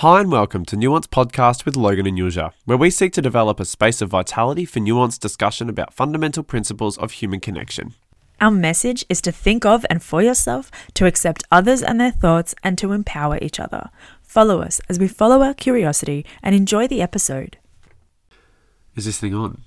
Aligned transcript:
Hi 0.00 0.20
and 0.20 0.32
welcome 0.32 0.64
to 0.64 0.76
New 0.76 0.92
Wants 0.92 1.08
Podcast 1.08 1.66
with 1.66 1.76
Logan 1.76 2.06
and 2.06 2.16
Yuzha, 2.16 2.54
where 2.64 2.78
we 2.78 2.88
seek 2.88 3.12
to 3.12 3.20
develop 3.20 3.60
a 3.60 3.66
space 3.66 4.00
of 4.00 4.08
vitality 4.08 4.64
for 4.64 4.80
nuanced 4.80 5.20
discussion 5.20 5.68
about 5.68 5.92
fundamental 5.92 6.42
principles 6.42 6.96
of 6.96 7.12
human 7.12 7.38
connection. 7.38 7.92
Our 8.40 8.50
message 8.50 9.04
is 9.10 9.20
to 9.20 9.30
think 9.30 9.66
of 9.66 9.84
and 9.90 10.02
for 10.02 10.22
yourself, 10.22 10.70
to 10.94 11.04
accept 11.04 11.44
others 11.52 11.82
and 11.82 12.00
their 12.00 12.12
thoughts, 12.12 12.54
and 12.64 12.78
to 12.78 12.92
empower 12.92 13.36
each 13.42 13.60
other. 13.60 13.90
Follow 14.22 14.62
us 14.62 14.80
as 14.88 14.98
we 14.98 15.06
follow 15.06 15.42
our 15.42 15.52
curiosity 15.52 16.24
and 16.42 16.54
enjoy 16.54 16.88
the 16.88 17.02
episode. 17.02 17.58
Is 18.96 19.04
this 19.04 19.20
thing 19.20 19.34
on? 19.34 19.60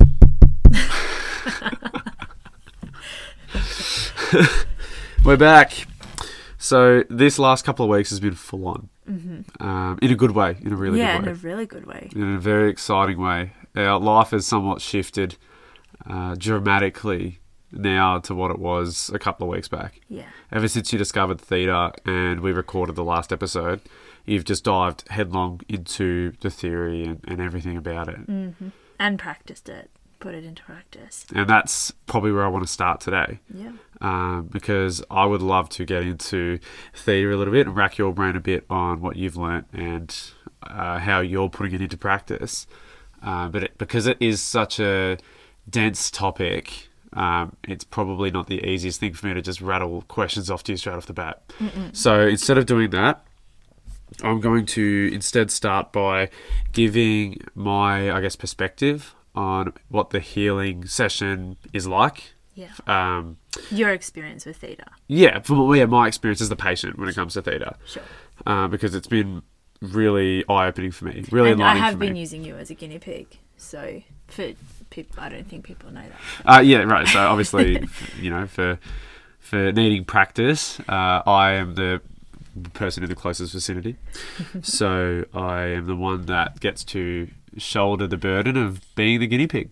We're 5.24 5.38
back. 5.38 5.86
So 6.64 7.04
this 7.10 7.40
last 7.40 7.66
couple 7.66 7.84
of 7.84 7.90
weeks 7.92 8.10
has 8.12 8.22
been 8.22 8.36
full 8.36 8.66
on, 8.70 8.90
um, 9.60 10.00
in 10.02 10.12
a 10.12 10.16
good 10.16 10.32
way, 10.32 10.56
in 10.62 10.72
a 10.72 10.78
really 10.78 11.00
yeah, 11.00 11.18
good 11.18 11.28
in 11.28 11.34
way, 11.34 11.40
a 11.40 11.44
really 11.44 11.66
good 11.66 11.86
way. 11.86 12.10
in 12.16 12.36
a 12.36 12.40
very 12.40 12.70
exciting 12.70 13.20
way. 13.20 13.52
Our 13.76 14.00
life 14.00 14.30
has 14.30 14.48
somewhat 14.48 14.80
shifted 14.80 15.36
uh, 16.10 16.36
dramatically 16.36 17.40
now 17.74 18.20
to 18.20 18.34
what 18.34 18.50
it 18.50 18.60
was 18.60 19.12
a 19.14 19.20
couple 19.20 19.46
of 19.46 19.52
weeks 19.52 19.68
back. 19.68 20.00
Yeah. 20.08 20.28
Ever 20.54 20.70
since 20.70 20.94
you 20.94 20.98
discovered 20.98 21.42
theta 21.42 21.92
and 22.06 22.40
we 22.40 22.54
recorded 22.54 22.96
the 22.96 23.04
last 23.04 23.34
episode, 23.34 23.82
you've 24.26 24.46
just 24.46 24.64
dived 24.64 25.04
headlong 25.10 25.60
into 25.68 26.32
the 26.40 26.50
theory 26.50 27.04
and, 27.04 27.20
and 27.28 27.42
everything 27.42 27.76
about 27.76 28.08
it. 28.08 28.20
And 29.00 29.20
practiced 29.20 29.68
it, 29.68 29.92
put 30.24 30.34
it 30.34 30.46
into 30.46 30.64
practice. 30.64 31.26
And 31.36 31.48
that's 31.50 31.92
probably 32.08 32.32
where 32.32 32.46
I 32.46 32.48
want 32.48 32.66
to 32.66 32.72
start 32.72 33.02
today. 33.02 33.40
Yeah. 33.54 33.74
um, 34.00 34.50
because 34.52 35.04
I 35.12 35.26
would 35.26 35.42
love 35.42 35.68
to 35.70 35.86
get 35.86 36.04
into 36.04 36.60
theta 36.94 37.34
a 37.34 37.36
little 37.36 37.54
bit 37.54 37.68
and 37.68 37.76
rack 37.76 37.98
your 37.98 38.14
brain 38.14 38.36
a 38.36 38.40
bit 38.40 38.66
on 38.70 39.02
what 39.02 39.16
you've 39.18 39.36
learnt 39.38 39.68
and 39.74 40.16
uh, 40.64 41.00
how 41.00 41.20
you're 41.20 41.50
putting 41.50 41.74
it 41.74 41.82
into 41.82 41.98
practice. 41.98 42.68
Uh, 43.22 43.50
but 43.50 43.64
it, 43.64 43.78
because 43.78 44.08
it 44.08 44.18
is 44.20 44.42
such 44.42 44.80
a 44.80 45.18
dense 45.70 46.10
topic, 46.10 46.90
um, 47.14 47.56
it's 47.64 47.84
probably 47.84 48.32
not 48.32 48.48
the 48.48 48.66
easiest 48.66 49.00
thing 49.00 49.14
for 49.14 49.28
me 49.28 49.34
to 49.34 49.42
just 49.42 49.62
rattle 49.62 50.04
questions 50.08 50.50
off 50.50 50.64
to 50.64 50.72
you 50.74 50.78
straight 50.78 50.96
off 50.96 51.06
the 51.06 51.14
bat. 51.14 51.44
So 51.94 52.22
instead 52.22 52.58
of 52.58 52.66
doing 52.66 52.90
that, 52.92 53.26
I'm 54.22 54.40
going 54.42 54.66
to 54.68 55.10
instead 55.14 55.52
start 55.52 55.92
by 55.92 56.30
giving 56.72 57.42
my, 57.56 58.12
I 58.12 58.22
guess, 58.22 58.36
perspective 58.36 59.16
on 59.36 59.74
what 59.90 60.12
the 60.12 60.20
healing 60.20 60.86
session 60.86 61.58
is 61.74 61.88
like. 61.88 62.34
Yeah. 62.56 62.68
Um, 62.86 63.38
Your 63.72 63.90
experience 63.90 64.46
with 64.46 64.58
theta. 64.58 64.86
yeah, 65.08 65.40
from 65.40 65.74
yeah, 65.76 65.86
my 65.86 66.08
experience 66.08 66.40
as 66.42 66.50
the 66.50 66.56
patient 66.56 67.00
when 67.00 67.10
it 67.10 67.16
comes 67.16 67.34
to 67.34 67.42
theta, 67.42 67.76
Sure. 67.88 68.04
uh, 68.46 68.68
because 68.68 68.94
it's 68.94 69.08
been 69.08 69.42
really 69.82 70.46
eye 70.48 70.68
opening 70.68 70.92
for 70.92 71.06
me, 71.06 71.26
really 71.32 71.52
and 71.52 71.64
I 71.64 71.76
have 71.76 71.98
been 71.98 72.14
me. 72.14 72.20
using 72.20 72.44
you 72.46 72.56
as 72.56 72.70
a 72.70 72.76
guinea 72.76 73.00
pig. 73.00 73.40
So 73.58 74.02
for 74.28 74.54
people, 74.92 75.24
I 75.24 75.30
don't 75.30 75.48
think 75.48 75.66
people 75.66 75.92
know 75.92 76.04
that. 76.46 76.58
Uh, 76.58 76.62
yeah, 76.62 76.84
right. 76.84 77.08
So 77.08 77.20
obviously, 77.20 77.88
you 78.22 78.30
know, 78.30 78.46
for 78.46 78.78
for 79.40 79.72
needing 79.72 80.06
practice, 80.06 80.80
uh, 80.88 81.24
I 81.26 81.54
am 81.54 81.74
the 81.74 82.02
person 82.74 83.02
in 83.04 83.10
the 83.10 83.16
closest 83.16 83.52
vicinity, 83.54 83.96
so 84.62 85.26
I 85.34 85.62
am 85.64 85.88
the 85.88 85.96
one 85.96 86.28
that 86.28 86.60
gets 86.60 86.84
to 86.86 87.28
shoulder 87.58 88.08
the 88.08 88.18
burden 88.18 88.58
of 88.58 88.82
being 88.96 89.20
the 89.20 89.28
guinea 89.28 89.48
pig. 89.48 89.70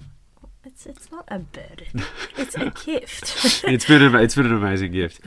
It's 0.63 0.85
it's 0.85 1.11
not 1.11 1.25
a 1.27 1.39
burden. 1.39 2.05
It's 2.37 2.55
a 2.55 2.69
gift. 2.85 3.63
it's 3.67 3.85
been 3.85 4.01
a, 4.01 4.21
it's 4.21 4.35
been 4.35 4.45
an 4.45 4.53
amazing 4.53 4.91
gift. 4.91 5.21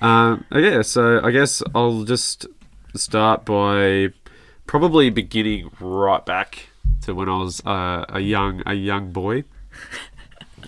Um, 0.00 0.44
yeah, 0.52 0.82
so 0.82 1.20
I 1.22 1.30
guess 1.30 1.62
I'll 1.74 2.04
just 2.04 2.46
start 2.94 3.44
by 3.44 4.08
probably 4.66 5.10
beginning 5.10 5.70
right 5.80 6.24
back 6.24 6.68
to 7.02 7.14
when 7.14 7.28
I 7.28 7.38
was 7.38 7.64
uh, 7.64 8.04
a 8.08 8.20
young 8.20 8.62
a 8.66 8.74
young 8.74 9.12
boy. 9.12 9.44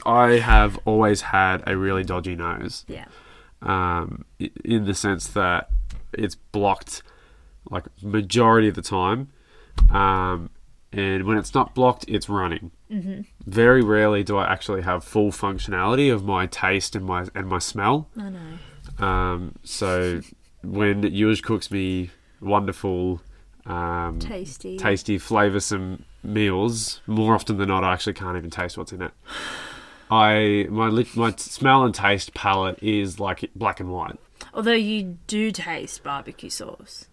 I 0.06 0.32
have 0.32 0.78
always 0.84 1.22
had 1.22 1.62
a 1.66 1.77
really 1.77 2.05
dodgy 2.05 2.36
nose, 2.36 2.84
yeah. 2.89 3.06
um, 3.62 4.24
in 4.39 4.84
the 4.84 4.95
sense 4.95 5.28
that 5.28 5.70
it's 6.12 6.34
blocked 6.34 7.02
like 7.70 7.84
majority 8.02 8.68
of 8.68 8.74
the 8.74 8.83
time, 8.83 9.28
um, 9.90 10.51
and 10.96 11.24
when 11.24 11.36
it's 11.36 11.55
not 11.55 11.74
blocked, 11.74 12.05
it's 12.08 12.28
running 12.28 12.70
very 13.46 13.82
rarely 13.82 14.22
do 14.22 14.36
I 14.36 14.50
actually 14.50 14.82
have 14.82 15.05
full 15.05 15.30
functionality 15.30 16.12
of 16.12 16.24
my 16.24 16.46
taste 16.46 16.94
and 16.94 17.05
my 17.05 17.27
and 17.34 17.48
my 17.48 17.58
smell. 17.58 18.08
I 18.16 18.30
know. 18.30 19.04
Um, 19.04 19.54
so 19.64 20.20
when 20.62 21.02
Yuj 21.02 21.42
cooks 21.42 21.70
me 21.70 22.10
wonderful, 22.40 23.20
um, 23.66 24.18
Tasty. 24.20 24.77
tasty, 24.77 25.18
flavoursome 25.18 26.02
meals, 26.22 27.00
more 27.06 27.34
often 27.34 27.56
than 27.58 27.68
not, 27.68 27.83
I 27.83 27.92
actually 27.92 28.12
can't 28.12 28.36
even 28.36 28.50
taste 28.50 28.78
what's 28.78 28.92
in 28.92 29.02
it. 29.02 29.12
I 30.10 30.66
my 30.70 31.04
my 31.16 31.34
smell 31.36 31.84
and 31.84 31.94
taste 31.94 32.34
palette 32.34 32.78
is 32.83 33.18
like 33.18 33.50
black 33.56 33.80
and 33.80 33.90
white. 33.90 34.18
Although 34.52 34.72
you 34.72 35.18
do 35.27 35.50
taste 35.50 36.04
barbecue 36.04 36.50
sauce. 36.50 37.08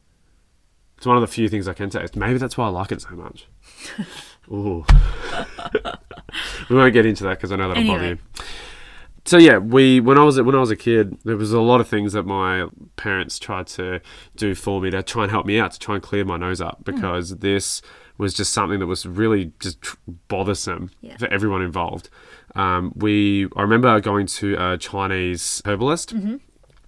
It's 1.01 1.07
one 1.07 1.17
of 1.17 1.21
the 1.21 1.27
few 1.27 1.49
things 1.49 1.67
I 1.67 1.73
can 1.73 1.89
taste. 1.89 2.15
Maybe 2.15 2.37
that's 2.37 2.59
why 2.59 2.67
I 2.67 2.69
like 2.69 2.91
it 2.91 3.01
so 3.01 3.09
much. 3.15 3.47
Ooh. 4.51 4.85
we 6.69 6.75
won't 6.75 6.93
get 6.93 7.07
into 7.07 7.23
that 7.23 7.39
because 7.39 7.51
I 7.51 7.55
know 7.55 7.69
that'll 7.69 7.87
bother 7.87 8.07
you. 8.09 8.17
So 9.25 9.37
yeah, 9.39 9.57
we 9.57 9.99
when 9.99 10.19
I 10.19 10.23
was 10.23 10.39
when 10.39 10.53
I 10.53 10.59
was 10.59 10.69
a 10.69 10.75
kid, 10.75 11.17
there 11.23 11.35
was 11.35 11.53
a 11.53 11.59
lot 11.59 11.81
of 11.81 11.87
things 11.87 12.13
that 12.13 12.27
my 12.27 12.67
parents 12.97 13.39
tried 13.39 13.65
to 13.69 13.99
do 14.35 14.53
for 14.53 14.79
me 14.79 14.91
to 14.91 15.01
try 15.01 15.23
and 15.23 15.31
help 15.31 15.47
me 15.47 15.59
out 15.59 15.71
to 15.71 15.79
try 15.79 15.95
and 15.95 16.03
clear 16.03 16.23
my 16.23 16.37
nose 16.37 16.61
up 16.61 16.83
because 16.83 17.37
this 17.37 17.81
was 18.19 18.35
just 18.35 18.53
something 18.53 18.77
that 18.77 18.85
was 18.85 19.07
really 19.07 19.53
just 19.59 19.81
tr- 19.81 19.97
bothersome 20.27 20.91
Yeah. 21.01 21.17
for 21.17 21.25
everyone 21.29 21.63
involved. 21.63 22.11
Um, 22.53 22.93
we 22.95 23.47
I 23.55 23.63
remember 23.63 23.99
going 24.01 24.27
to 24.27 24.55
a 24.59 24.77
Chinese 24.77 25.63
herbalist 25.65 26.13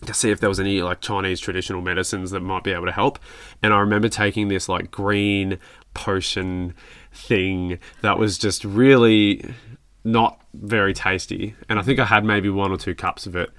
to 0.05 0.13
see 0.13 0.29
if 0.31 0.39
there 0.39 0.49
was 0.49 0.59
any 0.59 0.81
like 0.81 1.01
Chinese 1.01 1.39
traditional 1.39 1.81
medicines 1.81 2.31
that 2.31 2.39
might 2.41 2.63
be 2.63 2.71
able 2.71 2.85
to 2.85 2.91
help. 2.91 3.19
And 3.61 3.73
I 3.73 3.79
remember 3.79 4.09
taking 4.09 4.47
this 4.47 4.67
like 4.69 4.91
green 4.91 5.59
potion 5.93 6.73
thing 7.11 7.79
that 8.01 8.17
was 8.17 8.37
just 8.37 8.63
really 8.65 9.45
not 10.03 10.41
very 10.53 10.93
tasty. 10.93 11.55
And 11.69 11.79
I 11.79 11.81
think 11.81 11.99
I 11.99 12.05
had 12.05 12.25
maybe 12.25 12.49
one 12.49 12.71
or 12.71 12.77
two 12.77 12.95
cups 12.95 13.25
of 13.25 13.35
it. 13.35 13.49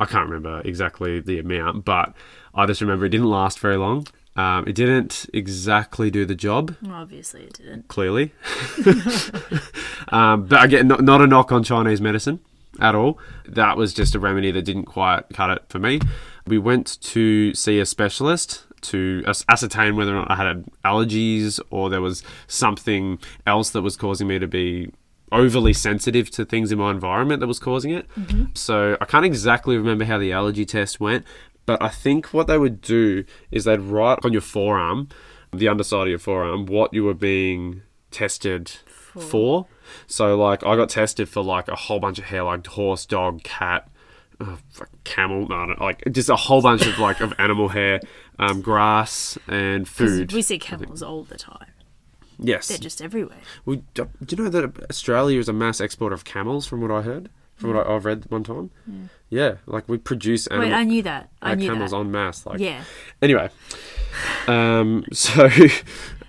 I 0.00 0.04
can't 0.06 0.28
remember 0.28 0.60
exactly 0.64 1.20
the 1.20 1.38
amount, 1.38 1.84
but 1.84 2.14
I 2.54 2.66
just 2.66 2.80
remember 2.80 3.04
it 3.06 3.10
didn't 3.10 3.28
last 3.30 3.58
very 3.58 3.76
long. 3.76 4.06
Um, 4.34 4.66
it 4.66 4.74
didn't 4.74 5.26
exactly 5.34 6.10
do 6.10 6.24
the 6.24 6.34
job 6.34 6.74
Well, 6.82 6.94
obviously 6.94 7.42
it 7.42 7.52
didn't. 7.52 7.88
clearly. 7.88 8.32
um, 10.08 10.46
but 10.46 10.64
again, 10.64 10.88
not, 10.88 11.02
not 11.02 11.20
a 11.20 11.26
knock 11.26 11.52
on 11.52 11.62
Chinese 11.62 12.00
medicine 12.00 12.40
at 12.80 12.94
all. 12.94 13.18
That 13.46 13.76
was 13.76 13.92
just 13.92 14.14
a 14.14 14.20
remedy 14.20 14.50
that 14.50 14.62
didn't 14.62 14.84
quite 14.84 15.24
cut 15.32 15.50
it 15.50 15.64
for 15.68 15.78
me. 15.78 16.00
We 16.46 16.58
went 16.58 17.00
to 17.02 17.54
see 17.54 17.78
a 17.80 17.86
specialist 17.86 18.64
to 18.82 19.22
ascertain 19.48 19.94
whether 19.96 20.12
or 20.12 20.20
not 20.20 20.30
I 20.30 20.36
had 20.36 20.64
allergies 20.84 21.60
or 21.70 21.88
there 21.88 22.00
was 22.00 22.22
something 22.48 23.18
else 23.46 23.70
that 23.70 23.82
was 23.82 23.96
causing 23.96 24.26
me 24.26 24.38
to 24.38 24.48
be 24.48 24.90
overly 25.30 25.72
sensitive 25.72 26.30
to 26.30 26.44
things 26.44 26.72
in 26.72 26.78
my 26.78 26.90
environment 26.90 27.40
that 27.40 27.46
was 27.46 27.58
causing 27.58 27.92
it. 27.92 28.08
Mm-hmm. 28.16 28.46
So 28.54 28.96
I 29.00 29.04
can't 29.04 29.24
exactly 29.24 29.76
remember 29.76 30.04
how 30.04 30.18
the 30.18 30.32
allergy 30.32 30.66
test 30.66 31.00
went, 31.00 31.24
but 31.64 31.80
I 31.82 31.88
think 31.88 32.34
what 32.34 32.48
they 32.48 32.58
would 32.58 32.80
do 32.80 33.24
is 33.50 33.64
they'd 33.64 33.80
write 33.80 34.18
on 34.24 34.32
your 34.32 34.42
forearm, 34.42 35.08
the 35.52 35.68
underside 35.68 36.02
of 36.02 36.08
your 36.08 36.18
forearm, 36.18 36.66
what 36.66 36.92
you 36.92 37.04
were 37.04 37.14
being 37.14 37.82
tested 38.10 38.68
for. 38.68 39.66
So 40.06 40.36
like 40.36 40.64
I 40.64 40.76
got 40.76 40.88
tested 40.90 41.28
for 41.28 41.42
like 41.42 41.68
a 41.68 41.76
whole 41.76 42.00
bunch 42.00 42.18
of 42.18 42.24
hair, 42.26 42.44
like 42.44 42.66
horse, 42.66 43.06
dog, 43.06 43.42
cat, 43.42 43.88
uh, 44.40 44.56
camel, 45.04 45.46
no, 45.48 45.66
no, 45.66 45.74
like 45.80 46.02
just 46.10 46.28
a 46.28 46.36
whole 46.36 46.62
bunch 46.62 46.86
of 46.86 46.98
like 46.98 47.20
of 47.20 47.32
animal 47.38 47.68
hair, 47.68 48.00
um, 48.38 48.60
grass 48.60 49.38
and 49.48 49.88
food. 49.88 50.32
We 50.32 50.42
see 50.42 50.58
camels 50.58 51.02
all 51.02 51.22
the 51.24 51.38
time. 51.38 51.68
yes. 52.38 52.68
They're 52.68 52.78
just 52.78 53.00
everywhere. 53.00 53.38
We, 53.64 53.82
do 53.94 54.08
do 54.24 54.36
you 54.36 54.42
know 54.44 54.50
that 54.50 54.90
Australia 54.90 55.38
is 55.38 55.48
a 55.48 55.52
mass 55.52 55.80
exporter 55.80 56.14
of 56.14 56.24
camels? 56.24 56.66
From 56.66 56.80
what 56.80 56.90
I 56.90 57.02
heard, 57.02 57.28
from 57.54 57.74
what 57.74 57.86
I, 57.86 57.94
I've 57.94 58.04
read 58.04 58.24
one 58.30 58.42
time. 58.44 58.70
Yeah, 59.30 59.56
like 59.66 59.88
we 59.88 59.96
produce 59.98 60.46
animal, 60.48 60.68
Wait, 60.70 60.74
I 60.74 60.84
knew 60.84 61.02
that. 61.02 61.30
I 61.40 61.54
knew 61.54 61.70
camels 61.70 61.92
that. 61.92 61.98
en 61.98 62.10
masse. 62.10 62.44
Like 62.44 62.58
Yeah. 62.58 62.82
Anyway, 63.20 63.48
um, 64.48 65.04
so 65.12 65.48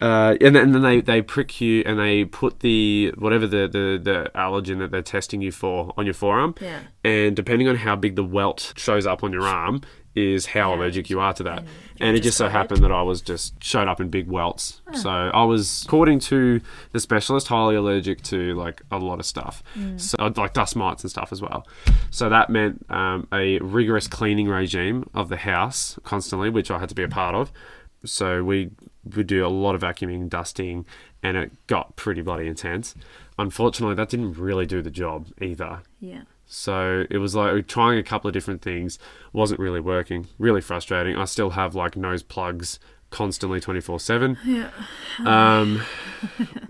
uh, 0.03 0.35
and 0.41 0.55
then, 0.55 0.63
and 0.65 0.75
then 0.75 0.81
they, 0.81 1.01
they 1.01 1.21
prick 1.21 1.61
you 1.61 1.83
and 1.85 1.97
they 1.97 2.25
put 2.25 2.59
the 2.59 3.13
whatever 3.17 3.47
the, 3.47 3.67
the, 3.67 3.99
the 4.03 4.31
allergen 4.35 4.79
that 4.79 4.91
they're 4.91 5.01
testing 5.01 5.41
you 5.41 5.51
for 5.51 5.93
on 5.97 6.05
your 6.05 6.13
forearm. 6.13 6.53
Yeah. 6.59 6.79
And 7.03 7.35
depending 7.35 7.67
on 7.69 7.77
how 7.77 7.95
big 7.95 8.15
the 8.15 8.23
welt 8.23 8.73
shows 8.75 9.05
up 9.07 9.23
on 9.23 9.31
your 9.31 9.43
arm, 9.47 9.81
is 10.15 10.45
how 10.47 10.69
Yeah, 10.71 10.77
allergic 10.79 11.09
you 11.09 11.19
are 11.19 11.33
to 11.33 11.41
that. 11.43 11.59
and 11.59 11.67
And, 11.99 12.17
it 12.17 12.21
just 12.21 12.37
so 12.37 12.45
it. 12.45 12.51
happened 12.51 12.83
that 12.83 12.91
I 12.91 13.01
was 13.01 13.19
just 13.19 13.63
showed 13.63 13.87
up 13.87 13.99
in 13.99 14.09
big 14.09 14.27
welts. 14.27 14.81
Oh. 14.93 14.95
So 14.95 15.09
I 15.09 15.43
was, 15.43 15.83
according 15.85 16.19
to 16.31 16.61
the 16.91 16.99
specialist, 16.99 17.47
highly 17.47 17.75
allergic 17.75 18.21
to 18.23 18.53
like 18.53 18.83
a 18.91 18.99
lot 18.99 19.19
of 19.19 19.25
stuff. 19.25 19.63
Mm. 19.75 19.99
So 19.99 20.15
like 20.37 20.53
dust 20.53 20.75
mites 20.75 21.03
and 21.03 21.09
stuff 21.09 21.31
as 21.31 21.41
well. 21.41 21.65
So 22.11 22.29
that 22.29 22.51
meant 22.51 22.85
um, 22.91 23.27
a 23.33 23.57
rigorous 23.59 24.07
cleaning 24.07 24.47
regime 24.47 25.09
of 25.15 25.29
the 25.29 25.37
house 25.37 25.97
constantly, 26.03 26.49
which 26.51 26.69
I 26.69 26.77
had 26.77 26.89
to 26.89 26.95
be 26.95 27.03
a 27.03 27.09
part 27.09 27.33
of. 27.33 27.51
So 28.05 28.43
we 28.43 28.69
would 29.15 29.27
do 29.27 29.45
a 29.45 29.49
lot 29.49 29.75
of 29.75 29.81
vacuuming, 29.81 30.29
dusting, 30.29 30.85
and 31.21 31.37
it 31.37 31.51
got 31.67 31.95
pretty 31.95 32.21
bloody 32.21 32.47
intense. 32.47 32.95
Unfortunately, 33.37 33.95
that 33.95 34.09
didn't 34.09 34.33
really 34.33 34.65
do 34.65 34.81
the 34.81 34.91
job 34.91 35.27
either. 35.41 35.81
Yeah. 35.99 36.21
So 36.45 37.05
it 37.09 37.17
was 37.17 37.35
like 37.35 37.67
trying 37.67 37.97
a 37.97 38.03
couple 38.03 38.27
of 38.27 38.33
different 38.33 38.61
things, 38.61 38.99
wasn't 39.31 39.59
really 39.59 39.79
working. 39.79 40.27
Really 40.37 40.61
frustrating. 40.61 41.15
I 41.15 41.25
still 41.25 41.51
have 41.51 41.73
like 41.73 41.95
nose 41.95 42.21
plugs 42.23 42.79
constantly 43.09 43.59
24 43.59 43.99
7. 43.99 44.37
Yeah. 44.45 44.69
Um, 45.25 45.81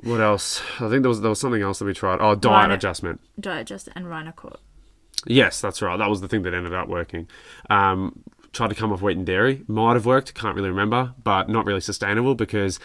what 0.04 0.22
else? 0.22 0.62
I 0.80 0.90
think 0.90 1.02
there 1.04 1.10
was 1.10 1.22
there 1.22 1.30
was 1.30 1.40
something 1.40 1.62
else 1.62 1.80
that 1.80 1.86
we 1.86 1.94
tried. 1.94 2.20
Oh, 2.22 2.36
diet 2.36 2.64
Rhino- 2.64 2.74
adjustment. 2.76 3.22
Diet 3.40 3.68
just 3.68 3.90
and 3.96 4.06
Rhinocort. 4.06 4.58
Yes, 5.26 5.62
that's 5.62 5.82
right. 5.82 5.98
That 5.98 6.10
was 6.10 6.22
the 6.22 6.28
thing 6.28 6.42
that 6.44 6.54
ended 6.54 6.74
up 6.74 6.88
working. 6.90 7.28
Um, 7.70 8.24
tried 8.54 8.70
to 8.70 8.76
come 8.76 8.94
off 8.94 9.02
wheat 9.02 9.18
and 9.18 9.26
dairy. 9.26 9.64
Might 9.68 9.96
have 9.96 10.06
worked. 10.06 10.34
Can't 10.34 10.56
really 10.56 10.70
remember, 10.70 11.14
but 11.22 11.50
not 11.50 11.66
really 11.66 11.82
sustainable 11.82 12.36
because 12.36 12.80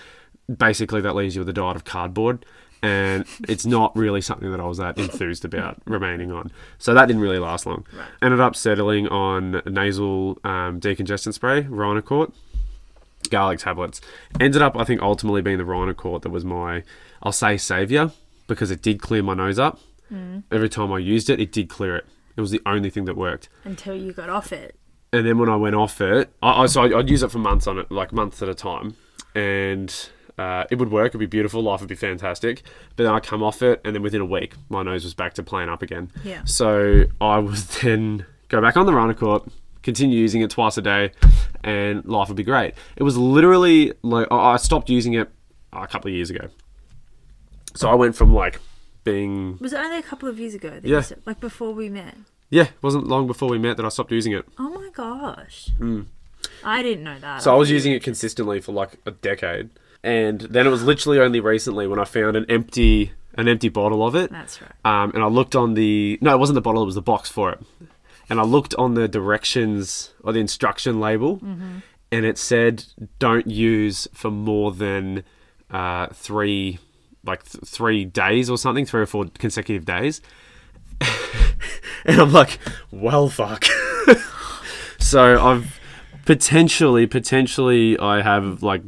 basically 0.55 1.01
that 1.03 1.15
leaves 1.15 1.37
you 1.37 1.43
with 1.43 1.49
a 1.49 1.53
diet 1.53 1.77
of 1.77 1.85
cardboard. 1.85 2.45
And 2.81 3.27
it's 3.49 3.67
not 3.67 3.95
really 3.97 4.21
something 4.21 4.51
that 4.51 4.61
I 4.61 4.65
was 4.65 4.79
that 4.79 4.99
enthused 4.99 5.45
about 5.45 5.81
remaining 5.85 6.31
on. 6.31 6.53
So 6.79 6.95
that 6.95 7.07
didn't 7.07 7.23
really 7.23 7.39
last 7.41 7.67
long. 7.67 7.85
Right. 7.93 8.07
Ended 8.23 8.41
up 8.41 8.55
settling 8.55 9.09
on 9.09 9.63
nasal 9.67 10.39
um, 10.45 10.81
decongestant 10.81 11.35
spray, 11.35 11.65
Rhinocort, 11.65 12.33
garlic 13.31 13.59
tablets. 13.59 14.01
Ended 14.39 14.63
up, 14.63 14.77
I 14.77 14.85
think, 14.85 15.03
ultimately 15.03 15.43
being 15.43 15.59
the 15.59 15.65
Rhinocort 15.65 16.23
that 16.23 16.31
was 16.31 16.45
my, 16.45 16.85
I'll 17.23 17.33
say, 17.33 17.57
savior 17.57 18.13
because 18.47 18.71
it 18.71 18.81
did 18.81 19.03
clear 19.03 19.23
my 19.25 19.35
nose 19.35 19.59
up. 19.59 19.81
Every 20.51 20.69
time 20.71 20.91
I 20.91 20.99
used 20.99 21.29
it, 21.29 21.39
it 21.41 21.53
did 21.53 21.69
clear 21.69 21.97
it. 21.97 22.07
It 22.37 22.41
was 22.41 22.51
the 22.51 22.63
only 22.65 22.89
thing 22.89 23.05
that 23.07 23.17
worked. 23.17 23.49
Until 23.65 23.95
you 23.95 24.13
got 24.13 24.31
off 24.31 24.53
it. 24.53 24.78
And 25.13 25.27
then 25.27 25.39
when 25.39 25.49
I 25.49 25.57
went 25.57 25.75
off 25.75 26.01
it, 26.01 26.31
I, 26.43 26.63
I 26.63 26.67
so 26.67 26.83
I'd 26.83 27.09
use 27.09 27.23
it 27.23 27.31
for 27.31 27.39
months 27.39 27.67
on 27.67 27.79
it, 27.79 27.91
like 27.91 28.13
months 28.13 28.43
at 28.43 28.49
a 28.49 28.55
time, 28.55 28.95
and 29.35 30.11
uh, 30.39 30.65
it 30.71 30.77
would 30.79 30.91
work. 30.91 31.09
It'd 31.09 31.19
be 31.19 31.27
beautiful. 31.27 31.63
Life 31.63 31.81
would 31.81 31.89
be 31.89 31.95
fantastic. 31.95 32.63
But 32.97 33.05
then 33.05 33.13
I 33.13 33.21
come 33.21 33.43
off 33.43 33.63
it, 33.63 33.81
and 33.85 33.95
then 33.95 34.03
within 34.03 34.21
a 34.21 34.27
week, 34.27 34.55
my 34.69 34.83
nose 34.83 35.05
was 35.05 35.15
back 35.15 35.35
to 35.35 35.43
playing 35.43 35.69
up 35.69 35.83
again. 35.83 36.11
Yeah. 36.25 36.45
So 36.45 37.05
I 37.21 37.39
would 37.39 37.55
then 37.83 38.27
go 38.49 38.61
back 38.61 38.77
on 38.77 38.87
the 38.87 38.93
runner 38.93 39.15
Rhinocort, 39.15 39.51
continue 39.83 40.19
using 40.19 40.43
it 40.43 40.51
twice 40.51 40.77
a 40.77 40.83
day, 40.83 41.13
and 41.65 42.05
life 42.05 42.29
would 42.29 42.37
be 42.37 42.45
great. 42.45 42.75
It 42.97 43.03
was 43.03 43.17
literally 43.17 43.93
like 44.03 44.29
I 44.31 44.53
I 44.53 44.57
stopped 44.57 44.91
using 44.91 45.15
it 45.15 45.31
a 45.73 45.87
couple 45.87 46.09
of 46.09 46.15
years 46.15 46.31
ago. 46.31 46.49
So 47.75 47.89
I 47.89 47.95
went 47.95 48.17
from 48.17 48.35
like 48.35 48.61
being 49.05 49.59
Was 49.61 49.73
it 49.73 49.79
only 49.79 49.99
a 49.99 50.03
couple 50.03 50.29
of 50.29 50.39
years 50.39 50.55
ago? 50.55 50.71
That 50.71 50.85
Yeah. 50.85 50.97
You 50.97 51.03
said, 51.03 51.23
like 51.27 51.41
before 51.41 51.73
we 51.73 51.89
met. 51.89 52.15
Yeah, 52.51 52.65
it 52.65 52.83
wasn't 52.83 53.07
long 53.07 53.27
before 53.27 53.49
we 53.49 53.59
met 53.59 53.77
that 53.77 53.87
I 53.87 53.89
stopped 53.89 54.13
using 54.13 54.33
it. 54.33 54.45
Oh 54.59 54.71
my 54.71 54.91
gosh. 54.93 55.71
I 56.65 56.83
didn't 56.83 57.05
know 57.05 57.19
that. 57.19 57.41
Mm. 57.41 57.43
So 57.43 57.53
I 57.53 57.57
was 57.57 57.71
using 57.71 57.93
it 57.93 58.03
consistently 58.03 58.61
for 58.61 58.73
like 58.73 58.99
a 59.07 59.11
decade, 59.11 59.71
and 60.03 60.41
then 60.43 60.67
it 60.67 60.71
was 60.71 60.83
literally 60.83 61.21
only 61.21 61.41
recently 61.41 61.87
when 61.87 61.99
I 61.99 62.05
found 62.05 62.37
an 62.37 62.47
empty 62.49 63.13
an 63.35 63.49
empty 63.49 63.69
bottle 63.69 64.07
of 64.07 64.15
it. 64.15 64.31
That's 64.31 64.61
right. 64.61 64.73
Um, 64.85 65.13
and 65.15 65.23
I 65.23 65.27
looked 65.27 65.55
on 65.55 65.75
the 65.75 66.19
no, 66.21 66.35
it 66.35 66.39
wasn't 66.39 66.55
the 66.55 66.61
bottle; 66.61 66.83
it 66.83 66.87
was 66.87 66.95
the 66.95 67.03
box 67.03 67.31
for 67.31 67.53
it. 67.53 67.61
And 68.31 68.39
I 68.39 68.43
looked 68.43 68.75
on 68.75 68.95
the 68.95 69.09
directions 69.09 70.13
or 70.23 70.33
the 70.33 70.41
instruction 70.41 71.01
label, 71.01 71.41
and 72.11 72.25
it 72.25 72.37
said 72.39 72.85
don't 73.19 73.47
use 73.47 74.07
for 74.13 74.31
more 74.31 74.73
than 74.73 75.25
uh, 75.71 76.09
three, 76.09 76.79
like 77.25 77.45
th- 77.45 77.65
three 77.65 78.05
days 78.05 78.51
or 78.51 78.59
something, 78.59 78.85
three 78.85 79.03
or 79.03 79.07
four 79.07 79.27
consecutive 79.39 79.85
days. 79.85 80.21
and 82.05 82.21
I'm 82.21 82.33
like, 82.33 82.59
well, 82.91 83.29
fuck. 83.29 83.65
so 84.99 85.41
I've 85.41 85.79
potentially, 86.25 87.07
potentially, 87.07 87.99
I 87.99 88.23
have 88.23 88.63
like 88.63 88.83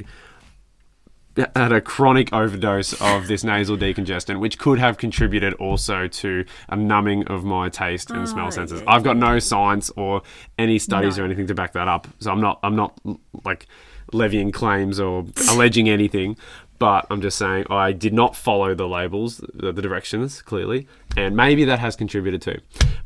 had 1.54 1.72
a 1.72 1.80
chronic 1.80 2.32
overdose 2.32 2.92
of 3.00 3.28
this 3.28 3.44
nasal 3.44 3.76
decongestant, 3.76 4.40
which 4.40 4.58
could 4.58 4.78
have 4.78 4.98
contributed 4.98 5.54
also 5.54 6.06
to 6.08 6.44
a 6.68 6.76
numbing 6.76 7.26
of 7.28 7.44
my 7.44 7.68
taste 7.68 8.10
and 8.10 8.28
smell 8.28 8.48
Oh, 8.48 8.50
senses. 8.50 8.80
yeah. 8.80 8.90
I've 8.92 9.04
got 9.04 9.16
no 9.16 9.38
science 9.38 9.90
or 9.96 10.22
any 10.58 10.78
studies 10.78 11.16
No. 11.16 11.22
or 11.22 11.26
anything 11.26 11.46
to 11.46 11.54
back 11.54 11.72
that 11.74 11.88
up, 11.88 12.08
so 12.18 12.30
I'm 12.32 12.40
not 12.40 12.58
I'm 12.62 12.74
not 12.76 12.98
like 13.44 13.66
levying 14.12 14.50
claims 14.50 14.98
or 14.98 15.24
alleging 15.50 15.88
anything. 15.88 16.36
But 16.80 17.06
I'm 17.10 17.20
just 17.20 17.36
saying 17.38 17.66
I 17.70 17.92
did 17.92 18.12
not 18.12 18.34
follow 18.34 18.74
the 18.74 18.88
labels, 18.88 19.36
the, 19.54 19.70
the 19.70 19.82
directions 19.82 20.40
clearly, 20.42 20.88
and 21.16 21.36
maybe 21.36 21.64
that 21.66 21.78
has 21.78 21.94
contributed 21.94 22.42
too. 22.42 22.58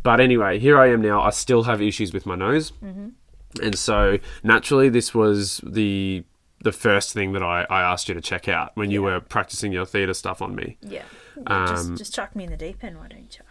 But 0.02 0.20
anyway, 0.20 0.58
here 0.60 0.78
I 0.78 0.90
am 0.90 1.02
now. 1.02 1.20
I 1.20 1.30
still 1.30 1.64
have 1.64 1.82
issues 1.82 2.12
with 2.14 2.24
my 2.24 2.36
nose, 2.36 2.72
and 3.60 3.76
so 3.76 4.18
naturally, 4.42 4.88
this 4.88 5.12
was 5.14 5.60
the 5.62 6.24
the 6.60 6.72
first 6.72 7.12
thing 7.12 7.32
that 7.32 7.42
I, 7.42 7.66
I 7.68 7.82
asked 7.82 8.08
you 8.08 8.14
to 8.14 8.20
check 8.20 8.48
out 8.48 8.70
when 8.74 8.90
you 8.90 9.02
were 9.02 9.20
practicing 9.20 9.70
your 9.72 9.84
theta 9.84 10.14
stuff 10.14 10.40
on 10.40 10.54
me. 10.54 10.78
Yeah. 10.80 11.02
Um, 11.46 11.66
just, 11.68 11.96
just 11.96 12.14
chuck 12.14 12.34
me 12.34 12.44
in 12.44 12.50
the 12.50 12.56
deep 12.56 12.82
end, 12.82 12.96
why 12.96 13.08
don't 13.08 13.36
you? 13.36 13.44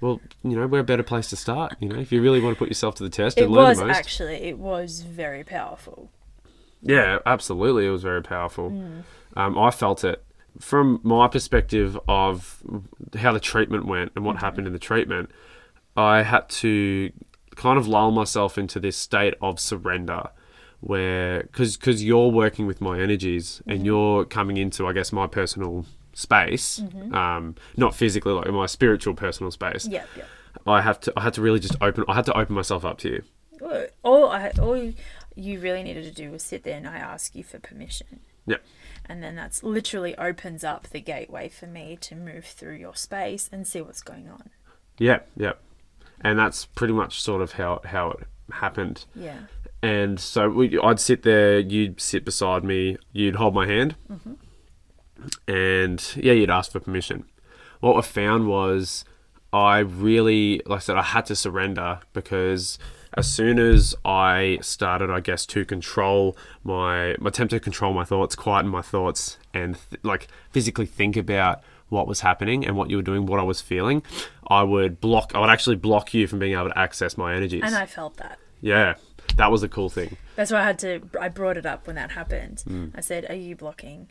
Well, 0.00 0.20
you 0.42 0.56
know, 0.58 0.66
we're 0.66 0.80
a 0.80 0.84
better 0.84 1.02
place 1.02 1.28
to 1.30 1.36
start. 1.36 1.76
You 1.78 1.88
know, 1.88 1.98
if 1.98 2.10
you 2.10 2.22
really 2.22 2.40
want 2.40 2.56
to 2.56 2.58
put 2.58 2.68
yourself 2.68 2.94
to 2.96 3.02
the 3.02 3.10
test 3.10 3.38
It 3.38 3.44
and 3.44 3.52
learn 3.52 3.68
was 3.68 3.78
the 3.78 3.86
most. 3.86 3.96
actually, 3.96 4.36
it 4.36 4.58
was 4.58 5.02
very 5.02 5.44
powerful. 5.44 6.10
Yeah, 6.80 7.18
absolutely. 7.26 7.86
It 7.86 7.90
was 7.90 8.02
very 8.02 8.22
powerful. 8.22 8.70
Um, 9.36 9.58
I 9.58 9.70
felt 9.70 10.04
it 10.04 10.24
from 10.58 11.00
my 11.02 11.28
perspective 11.28 11.98
of 12.08 12.62
how 13.16 13.32
the 13.32 13.40
treatment 13.40 13.86
went 13.86 14.12
and 14.14 14.24
what 14.24 14.36
happened 14.36 14.66
in 14.66 14.72
the 14.72 14.78
treatment. 14.78 15.30
I 15.96 16.22
had 16.22 16.48
to 16.50 17.10
kind 17.56 17.78
of 17.78 17.86
lull 17.86 18.10
myself 18.10 18.56
into 18.58 18.80
this 18.80 18.96
state 18.96 19.34
of 19.40 19.60
surrender 19.60 20.30
where 20.80 21.42
because 21.42 21.76
because 21.76 22.02
you're 22.02 22.28
working 22.28 22.66
with 22.66 22.80
my 22.80 22.98
energies 22.98 23.62
and 23.66 23.86
you're 23.86 24.24
coming 24.24 24.56
into 24.56 24.86
I 24.86 24.92
guess 24.92 25.12
my 25.12 25.26
personal 25.28 25.84
space 26.12 26.82
um 27.12 27.54
not 27.76 27.94
physically 27.94 28.32
like 28.32 28.48
my 28.48 28.66
spiritual 28.66 29.14
personal 29.14 29.50
space 29.52 29.86
Yep, 29.86 30.08
yep. 30.16 30.26
I 30.66 30.80
have 30.80 30.98
to 31.00 31.12
I 31.16 31.20
had 31.22 31.34
to 31.34 31.40
really 31.42 31.60
just 31.60 31.76
open 31.80 32.04
I 32.08 32.14
had 32.14 32.24
to 32.26 32.36
open 32.36 32.54
myself 32.56 32.84
up 32.84 32.98
to 32.98 33.08
you 33.10 33.22
All 34.02 34.28
I, 34.28 34.50
all 34.60 34.76
you 35.36 35.60
really 35.60 35.82
needed 35.84 36.04
to 36.04 36.10
do 36.10 36.30
was 36.32 36.42
sit 36.42 36.64
there 36.64 36.76
and 36.76 36.88
I 36.88 36.96
ask 36.96 37.36
you 37.36 37.44
for 37.44 37.58
permission. 37.60 38.20
yeah 38.46 38.56
And 39.06 39.22
then 39.22 39.34
that's 39.36 39.62
literally 39.62 40.16
opens 40.16 40.64
up 40.64 40.88
the 40.88 41.00
gateway 41.00 41.48
for 41.48 41.66
me 41.66 41.98
to 42.02 42.14
move 42.14 42.44
through 42.44 42.76
your 42.76 42.94
space 42.94 43.48
and 43.52 43.66
see 43.66 43.80
what's 43.80 44.02
going 44.02 44.28
on. 44.28 44.50
yeah 44.98 45.20
yeah 45.36 45.52
and 46.20 46.38
that's 46.38 46.66
pretty 46.66 46.92
much 46.94 47.20
sort 47.20 47.42
of 47.42 47.52
how 47.52 47.80
how 47.84 48.10
it 48.12 48.26
happened 48.52 49.04
Yeah. 49.14 49.40
and 49.82 50.20
so 50.20 50.48
we, 50.48 50.78
I'd 50.78 51.00
sit 51.00 51.22
there, 51.22 51.58
you'd 51.58 52.00
sit 52.00 52.24
beside 52.24 52.62
me, 52.64 52.96
you'd 53.12 53.36
hold 53.36 53.54
my 53.54 53.66
hand, 53.66 53.96
mm-hmm. 54.10 54.34
and 55.48 56.12
yeah, 56.16 56.32
you'd 56.32 56.50
ask 56.50 56.72
for 56.72 56.80
permission. 56.80 57.24
What 57.80 57.96
I 57.96 58.02
found 58.02 58.48
was 58.48 59.04
I 59.52 59.78
really, 59.80 60.60
like 60.66 60.76
I 60.78 60.80
said, 60.80 60.96
I 60.96 61.02
had 61.02 61.26
to 61.26 61.36
surrender 61.36 62.00
because 62.12 62.78
as 63.14 63.30
soon 63.30 63.58
as 63.58 63.94
I 64.04 64.58
started, 64.62 65.10
I 65.10 65.20
guess, 65.20 65.44
to 65.46 65.64
control 65.64 66.36
my, 66.64 67.16
my 67.18 67.28
attempt 67.28 67.50
to 67.50 67.60
control 67.60 67.92
my 67.92 68.04
thoughts, 68.04 68.34
quieten 68.34 68.68
my 68.68 68.82
thoughts, 68.82 69.38
and 69.52 69.76
th- 69.90 70.02
like 70.02 70.28
physically 70.50 70.86
think 70.86 71.16
about 71.16 71.62
what 71.88 72.06
was 72.06 72.20
happening 72.20 72.64
and 72.64 72.76
what 72.76 72.88
you 72.88 72.96
were 72.96 73.02
doing, 73.02 73.26
what 73.26 73.38
I 73.38 73.42
was 73.42 73.60
feeling, 73.60 74.02
I 74.48 74.62
would 74.62 75.00
block, 75.00 75.32
I 75.34 75.40
would 75.40 75.50
actually 75.50 75.76
block 75.76 76.14
you 76.14 76.26
from 76.26 76.38
being 76.38 76.54
able 76.54 76.70
to 76.70 76.78
access 76.78 77.18
my 77.18 77.34
energies. 77.34 77.62
And 77.64 77.74
I 77.74 77.84
felt 77.84 78.16
that. 78.16 78.38
Yeah, 78.62 78.94
that 79.36 79.50
was 79.50 79.62
a 79.62 79.68
cool 79.68 79.90
thing. 79.90 80.16
That's 80.36 80.50
why 80.50 80.60
I 80.60 80.64
had 80.64 80.78
to. 80.80 81.02
I 81.20 81.28
brought 81.28 81.56
it 81.56 81.66
up 81.66 81.86
when 81.86 81.96
that 81.96 82.12
happened. 82.12 82.62
Mm. 82.66 82.92
I 82.94 83.00
said, 83.00 83.26
"Are 83.28 83.34
you 83.34 83.56
blocking, 83.56 84.08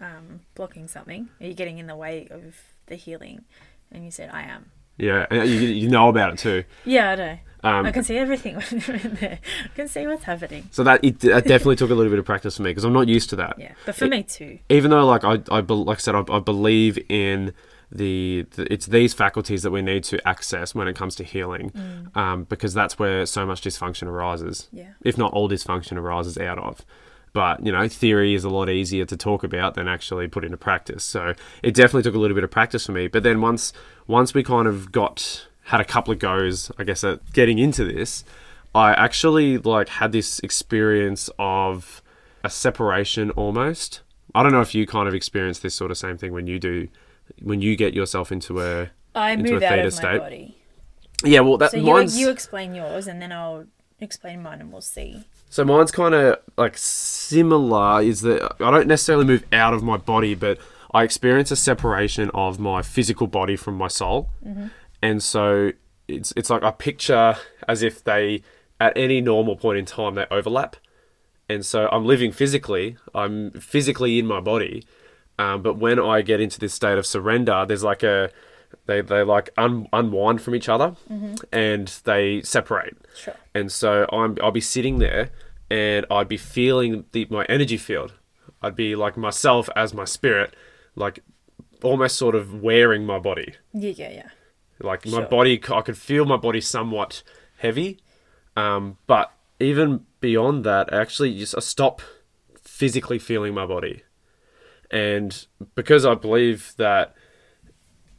um, 0.00 0.40
blocking 0.54 0.88
something? 0.88 1.28
Are 1.40 1.46
you 1.46 1.54
getting 1.54 1.78
in 1.78 1.86
the 1.86 1.96
way 1.96 2.26
of 2.30 2.56
the 2.86 2.96
healing?" 2.96 3.44
And 3.90 4.04
you 4.04 4.10
said, 4.10 4.30
"I 4.32 4.42
am." 4.42 4.70
Yeah, 4.96 5.26
and 5.30 5.48
you, 5.48 5.60
you 5.60 5.88
know 5.88 6.08
about 6.08 6.32
it 6.32 6.38
too. 6.38 6.64
Yeah, 6.84 7.10
I 7.10 7.14
know. 7.14 7.38
Um, 7.62 7.86
I 7.86 7.92
can 7.92 8.02
see 8.02 8.16
everything 8.16 8.56
when 8.70 8.82
we're 8.88 8.94
in 8.96 9.14
there. 9.14 9.38
I 9.64 9.68
can 9.74 9.88
see 9.88 10.06
what's 10.06 10.24
happening. 10.24 10.68
So 10.72 10.82
that 10.84 11.04
it, 11.04 11.20
that 11.20 11.44
definitely 11.44 11.76
took 11.76 11.90
a 11.90 11.94
little 11.94 12.10
bit 12.10 12.18
of 12.18 12.24
practice 12.24 12.56
for 12.56 12.62
me 12.62 12.70
because 12.70 12.84
I'm 12.84 12.92
not 12.92 13.08
used 13.08 13.30
to 13.30 13.36
that. 13.36 13.58
Yeah, 13.58 13.72
but 13.86 13.94
for 13.94 14.06
me 14.06 14.22
too. 14.22 14.58
Even 14.68 14.90
though, 14.90 15.06
like 15.06 15.24
I, 15.24 15.38
I 15.50 15.60
be- 15.60 15.74
like 15.74 15.98
I 15.98 16.00
said, 16.00 16.14
I, 16.14 16.24
I 16.30 16.40
believe 16.40 16.98
in 17.08 17.52
the, 17.90 18.46
the 18.56 18.72
it's 18.72 18.86
these 18.86 19.12
faculties 19.14 19.62
that 19.62 19.70
we 19.70 19.82
need 19.82 20.02
to 20.04 20.26
access 20.26 20.74
when 20.74 20.88
it 20.88 20.96
comes 20.96 21.14
to 21.16 21.24
healing, 21.24 21.72
um, 22.14 22.44
because 22.44 22.74
that's 22.74 22.98
where 22.98 23.26
so 23.26 23.46
much 23.46 23.62
dysfunction 23.62 24.08
arises. 24.08 24.68
Yeah. 24.72 24.92
If 25.02 25.16
not 25.18 25.32
all 25.32 25.48
dysfunction 25.48 25.96
arises 25.96 26.38
out 26.38 26.58
of. 26.58 26.84
But 27.34 27.64
you 27.64 27.72
know, 27.72 27.88
theory 27.88 28.34
is 28.34 28.44
a 28.44 28.50
lot 28.50 28.68
easier 28.68 29.04
to 29.06 29.16
talk 29.16 29.42
about 29.44 29.74
than 29.74 29.88
actually 29.88 30.28
put 30.28 30.44
into 30.44 30.56
practice. 30.56 31.04
So 31.04 31.34
it 31.62 31.74
definitely 31.74 32.02
took 32.02 32.14
a 32.14 32.18
little 32.18 32.34
bit 32.34 32.44
of 32.44 32.50
practice 32.50 32.86
for 32.86 32.92
me. 32.92 33.08
But 33.08 33.22
then 33.22 33.40
once 33.40 33.72
once 34.06 34.34
we 34.34 34.42
kind 34.42 34.66
of 34.66 34.92
got 34.92 35.46
had 35.64 35.80
a 35.80 35.84
couple 35.84 36.12
of 36.12 36.18
goes, 36.18 36.70
I 36.78 36.84
guess, 36.84 37.04
at 37.04 37.32
getting 37.32 37.58
into 37.58 37.84
this, 37.84 38.24
I 38.74 38.92
actually 38.94 39.58
like 39.58 39.88
had 39.88 40.12
this 40.12 40.38
experience 40.40 41.30
of 41.38 42.02
a 42.42 42.50
separation 42.50 43.30
almost. 43.30 44.00
I 44.34 44.42
don't 44.42 44.52
know 44.52 44.60
if 44.60 44.74
you 44.74 44.86
kind 44.86 45.08
of 45.08 45.14
experience 45.14 45.58
this 45.58 45.74
sort 45.74 45.90
of 45.90 45.98
same 45.98 46.16
thing 46.16 46.32
when 46.32 46.46
you 46.46 46.58
do 46.58 46.88
when 47.42 47.60
you 47.60 47.76
get 47.76 47.94
yourself 47.94 48.32
into 48.32 48.60
a 48.60 48.90
I 49.14 49.32
into 49.32 49.52
move 49.52 49.62
a 49.62 49.66
out 49.66 49.78
of 49.78 49.84
my 49.84 49.90
state. 49.90 50.18
body. 50.18 50.56
yeah. 51.24 51.40
Well, 51.40 51.58
that 51.58 51.72
So 51.72 51.76
you, 51.76 52.02
you 52.08 52.30
explain 52.30 52.74
yours, 52.74 53.06
and 53.06 53.20
then 53.20 53.30
I'll 53.30 53.66
explain 54.00 54.42
mine, 54.42 54.60
and 54.60 54.72
we'll 54.72 54.80
see. 54.80 55.24
So 55.50 55.64
mine's 55.64 55.92
kind 55.92 56.14
of 56.14 56.38
like 56.56 56.78
similar. 56.78 58.02
Is 58.02 58.22
that 58.22 58.56
I 58.60 58.70
don't 58.70 58.86
necessarily 58.86 59.26
move 59.26 59.44
out 59.52 59.74
of 59.74 59.82
my 59.82 59.98
body, 59.98 60.34
but 60.34 60.58
I 60.94 61.02
experience 61.04 61.50
a 61.50 61.56
separation 61.56 62.30
of 62.34 62.58
my 62.58 62.82
physical 62.82 63.26
body 63.26 63.56
from 63.56 63.76
my 63.76 63.88
soul, 63.88 64.30
mm-hmm. 64.46 64.68
And 65.02 65.22
so 65.22 65.72
it's 66.08 66.32
it's 66.36 66.50
like 66.50 66.62
I 66.62 66.70
picture 66.70 67.36
as 67.68 67.82
if 67.82 68.02
they 68.04 68.42
at 68.80 68.96
any 68.96 69.20
normal 69.20 69.56
point 69.56 69.78
in 69.78 69.84
time 69.84 70.14
they 70.14 70.26
overlap, 70.30 70.76
and 71.48 71.64
so 71.64 71.88
I'm 71.92 72.04
living 72.04 72.32
physically. 72.32 72.96
I'm 73.14 73.50
physically 73.52 74.18
in 74.18 74.26
my 74.26 74.40
body, 74.40 74.84
um, 75.38 75.62
but 75.62 75.74
when 75.76 75.98
I 75.98 76.22
get 76.22 76.40
into 76.40 76.58
this 76.58 76.74
state 76.74 76.98
of 76.98 77.06
surrender, 77.06 77.64
there's 77.66 77.84
like 77.84 78.02
a 78.02 78.30
they 78.86 79.00
they 79.00 79.22
like 79.22 79.50
un, 79.56 79.88
unwind 79.92 80.40
from 80.42 80.54
each 80.54 80.68
other, 80.68 80.96
and 81.52 81.88
they 82.04 82.42
separate. 82.42 82.96
Sure. 83.16 83.34
And 83.54 83.70
so 83.70 84.06
I'm 84.12 84.36
I'll 84.42 84.50
be 84.50 84.60
sitting 84.60 84.98
there 84.98 85.30
and 85.70 86.04
I'd 86.10 86.28
be 86.28 86.36
feeling 86.36 87.04
the 87.12 87.26
my 87.30 87.44
energy 87.46 87.78
field. 87.78 88.12
I'd 88.60 88.76
be 88.76 88.94
like 88.94 89.16
myself 89.16 89.68
as 89.74 89.94
my 89.94 90.04
spirit, 90.04 90.54
like 90.94 91.20
almost 91.82 92.16
sort 92.16 92.34
of 92.34 92.62
wearing 92.62 93.04
my 93.04 93.18
body. 93.18 93.54
Yeah, 93.72 93.92
yeah, 93.96 94.10
yeah. 94.10 94.28
Like 94.82 95.06
my 95.06 95.18
Sure. 95.18 95.26
body, 95.26 95.62
I 95.70 95.80
could 95.82 95.96
feel 95.98 96.24
my 96.24 96.36
body 96.36 96.60
somewhat 96.60 97.22
heavy, 97.58 98.00
um, 98.56 98.98
but 99.06 99.32
even 99.60 100.04
beyond 100.20 100.64
that, 100.64 100.92
I 100.92 101.00
actually 101.00 101.38
just 101.38 101.56
I 101.56 101.60
stop 101.60 102.02
physically 102.62 103.18
feeling 103.18 103.54
my 103.54 103.66
body, 103.66 104.02
and 104.90 105.46
because 105.74 106.04
I 106.04 106.14
believe 106.14 106.74
that 106.76 107.14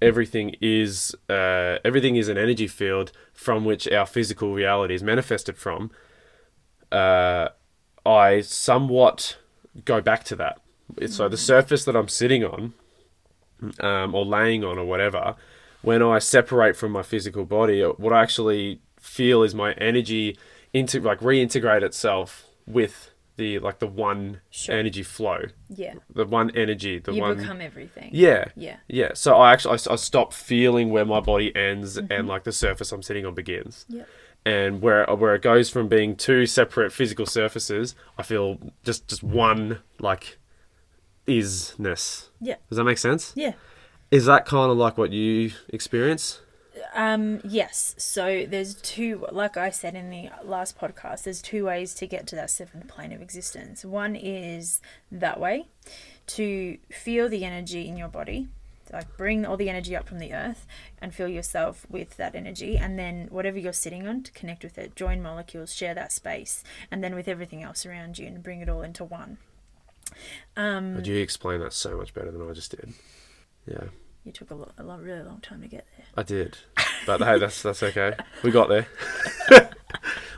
everything 0.01 0.55
is 0.61 1.15
uh, 1.29 1.77
everything 1.83 2.15
is 2.15 2.27
an 2.27 2.37
energy 2.37 2.67
field 2.67 3.11
from 3.33 3.65
which 3.65 3.87
our 3.91 4.05
physical 4.05 4.53
reality 4.53 4.93
is 4.95 5.03
manifested 5.03 5.57
from, 5.57 5.91
uh, 6.91 7.49
I 8.05 8.41
somewhat 8.41 9.37
go 9.85 10.01
back 10.01 10.23
to 10.25 10.35
that. 10.35 10.59
So 11.07 11.27
the 11.27 11.37
surface 11.37 11.85
that 11.85 11.95
I'm 11.95 12.07
sitting 12.07 12.43
on, 12.43 12.73
um, 13.79 14.13
or 14.13 14.25
laying 14.25 14.63
on, 14.63 14.77
or 14.77 14.85
whatever, 14.85 15.35
when 15.83 16.01
I 16.01 16.19
separate 16.19 16.75
from 16.75 16.91
my 16.91 17.03
physical 17.03 17.45
body, 17.45 17.83
uh, 17.83 17.89
what 17.89 18.11
I 18.13 18.21
actually 18.23 18.81
feel 18.99 19.43
is 19.43 19.53
my 19.53 19.73
energy 19.73 20.37
into 20.73 20.99
like 20.99 21.19
reintegrate 21.19 21.83
itself 21.83 22.47
with 22.65 23.11
the 23.35 23.59
like 23.59 23.79
the 23.79 23.87
one 23.87 24.41
Sure. 24.49 24.75
energy 24.75 25.03
flow, 25.03 25.39
Yeah. 25.69 25.95
the 26.13 26.25
one 26.25 26.51
energy, 26.55 26.99
the 26.99 27.13
You 27.13 27.21
one 27.21 27.37
become 27.37 27.61
everything. 27.61 28.09
yeah. 28.13 28.45
Yeah. 28.55 28.77
Yeah. 28.87 29.11
So 29.13 29.35
I 29.35 29.51
actually 29.53 29.79
I, 29.89 29.93
I 29.93 29.95
stop 29.97 30.33
feeling 30.33 30.89
where 30.91 31.05
my 31.05 31.19
body 31.19 31.53
ends 31.55 31.97
and 31.97 32.09
mm-hmm. 32.09 32.27
like 32.27 32.43
the 32.43 32.51
surface 32.51 32.91
I'm 32.91 33.01
sitting 33.03 33.25
on 33.25 33.33
begins. 33.33 33.85
Yep. 33.89 34.07
And 34.45 34.81
where 34.81 35.09
uh, 35.09 35.15
where 35.15 35.33
it 35.35 35.41
goes 35.41 35.69
from 35.69 35.87
being 35.87 36.15
two 36.15 36.45
separate 36.45 36.91
physical 36.93 37.25
surfaces, 37.25 37.95
I 38.17 38.23
feel 38.23 38.57
just 38.83 39.07
just 39.07 39.23
one 39.23 39.79
like 39.99 40.37
isness. 41.27 42.29
Yeah. 42.39 42.55
Does 42.69 42.77
that 42.77 42.83
make 42.83 42.97
sense? 42.97 43.33
Yeah. 43.35 43.53
Is 44.13 44.25
that 44.25 44.45
kind 44.45 44.69
of 44.69 44.77
like 44.77 44.95
what 44.95 45.11
you 45.11 45.53
experience? 45.69 46.39
Um, 46.93 47.41
yes. 47.43 47.95
So 47.97 48.45
there's 48.47 48.75
two, 48.75 49.25
like 49.31 49.57
I 49.57 49.71
said 49.71 49.95
in 49.95 50.11
the 50.11 50.29
last 50.43 50.77
podcast, 50.77 51.23
there's 51.23 51.41
two 51.41 51.65
ways 51.65 51.95
to 51.95 52.05
get 52.05 52.27
to 52.27 52.35
that 52.35 52.51
seventh 52.51 52.87
plane 52.87 53.11
of 53.11 53.23
existence. 53.23 53.83
One 53.83 54.15
is 54.15 54.81
that 55.11 55.39
way, 55.39 55.65
to 56.27 56.77
feel 56.91 57.27
the 57.27 57.43
energy 57.43 57.87
in 57.87 57.97
your 57.97 58.07
body, 58.07 58.49
like 58.91 59.17
bring 59.17 59.47
all 59.47 59.57
the 59.57 59.67
energy 59.67 59.95
up 59.95 60.07
from 60.07 60.19
the 60.19 60.31
earth 60.31 60.67
and 61.01 61.11
fill 61.11 61.27
yourself 61.27 61.87
with 61.89 62.15
that 62.17 62.35
energy. 62.35 62.77
And 62.77 62.99
then 62.99 63.29
whatever 63.31 63.57
you're 63.57 63.73
sitting 63.73 64.07
on, 64.07 64.21
to 64.21 64.31
connect 64.33 64.63
with 64.63 64.77
it, 64.77 64.95
join 64.95 65.23
molecules, 65.23 65.73
share 65.73 65.95
that 65.95 66.11
space, 66.11 66.63
and 66.91 67.03
then 67.03 67.15
with 67.15 67.27
everything 67.27 67.63
else 67.63 67.83
around 67.83 68.19
you 68.19 68.27
and 68.27 68.43
bring 68.43 68.61
it 68.61 68.69
all 68.69 68.83
into 68.83 69.03
one. 69.03 69.39
Um, 70.55 71.03
you 71.03 71.15
explain 71.15 71.61
that 71.61 71.73
so 71.73 71.97
much 71.97 72.13
better 72.13 72.29
than 72.29 72.47
I 72.47 72.53
just 72.53 72.69
did. 72.69 72.93
Yeah, 73.65 73.85
you 74.23 74.31
took 74.31 74.51
a, 74.51 74.55
lo- 74.55 74.71
a 74.77 74.83
long, 74.83 75.01
really 75.01 75.23
long 75.23 75.39
time 75.41 75.61
to 75.61 75.67
get 75.67 75.85
there. 75.97 76.05
I 76.15 76.23
did. 76.23 76.57
But 77.05 77.21
hey, 77.21 77.39
that's 77.39 77.61
that's 77.61 77.83
okay. 77.83 78.13
We 78.43 78.51
got 78.51 78.69
there. 78.69 78.87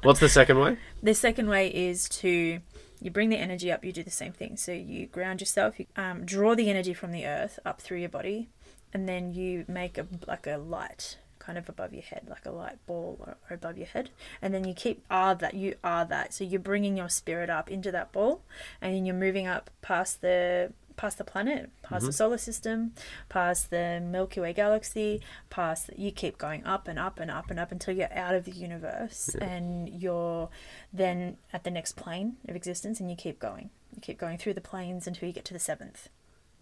What's 0.03 0.19
the 0.19 0.29
second 0.29 0.59
way? 0.59 0.77
The 1.01 1.13
second 1.13 1.47
way 1.47 1.67
is 1.67 2.09
to 2.09 2.59
you 2.99 3.11
bring 3.11 3.29
the 3.29 3.37
energy 3.37 3.71
up. 3.71 3.85
You 3.85 3.91
do 3.91 4.03
the 4.03 4.11
same 4.11 4.33
thing. 4.33 4.57
So 4.57 4.71
you 4.71 5.05
ground 5.05 5.41
yourself. 5.41 5.79
You 5.79 5.85
um, 5.95 6.25
draw 6.25 6.55
the 6.55 6.69
energy 6.69 6.93
from 6.93 7.11
the 7.11 7.25
earth 7.25 7.59
up 7.65 7.81
through 7.81 7.99
your 7.99 8.09
body, 8.09 8.49
and 8.93 9.07
then 9.07 9.33
you 9.33 9.65
make 9.67 9.97
a 9.97 10.07
like 10.27 10.47
a 10.47 10.57
light 10.57 11.17
kind 11.37 11.57
of 11.57 11.69
above 11.69 11.93
your 11.93 12.01
head, 12.01 12.25
like 12.27 12.45
a 12.45 12.51
light 12.51 12.83
ball 12.87 13.17
or, 13.19 13.37
or 13.49 13.53
above 13.53 13.77
your 13.77 13.85
head, 13.87 14.09
and 14.41 14.53
then 14.53 14.63
you 14.65 14.73
keep 14.73 15.03
are 15.11 15.35
that 15.35 15.53
you 15.53 15.75
are 15.83 16.05
that. 16.05 16.33
So 16.33 16.43
you're 16.43 16.59
bringing 16.59 16.97
your 16.97 17.09
spirit 17.09 17.49
up 17.49 17.69
into 17.69 17.91
that 17.91 18.11
ball, 18.11 18.41
and 18.81 18.95
then 18.95 19.05
you're 19.05 19.15
moving 19.15 19.45
up 19.45 19.69
past 19.81 20.21
the 20.21 20.73
past 20.97 21.17
the 21.17 21.23
planet, 21.23 21.69
past 21.81 22.01
the 22.01 22.09
mm-hmm. 22.09 22.15
solar 22.15 22.37
system, 22.37 22.93
past 23.29 23.69
the 23.69 24.01
Milky 24.03 24.39
Way 24.39 24.53
galaxy, 24.53 25.21
past 25.49 25.89
you 25.97 26.11
keep 26.11 26.37
going 26.37 26.65
up 26.65 26.87
and 26.87 26.97
up 26.99 27.19
and 27.19 27.29
up 27.29 27.49
and 27.49 27.59
up 27.59 27.71
until 27.71 27.95
you're 27.95 28.13
out 28.13 28.35
of 28.35 28.45
the 28.45 28.51
universe 28.51 29.35
and 29.41 29.89
you're 29.89 30.49
then 30.93 31.37
at 31.53 31.63
the 31.63 31.71
next 31.71 31.95
plane 31.95 32.37
of 32.47 32.55
existence 32.55 32.99
and 32.99 33.09
you 33.09 33.15
keep 33.15 33.39
going. 33.39 33.69
You 33.95 34.01
keep 34.01 34.17
going 34.17 34.37
through 34.37 34.53
the 34.53 34.61
planes 34.61 35.07
until 35.07 35.27
you 35.27 35.33
get 35.33 35.45
to 35.45 35.53
the 35.53 35.59
seventh. 35.59 36.09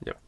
Yep. 0.06 0.20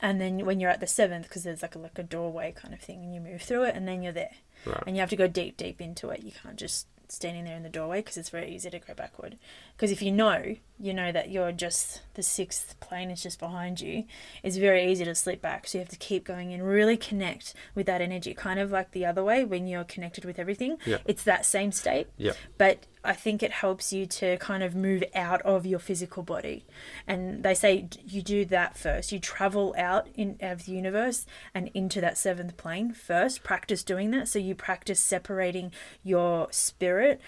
And 0.00 0.20
then 0.20 0.44
when 0.44 0.60
you're 0.60 0.70
at 0.70 0.80
the 0.80 0.86
seventh, 0.86 1.28
because 1.28 1.44
there's 1.44 1.62
like 1.62 1.74
a 1.74 1.78
like 1.78 1.98
a 1.98 2.02
doorway 2.02 2.52
kind 2.52 2.74
of 2.74 2.80
thing, 2.80 3.04
and 3.04 3.14
you 3.14 3.20
move 3.20 3.42
through 3.42 3.64
it, 3.64 3.76
and 3.76 3.86
then 3.86 4.02
you're 4.02 4.12
there, 4.12 4.32
Right. 4.66 4.82
and 4.86 4.96
you 4.96 5.00
have 5.00 5.10
to 5.10 5.16
go 5.16 5.28
deep, 5.28 5.56
deep 5.56 5.80
into 5.80 6.10
it. 6.10 6.22
You 6.22 6.32
can't 6.42 6.56
just 6.56 6.86
standing 7.08 7.44
there 7.44 7.56
in 7.56 7.62
the 7.62 7.68
doorway 7.68 8.00
because 8.00 8.16
it's 8.16 8.30
very 8.30 8.54
easy 8.54 8.70
to 8.70 8.78
go 8.78 8.94
backward. 8.94 9.38
Because 9.76 9.90
if 9.90 10.02
you 10.02 10.10
know, 10.10 10.56
you 10.78 10.92
know 10.92 11.12
that 11.12 11.30
you're 11.30 11.52
just 11.52 12.02
the 12.14 12.22
sixth 12.22 12.78
plane 12.80 13.10
is 13.10 13.22
just 13.22 13.38
behind 13.38 13.80
you. 13.80 14.04
It's 14.42 14.56
very 14.56 14.90
easy 14.90 15.04
to 15.04 15.14
slip 15.14 15.40
back. 15.40 15.66
So 15.66 15.78
you 15.78 15.80
have 15.80 15.88
to 15.90 15.96
keep 15.96 16.24
going 16.24 16.52
and 16.52 16.66
really 16.66 16.96
connect 16.96 17.54
with 17.74 17.86
that 17.86 18.00
energy, 18.00 18.34
kind 18.34 18.58
of 18.58 18.70
like 18.72 18.90
the 18.90 19.06
other 19.06 19.22
way 19.22 19.44
when 19.44 19.66
you're 19.66 19.84
connected 19.84 20.24
with 20.24 20.38
everything. 20.38 20.76
Yeah. 20.84 20.98
It's 21.04 21.22
that 21.24 21.46
same 21.46 21.72
state 21.72 22.08
Yep. 22.16 22.36
but 22.58 22.86
I 23.04 23.12
think 23.12 23.42
it 23.42 23.50
helps 23.52 23.92
you 23.92 24.06
to 24.06 24.36
kind 24.38 24.62
of 24.62 24.74
move 24.74 25.04
out 25.14 25.42
of 25.42 25.66
your 25.66 25.78
physical 25.78 26.22
body. 26.22 26.64
And 27.06 27.42
they 27.42 27.54
say 27.54 27.88
you 28.06 28.22
do 28.22 28.44
that 28.46 28.78
first. 28.78 29.12
You 29.12 29.18
travel 29.18 29.74
out 29.76 30.08
in 30.14 30.38
out 30.42 30.52
of 30.52 30.64
the 30.66 30.72
universe 30.72 31.26
and 31.54 31.70
into 31.74 32.00
that 32.00 32.16
seventh 32.16 32.56
plane 32.56 32.92
first. 32.92 33.42
Practice 33.44 33.82
doing 33.84 34.10
that. 34.12 34.28
So 34.28 34.38
you 34.38 34.54
practice 34.54 35.00
separating 35.00 35.70
your 36.02 36.48
spirit 36.50 37.20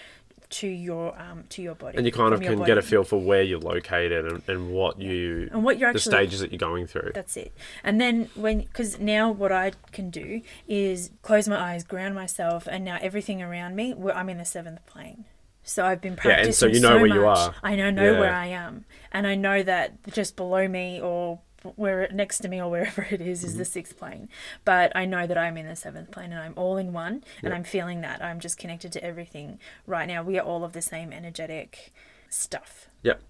to 0.48 0.68
your 0.68 1.18
um 1.20 1.44
to 1.50 1.62
your 1.62 1.74
body. 1.74 1.96
And 1.96 2.06
you 2.06 2.12
kind 2.12 2.32
of 2.34 2.40
can 2.40 2.62
get 2.64 2.78
a 2.78 2.82
feel 2.82 3.04
for 3.04 3.20
where 3.20 3.42
you're 3.42 3.58
located 3.60 4.26
and, 4.26 4.42
and 4.48 4.70
what 4.70 5.00
you 5.00 5.48
And 5.52 5.64
what 5.64 5.78
you're 5.78 5.92
the 5.92 5.98
stages 5.98 6.40
that 6.40 6.52
you're 6.52 6.58
going 6.58 6.86
through. 6.86 7.12
That's 7.14 7.36
it. 7.36 7.52
And 7.82 8.00
then 8.00 8.28
when, 8.34 8.60
because 8.60 8.98
now 8.98 9.30
what 9.30 9.52
I 9.52 9.72
can 9.92 10.10
do 10.10 10.42
is 10.68 11.10
close 11.22 11.48
my 11.48 11.58
eyes, 11.58 11.84
ground 11.84 12.14
myself, 12.14 12.66
and 12.70 12.84
now 12.84 12.98
everything 13.00 13.42
around 13.42 13.76
me, 13.76 13.94
I'm 14.14 14.28
in 14.28 14.38
the 14.38 14.44
seventh 14.44 14.84
plane. 14.86 15.24
So 15.62 15.84
I've 15.84 16.00
been 16.00 16.14
practicing. 16.14 16.38
Yeah, 16.38 16.46
and 16.46 16.54
so 16.54 16.66
you 16.66 16.80
know 16.80 16.96
where 16.98 17.06
you 17.12 17.26
are. 17.26 17.54
I 17.62 17.74
know 17.74 17.90
know 17.90 18.12
Yeah. 18.12 18.20
where 18.20 18.32
I 18.32 18.46
am, 18.46 18.84
and 19.10 19.26
I 19.26 19.34
know 19.34 19.64
that 19.64 20.12
just 20.12 20.36
below 20.36 20.68
me 20.68 21.00
or 21.00 21.40
where 21.76 22.08
next 22.12 22.38
to 22.40 22.48
me 22.48 22.60
or 22.60 22.70
wherever 22.70 23.02
it 23.10 23.20
is 23.20 23.42
is 23.44 23.56
the 23.56 23.62
Mm-hmm. 23.64 23.72
sixth 23.72 23.98
plane. 23.98 24.28
But 24.64 24.94
I 24.96 25.04
know 25.06 25.26
that 25.26 25.36
I'm 25.38 25.56
in 25.56 25.66
the 25.66 25.76
seventh 25.76 26.10
plane 26.10 26.32
and 26.32 26.40
I'm 26.40 26.54
all 26.56 26.76
in 26.76 26.92
one, 26.92 27.24
and. 27.42 27.52
I'm 27.54 27.64
feeling 27.64 28.00
that 28.02 28.22
I'm 28.22 28.38
just 28.40 28.58
connected 28.58 28.92
to 28.92 29.02
everything 29.04 29.58
right 29.86 30.06
now. 30.06 30.22
We 30.22 30.38
are 30.38 30.44
all 30.44 30.62
of 30.64 30.72
the 30.72 30.82
same 30.82 31.12
energetic 31.12 31.92
stuff. 32.28 32.88
Yep. 33.02 33.20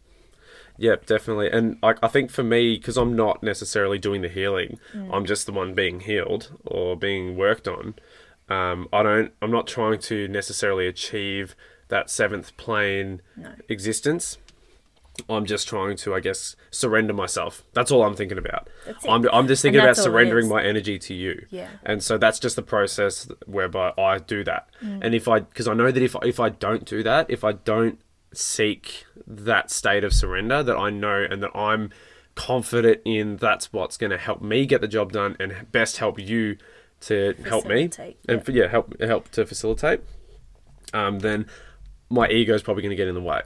Yep, 0.79 1.07
definitely. 1.07 1.51
And 1.51 1.79
I, 1.83 1.95
I 2.03 2.09
think 2.09 2.31
for 2.31 2.43
me, 2.43 2.77
because 2.77 2.97
I'm 2.99 3.17
not 3.17 3.43
necessarily 3.43 3.99
doing 3.99 4.21
the 4.23 4.29
healing, 4.29 4.79
Mm. 4.95 5.11
I'm 5.13 5.25
just 5.25 5.47
the 5.47 5.53
one 5.53 5.73
being 5.75 6.01
healed 6.01 6.51
or 6.67 6.97
being 6.97 7.37
worked 7.37 7.67
on. 7.67 7.95
Um, 8.49 8.89
I 8.93 9.03
don't. 9.03 9.33
I'm 9.43 9.51
not 9.51 9.67
trying 9.67 9.99
to 10.01 10.29
necessarily 10.29 10.87
achieve 10.87 11.57
that 11.89 12.11
seventh 12.11 12.57
plane 12.57 13.23
No. 13.37 13.53
existence. 13.69 14.39
I'm 15.29 15.47
just 15.47 15.67
trying 15.67 15.97
to, 15.99 16.15
I 16.15 16.21
guess, 16.21 16.57
surrender 16.71 17.13
myself. 17.13 17.65
That's 17.73 17.91
all 17.91 18.03
I'm 18.03 18.15
thinking 18.15 18.39
about. 18.39 18.69
I'm, 19.09 19.29
I'm 19.33 19.49
just 19.49 19.63
thinking 19.63 19.81
about 19.81 19.89
that's 19.89 20.01
all 20.01 20.07
it 20.07 20.09
surrendering 20.09 20.49
my 20.49 20.63
energy 20.63 20.99
to 20.99 21.15
you. 21.15 21.47
Yeah. 21.51 21.69
And 21.85 22.03
so 22.03 22.19
that's 22.19 22.39
just 22.39 22.57
the 22.57 22.63
process 22.63 23.29
whereby 23.47 23.93
I 23.99 24.19
do 24.19 24.45
that. 24.45 24.69
Mm. 24.83 25.01
And 25.03 25.15
if 25.15 25.29
I, 25.29 25.41
because 25.41 25.69
I 25.69 25.75
know 25.75 25.91
that 25.91 26.03
if 26.03 26.15
if 26.23 26.39
I 26.39 26.49
don't 26.51 26.85
do 26.85 27.03
that, 27.03 27.31
if 27.31 27.45
I 27.45 27.53
don't 27.53 28.01
seek 28.33 29.07
that 29.27 29.71
state 29.71 30.05
of 30.05 30.13
surrender, 30.13 30.63
that 30.63 30.77
I 30.77 30.91
know 30.91 31.27
and 31.29 31.43
that 31.43 31.57
I'm 31.57 31.91
confident 32.35 33.01
in, 33.05 33.37
that's 33.37 33.73
what's 33.73 33.97
going 33.97 34.11
to 34.11 34.19
help 34.19 34.43
me 34.43 34.67
get 34.67 34.81
the 34.81 34.89
job 34.89 35.13
done 35.13 35.37
and 35.41 35.71
best 35.73 35.97
help 35.97 36.19
you 36.21 36.59
to 37.01 37.35
help 37.47 37.67
me 37.67 37.89
Facilitate, 37.89 38.19
and 38.29 38.49
yeah, 38.49 38.69
help 38.69 39.01
help 39.01 39.31
to 39.31 39.45
facilitate. 39.45 40.01
Um, 40.95 41.19
then 41.19 41.47
my 42.09 42.29
ego 42.29 42.55
is 42.55 42.63
probably 42.63 42.83
going 42.83 42.91
to 42.91 42.97
get 42.97 43.09
in 43.09 43.15
the 43.15 43.21
way. 43.21 43.43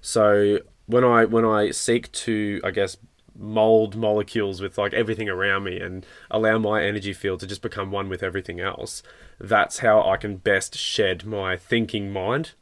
So 0.00 0.60
when 0.86 1.04
I 1.04 1.24
when 1.24 1.44
I 1.44 1.70
seek 1.70 2.10
to, 2.12 2.60
I 2.64 2.70
guess, 2.70 2.96
mold 3.38 3.96
molecules 3.96 4.60
with 4.62 4.78
like 4.78 4.94
everything 4.94 5.28
around 5.28 5.64
me 5.64 5.78
and 5.78 6.06
allow 6.30 6.58
my 6.58 6.82
energy 6.82 7.12
field 7.12 7.40
to 7.40 7.46
just 7.46 7.60
become 7.62 7.90
one 7.90 8.08
with 8.08 8.22
everything 8.22 8.60
else, 8.60 9.02
that's 9.38 9.78
how 9.80 10.02
I 10.08 10.16
can 10.16 10.36
best 10.36 10.76
shed 10.76 11.24
my 11.26 11.56
thinking 11.56 12.10
mind 12.10 12.52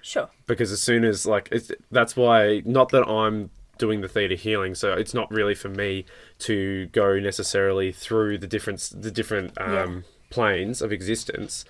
Sure. 0.00 0.28
because 0.46 0.70
as 0.72 0.80
soon 0.80 1.04
as 1.04 1.26
like 1.26 1.48
it's, 1.50 1.72
that's 1.90 2.16
why 2.16 2.62
not 2.64 2.90
that 2.90 3.02
I'm 3.08 3.50
doing 3.78 4.00
the 4.00 4.08
theta 4.08 4.36
healing, 4.36 4.74
so 4.76 4.92
it's 4.92 5.14
not 5.14 5.30
really 5.30 5.54
for 5.54 5.68
me 5.68 6.04
to 6.40 6.86
go 6.88 7.18
necessarily 7.18 7.90
through 7.90 8.38
the 8.38 8.46
different 8.46 8.90
the 8.94 9.10
different 9.10 9.60
um, 9.60 9.72
Yeah. 9.72 10.00
planes 10.30 10.82
of 10.82 10.92
existence. 10.92 11.64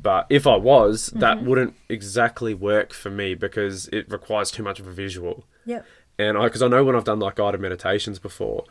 But 0.00 0.26
if 0.30 0.46
I 0.46 0.56
was, 0.56 1.06
that 1.08 1.38
Mm-hmm. 1.38 1.46
wouldn't 1.48 1.74
exactly 1.88 2.54
work 2.54 2.92
for 2.92 3.10
me 3.10 3.34
because 3.34 3.88
it 3.88 4.10
requires 4.10 4.50
too 4.50 4.62
much 4.62 4.78
of 4.80 4.86
a 4.86 4.92
visual. 4.92 5.44
Yeah. 5.64 5.82
And 6.18 6.36
I, 6.38 6.44
because 6.44 6.62
I 6.62 6.68
know 6.68 6.84
when 6.84 6.94
I've 6.96 7.04
done 7.04 7.20
like 7.20 7.36
guided 7.36 7.60
meditations 7.60 8.18
before, 8.18 8.64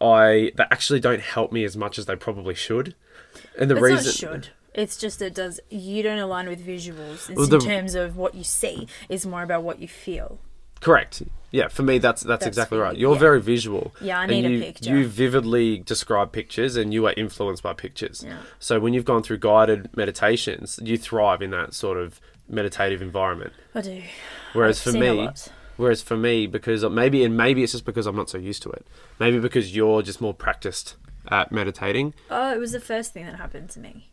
I 0.00 0.52
they 0.56 0.64
actually 0.70 1.00
don't 1.00 1.20
help 1.20 1.52
me 1.52 1.64
as 1.64 1.76
much 1.76 1.98
as 1.98 2.06
they 2.06 2.16
probably 2.16 2.54
should. 2.54 2.94
And 3.58 3.70
the 3.70 3.76
It's 3.76 3.82
reason 3.82 4.12
should. 4.12 4.48
It's 4.74 4.96
just 4.96 5.20
it 5.20 5.34
does. 5.34 5.58
You 5.68 6.02
don't 6.02 6.18
align 6.18 6.48
with 6.48 6.64
visuals 6.64 7.28
It's 7.28 7.36
Well, 7.36 7.54
in 7.54 7.60
terms 7.60 7.94
of 7.94 8.16
what 8.16 8.34
you 8.34 8.44
see. 8.44 8.86
It's 9.08 9.26
more 9.26 9.42
about 9.42 9.62
what 9.62 9.80
you 9.80 9.88
feel. 9.88 10.38
Correct. 10.80 11.22
Yeah, 11.50 11.68
for 11.68 11.82
me 11.82 11.98
that's 11.98 12.22
that's, 12.22 12.44
That's 12.44 12.46
exactly 12.46 12.78
right. 12.78 12.94
you, 12.94 13.02
You're 13.02 13.14
yeah. 13.14 13.20
very 13.20 13.40
visual. 13.40 13.92
Yeah, 14.00 14.20
I 14.20 14.22
and 14.24 14.30
need 14.30 14.44
a 14.44 14.50
you, 14.50 14.62
picture. 14.62 14.96
You 14.96 15.06
vividly 15.06 15.78
describe 15.78 16.32
pictures 16.32 16.76
and 16.76 16.94
you 16.94 17.06
are 17.06 17.14
influenced 17.16 17.62
by 17.62 17.72
pictures. 17.72 18.22
Yeah. 18.24 18.38
So 18.58 18.78
when 18.78 18.94
you've 18.94 19.04
gone 19.04 19.22
through 19.22 19.38
guided 19.38 19.96
meditations, 19.96 20.78
you 20.82 20.96
thrive 20.96 21.42
in 21.42 21.50
that 21.50 21.74
sort 21.74 21.98
of 21.98 22.20
meditative 22.48 23.02
environment. 23.02 23.52
I 23.74 23.80
do. 23.80 24.02
Whereas 24.52 24.78
I've 24.78 24.92
for 24.92 24.98
a 24.98 25.00
me, 25.00 25.28
whereas 25.76 26.02
for 26.02 26.16
me, 26.16 26.46
because 26.46 26.84
maybe 26.84 27.24
and 27.24 27.36
maybe 27.36 27.62
it's 27.62 27.72
just 27.72 27.84
because 27.84 28.06
I'm 28.06 28.16
not 28.16 28.30
so 28.30 28.38
used 28.38 28.62
to 28.62 28.70
it. 28.70 28.86
Maybe 29.18 29.38
because 29.38 29.74
you're 29.74 30.02
just 30.02 30.20
more 30.20 30.34
practiced 30.34 30.96
at 31.28 31.52
meditating. 31.52 32.14
Oh, 32.30 32.52
it 32.52 32.58
was 32.58 32.72
the 32.72 32.80
first 32.80 33.12
thing 33.12 33.26
that 33.26 33.36
happened 33.36 33.70
to 33.70 33.80
me. 33.80 34.09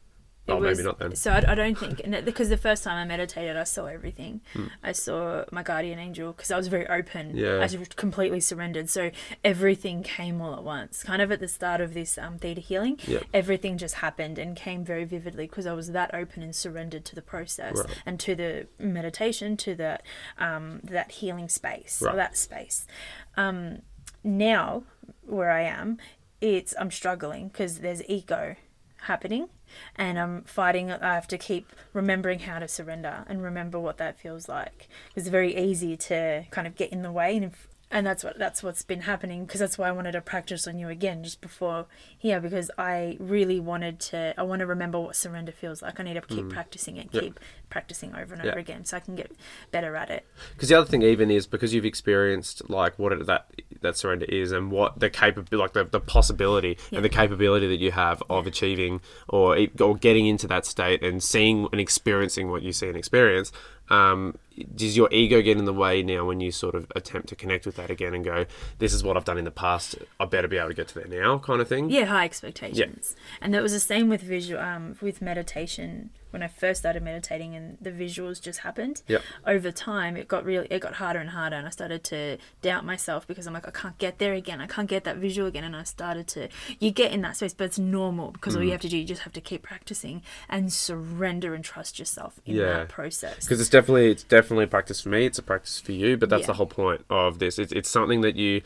Oh, 0.50 0.60
maybe 0.60 0.70
was, 0.70 0.84
not 0.84 1.00
then. 1.00 1.16
So 1.16 1.32
I, 1.32 1.44
I 1.48 1.56
don't 1.56 1.78
think 1.78 2.02
and 2.04 2.16
it- 2.16 2.26
because 2.26 2.50
the 2.50 2.58
first 2.58 2.84
time 2.84 2.96
I 2.98 3.06
meditated, 3.06 3.58
I 3.58 3.64
saw 3.66 3.86
everything. 3.86 4.42
Hmm. 4.54 4.68
I 4.84 4.92
saw 4.94 5.44
my 5.52 5.64
guardian 5.64 6.00
angel 6.00 6.32
because 6.34 6.52
I 6.52 6.58
was 6.58 6.68
very 6.68 6.88
open. 6.88 7.36
Yeah. 7.36 7.56
I 7.58 7.62
was 7.78 7.90
completely 7.96 8.40
surrendered. 8.40 8.90
So 8.90 9.12
everything 9.44 10.04
came 10.04 10.42
all 10.42 10.54
at 10.56 10.64
once. 10.64 11.04
Kind 11.04 11.22
of 11.22 11.32
at 11.32 11.40
the 11.40 11.48
start 11.48 11.82
of 11.82 11.94
this 11.94 12.18
um, 12.18 12.38
theta 12.38 12.62
healing, 12.62 13.00
Yep. 13.08 13.24
everything 13.34 13.78
just 13.78 13.96
happened 13.96 14.38
and 14.40 14.56
came 14.56 14.84
very 14.86 15.04
vividly 15.06 15.48
because 15.48 15.68
I 15.68 15.74
was 15.74 15.92
that 15.92 16.14
open 16.14 16.44
and 16.44 16.56
surrendered 16.56 17.06
to 17.06 17.16
the 17.16 17.22
process 17.22 17.76
Right. 17.78 17.98
and 18.06 18.20
to 18.22 18.36
the 18.36 18.68
meditation, 18.80 19.58
to 19.58 19.76
that 19.76 20.04
um, 20.38 20.80
that 20.84 21.12
healing 21.12 21.50
space 21.50 22.02
Right. 22.02 22.14
or 22.14 22.18
that 22.18 22.38
space. 22.38 22.88
Um, 23.36 23.82
now, 24.24 24.84
where 25.26 25.52
I 25.52 25.62
am, 25.62 25.98
it's 26.42 26.74
I'm 26.80 26.92
struggling 26.92 27.48
because 27.50 27.80
there's 27.80 28.02
ego 28.10 28.56
happening 29.02 29.50
and 29.96 30.20
I'm 30.20 30.44
fighting 30.44 30.92
I 30.92 31.14
have 31.14 31.28
to 31.30 31.38
keep 31.38 31.72
remembering 31.94 32.40
how 32.40 32.60
to 32.60 32.68
surrender 32.68 33.26
and 33.28 33.42
remember 33.42 33.80
what 33.80 33.98
that 33.98 34.20
feels 34.20 34.48
like. 34.50 34.88
It's 35.16 35.28
very 35.28 35.56
easy 35.56 35.98
to 35.98 36.46
kind 36.52 36.68
of 36.68 36.76
get 36.76 36.92
in 36.92 37.02
the 37.02 37.12
way 37.12 37.38
and 37.38 37.52
and 37.90 38.06
that's 38.06 38.24
what 38.24 38.38
that's 38.38 38.62
what's 38.62 38.84
been 38.84 39.02
happening 39.02 39.46
because 39.46 39.60
that's 39.62 39.78
why 39.78 39.88
I 39.88 39.92
wanted 39.92 40.12
to 40.12 40.22
practice 40.22 40.68
on 40.68 40.78
you 40.78 40.90
again 40.90 41.24
just 41.24 41.40
before 41.40 41.86
here 42.18 42.40
because 42.42 42.70
I 42.78 43.16
really 43.20 43.60
wanted 43.60 44.00
to 44.02 44.34
I 44.38 44.44
want 44.44 44.60
to 44.60 44.66
remember 44.66 45.00
what 45.00 45.16
surrender 45.16 45.54
feels 45.54 45.82
like 45.82 46.00
I 46.00 46.04
need 46.04 46.16
to 46.16 46.22
keep 46.22 46.46
mm. 46.46 46.50
practicing 46.50 46.98
it 46.98 47.12
keep 47.12 47.40
practicing 47.70 48.14
over 48.14 48.34
and 48.34 48.44
Yeah. 48.44 48.52
over 48.52 48.60
again 48.60 48.84
so 48.84 48.98
I 48.98 49.00
can 49.00 49.16
get 49.16 49.32
better 49.72 49.96
at 49.96 50.10
it 50.10 50.26
Because 50.54 50.70
the 50.70 50.76
other 50.76 50.90
thing 50.90 51.02
even 51.02 51.32
is 51.32 51.48
because 51.48 51.74
you've 51.74 51.86
experienced 51.86 52.70
like 52.70 53.00
what 53.00 53.14
it, 53.14 53.26
that 53.26 53.52
that 53.82 53.96
surrender 53.96 54.26
is 54.26 54.52
and 54.52 54.72
what 54.72 55.00
the 55.00 55.10
capability, 55.10 55.56
like 55.56 55.74
the, 55.74 55.86
the 55.86 56.00
possibility 56.02 56.78
Yeah. 56.92 56.98
and 56.98 57.06
the 57.06 57.10
capability 57.10 57.68
that 57.68 57.80
you 57.80 57.92
have 57.92 58.22
of 58.30 58.48
achieving 58.48 59.00
or 59.30 59.58
or 59.80 59.96
getting 59.96 60.28
into 60.28 60.48
that 60.48 60.66
state 60.66 61.02
and 61.04 61.24
seeing 61.24 61.68
and 61.72 61.80
experiencing 61.80 62.50
what 62.50 62.64
you 62.64 62.74
see 62.74 62.88
and 62.88 62.98
experience. 62.98 63.52
Um, 63.90 64.38
does 64.76 64.98
your 64.98 65.08
ego 65.12 65.42
get 65.42 65.58
in 65.58 65.66
the 65.66 65.74
way 65.74 66.02
now 66.02 66.26
when 66.26 66.40
you 66.40 66.52
sort 66.52 66.76
of 66.76 66.92
attempt 66.96 67.30
to 67.30 67.36
connect 67.36 67.66
with 67.66 67.76
that 67.76 67.90
again 67.90 68.14
and 68.14 68.26
go, 68.26 68.46
"This 68.80 68.94
is 68.94 69.04
what 69.04 69.16
I've 69.16 69.26
done 69.26 69.38
in 69.38 69.46
the 69.46 69.52
past. 69.52 69.96
I 70.20 70.26
better 70.26 70.48
be 70.48 70.58
able 70.58 70.70
to 70.70 70.74
get 70.74 70.88
to 70.90 70.96
there 70.96 71.08
now," 71.08 71.38
kind 71.40 71.62
of 71.62 71.68
thing? 71.68 71.90
Yeah, 71.90 72.06
high 72.06 72.26
expectations. 72.26 73.16
Yeah. 73.16 73.24
And 73.42 73.54
that 73.54 73.62
was 73.62 73.72
the 73.72 73.80
same 73.80 74.10
with 74.10 74.22
visual 74.22 74.62
um 74.62 74.98
with 75.02 75.22
meditation 75.22 76.10
when 76.32 76.44
I 76.44 76.48
first 76.48 76.82
started 76.82 77.04
meditating 77.04 77.56
and 77.56 77.78
the 77.82 77.92
visuals 77.92 78.42
just 78.42 78.60
happened. 78.60 79.02
Yep. 79.08 79.22
Over 79.46 79.72
time 79.72 80.18
it 80.18 80.28
got 80.28 80.44
really 80.46 80.68
it 80.70 80.80
got 80.80 80.96
harder 80.96 81.20
and 81.20 81.30
harder 81.32 81.56
and 81.56 81.66
I 81.66 81.70
started 81.70 82.04
to 82.06 82.38
doubt 82.62 82.86
myself 82.86 83.26
because 83.28 83.48
I'm 83.48 83.54
like 83.54 83.68
I 83.68 83.72
can't 83.72 83.98
get 83.98 84.20
there 84.20 84.34
again. 84.34 84.60
I 84.62 84.68
can't 84.68 84.90
get 84.90 85.04
that 85.06 85.18
visual 85.18 85.48
again 85.48 85.64
and 85.64 85.76
I 85.76 85.84
started 85.84 86.28
to 86.30 86.50
you 86.80 86.92
get 86.92 87.12
in 87.12 87.22
that 87.22 87.38
space 87.38 87.54
but 87.54 87.66
it's 87.66 87.80
normal 87.80 88.32
because 88.32 88.54
Mm. 88.54 88.58
all 88.58 88.64
you 88.64 88.72
have 88.72 88.82
to 88.82 88.90
do 88.90 88.98
you 88.98 89.06
just 89.06 89.22
have 89.22 89.34
to 89.34 89.42
keep 89.42 89.64
practicing 89.64 90.22
and 90.50 90.72
surrender 90.74 91.54
and 91.54 91.64
trust 91.64 92.00
yourself 92.00 92.40
in 92.46 92.56
Yeah. 92.56 92.66
that 92.66 92.90
process. 92.90 93.46
because 93.46 93.60
it's 93.62 93.70
definitely 93.70 94.12
it's 94.12 94.24
definitely 94.24 94.66
a 94.66 94.68
practice 94.68 95.02
for 95.02 95.10
me. 95.10 95.26
It's 95.26 95.40
a 95.40 95.44
practice 95.44 95.80
for 95.80 95.92
you, 95.92 96.18
but 96.18 96.30
that's 96.30 96.42
Yeah. 96.42 96.48
the 96.48 96.54
whole 96.54 96.66
point 96.68 97.06
of 97.10 97.40
this. 97.40 97.58
It's 97.60 97.72
it's 97.72 97.90
something 97.90 98.22
that 98.22 98.36
you, 98.36 98.62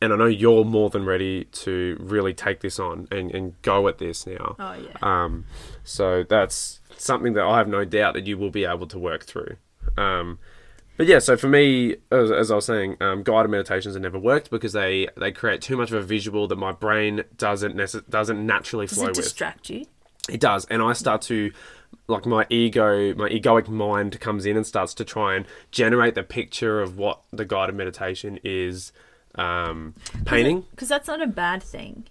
and 0.00 0.12
I 0.12 0.16
know 0.16 0.26
you're 0.26 0.64
more 0.64 0.90
than 0.90 1.04
ready 1.04 1.44
to 1.44 1.96
really 2.00 2.34
take 2.34 2.60
this 2.60 2.78
on 2.78 3.08
and, 3.10 3.30
and 3.30 3.60
go 3.62 3.88
at 3.88 3.98
this 3.98 4.26
now. 4.26 4.56
Oh 4.58 4.74
yeah. 4.74 4.96
Um, 5.02 5.46
so 5.82 6.22
that's 6.22 6.80
something 6.96 7.32
that 7.34 7.44
I 7.44 7.58
have 7.58 7.68
no 7.68 7.84
doubt 7.84 8.14
that 8.14 8.26
you 8.26 8.36
will 8.38 8.50
be 8.50 8.64
able 8.64 8.86
to 8.88 8.98
work 8.98 9.24
through. 9.24 9.56
Um, 9.96 10.38
but 10.96 11.06
yeah, 11.06 11.18
so 11.18 11.36
for 11.36 11.48
me, 11.48 11.96
as, 12.12 12.30
as 12.30 12.50
I 12.50 12.54
was 12.56 12.66
saying, 12.66 12.96
um, 13.00 13.22
guided 13.22 13.50
meditations 13.50 13.94
have 13.94 14.02
never 14.02 14.18
worked 14.18 14.50
because 14.50 14.72
they, 14.72 15.08
they 15.16 15.32
create 15.32 15.60
too 15.60 15.76
much 15.76 15.90
of 15.90 15.96
a 15.96 16.02
visual 16.06 16.46
that 16.48 16.56
my 16.56 16.70
brain 16.72 17.24
doesn't 17.36 17.74
necess- 17.74 18.08
doesn't 18.08 18.44
naturally 18.46 18.86
Does 18.86 18.96
flow 18.98 19.06
it 19.06 19.16
with. 19.16 19.24
distract 19.24 19.70
you? 19.70 19.86
It 20.28 20.40
does, 20.40 20.64
and 20.66 20.80
I 20.82 20.94
start 20.94 21.20
to 21.22 21.52
like 22.06 22.26
my 22.26 22.46
ego, 22.48 23.14
my 23.14 23.28
egoic 23.28 23.68
mind 23.68 24.18
comes 24.20 24.46
in 24.46 24.56
and 24.56 24.66
starts 24.66 24.94
to 24.94 25.04
try 25.04 25.34
and 25.34 25.46
generate 25.70 26.14
the 26.14 26.22
picture 26.22 26.80
of 26.80 26.96
what 26.96 27.22
the 27.32 27.44
guided 27.44 27.74
meditation 27.74 28.38
is 28.44 28.92
um, 29.36 29.94
painting. 30.24 30.64
Because 30.70 30.88
that's 30.88 31.08
not 31.08 31.20
a 31.22 31.26
bad 31.26 31.62
thing. 31.62 32.04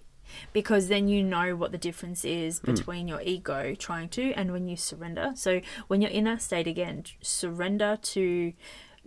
Because 0.52 0.88
then 0.88 1.06
you 1.08 1.22
know 1.22 1.54
what 1.54 1.70
the 1.72 1.78
difference 1.78 2.24
is 2.24 2.58
Hmm. 2.58 2.72
between 2.74 3.08
your 3.08 3.20
ego 3.22 3.74
trying 3.74 4.08
to 4.10 4.32
and 4.32 4.50
when 4.52 4.66
you 4.68 4.76
surrender. 4.76 5.32
So 5.36 5.60
when 5.86 6.00
you're 6.02 6.10
in 6.10 6.24
that 6.24 6.42
state 6.42 6.66
again, 6.66 7.04
surrender 7.22 7.98
to 8.02 8.52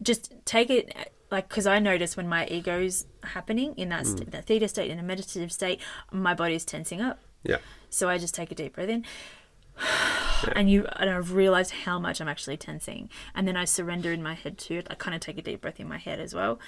just 0.01 0.33
take 0.45 0.69
it 0.69 0.93
like 1.29 1.49
because 1.49 1.67
I 1.67 1.79
notice 1.79 2.15
when 2.15 2.29
my 2.29 2.47
ego's 2.47 3.05
happening 3.23 3.73
in 3.75 3.89
that, 3.89 4.05
st- 4.07 4.31
that 4.31 4.45
theta 4.45 4.67
state, 4.69 4.89
in 4.89 4.99
a 4.99 5.03
meditative 5.03 5.51
state, 5.51 5.81
my 6.11 6.33
body's 6.33 6.63
tensing 6.63 7.01
up. 7.01 7.19
Yeah, 7.43 7.57
So 7.89 8.07
I 8.09 8.17
just 8.17 8.33
take 8.33 8.51
a 8.51 8.55
deep 8.55 8.75
breath 8.75 8.89
in. 8.89 9.03
And 10.55 10.69
you 10.69 10.85
and 10.97 11.09
I've 11.09 11.33
realized 11.33 11.71
how 11.71 11.97
much 11.99 12.21
I'm 12.21 12.27
actually 12.27 12.57
tensing. 12.57 13.09
And 13.33 13.47
then 13.47 13.57
I 13.57 13.65
surrender 13.65 14.13
in 14.13 14.21
my 14.21 14.35
head 14.35 14.57
too. 14.59 14.83
I 14.87 14.93
kind 14.93 15.15
of 15.15 15.19
take 15.21 15.37
a 15.39 15.41
deep 15.41 15.61
breath 15.61 15.79
in 15.79 15.87
my 15.87 15.97
head 15.97 16.19
as 16.19 16.33
well. 16.35 16.59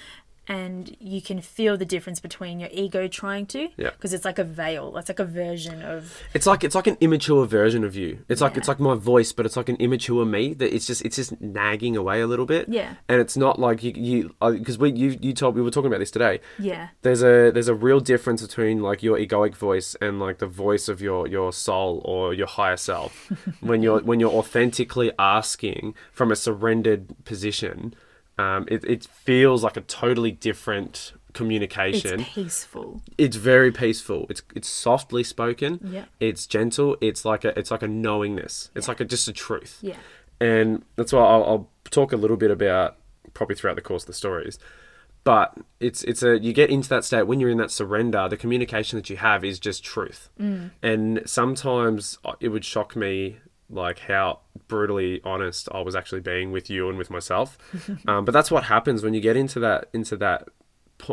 And 0.50 0.96
you 0.98 1.22
can 1.22 1.40
feel 1.40 1.76
the 1.76 1.84
difference 1.84 2.18
between 2.18 2.58
your 2.58 2.68
ego 2.72 3.06
trying 3.06 3.46
to, 3.54 3.68
Yeah. 3.76 3.90
because 3.90 4.12
it's 4.12 4.24
like 4.24 4.40
a 4.40 4.44
veil. 4.44 4.96
It's 4.98 5.08
like 5.08 5.20
a 5.20 5.24
version 5.24 5.80
of 5.82 6.20
it's 6.34 6.44
like 6.44 6.64
it's 6.64 6.74
like 6.74 6.88
an 6.88 6.96
immature 7.00 7.46
version 7.46 7.84
of 7.84 7.94
you. 7.94 8.10
It's 8.28 8.40
like 8.40 8.54
Yeah. 8.54 8.58
it's 8.58 8.68
like 8.68 8.80
my 8.80 8.96
voice, 8.96 9.30
but 9.32 9.46
it's 9.46 9.56
like 9.56 9.68
an 9.68 9.76
immature 9.76 10.24
me 10.26 10.52
that 10.54 10.74
it's 10.74 10.86
just 10.88 11.04
it's 11.06 11.14
just 11.16 11.40
nagging 11.40 11.96
away 11.96 12.20
a 12.20 12.26
little 12.26 12.46
bit. 12.46 12.68
Yeah. 12.68 12.94
and 13.08 13.20
it's 13.20 13.36
not 13.36 13.60
like 13.60 13.84
you 13.84 13.92
you 13.94 14.34
uh, 14.42 14.50
because 14.50 14.76
we 14.76 14.90
you 14.90 15.16
you 15.20 15.32
told 15.34 15.54
we 15.54 15.62
were 15.62 15.70
talking 15.70 15.86
about 15.92 16.00
this 16.00 16.10
today. 16.10 16.40
yeah, 16.58 16.88
there's 17.02 17.22
a 17.22 17.50
there's 17.54 17.68
a 17.68 17.74
real 17.88 18.00
difference 18.00 18.42
between 18.42 18.82
like 18.82 19.04
your 19.04 19.16
egoic 19.18 19.54
voice 19.54 19.94
and 20.00 20.18
like 20.18 20.38
the 20.38 20.48
voice 20.66 20.88
of 20.88 21.00
your 21.00 21.28
your 21.28 21.52
soul 21.52 22.02
or 22.04 22.34
your 22.34 22.48
higher 22.48 22.76
self 22.76 23.12
when 23.60 23.82
you're 23.84 24.00
when 24.00 24.18
you're 24.18 24.32
authentically 24.42 25.12
asking 25.18 25.94
from 26.12 26.32
a 26.32 26.36
surrendered 26.36 27.02
position 27.24 27.94
um, 28.40 28.60
it, 28.74 28.80
it 28.84 29.02
feels 29.04 29.62
like 29.66 29.76
a 29.76 29.82
totally 29.82 30.32
different 30.48 31.12
communication. 31.32 32.20
it's 32.20 32.30
peaceful. 32.34 33.02
it's 33.16 33.36
very 33.36 33.70
peaceful 33.70 34.26
it's 34.32 34.42
it's 34.58 34.68
softly 34.86 35.22
spoken 35.22 35.78
Yeah. 35.96 36.06
it's 36.18 36.44
gentle 36.56 36.96
it's 37.00 37.22
like 37.24 37.44
a 37.48 37.56
it's 37.58 37.70
like 37.70 37.84
a 37.84 37.88
knowingness 37.88 38.54
it's 38.74 38.88
like 38.88 39.00
a 39.00 39.04
just 39.14 39.28
a 39.28 39.32
truth 39.32 39.74
Yeah, 39.80 39.94
and 40.40 40.68
that's 40.96 41.12
why 41.12 41.20
I'll, 41.32 41.44
I'll 41.50 41.66
talk 41.98 42.12
a 42.12 42.16
little 42.16 42.36
bit 42.44 42.50
about 42.50 42.96
probably 43.34 43.54
throughout 43.56 43.76
the 43.76 43.82
course 43.90 44.02
of 44.04 44.08
the 44.08 44.12
stories. 44.24 44.58
But 45.22 45.48
it's 45.80 46.02
it's 46.10 46.22
a 46.22 46.32
you 46.46 46.52
get 46.52 46.68
into 46.70 46.88
that 46.88 47.04
state 47.04 47.24
when 47.28 47.38
you're 47.40 47.50
in 47.56 47.58
that 47.58 47.70
surrender. 47.70 48.22
The 48.28 48.38
communication 48.44 48.98
that 48.98 49.08
you 49.10 49.18
have 49.18 49.44
is 49.44 49.56
just 49.60 49.84
truth, 49.84 50.30
mm. 50.40 50.70
and 50.82 51.22
sometimes 51.26 52.18
uh, 52.24 52.32
it 52.40 52.48
would 52.48 52.64
shock 52.64 52.96
me 52.96 53.36
like 53.70 54.00
how 54.00 54.40
brutally 54.68 55.20
honest 55.24 55.68
I 55.72 55.80
was 55.80 55.94
actually 55.94 56.20
being 56.20 56.52
with 56.52 56.68
you 56.70 56.88
and 56.88 56.98
with 56.98 57.10
myself. 57.10 57.58
um, 58.08 58.24
but 58.24 58.32
that's 58.32 58.50
what 58.50 58.64
happens 58.64 59.02
when 59.02 59.14
you 59.14 59.20
get 59.20 59.36
into 59.36 59.60
that 59.60 59.88
into 59.92 60.16
that 60.16 60.48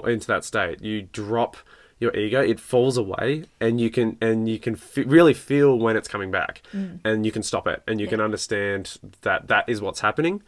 into 0.06 0.28
that 0.28 0.44
state. 0.44 0.82
You 0.82 1.04
drop 1.04 1.58
your 2.00 2.16
ego; 2.16 2.42
it 2.42 2.60
falls 2.60 2.98
away, 2.98 3.46
and 3.60 3.80
you 3.82 3.90
can 3.90 4.18
and 4.22 4.48
you 4.48 4.60
can 4.60 4.76
f- 4.76 4.98
really 4.98 5.34
feel 5.34 5.78
when 5.78 5.96
it's 5.98 6.08
coming 6.08 6.32
back, 6.32 6.62
and 7.04 7.26
you 7.26 7.32
can 7.32 7.44
stop 7.44 7.68
it, 7.68 7.82
and 7.88 8.00
you 8.00 8.08
can 8.08 8.22
understand 8.22 8.98
that 9.22 9.48
that 9.48 9.68
is 9.68 9.82
what's 9.82 10.02
happening, 10.02 10.44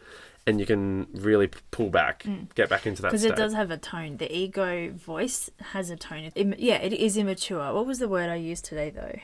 and 0.46 0.60
you 0.60 0.66
can 0.66 1.06
really 1.12 1.48
pull 1.70 1.90
back, 1.90 2.24
get 2.54 2.68
back 2.68 2.86
into 2.86 3.02
that 3.02 3.08
because 3.08 3.24
it 3.24 3.36
does 3.36 3.54
have 3.54 3.70
a 3.70 3.76
tone. 3.76 4.18
The 4.18 4.34
ego 4.34 4.90
voice 4.92 5.50
has 5.72 5.90
a 5.90 5.96
tone. 5.96 6.30
It, 6.34 6.58
yeah, 6.58 6.76
it 6.76 6.92
is 6.92 7.16
immature. 7.16 7.72
What 7.72 7.86
was 7.86 7.98
the 7.98 8.08
word 8.08 8.30
I 8.30 8.36
used 8.36 8.64
today 8.64 8.90
though? 8.90 9.18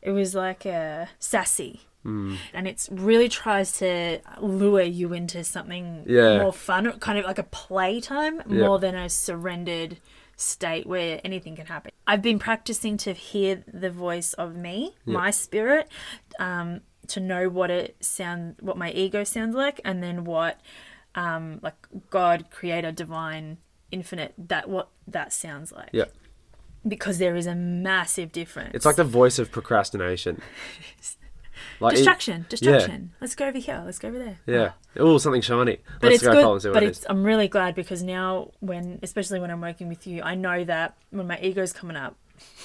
It 0.00 0.12
was 0.12 0.34
like 0.34 0.66
a 0.66 1.08
sassy. 1.18 1.82
And 2.04 2.68
it 2.68 2.86
really 2.90 3.28
tries 3.28 3.78
to 3.78 4.20
lure 4.40 4.82
you 4.82 5.12
into 5.12 5.42
something 5.42 6.04
Yeah. 6.06 6.38
more 6.42 6.52
fun, 6.52 6.98
kind 7.00 7.18
of 7.18 7.24
like 7.24 7.38
a 7.38 7.44
playtime, 7.44 8.42
Yeah. 8.46 8.66
more 8.66 8.78
than 8.78 8.94
a 8.94 9.08
surrendered 9.08 9.98
state 10.36 10.86
where 10.86 11.20
anything 11.24 11.56
can 11.56 11.66
happen. 11.66 11.92
I've 12.06 12.20
been 12.20 12.38
practicing 12.38 12.96
to 12.98 13.12
hear 13.12 13.62
the 13.72 13.90
voice 13.90 14.32
of 14.34 14.54
me, 14.54 14.94
my 15.06 15.30
spirit, 15.30 15.88
um, 16.38 16.80
to 17.08 17.20
know 17.20 17.48
what 17.48 17.70
it 17.70 17.96
sound, 18.04 18.56
what 18.60 18.76
my 18.76 18.90
ego 18.90 19.24
sounds 19.24 19.54
like, 19.54 19.80
and 19.84 20.02
then 20.02 20.24
what, 20.24 20.60
um, 21.14 21.60
like 21.62 21.76
God, 22.10 22.46
Creator, 22.50 22.92
Divine, 22.92 23.58
Infinite, 23.90 24.34
that 24.36 24.68
what 24.68 24.88
that 25.06 25.32
sounds 25.32 25.70
like. 25.70 25.90
Yeah. 25.92 26.06
Because 26.86 27.18
there 27.18 27.36
is 27.36 27.46
a 27.46 27.54
massive 27.54 28.32
difference. 28.32 28.72
It's 28.74 28.84
like 28.84 28.96
the 28.96 29.04
voice 29.04 29.38
of 29.38 29.50
procrastination. 29.52 30.42
Like 31.80 31.92
it- 31.94 31.96
distraction, 31.96 32.46
distraction. 32.48 33.12
Let's 33.20 33.34
go 33.34 33.46
over 33.48 33.58
here. 33.58 33.82
Let's 33.84 33.98
go 33.98 34.08
over 34.08 34.18
there. 34.18 34.38
yeah. 34.46 34.72
Oh, 34.96 35.18
something 35.18 35.42
shiny. 35.42 35.78
but 36.00 36.10
Let's 36.10 36.22
it's 36.22 36.22
go 36.24 36.34
follow 36.40 36.52
and 36.54 36.62
see 36.62 36.68
good. 36.68 36.74
But 36.74 36.82
it's 36.84 37.00
is. 37.00 37.06
I'm 37.08 37.24
really 37.24 37.48
glad 37.48 37.74
because 37.74 38.02
now 38.02 38.52
when, 38.60 39.00
especially 39.02 39.40
when 39.40 39.50
I'm 39.50 39.60
working 39.60 39.88
with 39.88 40.06
you, 40.06 40.22
I 40.22 40.34
know 40.36 40.62
that 40.64 40.96
when 41.10 41.26
my 41.26 41.38
ego's 41.40 41.72
coming 41.72 41.96
up, 41.96 42.16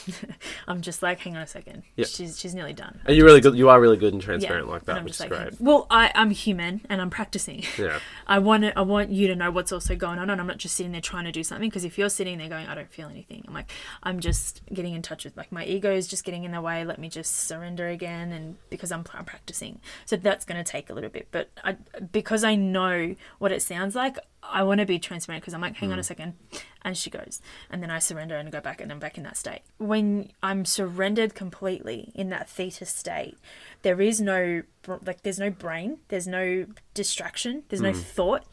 I'm 0.67 0.81
just 0.81 1.01
like, 1.01 1.19
hang 1.19 1.35
on 1.35 1.41
a 1.41 1.47
second. 1.47 1.83
Yep. 1.95 2.07
She's 2.07 2.39
she's 2.39 2.55
nearly 2.55 2.73
done. 2.73 2.99
And 3.05 3.15
you're 3.15 3.25
really 3.25 3.41
good. 3.41 3.55
You 3.55 3.69
are 3.69 3.79
really 3.79 3.97
good 3.97 4.13
and 4.13 4.21
transparent 4.21 4.69
like 4.69 4.85
that, 4.85 5.03
which 5.03 5.13
is 5.13 5.17
just 5.19 5.29
great. 5.29 5.61
well, 5.61 5.87
I 5.89 6.11
I'm 6.15 6.31
human 6.31 6.81
and 6.89 7.01
I'm 7.01 7.09
practicing. 7.09 7.63
Yeah. 7.79 7.99
I 8.27 8.39
want 8.39 8.63
to, 8.63 8.77
I 8.77 8.81
want 8.81 9.09
you 9.09 9.27
to 9.27 9.35
know 9.35 9.51
what's 9.51 9.71
also 9.71 9.95
going 9.95 10.19
on, 10.19 10.29
and 10.29 10.41
I'm 10.41 10.47
not 10.47 10.57
just 10.57 10.75
sitting 10.75 10.91
there 10.91 11.01
trying 11.01 11.23
to 11.25 11.31
do 11.31 11.43
something. 11.43 11.69
Because 11.69 11.85
if 11.85 11.97
you're 11.97 12.09
sitting 12.09 12.37
there 12.37 12.49
going, 12.49 12.67
I 12.67 12.75
don't 12.75 12.91
feel 12.91 13.07
anything, 13.07 13.45
I'm 13.47 13.53
like, 13.53 13.71
I'm 14.03 14.19
just 14.19 14.61
getting 14.73 14.93
in 14.93 15.01
touch 15.01 15.23
with 15.23 15.37
like 15.37 15.51
my 15.51 15.63
ego 15.63 15.93
is 15.93 16.07
just 16.07 16.25
getting 16.25 16.43
in 16.43 16.51
the 16.51 16.61
way. 16.61 16.83
Let 16.83 16.99
me 16.99 17.07
just 17.07 17.47
surrender 17.47 17.87
again, 17.87 18.31
and 18.31 18.57
because 18.69 18.91
I'm, 18.91 19.05
I'm 19.13 19.23
practicing, 19.23 19.79
so 20.05 20.17
that's 20.17 20.45
going 20.45 20.61
to 20.61 20.69
take 20.69 20.89
a 20.89 20.93
little 20.93 21.09
bit. 21.09 21.27
But 21.31 21.49
I, 21.63 21.77
because 22.11 22.43
I 22.43 22.55
know 22.55 23.15
what 23.37 23.51
it 23.51 23.61
sounds 23.61 23.95
like, 23.95 24.17
I 24.43 24.63
want 24.63 24.79
to 24.79 24.85
be 24.85 24.99
transparent. 24.99 25.41
Because 25.41 25.53
I'm 25.53 25.61
like, 25.61 25.75
hang 25.75 25.91
on 25.91 25.97
mm. 25.97 26.01
a 26.01 26.03
second, 26.03 26.33
and 26.81 26.97
she 26.97 27.09
goes, 27.09 27.41
and 27.69 27.81
then 27.81 27.91
I 27.91 27.99
surrender 27.99 28.35
and 28.35 28.51
go 28.51 28.59
back, 28.59 28.81
and 28.81 28.91
I'm 28.91 28.99
back 28.99 29.17
in 29.17 29.23
that 29.23 29.37
state. 29.37 29.61
When 29.89 30.31
I'm 30.43 30.65
surrendered 30.65 31.33
completely 31.33 32.11
in 32.13 32.29
that 32.29 32.47
theta 32.47 32.85
state, 32.85 33.37
there 33.81 33.99
is 33.99 34.21
no 34.21 34.61
like, 34.87 35.23
there's 35.23 35.39
no 35.39 35.49
brain, 35.49 35.97
there's 36.09 36.27
no 36.27 36.67
distraction, 36.93 37.63
there's 37.69 37.81
no 37.81 37.91
hmm. 37.91 37.99
thought, 37.99 38.45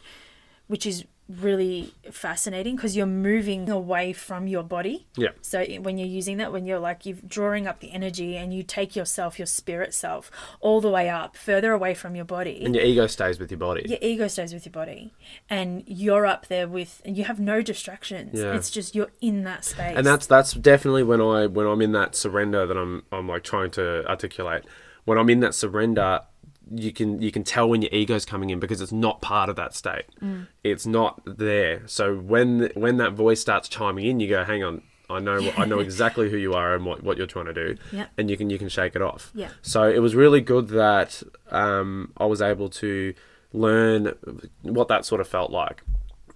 which 0.67 0.87
is 0.87 1.05
really 1.29 1.93
fascinating 2.11 2.77
because 2.77 2.97
you're 2.97 3.05
moving 3.07 3.69
away 3.69 4.13
from 4.13 4.47
your 4.47 4.63
body. 4.63 5.07
Yeah. 5.17 5.31
So 5.43 5.65
when 5.81 5.99
you're 5.99 6.07
using 6.07 6.37
that, 6.37 6.53
when 6.53 6.67
you're 6.67 6.79
like 6.79 7.05
you're 7.05 7.17
drawing 7.27 7.67
up 7.67 7.81
the 7.81 7.93
energy 7.93 8.37
and 8.37 8.55
you 8.55 8.63
take 8.63 8.95
yourself, 8.95 9.39
your 9.39 9.47
spirit 9.47 9.93
self, 9.93 10.31
all 10.61 10.81
the 10.81 10.89
way 10.91 11.09
up, 11.09 11.37
further 11.37 11.73
away 11.73 11.95
from 11.95 12.15
your 12.15 12.25
body 12.25 12.63
And 12.65 12.75
your 12.75 12.85
ego 12.85 13.07
stays 13.07 13.39
with 13.41 13.51
your 13.51 13.59
body. 13.59 13.83
your 13.89 13.99
ego 14.01 14.29
stays 14.29 14.55
with 14.55 14.67
your 14.67 14.73
body 14.73 15.13
and 15.51 15.83
you're 15.87 16.27
up 16.27 16.47
there 16.47 16.69
with 16.69 17.03
and 17.05 17.17
you 17.17 17.25
have 17.25 17.41
no 17.41 17.61
distractions 17.61 18.39
Yeah. 18.39 18.55
it's 18.55 18.71
just 18.71 18.95
you're 18.95 19.11
in 19.21 19.45
that 19.45 19.65
space 19.65 19.95
and 19.97 20.07
that's 20.07 20.27
that's 20.27 20.53
definitely 20.53 21.03
when 21.03 21.21
I 21.21 21.47
when 21.47 21.67
I'm 21.67 21.83
in 21.83 21.93
that 21.93 22.15
surrender 22.15 22.67
that 22.67 22.77
I'm 22.77 23.03
I'm 23.11 23.29
like 23.29 23.43
trying 23.43 23.71
to 23.73 24.07
articulate. 24.09 24.63
When 25.05 25.19
I'm 25.19 25.31
in 25.31 25.39
that 25.41 25.55
surrender, 25.55 26.23
you 26.75 26.93
can 26.93 27.23
you 27.23 27.31
can 27.31 27.45
tell 27.45 27.69
when 27.69 27.83
your 27.83 27.93
ego's 27.93 28.25
coming 28.25 28.51
in 28.51 28.59
because 28.59 28.81
it's 28.81 28.93
not 28.93 29.21
part 29.21 29.49
of 29.49 29.57
that 29.57 29.75
state. 29.75 30.07
Mm. 30.23 30.49
It's 30.65 30.87
not 30.87 31.21
there. 31.25 31.83
So 31.87 32.17
when 32.17 32.71
when 32.75 32.97
that 32.97 33.13
voice 33.13 33.41
starts 33.41 33.69
chiming 33.69 34.07
in, 34.07 34.21
you 34.21 34.29
go, 34.29 34.45
"Hang 34.45 34.63
on, 34.63 34.83
I 35.09 35.21
know 35.21 35.53
I 35.57 35.65
know 35.65 35.79
exactly 35.81 36.31
who 36.31 36.37
you 36.37 36.55
are 36.55 36.75
and 36.75 36.85
what, 36.85 37.03
what 37.03 37.17
you're 37.19 37.27
trying 37.27 37.47
to 37.47 37.55
do." 37.55 37.77
Yeah. 37.93 38.07
And 38.19 38.29
you 38.29 38.37
can 38.37 38.51
you 38.51 38.59
can 38.59 38.69
shake 38.69 38.97
it 38.97 39.03
off. 39.03 39.31
Yeah. 39.35 39.51
So 39.63 39.89
it 39.89 40.01
was 40.01 40.15
really 40.15 40.41
good 40.41 40.69
that 40.69 41.23
um, 41.51 42.13
I 42.17 42.27
was 42.27 42.43
able 42.43 42.69
to 42.71 43.15
learn 43.53 44.15
what 44.63 44.89
that 44.89 45.05
sort 45.05 45.21
of 45.21 45.29
felt 45.29 45.51
like. 45.51 45.83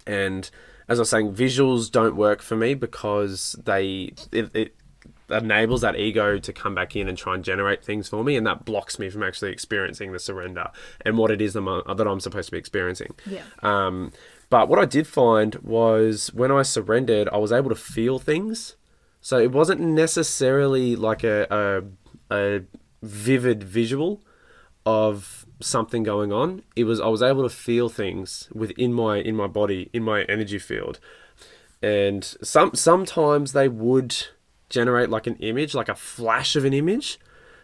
And 0.07 0.49
as 0.87 0.99
I 0.99 1.01
was 1.01 1.09
saying, 1.09 1.33
visuals 1.33 1.91
don't 1.91 2.15
work 2.15 2.41
for 2.41 2.55
me 2.55 2.73
because 2.73 3.55
they 3.63 4.13
it, 4.31 4.55
it 4.55 4.75
enables 5.31 5.81
that 5.81 5.95
ego 5.95 6.39
to 6.39 6.53
come 6.53 6.75
back 6.75 6.95
in 6.95 7.07
and 7.07 7.17
try 7.17 7.35
and 7.35 7.43
generate 7.43 7.83
things 7.83 8.09
for 8.09 8.23
me, 8.23 8.35
and 8.35 8.45
that 8.47 8.65
blocks 8.65 8.99
me 8.99 9.09
from 9.09 9.23
actually 9.23 9.51
experiencing 9.51 10.11
the 10.11 10.19
surrender 10.19 10.69
and 11.05 11.17
what 11.17 11.31
it 11.31 11.41
is 11.41 11.53
that 11.53 11.67
I'm, 11.67 11.97
that 11.97 12.07
I'm 12.07 12.19
supposed 12.19 12.47
to 12.47 12.51
be 12.51 12.57
experiencing. 12.57 13.13
Yeah. 13.25 13.43
Um, 13.63 14.11
but 14.49 14.67
what 14.67 14.79
I 14.79 14.85
did 14.85 15.07
find 15.07 15.55
was 15.55 16.33
when 16.33 16.51
I 16.51 16.61
surrendered, 16.63 17.29
I 17.29 17.37
was 17.37 17.51
able 17.51 17.69
to 17.69 17.75
feel 17.75 18.19
things. 18.19 18.75
So 19.21 19.37
it 19.37 19.51
wasn't 19.51 19.81
necessarily 19.81 20.95
like 20.95 21.23
a, 21.23 21.47
a, 21.49 22.35
a 22.35 22.61
vivid 23.01 23.63
visual 23.63 24.23
of 24.85 25.45
something 25.61 26.03
going 26.03 26.33
on. 26.33 26.63
It 26.75 26.85
was 26.85 26.99
I 26.99 27.07
was 27.07 27.21
able 27.21 27.43
to 27.43 27.55
feel 27.55 27.87
things 27.87 28.49
within 28.51 28.93
my 28.93 29.17
in 29.17 29.35
my 29.35 29.47
body, 29.47 29.89
in 29.93 30.03
my 30.03 30.23
energy 30.23 30.59
field. 30.59 30.99
And 31.83 32.23
some 32.41 32.73
sometimes 32.73 33.53
they 33.53 33.67
would 33.67 34.27
generate 34.71 35.09
like 35.09 35.27
an 35.27 35.35
image, 35.37 35.75
like 35.75 35.89
a 35.89 35.95
flash 35.95 36.55
of 36.55 36.65
an 36.65 36.73
image, 36.73 37.19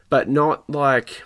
but 0.09 0.29
not 0.29 0.69
like 0.69 1.23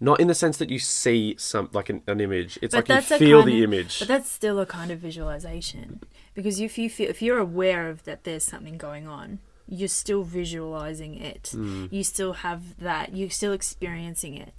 not 0.00 0.18
in 0.20 0.26
the 0.26 0.34
sense 0.34 0.56
that 0.58 0.68
you 0.70 0.78
see 0.78 1.36
some 1.38 1.68
like 1.72 1.88
an, 1.88 2.02
an 2.06 2.20
image. 2.20 2.58
It's 2.60 2.74
like 2.74 2.88
you 2.88 3.00
feel 3.00 3.42
the 3.42 3.58
of- 3.62 3.72
image. 3.72 4.00
But 4.00 4.08
that's 4.08 4.30
still 4.30 4.58
a 4.58 4.66
kind 4.66 4.90
of 4.90 4.98
visualization 4.98 6.00
because 6.34 6.58
if 6.60 6.76
you 6.78 6.90
feel 6.90 7.08
if 7.08 7.22
you're 7.22 7.38
aware 7.38 7.88
of 7.88 8.02
that 8.04 8.24
there's 8.24 8.44
something 8.44 8.76
going 8.76 9.06
on, 9.06 9.38
you're 9.68 9.88
still 9.88 10.24
visualizing 10.24 11.14
it. 11.14 11.50
Hmm. 11.52 11.86
You 11.90 12.02
still 12.04 12.32
have 12.34 12.78
that. 12.80 13.14
You're 13.16 13.30
still 13.30 13.52
experiencing 13.52 14.36
it. 14.36 14.52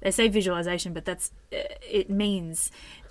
They 0.00 0.10
say 0.10 0.28
visualization, 0.28 0.92
but 0.92 1.04
that's 1.06 1.32
uh, 1.52 1.58
it 1.90 2.10
means 2.10 2.70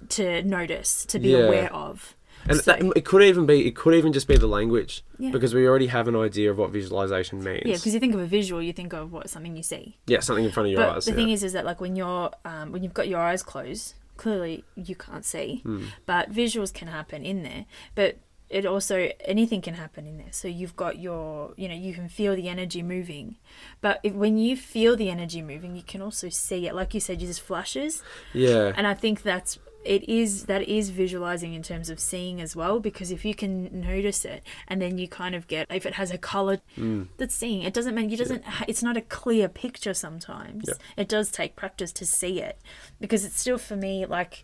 to 0.10 0.44
notice, 0.44 1.06
to 1.08 1.18
be 1.20 1.30
Yeah. 1.30 1.38
aware 1.48 1.74
of. 1.74 2.16
And 2.48 2.58
So- 2.58 2.72
that, 2.74 2.82
it 2.96 3.06
could 3.06 3.22
even 3.24 3.46
be 3.46 3.68
it 3.68 3.76
could 3.76 3.94
even 3.96 4.12
just 4.14 4.28
be 4.28 4.38
the 4.38 4.48
language 4.48 5.04
Yeah. 5.18 5.32
because 5.32 5.54
we 5.54 5.68
already 5.68 5.88
have 5.88 6.08
an 6.08 6.16
idea 6.16 6.52
of 6.52 6.58
what 6.58 6.72
visualization 6.72 7.44
means. 7.44 7.64
yeah, 7.66 7.76
because 7.76 7.94
you 7.94 8.00
think 8.00 8.14
of 8.14 8.20
a 8.20 8.26
visual, 8.26 8.62
you 8.62 8.74
think 8.74 8.94
of 8.94 9.12
what 9.12 9.30
something 9.30 9.56
you 9.56 9.64
see. 9.64 9.98
Yeah, 10.08 10.20
something 10.20 10.46
in 10.46 10.52
front 10.52 10.68
of 10.68 10.72
your 10.74 10.82
but 10.82 10.98
eyes. 10.98 11.06
the 11.06 11.12
yeah. 11.12 11.16
thing 11.16 11.30
is, 11.30 11.44
is 11.44 11.54
that 11.54 11.66
like 11.66 11.80
when 11.82 11.96
you're 11.96 12.32
um, 12.46 12.72
when 12.72 12.84
you've 12.84 12.94
got 12.94 13.08
your 13.08 13.20
eyes 13.20 13.44
closed, 13.44 13.96
clearly 14.18 14.64
you 14.76 14.96
can't 14.96 15.26
see, 15.26 15.64
but 16.06 16.32
visuals 16.32 16.74
can 16.74 16.88
happen 16.88 17.26
in 17.26 17.44
there. 17.44 17.66
But 17.96 18.18
it 18.50 18.68
also 18.68 19.10
anything 19.22 19.62
can 19.62 19.74
happen 19.74 20.06
in 20.06 20.18
there. 20.18 20.32
So 20.32 20.48
you've 20.48 20.76
got 20.76 21.00
your, 21.00 21.54
you 21.58 21.68
know, 21.68 21.74
you 21.74 21.92
can 21.96 22.08
feel 22.08 22.36
the 22.36 22.50
energy 22.50 22.84
moving, 22.84 23.38
but 23.82 24.00
if, 24.04 24.14
when 24.14 24.38
you 24.38 24.56
feel 24.56 24.96
the 24.96 25.10
energy 25.10 25.42
moving, 25.42 25.76
you 25.76 25.82
can 25.82 26.02
also 26.04 26.30
see 26.30 26.68
it. 26.68 26.76
Like 26.76 26.94
you 26.94 27.00
said, 27.00 27.20
you 27.20 27.28
just 27.28 27.42
flashes, 27.42 28.04
yeah, 28.34 28.72
and 28.76 28.86
I 28.86 28.94
think 28.94 29.24
that's 29.24 29.58
it 29.86 30.08
is 30.10 30.46
that 30.46 30.62
is 30.64 30.90
visualizing 30.90 31.54
in 31.54 31.64
terms 31.64 31.90
of 31.90 32.00
seeing 32.00 32.42
as 32.42 32.56
well 32.56 32.80
because 32.80 33.12
if 33.12 33.26
you 33.26 33.36
can 33.36 33.70
notice 33.82 34.26
it 34.26 34.44
and 34.68 34.82
then 34.82 34.98
you 34.98 35.08
kind 35.08 35.36
of 35.36 35.48
get 35.48 35.68
if 35.70 35.86
it 35.86 35.96
has 35.96 36.12
a 36.12 36.18
color 36.18 36.60
mm. 36.78 37.08
that's 37.18 37.36
seeing 37.36 37.64
it 37.64 37.74
doesn't 37.74 37.96
mean 37.96 38.10
you 38.10 38.18
doesn't 38.18 38.44
ha- 38.44 38.66
it's 38.68 38.84
not 38.84 38.98
a 38.98 39.02
clear 39.02 39.48
picture 39.48 39.94
sometimes. 39.94 40.66
Yeah. 40.68 40.74
it 40.98 41.08
does 41.08 41.32
take 41.32 41.56
practice 41.56 41.92
to 41.94 42.06
see 42.06 42.42
it 42.42 42.60
because 43.00 43.26
it's 43.26 43.40
still 43.40 43.58
for 43.58 43.76
me 43.76 44.06
like 44.06 44.44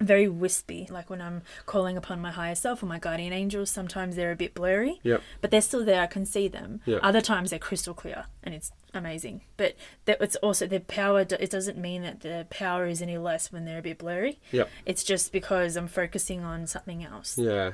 very 0.00 0.26
wispy 0.28 0.86
like 0.90 1.10
when 1.10 1.20
i'm 1.20 1.42
calling 1.66 1.96
upon 1.96 2.20
my 2.20 2.30
higher 2.30 2.54
self 2.54 2.82
or 2.82 2.86
my 2.86 2.98
guardian 2.98 3.32
angels 3.32 3.70
sometimes 3.70 4.16
they're 4.16 4.32
a 4.32 4.36
bit 4.36 4.54
blurry 4.54 4.98
Yep. 5.02 5.20
but 5.42 5.50
they're 5.50 5.60
still 5.60 5.84
there 5.84 6.00
i 6.02 6.06
can 6.06 6.24
see 6.24 6.48
them 6.48 6.80
Yeah. 6.86 6.98
other 7.02 7.20
times 7.20 7.50
they're 7.50 7.58
crystal 7.58 7.92
clear 7.94 8.24
and 8.42 8.54
it's 8.54 8.72
amazing 8.94 9.42
but 9.58 9.74
that 10.06 10.16
it's 10.20 10.36
also 10.36 10.66
the 10.66 10.80
power 10.80 11.20
it 11.20 11.50
doesn't 11.50 11.76
mean 11.78 12.02
that 12.02 12.20
the 12.20 12.46
power 12.50 12.86
is 12.86 13.02
any 13.02 13.18
less 13.18 13.52
when 13.52 13.64
they're 13.66 13.78
a 13.78 13.82
bit 13.82 13.98
blurry 13.98 14.40
Yep. 14.52 14.68
it's 14.86 15.04
just 15.04 15.32
because 15.32 15.76
i'm 15.76 15.88
focusing 15.88 16.42
on 16.42 16.66
something 16.66 17.04
else 17.04 17.36
Yeah. 17.38 17.72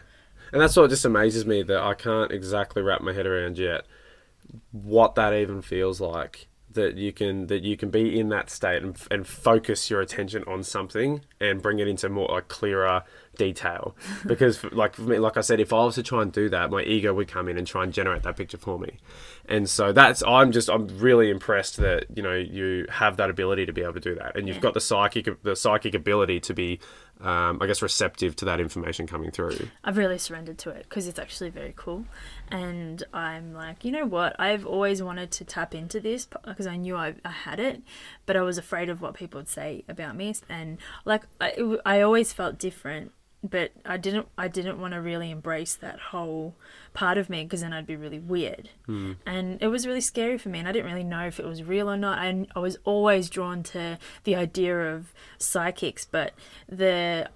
And 0.53 0.63
that's 0.63 0.77
what 0.77 0.91
just 0.91 1.05
amazes 1.05 1.45
me 1.45 1.65
that 1.65 1.79
I 1.83 1.95
can't 1.95 2.31
exactly 2.31 2.81
wrap 2.81 3.01
my 3.01 3.13
head 3.13 3.27
around 3.27 3.59
yet 3.59 3.85
what 4.71 5.17
that 5.17 5.33
even 5.35 5.61
feels 5.61 6.01
like 6.01 6.47
that 6.77 6.97
you 6.97 7.13
can 7.13 7.49
that 7.49 7.63
you 7.63 7.77
can 7.77 7.91
be 7.91 8.19
in 8.19 8.29
that 8.29 8.49
state 8.49 8.83
and, 8.83 8.97
and 9.11 9.27
focus 9.27 9.91
your 9.91 10.01
attention 10.01 10.45
on 10.47 10.63
something 10.63 11.23
and 11.41 11.61
bring 11.61 11.81
it 11.81 11.89
into 11.89 12.09
more 12.09 12.29
like 12.29 12.49
clearer 12.49 13.03
detail. 13.37 13.95
Because 14.27 14.63
like 14.65 14.95
for 14.95 15.03
me 15.03 15.19
like 15.19 15.37
I 15.37 15.41
said 15.41 15.61
if 15.61 15.73
I 15.73 15.85
was 15.85 15.97
to 15.97 16.03
try 16.03 16.23
and 16.23 16.33
do 16.33 16.49
that 16.51 16.71
my 16.71 16.83
ego 16.83 17.13
would 17.13 17.29
come 17.29 17.49
in 17.49 17.59
and 17.59 17.67
try 17.67 17.83
and 17.83 17.93
generate 17.93 18.23
that 18.23 18.37
picture 18.37 18.59
for 18.59 18.79
me 18.79 18.99
and 19.49 19.69
so 19.69 19.93
that's 19.93 20.23
I'm 20.27 20.53
just 20.53 20.69
I'm 20.69 20.87
really 20.99 21.31
impressed 21.31 21.77
that 21.79 22.07
you 22.17 22.23
know 22.23 22.35
you 22.35 22.87
have 22.91 23.17
that 23.19 23.31
ability 23.31 23.67
to 23.67 23.73
be 23.73 23.83
able 23.83 23.95
to 23.95 24.01
do 24.01 24.15
that 24.17 24.37
and 24.37 24.47
you've 24.49 24.57
Yeah. 24.59 24.63
got 24.63 24.75
the 24.75 24.81
psychic 24.81 25.43
the 25.43 25.55
psychic 25.57 25.95
ability 25.95 26.41
to 26.41 26.55
be 26.55 26.81
um, 27.21 27.59
I 27.63 27.67
guess 27.67 27.81
receptive 27.81 28.37
to 28.37 28.45
that 28.45 28.61
information 28.61 29.07
coming 29.07 29.31
through 29.31 29.69
I've 29.83 29.97
really 29.97 30.19
surrendered 30.19 30.59
to 30.59 30.71
it 30.71 30.83
because 30.89 31.07
it's 31.09 31.19
actually 31.19 31.49
very 31.51 31.73
cool. 31.75 32.05
And 32.51 33.03
I'm 33.15 33.55
like, 33.55 33.85
you 33.87 33.91
know 33.91 34.05
what? 34.05 34.37
I've 34.39 34.67
always 34.67 35.03
wanted 35.03 35.31
to 35.33 35.45
tap 35.45 35.75
into 35.75 35.99
this 35.99 36.27
because 36.27 36.67
I 36.67 36.77
knew 36.77 36.95
I, 36.97 37.15
I 37.25 37.31
had 37.31 37.59
it, 37.59 37.81
but 38.27 38.37
I 38.37 38.43
was 38.43 38.59
afraid 38.59 38.91
of 38.91 39.01
what 39.01 39.15
people 39.15 39.39
would 39.41 39.49
say 39.49 39.83
about 39.89 40.15
me. 40.15 40.35
And 40.51 40.77
like, 41.07 41.23
I, 41.41 41.55
I 41.87 42.03
always 42.03 42.33
felt 42.35 42.59
different 42.59 43.13
but 43.47 43.73
I 43.85 43.97
didn't 43.97 44.29
I 44.37 44.49
didn't 44.49 44.81
want 44.81 44.95
to 44.95 45.01
really 45.01 45.31
embrace 45.31 45.75
that 45.77 45.99
whole 45.99 46.55
part 46.95 47.19
of 47.19 47.29
me 47.31 47.45
because 47.45 47.61
then 47.61 47.73
I'd 47.73 47.87
be 47.87 47.97
really 47.97 48.19
weird. 48.19 48.71
Mm. 48.89 49.17
And 49.25 49.63
it 49.63 49.69
was 49.69 49.87
really 49.87 50.01
scary 50.01 50.39
for 50.39 50.49
me 50.49 50.59
and 50.59 50.69
I 50.69 50.73
didn't 50.73 50.91
really 50.91 51.05
know 51.05 51.27
if 51.27 51.39
it 51.39 51.47
was 51.47 51.63
real 51.63 51.91
or 51.91 51.97
not. 51.97 52.19
I, 52.19 52.47
I 52.55 52.59
was 52.59 52.79
always 52.85 53.31
drawn 53.31 53.63
to 53.65 53.99
the 54.25 54.37
idea 54.37 54.95
of 54.95 55.13
psychics, 55.39 56.05
but 56.05 56.33
the 56.69 57.29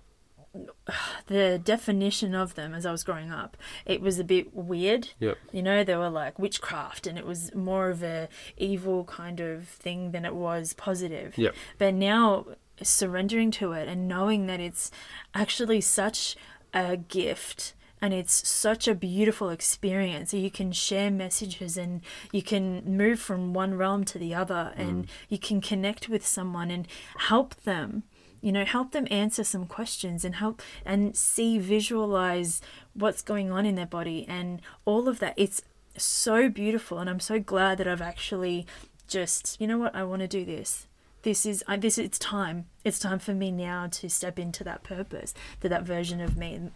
the 1.27 1.61
definition 1.63 2.35
of 2.35 2.57
them 2.57 2.75
as 2.75 2.85
I 2.85 2.91
was 2.91 3.05
growing 3.05 3.31
up, 3.31 3.57
it 3.87 4.01
was 4.01 4.19
a 4.19 4.25
bit 4.25 4.55
weird. 4.55 5.11
Yep. 5.21 5.39
You 5.53 5.63
know, 5.63 5.85
they 5.85 5.97
were 5.97 6.11
like 6.11 6.39
witchcraft 6.39 7.07
and 7.07 7.17
it 7.17 7.25
was 7.25 7.55
more 7.55 7.91
of 7.91 8.03
a 8.03 8.29
evil 8.57 9.05
kind 9.05 9.39
of 9.41 9.69
thing 9.69 10.11
than 10.11 10.25
it 10.25 10.35
was 10.35 10.73
positive. 10.73 11.39
Yep. 11.39 11.55
But 11.79 11.95
now 11.95 12.47
surrendering 12.83 13.51
to 13.53 13.73
it 13.73 13.89
and 13.89 14.09
knowing 14.09 14.47
that 14.47 14.61
it's 14.61 14.91
actually 15.35 15.81
such 15.81 16.37
a 16.73 16.97
gift 16.97 17.75
and 18.03 18.15
it's 18.15 18.49
such 18.49 18.89
a 18.89 18.95
beautiful 18.95 19.51
experience. 19.51 20.33
You 20.33 20.51
can 20.51 20.73
share 20.73 21.11
messages 21.11 21.77
and 21.77 22.01
you 22.33 22.43
can 22.43 22.83
move 22.85 23.21
from 23.21 23.53
one 23.53 23.75
realm 23.75 24.05
to 24.07 24.19
the 24.19 24.35
other 24.35 24.73
mm. 24.77 24.81
and 24.81 25.07
you 25.29 25.39
can 25.39 25.61
connect 25.61 26.09
with 26.09 26.27
someone 26.27 26.71
and 26.71 26.89
help 27.19 27.55
them. 27.63 28.05
You 28.41 28.53
know, 28.53 28.65
help 28.65 28.93
them 28.93 29.07
answer 29.11 29.45
some 29.45 29.67
questions 29.67 30.25
and 30.25 30.37
help 30.37 30.63
and 30.87 31.15
see, 31.15 31.59
visualize 31.59 32.63
what's 32.95 33.21
going 33.21 33.51
on 33.51 33.67
in 33.67 33.75
their 33.75 33.85
body 33.85 34.25
and 34.27 34.63
all 34.87 35.09
of 35.09 35.19
that. 35.19 35.35
It's 35.37 35.61
so 35.99 36.49
beautiful, 36.49 36.99
and 37.01 37.11
I'm 37.11 37.21
so 37.21 37.39
glad 37.39 37.77
that 37.79 37.87
I've 37.87 38.01
actually 38.01 38.67
just, 39.07 39.61
you 39.61 39.67
know 39.67 39.77
what, 39.77 39.95
I 39.95 40.05
want 40.05 40.23
to 40.23 40.29
do 40.29 40.47
this 40.47 40.87
this 41.23 41.45
is 41.47 41.63
I, 41.69 41.77
this 41.77 41.99
it's 41.99 42.19
time 42.19 42.67
it's 42.85 42.99
time 42.99 43.19
for 43.19 43.33
me 43.35 43.51
now 43.51 43.87
to 43.93 44.09
step 44.09 44.39
into 44.39 44.65
that 44.65 44.83
purpose 44.83 45.35
to 45.61 45.69
that 45.69 45.83
version 45.85 46.21
of 46.21 46.37
me 46.37 46.55
in, 46.55 46.73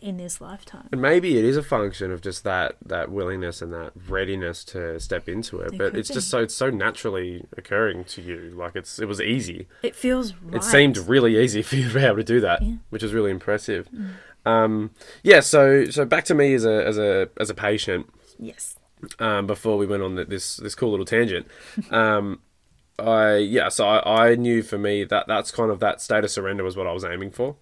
in 0.00 0.16
this 0.16 0.40
lifetime 0.40 0.88
And 0.92 1.00
maybe 1.02 1.38
it 1.38 1.44
is 1.44 1.56
a 1.56 1.62
function 1.62 2.10
of 2.10 2.20
just 2.22 2.42
that 2.44 2.76
that 2.86 3.10
willingness 3.10 3.60
and 3.62 3.72
that 3.72 3.92
readiness 4.08 4.64
to 4.66 4.98
step 4.98 5.28
into 5.28 5.60
it. 5.60 5.74
It 5.74 5.78
but 5.78 5.94
it's 5.96 6.08
be. 6.08 6.14
just 6.14 6.28
so 6.28 6.38
it's 6.40 6.54
so 6.54 6.70
naturally 6.70 7.44
occurring 7.56 8.04
to 8.04 8.22
you. 8.22 8.52
Like 8.56 8.74
it's 8.76 8.98
it 8.98 9.06
was 9.06 9.20
easy. 9.20 9.68
it 9.82 9.94
feels 9.94 10.32
right 10.42 10.56
It 10.56 10.64
seemed 10.64 10.96
really 10.98 11.38
easy 11.42 11.62
for 11.68 11.76
you 11.76 11.88
to 11.88 11.94
be 11.94 12.00
able 12.04 12.16
to 12.16 12.24
do 12.24 12.40
that, 12.40 12.62
Yeah. 12.62 12.68
Mm. 12.68 12.78
which 12.90 13.02
is 13.02 13.12
really 13.12 13.30
impressive. 13.30 13.88
Um, 14.46 14.90
yeah. 15.22 15.40
So 15.40 15.84
so 15.90 16.04
back 16.04 16.24
to 16.24 16.34
me 16.34 16.54
as 16.54 16.64
a 16.64 16.86
as 16.86 16.98
a 16.98 17.28
as 17.38 17.50
a 17.50 17.54
patient. 17.54 18.06
yes 18.38 18.76
um, 19.18 19.46
before 19.46 19.76
we 19.76 19.86
went 19.86 20.02
on 20.02 20.16
th- 20.16 20.28
this 20.28 20.56
this 20.56 20.74
cool 20.74 20.90
little 20.90 21.06
tangent. 21.06 21.46
Um, 21.90 22.40
I 22.98 23.36
yeah, 23.36 23.68
so 23.68 23.86
I, 23.86 24.28
I 24.30 24.34
knew 24.36 24.62
for 24.62 24.78
me 24.78 25.04
that 25.04 25.26
that's 25.26 25.50
kind 25.50 25.70
of 25.70 25.80
that 25.80 26.00
state 26.00 26.24
of 26.24 26.30
surrender 26.30 26.62
was 26.64 26.76
what 26.76 26.86
I 26.86 26.92
was 26.92 27.04
aiming 27.04 27.32
for, 27.32 27.56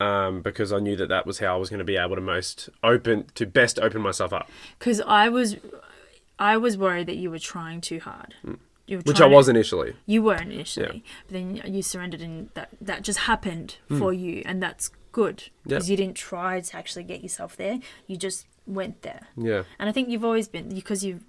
um, 0.00 0.40
because 0.42 0.72
I 0.72 0.78
knew 0.78 0.96
that 0.96 1.08
that 1.08 1.26
was 1.26 1.38
how 1.40 1.54
I 1.54 1.58
was 1.58 1.68
going 1.70 1.78
to 1.78 1.84
be 1.84 1.96
able 1.96 2.14
to 2.16 2.22
most 2.22 2.68
open 2.82 3.26
to 3.34 3.46
best 3.46 3.78
open 3.78 4.00
myself 4.00 4.32
up, 4.32 4.48
because 4.78 5.00
i 5.02 5.28
was 5.28 5.56
i 6.38 6.56
was 6.56 6.78
worried 6.78 7.06
that 7.06 7.16
you 7.16 7.30
were 7.30 7.38
trying 7.38 7.80
too 7.80 8.00
hard. 8.00 8.34
Were 8.44 8.56
which 8.88 9.08
I 9.08 9.12
trying 9.12 9.30
to- 9.30 9.36
was 9.36 9.48
initially. 9.48 9.94
you 10.06 10.22
weren't 10.22 10.50
initially 10.52 11.04
but 11.26 11.32
then 11.34 11.56
you 11.66 11.82
surrendered 11.82 12.20
and 12.20 12.48
that 12.54 12.70
that 12.80 13.02
just 13.02 13.20
happened 13.20 13.76
for 13.98 14.12
you 14.12 14.42
and 14.46 14.62
that's 14.62 14.90
good 15.12 15.44
Yeah. 15.66 15.76
because 15.76 15.88
you 15.90 15.96
didn't 15.96 16.16
try 16.16 16.60
to 16.60 16.76
actually 16.76 17.04
get 17.04 17.22
yourself 17.22 17.56
there. 17.56 17.78
You 18.06 18.16
just 18.16 18.46
went 18.66 19.02
there. 19.02 19.28
Yeah, 19.36 19.64
And 19.78 19.88
I 19.88 19.92
think 19.92 20.08
you've 20.08 20.24
always 20.24 20.48
been 20.48 20.74
because 20.74 21.04
you've 21.04 21.22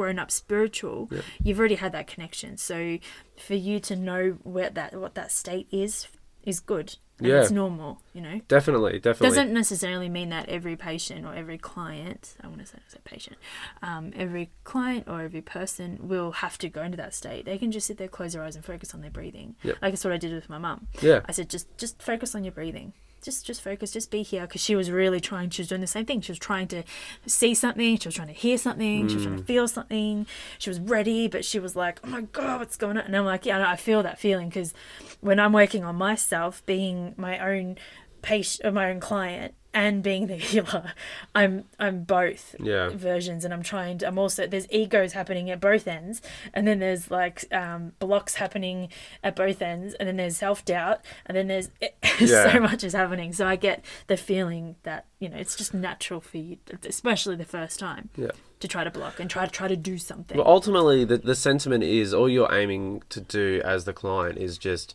grown 0.00 0.18
up 0.18 0.30
spiritual, 0.30 1.10
you've 1.42 1.58
already 1.58 1.74
had 1.74 1.92
that 1.92 2.06
connection. 2.06 2.56
So 2.56 2.98
for 3.36 3.54
you 3.54 3.80
to 3.80 3.94
know 3.96 4.38
where 4.42 4.70
that 4.70 4.94
what 4.98 5.14
that 5.14 5.30
state 5.30 5.66
is 5.70 6.08
is 6.42 6.58
good. 6.60 6.96
And 7.18 7.28
Yeah. 7.28 7.42
it's 7.42 7.50
normal, 7.50 8.00
you 8.14 8.22
know. 8.22 8.40
definitely, 8.48 8.94
definitely. 8.98 9.28
Doesn't 9.28 9.52
necessarily 9.52 10.08
mean 10.08 10.30
that 10.30 10.48
every 10.48 10.74
patient 10.74 11.26
or 11.26 11.34
every 11.34 11.58
client, 11.58 12.34
I 12.42 12.46
want 12.46 12.60
to 12.60 12.66
say, 12.66 12.78
say 12.88 12.98
patient, 13.04 13.36
um, 13.82 14.12
every 14.16 14.48
client 14.64 15.04
or 15.06 15.20
every 15.20 15.42
person 15.42 15.98
will 16.00 16.32
have 16.44 16.56
to 16.62 16.70
go 16.70 16.80
into 16.82 16.96
that 16.96 17.12
state. 17.14 17.44
They 17.44 17.58
can 17.58 17.70
just 17.72 17.86
sit 17.88 17.98
there, 17.98 18.08
close 18.08 18.32
their 18.32 18.42
eyes, 18.42 18.56
and 18.56 18.64
focus 18.64 18.94
on 18.94 19.02
their 19.02 19.10
breathing. 19.10 19.54
Yep. 19.64 19.76
Like 19.82 19.92
that's 19.92 20.02
what 20.04 20.14
I 20.14 20.16
did 20.16 20.32
with 20.32 20.48
my 20.48 20.56
mum. 20.56 20.86
yeah, 21.02 21.20
I 21.28 21.32
said, 21.32 21.50
just 21.50 21.66
just 21.76 22.00
focus 22.02 22.34
on 22.34 22.42
your 22.42 22.52
breathing. 22.54 22.94
Just 23.22 23.46
just 23.46 23.62
focus. 23.62 23.92
Just 23.92 24.10
be 24.10 24.22
here 24.22 24.42
because 24.42 24.62
she 24.62 24.74
was 24.74 24.90
really 24.90 25.20
trying. 25.20 25.50
She 25.50 25.62
was 25.62 25.68
doing 25.68 25.80
the 25.80 25.86
same 25.86 26.06
thing. 26.06 26.20
She 26.20 26.32
was 26.32 26.38
trying 26.38 26.68
to 26.68 26.82
see 27.26 27.54
something. 27.54 27.98
She 27.98 28.08
was 28.08 28.14
trying 28.14 28.28
to 28.28 28.34
hear 28.34 28.58
something. 28.58 29.08
She 29.08 29.16
was 29.16 29.24
trying 29.24 29.36
to 29.36 29.42
mm. 29.42 29.46
feel 29.46 29.68
something. 29.68 30.26
She 30.58 30.70
was 30.70 30.80
ready, 30.80 31.28
but 31.28 31.44
she 31.44 31.58
was 31.58 31.76
like, 31.76 32.00
"Oh 32.04 32.08
my 32.08 32.22
god, 32.22 32.60
what's 32.60 32.76
going 32.76 32.96
on?" 32.96 33.04
And 33.04 33.16
I'm 33.16 33.24
like, 33.24 33.46
"Yeah, 33.46 33.58
I 33.58 33.72
I 33.72 33.76
feel 33.76 34.02
that 34.02 34.18
feeling 34.18 34.48
because 34.48 34.74
when 35.20 35.38
I'm 35.38 35.52
working 35.52 35.84
on 35.84 35.96
myself, 35.96 36.64
being 36.66 37.14
my 37.16 37.38
own 37.38 37.76
patient, 38.22 38.66
or 38.66 38.72
my 38.72 38.90
own 38.90 39.00
client, 39.00 39.54
and 39.72 40.02
being 40.02 40.26
the 40.26 40.36
healer, 40.50 40.92
I'm 41.34 41.64
I'm 41.78 42.04
both 42.04 42.54
yeah, 42.58 42.90
versions 42.90 43.44
and 43.44 43.54
i'm 43.54 43.62
trying 43.62 43.98
to 43.98 44.06
i'm 44.06 44.18
also 44.18 44.46
there's 44.46 44.66
egos 44.70 45.12
happening 45.12 45.50
at 45.50 45.60
both 45.60 45.86
ends 45.86 46.20
and 46.52 46.66
then 46.66 46.78
there's 46.78 47.10
like 47.10 47.44
um, 47.52 47.92
blocks 47.98 48.34
happening 48.36 48.88
at 49.22 49.36
both 49.36 49.62
ends 49.62 49.94
and 49.94 50.08
then 50.08 50.16
there's 50.16 50.36
self-doubt 50.36 51.00
and 51.26 51.36
then 51.36 51.46
there's 51.48 51.68
Yeah. 52.20 52.52
so 52.52 52.60
much 52.60 52.84
is 52.84 52.92
happening 52.92 53.32
so 53.32 53.46
i 53.46 53.56
get 53.56 53.84
the 54.08 54.16
feeling 54.16 54.76
that 54.82 55.06
you 55.18 55.28
know 55.28 55.36
it's 55.36 55.56
just 55.56 55.72
natural 55.72 56.20
for 56.20 56.38
you 56.38 56.58
especially 56.84 57.36
the 57.36 57.44
first 57.44 57.78
time 57.78 58.10
yeah. 58.16 58.30
to 58.58 58.68
try 58.68 58.84
to 58.84 58.90
block 58.90 59.20
and 59.20 59.30
try 59.30 59.44
to 59.46 59.50
try 59.52 59.68
to 59.68 59.76
do 59.76 59.96
something 59.98 60.36
Well, 60.36 60.46
ultimately, 60.46 61.04
the 61.04 61.18
the 61.18 61.34
sentiment 61.34 61.84
is 61.84 62.12
all 62.12 62.28
you're 62.28 62.52
aiming 62.52 63.02
to 63.10 63.20
do 63.20 63.62
as 63.64 63.84
the 63.84 63.92
client 63.92 64.38
is 64.38 64.58
just 64.58 64.94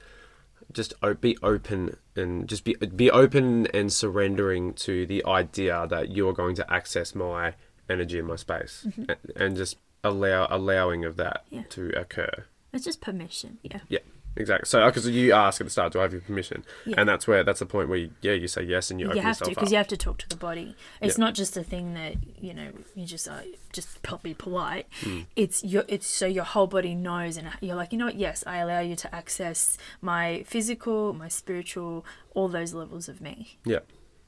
just 0.71 0.93
be 1.21 1.38
open 1.43 1.97
and 2.15 2.47
just 2.47 2.63
be 2.63 2.73
be 2.75 3.10
open 3.12 3.67
and 3.67 3.91
surrendering 3.91 4.73
to 4.73 5.06
the 5.06 5.23
idea 5.25 5.86
that 5.89 6.12
you're 6.15 6.34
going 6.34 6.56
to 6.56 6.73
access 6.73 7.13
my 7.15 7.54
energy 7.89 8.19
in 8.19 8.25
my 8.25 8.36
space 8.36 8.86
mm-hmm. 8.88 9.04
and, 9.10 9.19
and 9.36 9.56
just 9.58 9.78
allow 10.04 10.47
allowing 10.49 11.06
of 11.06 11.17
that 11.17 11.45
Yeah. 11.49 11.63
to 11.69 11.89
occur. 11.99 12.45
it's 12.73 12.86
just 12.86 13.01
permission 13.01 13.58
yeah 13.63 13.80
Yeah, 13.89 13.99
exactly. 14.36 14.67
So 14.67 14.86
because 14.86 15.08
you 15.10 15.32
ask 15.34 15.60
at 15.62 15.67
the 15.67 15.71
start, 15.71 15.93
do 15.93 16.00
I 16.00 16.04
have 16.04 16.12
your 16.13 16.21
permission? 16.21 16.63
Yeah. 16.86 16.95
And 16.98 17.08
that's 17.10 17.28
where 17.28 17.43
that's 17.43 17.60
the 17.60 17.65
point 17.65 17.89
where 17.89 17.98
you, 18.00 18.12
yeah 18.21 18.34
you 18.34 18.48
say 18.48 18.63
yes 18.63 18.91
and 18.91 19.00
you, 19.00 19.13
you 19.13 19.21
have 19.21 19.38
to 19.39 19.50
because 19.50 19.71
you 19.71 19.78
have 19.78 19.88
to 19.88 19.98
talk 19.98 20.17
to 20.19 20.30
the 20.30 20.36
body 20.36 20.76
it's 21.02 21.17
Yeah. 21.17 21.26
not 21.26 21.34
just 21.36 21.56
a 21.58 21.63
thing 21.63 21.93
that 21.95 22.15
you 22.41 22.54
know 22.54 22.69
you 22.95 23.06
just 23.06 23.28
uh, 23.28 23.41
just 23.74 24.00
be 24.24 24.34
polite 24.34 24.88
Hmm. 25.02 25.21
it's 25.36 25.63
your 25.63 25.84
it's 25.88 26.08
so 26.08 26.26
your 26.26 26.43
whole 26.43 26.67
body 26.67 26.95
knows 26.95 27.38
and 27.38 27.50
you're 27.62 27.76
like 27.76 27.91
you 27.91 27.98
know 28.00 28.06
what 28.06 28.15
yes 28.15 28.43
i 28.48 28.58
allow 28.58 28.80
you 28.80 28.95
to 28.95 29.13
access 29.15 29.78
my 30.02 30.43
physical 30.45 31.13
my 31.13 31.28
spiritual 31.28 32.06
all 32.34 32.48
those 32.48 32.74
levels 32.74 33.08
of 33.10 33.21
me 33.21 33.58
Yeah, 33.65 33.80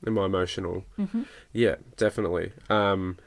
and 0.06 0.16
my 0.16 0.26
emotional. 0.26 0.84
Mm-hmm. 1.00 1.24
Yeah, 1.54 1.76
definitely. 1.98 2.52
Um, 2.70 3.18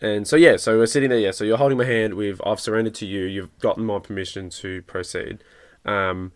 and 0.00 0.26
so 0.26 0.36
yeah, 0.36 0.56
so 0.56 0.76
we're 0.78 0.86
sitting 0.86 1.10
there. 1.10 1.18
Yeah, 1.18 1.30
so 1.30 1.44
you're 1.44 1.56
holding 1.56 1.78
my 1.78 1.84
hand. 1.84 2.14
We've 2.14 2.40
I've 2.44 2.60
surrendered 2.60 2.94
to 2.96 3.06
you. 3.06 3.24
You've 3.24 3.56
gotten 3.60 3.84
my 3.86 3.98
permission 4.00 4.50
to 4.50 4.82
proceed. 4.82 5.38
Um, 5.84 6.32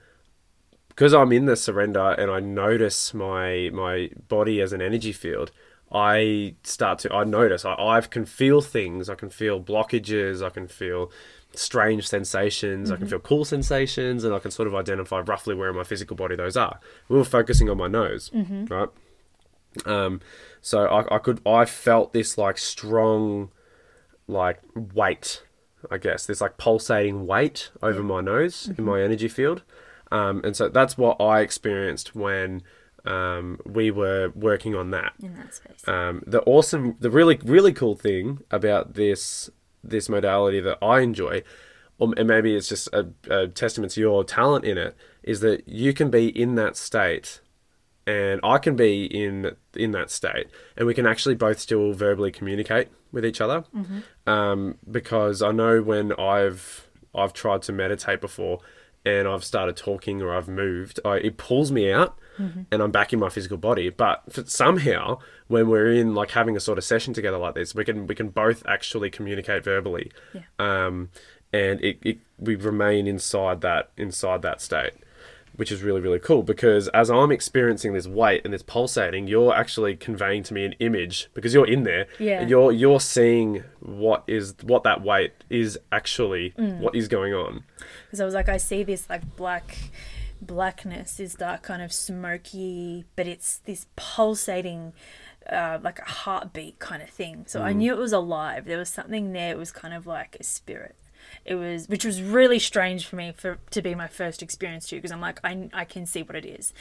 because 0.88 1.14
I'm 1.14 1.30
in 1.30 1.46
the 1.46 1.54
surrender 1.54 2.10
and 2.18 2.28
I 2.28 2.40
notice 2.40 3.14
my 3.14 3.70
my 3.72 4.10
body 4.26 4.60
as 4.60 4.72
an 4.72 4.82
energy 4.82 5.12
field. 5.12 5.52
I 5.92 6.56
start 6.64 6.98
to 7.00 7.14
I 7.14 7.22
notice 7.22 7.64
I, 7.64 7.74
I 7.78 8.00
can 8.00 8.24
feel 8.24 8.60
things. 8.60 9.08
I 9.08 9.14
can 9.14 9.30
feel 9.30 9.62
blockages. 9.62 10.44
I 10.44 10.50
can 10.50 10.66
feel 10.66 11.12
strange 11.54 12.06
sensations. 12.08 12.90
I 12.90 12.96
can 12.96 13.06
feel 13.06 13.20
cool 13.20 13.44
sensations, 13.44 14.24
and 14.24 14.34
I 14.34 14.38
can 14.40 14.50
sort 14.50 14.66
of 14.66 14.74
identify 14.74 15.20
roughly 15.20 15.54
where 15.54 15.70
in 15.70 15.76
my 15.76 15.84
physical 15.84 16.16
body 16.16 16.34
those 16.36 16.56
are. 16.56 16.80
We 17.08 17.16
were 17.16 17.24
focusing 17.24 17.70
on 17.70 17.78
my 17.78 17.86
nose, 17.88 18.30
right? 18.68 18.88
Um, 19.86 20.20
so 20.60 20.86
I, 20.86 21.14
I 21.14 21.18
could 21.18 21.40
I 21.46 21.64
felt 21.64 22.12
this 22.12 22.36
like 22.36 22.58
strong, 22.58 23.50
like 24.26 24.60
weight, 24.74 25.42
I 25.90 25.98
guess. 25.98 26.26
This 26.26 26.40
like 26.40 26.56
pulsating 26.56 27.26
weight 27.26 27.70
over 27.82 28.02
my 28.02 28.20
nose 28.20 28.70
in 28.76 28.84
my 28.84 29.00
energy 29.02 29.28
field, 29.28 29.62
um, 30.10 30.40
and 30.44 30.56
so 30.56 30.68
that's 30.68 30.96
what 30.96 31.20
I 31.20 31.40
experienced 31.40 32.14
when 32.14 32.62
um, 33.04 33.60
we 33.64 33.90
were 33.90 34.30
working 34.34 34.74
on 34.74 34.90
that. 34.90 35.14
in 35.20 35.34
that 35.36 35.54
space. 35.54 35.86
Um, 35.86 36.22
the 36.26 36.42
awesome, 36.42 36.96
the 37.00 37.10
really, 37.10 37.38
really 37.44 37.72
cool 37.72 37.94
thing 37.94 38.40
about 38.50 38.94
this 38.94 39.50
this 39.82 40.08
modality 40.08 40.60
that 40.60 40.78
I 40.82 41.00
enjoy, 41.00 41.42
or 41.98 42.12
and 42.16 42.28
maybe 42.28 42.54
it's 42.54 42.68
just 42.68 42.88
a, 42.92 43.08
a 43.30 43.48
testament 43.48 43.92
to 43.92 44.00
your 44.00 44.24
talent 44.24 44.64
in 44.64 44.76
it, 44.76 44.96
is 45.22 45.40
that 45.40 45.68
you 45.68 45.92
can 45.92 46.10
be 46.10 46.28
in 46.28 46.54
that 46.56 46.76
state, 46.76 47.40
and 48.16 48.40
I 48.42 48.56
can 48.58 48.74
be 48.76 48.92
in 49.24 49.34
in 49.74 49.90
that 49.92 50.10
state, 50.10 50.46
and 50.76 50.86
we 50.86 50.94
can 50.94 51.06
actually 51.06 51.34
both 51.46 51.58
still 51.60 51.92
verbally 51.92 52.32
communicate 52.32 52.88
with 53.12 53.24
each 53.24 53.40
other, 53.40 53.64
um, 54.26 54.76
because 54.90 55.42
I 55.42 55.52
know 55.52 55.82
when 55.82 56.12
I've 56.18 56.88
I've 57.14 57.32
tried 57.32 57.62
to 57.62 57.72
meditate 57.72 58.20
before. 58.20 58.58
And 59.04 59.26
I've 59.28 59.44
started 59.44 59.76
talking 59.76 60.20
or 60.20 60.36
I've 60.36 60.48
moved, 60.48 61.00
I, 61.02 61.14
it 61.28 61.38
pulls 61.38 61.70
me 61.72 61.90
out 61.90 62.18
and 62.70 62.82
I'm 62.82 62.90
back 62.90 63.12
in 63.12 63.18
my 63.18 63.30
physical 63.30 63.56
body. 63.56 63.88
But 63.88 64.24
for, 64.30 64.44
somehow, 64.44 65.20
when 65.46 65.68
we're 65.68 65.92
in 65.92 66.14
like 66.14 66.32
having 66.32 66.56
a 66.56 66.60
sort 66.60 66.76
of 66.78 66.84
session 66.84 67.14
together 67.14 67.38
like 67.38 67.54
this, 67.54 67.74
we 67.74 67.84
can 67.84 68.06
we 68.06 68.14
can 68.14 68.28
both 68.28 68.62
actually 68.66 69.08
communicate 69.08 69.64
verbally, 69.64 70.10
Yeah. 70.34 70.42
um, 70.58 71.08
and 71.52 71.80
it, 71.80 71.98
it 72.02 72.18
we 72.38 72.56
remain 72.56 73.06
inside 73.06 73.60
that 73.62 73.90
inside 73.96 74.42
that 74.42 74.60
state. 74.60 74.92
Which 75.58 75.70
is 75.70 75.82
really 75.82 76.00
really 76.00 76.18
cool 76.18 76.42
because 76.42 76.88
as 76.88 77.10
I'm 77.10 77.30
experiencing 77.32 77.92
this 77.92 78.06
weight 78.08 78.40
and 78.44 78.54
this 78.54 78.62
pulsating, 78.62 79.26
you're 79.26 79.54
actually 79.54 79.94
conveying 79.96 80.42
to 80.44 80.54
me 80.54 80.64
an 80.64 80.72
image 80.80 81.28
because 81.34 81.52
you're 81.52 81.66
in 81.66 81.82
there. 81.82 82.06
Yeah. 82.18 82.40
And 82.40 82.48
you're 82.50 82.72
you're 82.72 83.00
seeing 83.00 83.64
what 83.80 84.24
is 84.26 84.54
what 84.62 84.82
that 84.84 85.02
weight 85.02 85.32
is 85.50 85.78
actually 85.92 86.54
Mm. 86.58 86.78
what 86.78 86.94
is 86.94 87.06
going 87.08 87.34
on. 87.34 87.64
because 88.06 88.20
I 88.20 88.24
was 88.24 88.34
like, 88.34 88.48
I 88.48 88.56
see 88.56 88.82
this 88.84 89.08
like 89.10 89.36
black 89.36 89.76
blackness, 90.40 91.18
is 91.20 91.34
that 91.34 91.62
kind 91.62 91.82
of 91.82 91.92
smoky, 91.92 93.04
but 93.16 93.26
it's 93.26 93.58
this 93.58 93.86
pulsating, 93.96 94.92
uh, 95.50 95.78
like 95.82 95.98
a 95.98 96.04
heartbeat 96.04 96.78
kind 96.78 97.02
of 97.02 97.10
thing. 97.10 97.44
So 97.48 97.62
I 97.62 97.72
knew 97.72 97.92
it 97.92 97.98
was 97.98 98.12
alive. 98.12 98.64
There 98.64 98.78
was 98.78 98.88
something 98.88 99.32
there. 99.32 99.50
It 99.50 99.58
was 99.58 99.72
kind 99.72 99.92
of 99.94 100.06
like 100.06 100.36
a 100.38 100.44
spirit. 100.44 100.94
It 101.44 101.54
was, 101.54 101.88
which 101.88 102.04
was 102.04 102.20
really 102.20 102.58
strange 102.58 103.06
for 103.06 103.16
me 103.16 103.32
for 103.32 103.58
to 103.70 103.82
be 103.82 103.94
my 103.94 104.08
first 104.08 104.42
experience 104.42 104.88
too, 104.88 104.96
because 104.96 105.12
I'm 105.12 105.20
like, 105.20 105.40
I, 105.44 105.68
I 105.72 105.84
can 105.84 106.06
see 106.06 106.22
what 106.22 106.36
it 106.36 106.44
is, 106.44 106.72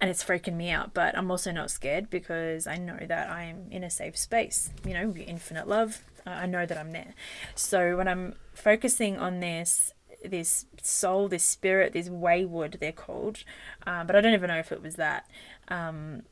and 0.00 0.10
it's 0.10 0.24
freaking 0.24 0.54
me 0.56 0.70
out. 0.70 0.94
But 0.94 1.16
I'm 1.16 1.30
also 1.30 1.52
not 1.52 1.70
scared 1.70 2.10
because 2.10 2.66
I 2.66 2.76
know 2.78 2.98
that 3.06 3.30
I 3.30 3.44
am 3.44 3.66
in 3.70 3.84
a 3.84 3.90
safe 3.90 4.16
space. 4.16 4.70
You 4.86 4.94
know, 4.94 5.14
infinite 5.16 5.68
love. 5.68 6.02
I 6.26 6.44
I 6.44 6.46
know 6.46 6.66
that 6.66 6.78
I'm 6.78 6.92
there. 6.92 7.14
So 7.54 7.96
when 7.96 8.08
I'm 8.08 8.34
focusing 8.54 9.18
on 9.18 9.40
this, 9.40 9.92
this 10.24 10.66
soul, 10.82 11.28
this 11.28 11.44
spirit, 11.44 11.92
this 11.92 12.08
wayward, 12.08 12.78
they're 12.80 12.92
called, 12.92 13.44
uh, 13.86 14.04
but 14.04 14.16
I 14.16 14.20
don't 14.20 14.34
even 14.34 14.48
know 14.48 14.58
if 14.58 14.72
it 14.72 14.82
was 14.82 14.96
that. 14.96 15.28
Um, 15.68 16.22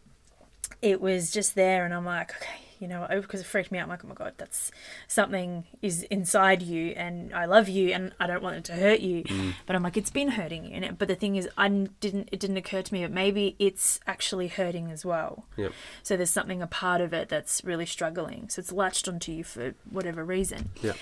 it 0.81 1.01
was 1.01 1.31
just 1.31 1.55
there, 1.55 1.85
and 1.85 1.93
I'm 1.95 2.05
like, 2.05 2.35
okay, 2.37 2.61
you 2.83 2.89
know, 2.89 3.07
because 3.09 3.41
it 3.41 3.47
freaked 3.47 3.71
me 3.71 3.79
out. 3.79 3.85
I'm 3.85 3.89
like, 3.89 4.05
oh 4.05 4.09
my 4.09 4.15
god, 4.15 4.35
that's 4.37 4.73
something 5.07 5.65
is 5.81 6.03
inside 6.05 6.61
you, 6.61 6.89
and 6.97 7.33
I 7.33 7.45
love 7.45 7.69
you, 7.69 7.93
and 7.93 8.13
I 8.19 8.27
don't 8.27 8.43
want 8.43 8.57
it 8.57 8.65
to 8.65 8.73
hurt 8.73 9.01
you. 9.01 9.25
But 9.67 9.77
I'm 9.77 9.83
like, 9.83 9.97
it's 9.97 10.11
been 10.11 10.31
hurting 10.31 10.67
you, 10.67 10.83
it, 10.83 10.99
but 10.99 11.07
the 11.07 11.15
thing 11.15 11.37
is, 11.37 11.49
I 11.57 11.69
didn't. 11.69 12.29
It 12.33 12.41
didn't 12.41 12.57
occur 12.57 12.83
to 12.83 12.93
me, 12.93 13.03
but 13.03 13.13
maybe 13.13 13.55
it's 13.59 14.01
actually 14.07 14.49
hurting 14.49 14.91
as 14.91 15.05
well. 15.05 15.47
Yep. 15.57 15.73
So 16.03 16.17
there's 16.17 16.31
something 16.31 16.61
a 16.61 16.67
part 16.67 17.01
of 17.01 17.15
it 17.15 17.29
that's 17.29 17.63
really 17.65 17.87
struggling. 17.87 18.49
So 18.49 18.61
it's 18.61 18.73
latched 18.73 19.07
onto 19.09 19.31
you 19.31 19.45
for 19.45 19.75
whatever 19.89 20.25
reason. 20.25 20.71
Yep. 20.83 20.97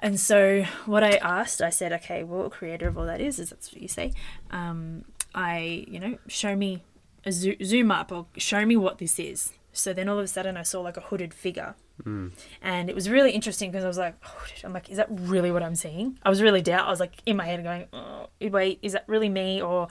And 0.00 0.18
so 0.18 0.64
what 0.86 1.04
I 1.04 1.12
asked, 1.16 1.62
I 1.62 1.70
said, 1.70 1.92
okay, 1.92 2.24
well, 2.24 2.50
creator 2.50 2.88
of 2.88 2.98
all 2.98 3.06
that 3.06 3.20
is, 3.20 3.38
is 3.38 3.50
that's 3.50 3.72
what 3.72 3.80
you 3.80 3.88
say. 3.88 4.12
Um, 4.50 5.04
I, 5.34 5.84
you 5.88 6.00
know, 6.00 6.18
show 6.28 6.56
me, 6.56 6.82
a 7.24 7.32
zo- 7.32 7.56
zoom 7.62 7.90
up 7.90 8.12
or 8.12 8.26
show 8.36 8.66
me 8.66 8.76
what 8.76 8.98
this 8.98 9.18
is. 9.18 9.52
So 9.76 9.92
then 9.92 10.08
all 10.08 10.18
of 10.18 10.24
a 10.24 10.28
sudden 10.28 10.56
I 10.56 10.62
saw 10.62 10.80
like 10.80 10.96
a 10.96 11.02
hooded 11.02 11.34
figure. 11.34 11.74
And 12.62 12.88
it 12.88 12.94
was 12.94 13.08
really 13.08 13.30
interesting 13.30 13.70
because 13.70 13.84
I 13.84 13.88
was 13.88 13.98
like, 13.98 14.16
oh, 14.24 14.46
I'm 14.64 14.72
like, 14.72 14.90
is 14.90 14.96
that 14.96 15.08
really 15.10 15.50
what 15.50 15.62
I'm 15.62 15.74
seeing? 15.74 16.18
I 16.22 16.30
was 16.30 16.42
really 16.42 16.62
doubt. 16.62 16.86
I 16.86 16.90
was 16.90 16.98
like 17.00 17.14
in 17.26 17.36
my 17.36 17.44
head 17.44 17.62
going, 17.62 17.86
oh, 17.92 18.28
wait, 18.40 18.78
is 18.82 18.94
that 18.94 19.04
really 19.06 19.28
me? 19.28 19.62
Or, 19.62 19.88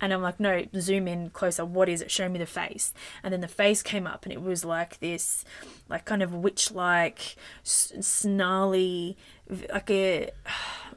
and 0.00 0.12
I'm 0.12 0.22
like, 0.22 0.38
no, 0.38 0.64
zoom 0.78 1.08
in 1.08 1.30
closer. 1.30 1.64
What 1.64 1.88
is 1.88 2.02
it? 2.02 2.10
Show 2.10 2.28
me 2.28 2.38
the 2.38 2.46
face. 2.46 2.92
And 3.22 3.32
then 3.32 3.40
the 3.40 3.48
face 3.48 3.82
came 3.82 4.06
up 4.06 4.24
and 4.24 4.32
it 4.32 4.42
was 4.42 4.64
like 4.64 5.00
this, 5.00 5.44
like 5.88 6.04
kind 6.04 6.22
of 6.22 6.32
witch 6.34 6.70
like, 6.70 7.36
snarly, 7.64 9.16
like 9.72 9.90
a, 9.90 10.30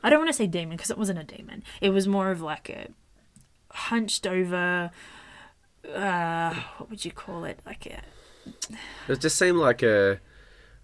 I 0.03 0.09
don't 0.09 0.19
want 0.19 0.29
to 0.29 0.33
say 0.33 0.47
demon 0.47 0.77
because 0.77 0.91
it 0.91 0.97
wasn't 0.97 1.19
a 1.19 1.23
demon. 1.23 1.63
It 1.81 1.89
was 1.89 2.07
more 2.07 2.29
of 2.29 2.41
like 2.41 2.69
a 2.69 2.89
hunched 3.71 4.27
over, 4.27 4.91
uh, 5.93 6.53
what 6.77 6.89
would 6.89 7.03
you 7.03 7.11
call 7.11 7.43
it? 7.43 7.59
Like 7.65 7.87
a, 7.87 8.01
It 9.07 9.19
just 9.19 9.37
seemed 9.37 9.57
like 9.57 9.83
a, 9.83 10.19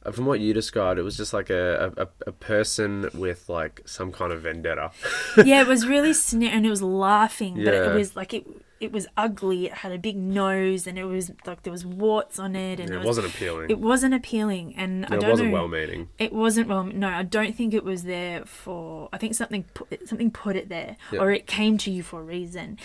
uh, 0.05 0.11
from 0.11 0.25
what 0.25 0.39
you 0.39 0.53
described, 0.53 0.99
it 0.99 1.03
was 1.03 1.17
just 1.17 1.33
like 1.33 1.49
a, 1.49 1.93
a, 1.97 2.07
a 2.27 2.31
person 2.31 3.09
with 3.13 3.49
like 3.49 3.81
some 3.85 4.11
kind 4.11 4.31
of 4.31 4.41
vendetta. 4.41 4.91
yeah, 5.45 5.61
it 5.61 5.67
was 5.67 5.87
really 5.87 6.11
sne- 6.11 6.49
and 6.49 6.65
it 6.65 6.69
was 6.69 6.81
laughing, 6.81 7.55
but 7.63 7.73
it 7.73 7.93
was 7.93 8.15
like 8.15 8.33
it 8.33 8.45
it 8.79 8.93
was 8.93 9.07
ugly. 9.17 9.65
It 9.65 9.73
had 9.73 9.91
a 9.91 9.97
big 9.97 10.15
nose, 10.15 10.87
and 10.87 10.97
it 10.97 11.03
was 11.03 11.31
like 11.45 11.63
there 11.63 11.71
was 11.71 11.85
warts 11.85 12.39
on 12.39 12.55
it, 12.55 12.79
and 12.79 12.89
it 12.89 12.97
was, 12.97 13.05
wasn't 13.07 13.27
appealing. 13.27 13.69
It 13.69 13.79
wasn't 13.79 14.13
appealing, 14.13 14.73
and 14.77 15.05
I 15.09 15.15
it 15.15 15.19
don't 15.19 15.29
wasn't 15.31 15.49
know. 15.49 15.53
well 15.55 15.67
meaning. 15.67 16.07
It 16.17 16.31
wasn't 16.31 16.69
well. 16.69 16.85
No, 16.85 17.09
I 17.09 17.23
don't 17.23 17.53
think 17.53 17.73
it 17.73 17.83
was 17.83 18.03
there 18.03 18.45
for. 18.45 19.09
I 19.11 19.17
think 19.17 19.35
something 19.35 19.63
put 19.73 20.07
something 20.07 20.31
put 20.31 20.55
it 20.55 20.69
there, 20.69 20.95
Yeah. 21.11 21.19
or 21.19 21.31
it 21.31 21.45
came 21.45 21.77
to 21.79 21.91
you 21.91 22.03
for 22.03 22.21
a 22.21 22.23
reason. 22.23 22.77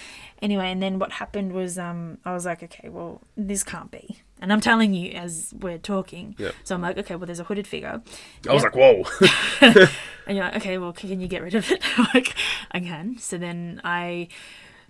Anyway, 0.43 0.69
and 0.69 0.83
then 0.83 0.99
what 0.99 1.13
happened 1.13 1.53
was, 1.53 1.79
um, 1.79 2.19
I 2.25 2.33
was 2.35 2.45
like, 2.45 2.65
okay, 2.65 2.89
well, 2.89 3.21
this 3.37 3.63
can't 3.63 3.91
be. 3.93 4.21
And 4.45 4.53
I'm 4.53 4.61
telling 4.61 4.93
you 4.93 5.11
as 5.13 5.55
we're 5.59 5.79
talking. 5.79 6.35
Yeah. 6.39 6.51
So 6.65 6.75
I'm 6.75 6.83
like, 6.83 6.99
okay, 6.99 7.17
well, 7.17 7.25
there's 7.25 7.41
a 7.41 7.45
hooded 7.45 7.67
figure. 7.67 8.03
I 8.47 8.53
was 8.53 8.63
Yep. 8.63 8.75
like, 8.75 8.77
whoa. 8.77 9.87
And 10.27 10.37
you're 10.37 10.45
like, 10.45 10.57
okay, 10.57 10.77
well, 10.77 10.93
can 10.93 11.19
you 11.19 11.27
get 11.29 11.43
rid 11.43 11.55
of 11.55 11.71
it? 11.71 11.83
Like, 12.15 12.35
I 12.71 12.81
can. 12.81 13.17
So 13.17 13.39
then 13.39 13.81
I 13.85 14.29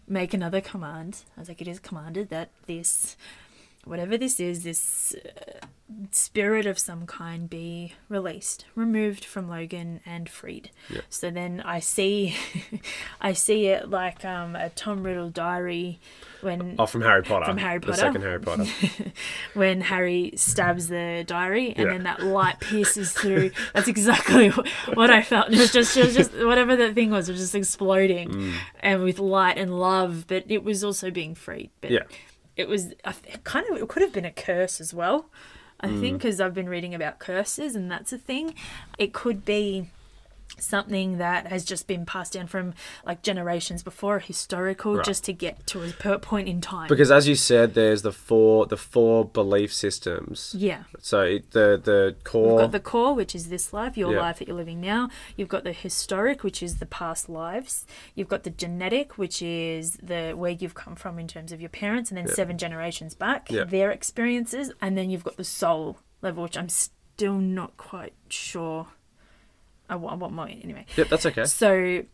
make 0.08 0.34
another 0.34 0.60
command. 0.60 1.22
I 1.36 1.40
was 1.40 1.48
like, 1.48 1.60
it 1.60 1.68
is 1.68 1.78
commanded 1.78 2.30
that 2.30 2.50
this, 2.66 3.16
whatever 3.84 4.16
this 4.16 4.40
is, 4.40 4.64
this 4.64 5.14
uh, 5.24 5.66
spirit 6.10 6.66
of 6.66 6.78
some 6.78 7.06
kind 7.06 7.48
be 7.48 7.92
released, 8.08 8.64
removed 8.74 9.24
from 9.24 9.48
Logan 9.48 10.00
and 10.06 10.28
freed. 10.28 10.70
Yeah. 10.88 11.02
So 11.10 11.30
then 11.30 11.62
I 11.64 11.80
see, 11.80 12.36
I 13.20 13.32
see 13.34 13.66
it 13.66 13.90
like 13.90 14.24
um, 14.24 14.56
a 14.56 14.70
Tom 14.70 15.02
Riddle 15.02 15.30
diary 15.30 16.00
when 16.40 16.76
oh, 16.78 16.86
from 16.86 17.02
Harry 17.02 17.22
Potter. 17.22 17.46
From 17.46 17.58
Harry 17.58 17.80
Potter 17.80 17.92
The 17.92 17.98
second 17.98 18.22
Harry 18.22 18.40
Potter. 18.40 18.64
when 19.54 19.80
Harry 19.82 20.32
stabs 20.36 20.88
the 20.88 21.24
diary 21.26 21.74
and 21.76 21.86
Yeah. 21.86 21.92
then 21.92 22.02
that 22.04 22.22
light 22.22 22.60
pierces 22.60 23.12
through. 23.12 23.50
That's 23.74 23.88
exactly 23.88 24.48
what 24.94 25.10
I 25.10 25.22
felt. 25.22 25.52
It 25.52 25.58
was 25.58 25.72
just, 25.72 25.96
it 25.96 26.06
was 26.06 26.14
just 26.14 26.32
whatever 26.34 26.76
that 26.76 26.94
thing 26.94 27.10
was, 27.10 27.28
it 27.28 27.32
was 27.32 27.40
just 27.40 27.54
exploding, 27.54 28.28
Mm. 28.30 28.52
and 28.80 29.02
with 29.02 29.18
light 29.18 29.58
and 29.58 29.78
love. 29.78 30.24
But 30.26 30.44
it 30.48 30.64
was 30.64 30.82
also 30.84 31.10
being 31.10 31.34
freed. 31.34 31.70
But 31.80 31.90
Yeah. 31.90 32.00
It 32.56 32.68
was 32.68 32.92
it 32.92 33.44
kind 33.44 33.66
of 33.70 33.76
it 33.76 33.88
could 33.88 34.02
have 34.02 34.12
been 34.12 34.24
a 34.24 34.30
curse 34.32 34.80
as 34.80 34.92
well. 34.94 35.26
I 35.80 35.88
Mm. 35.88 36.00
think 36.00 36.18
because 36.18 36.40
I've 36.40 36.54
been 36.54 36.68
reading 36.68 36.94
about 36.94 37.18
curses 37.18 37.74
and 37.76 37.90
that's 37.90 38.12
a 38.12 38.18
thing. 38.18 38.54
It 38.98 39.12
could 39.12 39.44
be 39.44 39.90
something 40.58 41.18
that 41.18 41.48
has 41.48 41.64
just 41.64 41.86
been 41.88 42.06
passed 42.06 42.32
down 42.34 42.46
from 42.46 42.74
like 43.04 43.22
generations 43.22 43.82
before 43.82 44.18
historical 44.20 44.96
Right. 44.96 45.04
just 45.04 45.24
to 45.24 45.32
get 45.32 45.66
to 45.68 45.82
a 45.82 46.18
point 46.18 46.48
in 46.48 46.60
time 46.60 46.86
Because 46.88 47.10
as 47.10 47.26
you 47.26 47.34
said, 47.34 47.74
there's 47.74 48.02
the 48.02 48.12
four 48.12 48.66
the 48.66 48.76
four 48.76 49.24
belief 49.24 49.72
systems. 49.74 50.54
yeah 50.56 50.84
So 51.00 51.38
the 51.50 51.80
the 51.82 52.14
You've 52.14 52.24
core. 52.24 52.58
got 52.60 52.72
the 52.72 52.80
core, 52.80 53.14
which 53.14 53.34
is 53.34 53.48
this 53.48 53.72
life, 53.72 53.96
your 53.96 54.12
Yeah. 54.12 54.20
life 54.20 54.38
that 54.38 54.46
you're 54.48 54.56
living 54.56 54.80
now. 54.80 55.08
You've 55.36 55.48
got 55.48 55.64
the 55.64 55.72
historic, 55.72 56.44
which 56.44 56.62
is 56.62 56.78
the 56.78 56.86
past 56.86 57.28
lives. 57.28 57.84
You've 58.14 58.28
got 58.28 58.44
the 58.44 58.50
genetic, 58.50 59.18
which 59.18 59.42
is 59.42 59.98
the 60.02 60.32
where 60.36 60.52
you've 60.52 60.74
come 60.74 60.94
from 60.94 61.18
in 61.18 61.26
terms 61.26 61.50
of 61.52 61.60
your 61.60 61.70
parents, 61.70 62.10
and 62.10 62.18
then 62.18 62.28
seven 62.28 62.58
generations 62.58 63.14
back, 63.14 63.50
Yeah. 63.50 63.64
their 63.64 63.90
experiences, 63.90 64.72
and 64.80 64.96
then 64.96 65.10
you've 65.10 65.24
got 65.24 65.36
the 65.36 65.44
soul 65.44 65.98
level, 66.22 66.44
which 66.44 66.56
I'm 66.56 66.68
still 66.68 67.38
not 67.38 67.76
quite 67.76 68.14
sure. 68.28 68.86
I 69.88 69.96
want, 69.96 70.14
I 70.14 70.16
want 70.16 70.32
more 70.34 70.48
anyway. 70.48 70.86
Yep, 70.96 71.08
that's 71.08 71.26
okay. 71.26 71.44
So, 71.44 72.04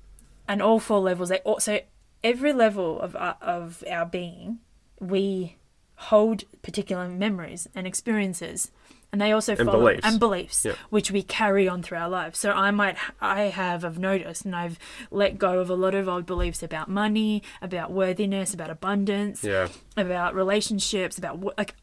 and 0.49 0.61
all 0.63 0.81
four 0.81 1.01
levels, 1.01 1.29
they 1.29 1.39
also 1.39 1.81
every 2.25 2.53
level 2.53 3.01
of 3.01 3.15
our, 3.17 3.37
of 3.41 3.83
our 3.91 4.05
being, 4.07 4.59
we 5.01 5.57
hold 5.95 6.45
particular 6.63 7.09
memories 7.09 7.69
and 7.75 7.87
experiences, 7.87 8.71
and 9.13 9.21
they 9.21 9.33
also 9.33 9.55
And 9.55 9.67
follow 9.67 9.81
beliefs. 9.81 10.01
and 10.07 10.19
beliefs, 10.21 10.65
Yeah. 10.65 10.73
which 10.89 11.11
we 11.11 11.23
carry 11.23 11.69
on 11.69 11.83
through 11.83 11.99
our 11.99 12.09
lives. 12.09 12.39
So 12.39 12.53
I 12.53 12.71
might 12.71 12.97
I 13.21 13.43
have 13.45 13.85
I've 13.85 13.99
noticed, 13.99 14.45
and 14.45 14.55
I've 14.57 14.79
let 15.11 15.37
go 15.39 15.59
of 15.61 15.69
a 15.71 15.75
lot 15.75 15.95
of 15.95 16.09
old 16.09 16.27
beliefs 16.27 16.63
about 16.63 16.89
money, 16.89 17.43
about 17.61 17.91
worthiness, 17.93 18.55
about 18.55 18.71
abundance, 18.71 19.45
Yeah. 19.45 19.69
about 19.97 20.35
relationships, 20.35 21.19
about 21.19 21.39
what 21.39 21.57
like 21.59 21.75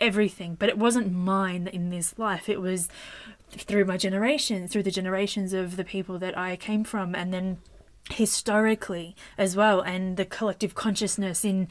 everything. 0.00 0.56
But 0.58 0.68
it 0.68 0.78
wasn't 0.78 1.12
mine 1.12 1.66
in 1.66 1.90
this 1.90 2.18
life. 2.18 2.48
It 2.48 2.60
was 2.60 2.88
through 3.50 3.84
my 3.84 3.96
generation, 3.96 4.68
through 4.68 4.84
the 4.84 4.90
generations 4.90 5.52
of 5.52 5.76
the 5.76 5.84
people 5.84 6.18
that 6.18 6.36
I 6.38 6.56
came 6.56 6.84
from, 6.84 7.14
and 7.14 7.32
then 7.32 7.58
historically 8.10 9.14
as 9.36 9.56
well, 9.56 9.80
and 9.80 10.16
the 10.16 10.24
collective 10.24 10.74
consciousness 10.74 11.44
in 11.44 11.68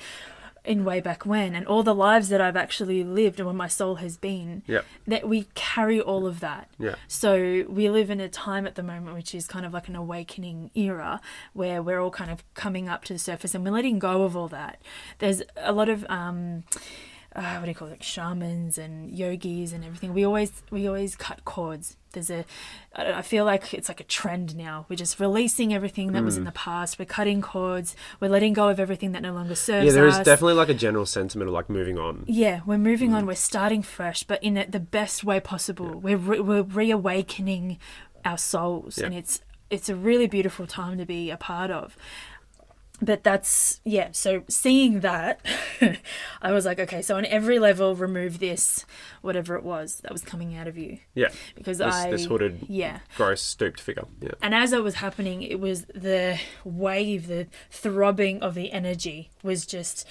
in 0.66 0.84
way 0.84 1.00
back 1.00 1.26
when, 1.26 1.56
and 1.56 1.66
all 1.66 1.84
the 1.84 1.96
lives 1.96 2.30
that 2.30 2.42
I've 2.42 2.58
actually 2.58 3.04
lived 3.04 3.40
and 3.40 3.48
where 3.48 3.56
my 3.56 3.68
soul 3.68 3.96
has 3.96 4.18
been. 4.18 4.62
Yep. 4.68 4.86
That 5.08 5.28
we 5.28 5.48
carry 5.56 6.02
all 6.02 6.28
of 6.28 6.42
that. 6.42 6.70
Yeah. 6.78 6.96
So 7.08 7.66
we 7.68 7.90
live 7.90 8.10
in 8.10 8.20
a 8.20 8.30
time 8.30 8.68
at 8.68 8.76
the 8.76 8.84
moment 8.84 9.16
which 9.16 9.34
is 9.34 9.48
kind 9.48 9.66
of 9.66 9.74
like 9.74 9.88
an 9.88 9.96
awakening 9.96 10.72
era 10.76 11.22
where 11.54 11.82
we're 11.82 12.00
all 12.00 12.12
kind 12.12 12.30
of 12.30 12.44
coming 12.54 12.90
up 12.90 13.04
to 13.06 13.14
the 13.14 13.20
surface 13.20 13.56
and 13.56 13.64
we're 13.64 13.72
letting 13.72 14.00
go 14.00 14.24
of 14.24 14.36
all 14.36 14.48
that. 14.50 14.82
There's 15.20 15.42
a 15.58 15.72
lot 15.72 15.90
of 15.90 16.06
um 16.10 16.64
uh, 17.36 17.56
what 17.58 17.66
do 17.66 17.70
you 17.70 17.76
call 17.76 17.88
it 17.90 18.04
shamans 18.04 18.78
and 18.78 19.12
yogis 19.12 19.72
and 19.72 19.84
everything 19.86 20.14
we 20.14 20.26
always 20.26 20.64
we 20.72 20.88
always 20.88 21.16
cut 21.16 21.46
cords 21.46 21.96
there's 22.14 22.32
a, 22.32 22.44
I 22.96 23.22
feel 23.22 23.46
like 23.46 23.72
it's 23.72 23.88
like 23.88 24.00
a 24.00 24.04
trend 24.04 24.56
now 24.56 24.88
we're 24.90 24.96
just 24.96 25.20
releasing 25.20 25.72
everything 25.74 26.12
that 26.14 26.24
was 26.24 26.36
Hmm. 26.36 26.40
in 26.42 26.46
the 26.46 26.52
past 26.52 26.98
we're 26.98 27.06
cutting 27.06 27.40
cords 27.42 27.96
we're 28.20 28.30
letting 28.30 28.54
go 28.54 28.70
of 28.70 28.80
everything 28.80 29.12
that 29.12 29.22
no 29.22 29.32
longer 29.32 29.54
serves 29.54 29.88
us. 29.90 29.94
Yeah, 29.94 30.00
there 30.02 30.08
is 30.08 30.16
us 30.16 30.26
definitely 30.26 30.56
like 30.56 30.70
a 30.70 30.74
general 30.74 31.06
sentiment 31.06 31.50
of 31.50 31.54
like 31.54 31.70
moving 31.70 32.00
on. 32.00 32.24
yeah, 32.28 32.62
we're 32.66 32.80
moving 32.80 33.12
Mm. 33.12 33.16
on. 33.18 33.26
We're 33.28 33.36
starting 33.36 33.84
fresh, 33.84 34.24
but 34.24 34.44
in 34.44 34.58
it, 34.58 34.72
the 34.72 34.80
best 34.80 35.24
way 35.24 35.40
possible. 35.40 36.00
We're 36.00 36.18
re- 36.18 36.40
we're 36.40 36.64
reawakening 36.64 37.78
our 38.26 38.38
souls, 38.40 38.98
Yeah. 38.98 39.06
and 39.06 39.14
it's 39.16 39.42
it's 39.70 39.88
a 39.88 39.96
really 39.96 40.26
beautiful 40.26 40.66
time 40.66 40.98
to 40.98 41.06
be 41.06 41.30
a 41.30 41.38
part 41.38 41.70
of. 41.70 41.96
But 43.02 43.24
that's 43.24 43.80
yeah 43.86 44.10
so 44.12 44.44
seeing 44.50 45.00
that 45.02 45.40
i 46.42 46.52
was 46.52 46.66
like 46.66 46.80
okay 46.80 47.02
so 47.02 47.16
on 47.18 47.26
every 47.26 47.60
level 47.60 47.96
remove 47.96 48.40
this 48.40 48.86
whatever 49.22 49.56
it 49.56 49.64
was 49.64 49.98
that 50.02 50.12
was 50.12 50.22
coming 50.24 50.56
out 50.56 50.68
of 50.68 50.78
you 50.78 51.00
Yeah. 51.16 51.30
because 51.56 51.78
This, 51.80 51.94
i 51.96 52.12
this 52.12 52.26
hooded, 52.26 52.66
yeah 52.68 53.00
gross, 53.16 53.42
stooped 53.42 53.80
figure. 53.80 54.06
Yeah. 54.22 54.32
and 54.42 54.54
as 54.54 54.74
it 54.74 54.84
was 54.84 54.96
happening 54.96 55.42
it 55.44 55.60
was 55.60 55.86
the 55.96 56.40
wave 56.64 57.28
the 57.28 57.48
throbbing 57.70 58.42
of 58.42 58.54
the 58.56 58.72
energy 58.72 59.30
was 59.44 59.66
just 59.66 60.06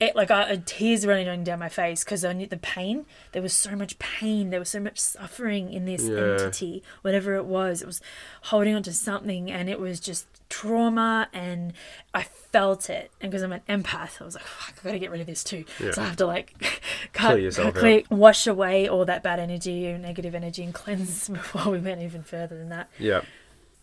it 0.00 0.16
like 0.16 0.30
I, 0.30 0.42
uh, 0.50 0.56
tears 0.66 1.06
running 1.06 1.44
down 1.44 1.58
my 1.60 1.68
face 1.68 2.02
because 2.04 2.24
I 2.24 2.32
knew 2.32 2.46
the 2.46 2.56
pain. 2.56 3.06
There 3.32 3.40
was 3.42 3.52
so 3.52 3.76
much 3.76 3.98
pain. 3.98 4.50
There 4.50 4.58
was 4.58 4.68
so 4.68 4.80
much 4.80 4.98
suffering 4.98 5.72
in 5.72 5.84
this 5.84 6.02
Yeah. 6.08 6.18
entity, 6.18 6.82
whatever 7.02 7.34
it 7.36 7.44
was. 7.44 7.80
It 7.80 7.86
was 7.86 8.00
holding 8.42 8.74
on 8.74 8.82
to 8.84 8.92
something, 8.92 9.50
and 9.50 9.70
it 9.70 9.78
was 9.78 10.00
just 10.00 10.26
trauma. 10.48 11.28
And 11.32 11.72
I 12.12 12.24
felt 12.24 12.90
it, 12.90 13.12
and 13.20 13.30
because 13.30 13.42
I'm 13.42 13.52
an 13.52 13.60
empath, 13.68 14.20
I 14.20 14.24
was 14.24 14.34
like, 14.34 14.44
Fuck, 14.44 14.74
I 14.80 14.88
gotta 14.88 14.98
get 14.98 15.10
rid 15.12 15.20
of 15.20 15.26
this 15.28 15.44
too. 15.44 15.64
Yeah. 15.80 15.92
So 15.92 16.02
I 16.02 16.06
have 16.06 16.16
to 16.16 16.26
like 16.26 16.80
cut, 17.12 17.36
Clear 17.38 17.72
clear, 17.72 18.02
wash 18.10 18.46
away 18.48 18.88
all 18.88 19.04
that 19.04 19.22
bad 19.22 19.38
energy, 19.38 19.86
and 19.86 20.02
negative 20.02 20.34
energy, 20.34 20.64
and 20.64 20.74
cleanse 20.74 21.28
before 21.40 21.70
we 21.72 21.78
went 21.78 22.02
even 22.02 22.22
further 22.24 22.58
than 22.58 22.68
that. 22.70 22.88
Yeah. 22.98 23.22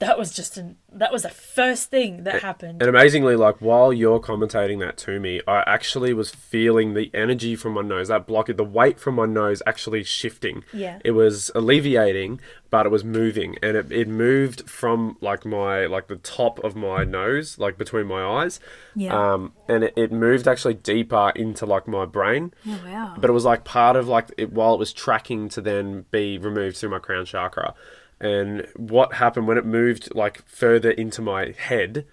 That 0.02 0.18
was 0.18 0.32
just 0.32 0.58
an 0.58 0.78
that 0.94 1.12
was 1.12 1.22
the 1.22 1.30
first 1.30 1.92
thing 1.92 2.24
that 2.24 2.42
happened. 2.42 2.82
And 2.82 2.90
amazingly, 2.90 3.36
like 3.36 3.58
while 3.58 3.94
you're 3.94 4.20
commentating 4.20 4.80
that 4.80 4.98
to 4.98 5.20
me, 5.20 5.42
I 5.48 5.64
actually 5.68 6.12
was 6.12 6.32
feeling 6.32 6.96
the 6.96 7.12
energy 7.14 7.56
from 7.56 7.74
my 7.74 7.84
nose, 7.84 8.08
that 8.08 8.26
block, 8.26 8.48
the 8.48 8.64
weight 8.64 9.00
from 9.00 9.14
my 9.14 9.28
nose 9.28 9.62
actually 9.68 10.04
shifting. 10.04 10.64
Yeah. 10.74 10.98
It 11.06 11.12
was 11.12 11.52
alleviating, 11.54 12.42
but 12.72 12.88
it 12.88 12.90
was 12.90 13.04
moving, 13.04 13.58
and 13.62 13.78
it, 13.78 13.92
it 13.92 14.08
moved 14.08 14.68
from 14.68 15.18
like 15.22 15.46
my 15.46 15.86
like 15.86 16.08
the 16.08 16.16
top 16.16 16.58
of 16.64 16.76
my 16.76 17.04
nose, 17.04 17.60
like 17.60 17.78
between 17.78 18.08
my 18.08 18.24
eyes. 18.24 18.60
Yeah. 18.96 19.14
Um, 19.16 19.54
and 19.70 19.84
it, 19.84 19.94
it 19.96 20.12
moved 20.12 20.48
actually 20.48 20.74
deeper 20.74 21.32
into 21.36 21.68
like 21.68 21.88
my 21.88 22.06
brain. 22.06 22.56
oh 22.68 22.80
wow. 22.84 23.16
but 23.20 23.30
it 23.30 23.34
was 23.34 23.46
like 23.46 23.66
part 23.66 23.96
of 23.96 24.08
like 24.08 24.32
it 24.40 24.52
while 24.52 24.74
it 24.74 24.80
was 24.80 24.94
tracking 24.94 25.48
to 25.50 25.62
then 25.62 26.06
be 26.10 26.40
removed 26.40 26.78
through 26.78 26.90
my 26.90 27.00
crown 27.00 27.26
chakra 27.26 27.76
and 28.22 28.66
what 28.78 29.16
happened 29.16 29.48
when 29.48 29.58
it 29.58 29.66
moved 29.66 30.14
like 30.16 30.46
further 30.48 30.92
into 30.92 31.22
my 31.22 31.54
head 31.58 32.06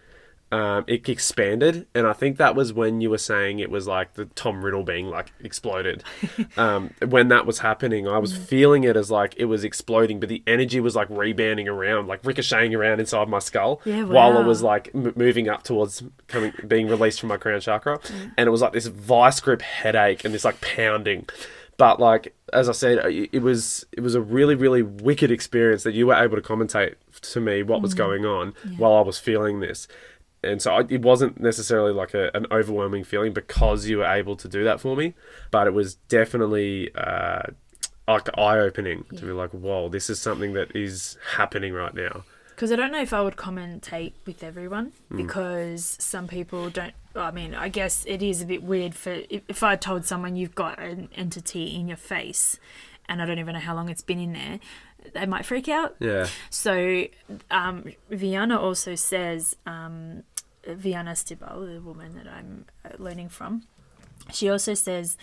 um, 0.50 0.84
it 0.86 1.06
expanded. 1.10 1.86
And 1.94 2.06
i 2.06 2.14
think 2.14 2.38
that 2.38 2.56
was 2.56 2.72
when 2.72 3.02
you 3.02 3.10
were 3.10 3.18
saying 3.18 3.58
it 3.58 3.70
was 3.70 3.86
like 3.86 4.14
the 4.14 4.24
tom 4.24 4.64
riddle 4.64 4.82
being 4.82 5.10
like 5.10 5.30
exploded. 5.40 6.02
Um, 6.56 6.94
when 7.06 7.28
that 7.28 7.44
was 7.46 7.58
happening 7.60 8.08
i 8.08 8.18
was 8.18 8.34
feeling 8.36 8.82
it 8.84 8.96
as 8.96 9.10
like 9.10 9.34
it 9.36 9.44
was 9.44 9.62
exploding 9.62 10.18
but 10.18 10.28
the 10.28 10.42
energy 10.46 10.80
was 10.80 10.96
like 10.96 11.08
rebounding 11.10 11.68
around 11.68 12.06
like 12.08 12.24
ricocheting 12.24 12.74
around 12.74 12.98
inside 13.00 13.28
my 13.28 13.38
skull 13.38 13.80
Yeah, 13.84 14.04
while 14.04 14.40
it 14.40 14.44
was 14.46 14.62
like 14.62 14.90
m- 14.94 15.12
moving 15.14 15.48
up 15.48 15.62
towards 15.62 16.02
coming 16.26 16.52
being 16.66 16.88
released 16.88 17.20
from 17.20 17.28
my 17.28 17.36
crown 17.36 17.60
chakra. 17.60 18.00
And 18.36 18.46
it 18.48 18.50
was 18.50 18.62
like 18.62 18.72
this 18.72 18.86
vice 18.86 19.38
grip 19.40 19.62
headache 19.62 20.24
and 20.24 20.32
this 20.34 20.44
like 20.44 20.60
pounding 20.60 21.28
but 21.78 21.98
like 21.98 22.34
as 22.52 22.68
i 22.68 22.72
said 22.72 22.98
it 22.98 23.30
it 23.32 23.40
was 23.40 23.86
it 23.92 24.00
was 24.00 24.14
a 24.14 24.20
really 24.20 24.54
really 24.54 24.82
wicked 24.82 25.30
experience 25.30 25.82
that 25.84 25.94
you 25.94 26.06
were 26.06 26.14
able 26.14 26.36
to 26.36 26.42
commentate 26.42 26.96
to 27.22 27.40
me 27.40 27.62
what 27.62 27.80
was 27.80 27.94
going 27.94 28.26
on 28.26 28.52
while 28.76 28.92
i 28.94 29.00
was 29.00 29.18
feeling 29.18 29.60
this. 29.60 29.88
And 30.40 30.62
so 30.62 30.72
I, 30.72 30.84
it 30.88 31.02
wasn't 31.02 31.40
necessarily 31.40 31.92
like 31.92 32.14
a, 32.14 32.30
an 32.32 32.46
overwhelming 32.52 33.02
feeling 33.02 33.32
because 33.32 33.88
you 33.88 33.98
were 33.98 34.04
able 34.06 34.36
to 34.36 34.48
do 34.48 34.62
that 34.64 34.78
for 34.80 34.94
me 34.94 35.14
but 35.50 35.66
it 35.66 35.74
was 35.74 35.96
definitely 36.08 36.94
uh, 36.94 37.42
like 38.06 38.28
eye-opening 38.38 39.04
to 39.16 39.22
be 39.26 39.32
like 39.32 39.50
whoa 39.50 39.88
this 39.88 40.08
is 40.08 40.20
something 40.20 40.52
that 40.52 40.74
is 40.76 41.18
happening 41.36 41.72
right 41.72 41.94
now 41.94 42.22
Because 42.58 42.72
I 42.72 42.76
don't 42.76 42.90
know 42.90 43.00
if 43.00 43.12
I 43.12 43.20
would 43.22 43.36
commentate 43.36 44.14
with 44.26 44.42
everyone 44.42 44.90
Hmm. 45.10 45.16
because 45.18 45.96
some 46.00 46.26
people 46.26 46.70
don't. 46.70 46.92
I 47.14 47.30
mean, 47.30 47.54
I 47.54 47.68
guess 47.68 48.04
it 48.04 48.20
is 48.20 48.42
a 48.42 48.46
bit 48.46 48.64
weird 48.64 48.96
for 48.96 49.22
if, 49.30 49.62
I 49.62 49.76
told 49.76 50.04
someone 50.06 50.34
you've 50.34 50.56
got 50.56 50.80
an 50.80 51.08
entity 51.14 51.76
in 51.76 51.86
your 51.86 51.96
face, 51.96 52.58
and 53.08 53.22
I 53.22 53.26
don't 53.26 53.38
even 53.38 53.54
know 53.54 53.60
how 53.60 53.76
long 53.76 53.88
it's 53.88 54.02
been 54.02 54.18
in 54.18 54.32
there, 54.32 54.58
they 55.14 55.24
might 55.24 55.46
freak 55.46 55.68
out. 55.68 55.94
yeah 56.00 56.26
So, 56.50 57.04
um, 57.52 57.84
Vianna 58.10 58.58
also 58.58 58.96
says, 58.96 59.54
um, 59.64 60.24
Vianna 60.66 61.14
Stibal, 61.14 61.72
the 61.72 61.80
woman 61.80 62.16
that 62.16 62.26
I'm 62.26 62.64
uh, 62.84 62.90
learning 62.98 63.28
from, 63.28 63.62
she 64.32 64.50
also 64.50 64.74
says, 64.74 65.16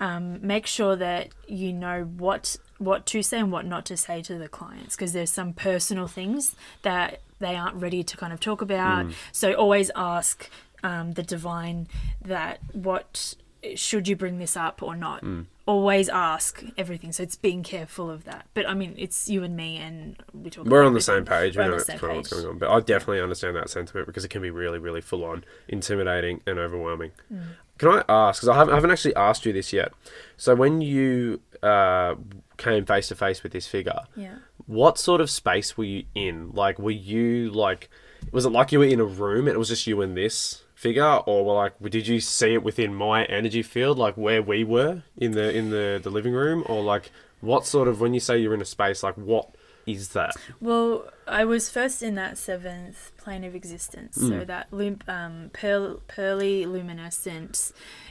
um, 0.00 0.44
make 0.44 0.66
sure 0.66 0.96
that 0.96 1.28
you 1.46 1.72
know 1.72 2.02
what 2.02 2.56
what 2.80 3.04
to 3.04 3.22
say 3.22 3.38
and 3.38 3.52
what 3.52 3.66
not 3.66 3.84
to 3.84 3.96
say 3.96 4.22
to 4.22 4.38
the 4.38 4.48
clients 4.48 4.96
because 4.96 5.12
there's 5.12 5.30
some 5.30 5.52
personal 5.52 6.08
things 6.08 6.56
that 6.80 7.20
they 7.38 7.54
aren't 7.54 7.76
ready 7.76 8.02
to 8.02 8.16
kind 8.16 8.32
of 8.32 8.40
talk 8.40 8.62
about. 8.62 9.06
So 9.32 9.52
always 9.52 9.90
ask 9.94 10.48
um, 10.82 11.12
the 11.12 11.22
divine 11.22 11.88
that 12.22 12.58
what 12.72 13.34
should 13.74 14.08
you 14.08 14.16
bring 14.16 14.38
this 14.38 14.56
up 14.56 14.82
or 14.82 14.96
not. 14.96 15.22
Always 15.66 16.08
ask 16.08 16.64
everything. 16.78 17.12
So 17.12 17.22
it's 17.22 17.36
being 17.36 17.62
careful 17.62 18.10
of 18.10 18.24
that. 18.24 18.46
But 18.54 18.68
I 18.68 18.74
mean, 18.74 18.94
it's 18.96 19.28
you 19.28 19.44
and 19.44 19.54
me, 19.54 19.76
and 19.76 20.16
we 20.32 20.50
talk. 20.50 20.64
We're 20.64 20.82
on 20.82 20.94
the 20.94 21.00
same 21.00 21.24
page. 21.24 21.56
We 21.56 21.60
We're 21.60 21.64
on 21.66 21.70
know 21.72 21.78
the 21.78 21.84
same 21.84 21.98
kind 21.98 22.10
of 22.12 22.16
what's 22.16 22.30
page. 22.30 22.40
going 22.40 22.52
on. 22.54 22.58
But 22.58 22.70
I 22.70 22.80
definitely 22.80 23.20
understand 23.20 23.54
that 23.56 23.70
sentiment 23.70 24.06
because 24.06 24.24
it 24.24 24.28
can 24.28 24.42
be 24.42 24.50
really, 24.50 24.78
really 24.78 25.00
full 25.00 25.22
on, 25.24 25.44
intimidating, 25.68 26.40
and 26.46 26.58
overwhelming. 26.58 27.12
Mm. 27.32 27.42
Can 27.78 27.88
I 27.88 28.04
ask? 28.08 28.40
Because 28.40 28.48
I 28.48 28.56
haven't, 28.56 28.72
I 28.72 28.76
haven't 28.76 28.90
actually 28.90 29.14
asked 29.14 29.46
you 29.46 29.52
this 29.52 29.72
yet. 29.72 29.92
So 30.36 30.54
when 30.56 30.80
you 30.80 31.40
uh, 31.62 32.14
came 32.60 32.84
face 32.84 33.08
to 33.08 33.16
face 33.16 33.42
with 33.42 33.50
this 33.52 33.66
figure, 33.66 34.00
Yeah. 34.14 34.36
what 34.66 34.98
sort 34.98 35.20
of 35.20 35.28
space 35.30 35.76
were 35.76 35.84
you 35.84 36.04
in? 36.14 36.52
Like, 36.52 36.78
were 36.78 36.90
you 37.14 37.50
like, 37.50 37.90
was 38.30 38.44
it 38.44 38.50
like 38.50 38.70
you 38.72 38.78
were 38.78 38.84
in 38.84 39.00
a 39.00 39.04
room 39.04 39.46
and 39.48 39.54
it 39.56 39.58
was 39.58 39.68
just 39.68 39.86
you 39.88 40.00
and 40.02 40.16
this 40.16 40.62
figure, 40.74 41.16
or 41.26 41.44
were 41.44 41.54
like, 41.54 41.72
did 41.90 42.06
you 42.06 42.20
see 42.20 42.54
it 42.54 42.62
within 42.62 42.94
my 42.94 43.24
energy 43.24 43.62
field, 43.62 43.98
like 43.98 44.16
where 44.16 44.42
we 44.42 44.62
were 44.64 45.02
in 45.16 45.32
the 45.32 45.46
in 45.56 45.70
the 45.70 45.98
the 46.02 46.10
living 46.10 46.32
room, 46.32 46.62
or 46.66 46.82
like 46.82 47.10
what 47.40 47.66
sort 47.66 47.88
of 47.88 48.00
when 48.00 48.14
you 48.14 48.20
say 48.20 48.38
you're 48.38 48.54
in 48.54 48.60
a 48.62 48.66
space, 48.66 49.02
like 49.02 49.16
what 49.16 49.46
is 49.86 50.08
that? 50.10 50.34
Well, 50.60 51.08
I 51.26 51.44
was 51.46 51.70
first 51.70 52.02
in 52.02 52.14
that 52.16 52.36
seventh 52.38 53.12
plane 53.16 53.44
of 53.44 53.54
existence, 53.54 54.16
Mm. 54.18 54.28
so 54.28 54.44
that 54.44 54.68
um, 55.08 55.50
pearl- 55.52 56.00
pearly 56.06 56.66
luminescent 56.66 57.72
uh, 57.74 58.09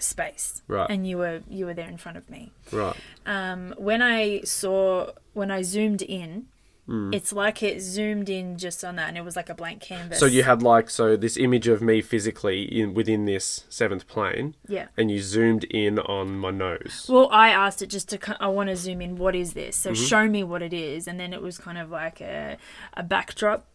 space, 0.00 0.62
Right. 0.68 0.88
and 0.90 1.06
you 1.06 1.18
were 1.18 1.40
you 1.48 1.66
were 1.66 1.74
there 1.74 1.88
in 1.88 1.96
front 1.98 2.18
of 2.18 2.28
me. 2.30 2.52
Right. 2.72 2.96
Um, 3.26 3.74
when 3.76 4.02
I 4.02 4.40
saw 4.42 5.10
when 5.32 5.50
I 5.50 5.62
zoomed 5.62 6.02
in, 6.02 6.46
Mm. 6.88 7.14
it's 7.14 7.34
like 7.34 7.62
it 7.62 7.82
zoomed 7.82 8.30
in 8.30 8.56
just 8.56 8.82
on 8.82 8.96
that, 8.96 9.08
and 9.08 9.18
it 9.18 9.22
was 9.22 9.36
like 9.36 9.50
a 9.50 9.54
blank 9.54 9.82
canvas. 9.82 10.18
So 10.18 10.24
you 10.24 10.42
had 10.44 10.62
like 10.62 10.88
so 10.88 11.16
this 11.18 11.36
image 11.36 11.68
of 11.68 11.82
me 11.82 12.00
physically 12.00 12.62
in 12.62 12.94
within 12.94 13.26
this 13.26 13.66
seventh 13.68 14.06
plane, 14.08 14.54
yeah. 14.66 14.86
and 14.96 15.10
you 15.10 15.20
zoomed 15.20 15.64
in 15.64 15.98
on 15.98 16.38
my 16.38 16.50
nose. 16.50 17.04
Well, 17.06 17.28
I 17.30 17.50
asked 17.50 17.82
it 17.82 17.88
just 17.90 18.08
to. 18.08 18.36
I 18.40 18.48
want 18.48 18.70
to 18.70 18.76
zoom 18.76 19.02
in. 19.02 19.16
What 19.16 19.34
is 19.36 19.52
this? 19.52 19.76
Mm-hmm. 19.78 19.94
So 19.96 20.02
show 20.02 20.26
me 20.28 20.42
what 20.42 20.62
it 20.62 20.72
is, 20.72 21.06
and 21.06 21.20
then 21.20 21.34
it 21.34 21.42
was 21.42 21.58
kind 21.58 21.76
of 21.76 21.90
like 21.90 22.22
a, 22.22 22.56
a 22.94 23.02
backdrop, 23.02 23.66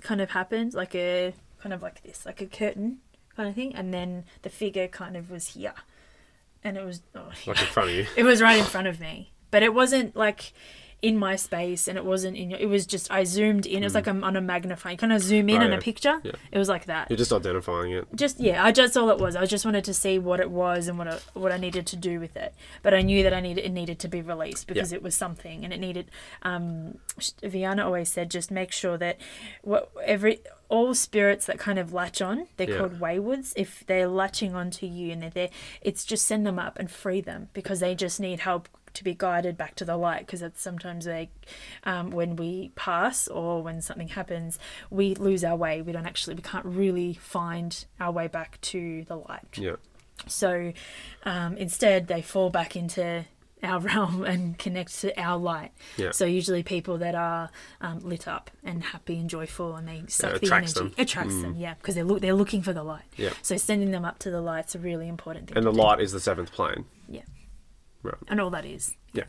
kind 0.00 0.20
of 0.20 0.30
happened, 0.30 0.72
like 0.72 0.94
a 0.94 1.34
kind 1.60 1.72
of 1.72 1.82
like 1.82 2.04
this, 2.04 2.24
like 2.24 2.40
a 2.40 2.46
curtain 2.46 2.98
kind 3.40 3.48
of 3.48 3.54
thing, 3.54 3.74
and 3.74 3.94
then 3.94 4.24
the 4.42 4.50
figure 4.50 4.86
kind 4.86 5.16
of 5.16 5.30
was 5.30 5.54
here, 5.54 5.72
and 6.62 6.76
it 6.76 6.84
was 6.84 7.00
oh, 7.14 7.30
Like 7.46 7.58
in 7.60 7.66
front 7.68 7.88
of 7.88 7.96
you. 7.96 8.06
it 8.16 8.24
was 8.24 8.42
right 8.42 8.58
in 8.58 8.66
front 8.66 8.86
of 8.86 9.00
me, 9.00 9.32
but 9.50 9.62
it 9.62 9.72
wasn't 9.72 10.14
like 10.14 10.52
in 11.02 11.16
my 11.16 11.36
space, 11.36 11.88
and 11.88 11.96
it 11.96 12.04
wasn't 12.04 12.36
in. 12.36 12.50
your 12.50 12.58
It 12.60 12.66
was 12.68 12.86
just 12.86 13.10
I 13.10 13.24
zoomed 13.24 13.66
in. 13.66 13.82
It 13.82 13.86
was 13.86 13.94
like 13.94 14.06
I'm 14.06 14.22
on 14.24 14.36
a 14.36 14.40
magnifying. 14.40 14.96
Kind 14.98 15.12
of 15.12 15.20
zoom 15.22 15.48
in 15.48 15.56
Mm. 15.56 15.60
Oh, 15.60 15.64
on 15.64 15.70
yeah. 15.72 15.78
a 15.78 15.80
picture. 15.80 16.20
Yeah. 16.22 16.32
It 16.52 16.58
was 16.58 16.68
like 16.68 16.84
that 16.86 17.10
You're 17.10 17.16
just 17.16 17.32
identifying 17.32 17.92
it. 17.92 18.06
just 18.14 18.38
yeah 18.40 18.64
i 18.64 18.70
just 18.72 18.96
all 18.96 19.10
it 19.10 19.18
was 19.18 19.34
i 19.36 19.44
just 19.46 19.64
wanted 19.64 19.84
to 19.84 19.94
see 19.94 20.18
what 20.18 20.40
it 20.40 20.50
was 20.50 20.88
and 20.88 20.98
what 20.98 21.08
I, 21.08 21.18
what 21.34 21.52
i 21.52 21.56
needed 21.56 21.86
to 21.88 21.96
do 21.96 22.18
with 22.20 22.36
it 22.36 22.54
but 22.82 22.92
i 22.94 23.02
knew 23.02 23.22
that 23.22 23.32
i 23.32 23.40
needed 23.40 23.64
it 23.64 23.70
needed 23.72 23.98
to 24.00 24.08
be 24.08 24.20
released 24.22 24.66
because 24.66 24.92
it 24.92 25.02
was 25.02 25.14
something 25.14 25.64
and 25.64 25.72
it 25.72 25.80
needed 25.80 26.06
um 26.42 26.98
vianna 27.42 27.84
always 27.84 28.10
said 28.10 28.30
just 28.30 28.50
make 28.50 28.72
sure 28.72 28.96
that 28.98 29.18
what 29.62 29.90
every 30.04 30.40
all 30.68 30.94
spirits 30.94 31.46
that 31.46 31.58
kind 31.58 31.78
of 31.78 31.92
latch 31.92 32.20
on 32.22 32.46
they're 32.56 32.70
Yeah. 32.70 32.78
called 32.78 33.00
waywards 33.00 33.52
if 33.56 33.84
they're 33.86 34.08
latching 34.08 34.54
onto 34.54 34.86
you 34.86 35.12
and 35.12 35.22
they're 35.22 35.30
there 35.30 35.50
it's 35.82 36.04
just 36.04 36.26
send 36.26 36.46
them 36.46 36.58
up 36.58 36.78
and 36.78 36.90
free 36.90 37.20
them 37.20 37.48
because 37.52 37.80
they 37.80 37.94
just 37.94 38.20
need 38.20 38.40
help 38.40 38.68
to 38.94 39.04
be 39.04 39.14
guided 39.14 39.56
back 39.56 39.74
to 39.76 39.84
the 39.84 39.96
light 39.96 40.20
because 40.26 40.40
that's 40.40 40.60
sometimes 40.60 41.04
they 41.04 41.30
um, 41.84 42.10
when 42.10 42.36
we 42.36 42.70
pass 42.74 43.28
or 43.28 43.62
when 43.62 43.80
something 43.80 44.08
happens 44.08 44.58
we 44.90 45.14
lose 45.14 45.44
our 45.44 45.56
way 45.56 45.82
we 45.82 45.92
don't 45.92 46.06
actually 46.06 46.34
we 46.34 46.42
can't 46.42 46.64
really 46.66 47.14
find 47.14 47.84
our 48.00 48.12
way 48.12 48.26
back 48.26 48.60
to 48.60 49.04
the 49.08 49.16
light 49.16 49.56
Yeah. 49.58 49.76
so 50.26 50.72
um, 51.24 51.56
instead 51.56 52.06
they 52.08 52.22
fall 52.22 52.50
back 52.50 52.76
into 52.76 53.24
our 53.62 53.78
realm 53.90 54.24
and 54.24 54.56
connect 54.58 54.98
to 55.00 55.18
our 55.20 55.36
light 55.38 55.70
Yeah. 55.98 56.12
so 56.12 56.24
usually 56.24 56.62
people 56.62 56.96
that 56.98 57.14
are 57.14 57.50
um, 57.82 58.00
lit 58.00 58.26
up 58.26 58.50
and 58.64 58.82
happy 58.82 59.18
and 59.18 59.28
joyful 59.28 59.76
and 59.76 59.86
they 59.86 60.02
suck 60.08 60.40
the 60.40 60.50
energy 60.54 60.72
them. 60.72 60.90
Mm. 60.90 60.98
attracts 60.98 61.42
them 61.42 61.54
yeah 61.56 61.74
because 61.74 61.94
they're, 61.94 62.04
look, 62.04 62.22
they're 62.22 62.34
looking 62.34 62.62
for 62.62 62.72
the 62.72 62.82
light 62.82 63.04
Yeah. 63.16 63.30
so 63.42 63.56
sending 63.58 63.90
them 63.90 64.04
up 64.04 64.18
to 64.20 64.30
the 64.30 64.40
light's 64.40 64.74
a 64.74 64.78
really 64.78 65.08
important 65.08 65.48
thing 65.48 65.58
And 65.58 65.66
the 65.66 65.72
do. 65.72 65.78
light 65.78 66.00
is 66.00 66.12
the 66.12 66.20
seventh 66.20 66.52
plane. 66.52 66.86
yeah 67.08 67.20
Right. 68.02 68.14
and 68.28 68.40
all 68.40 68.50
that 68.50 68.64
is 68.64 68.94
Yeah. 69.12 69.24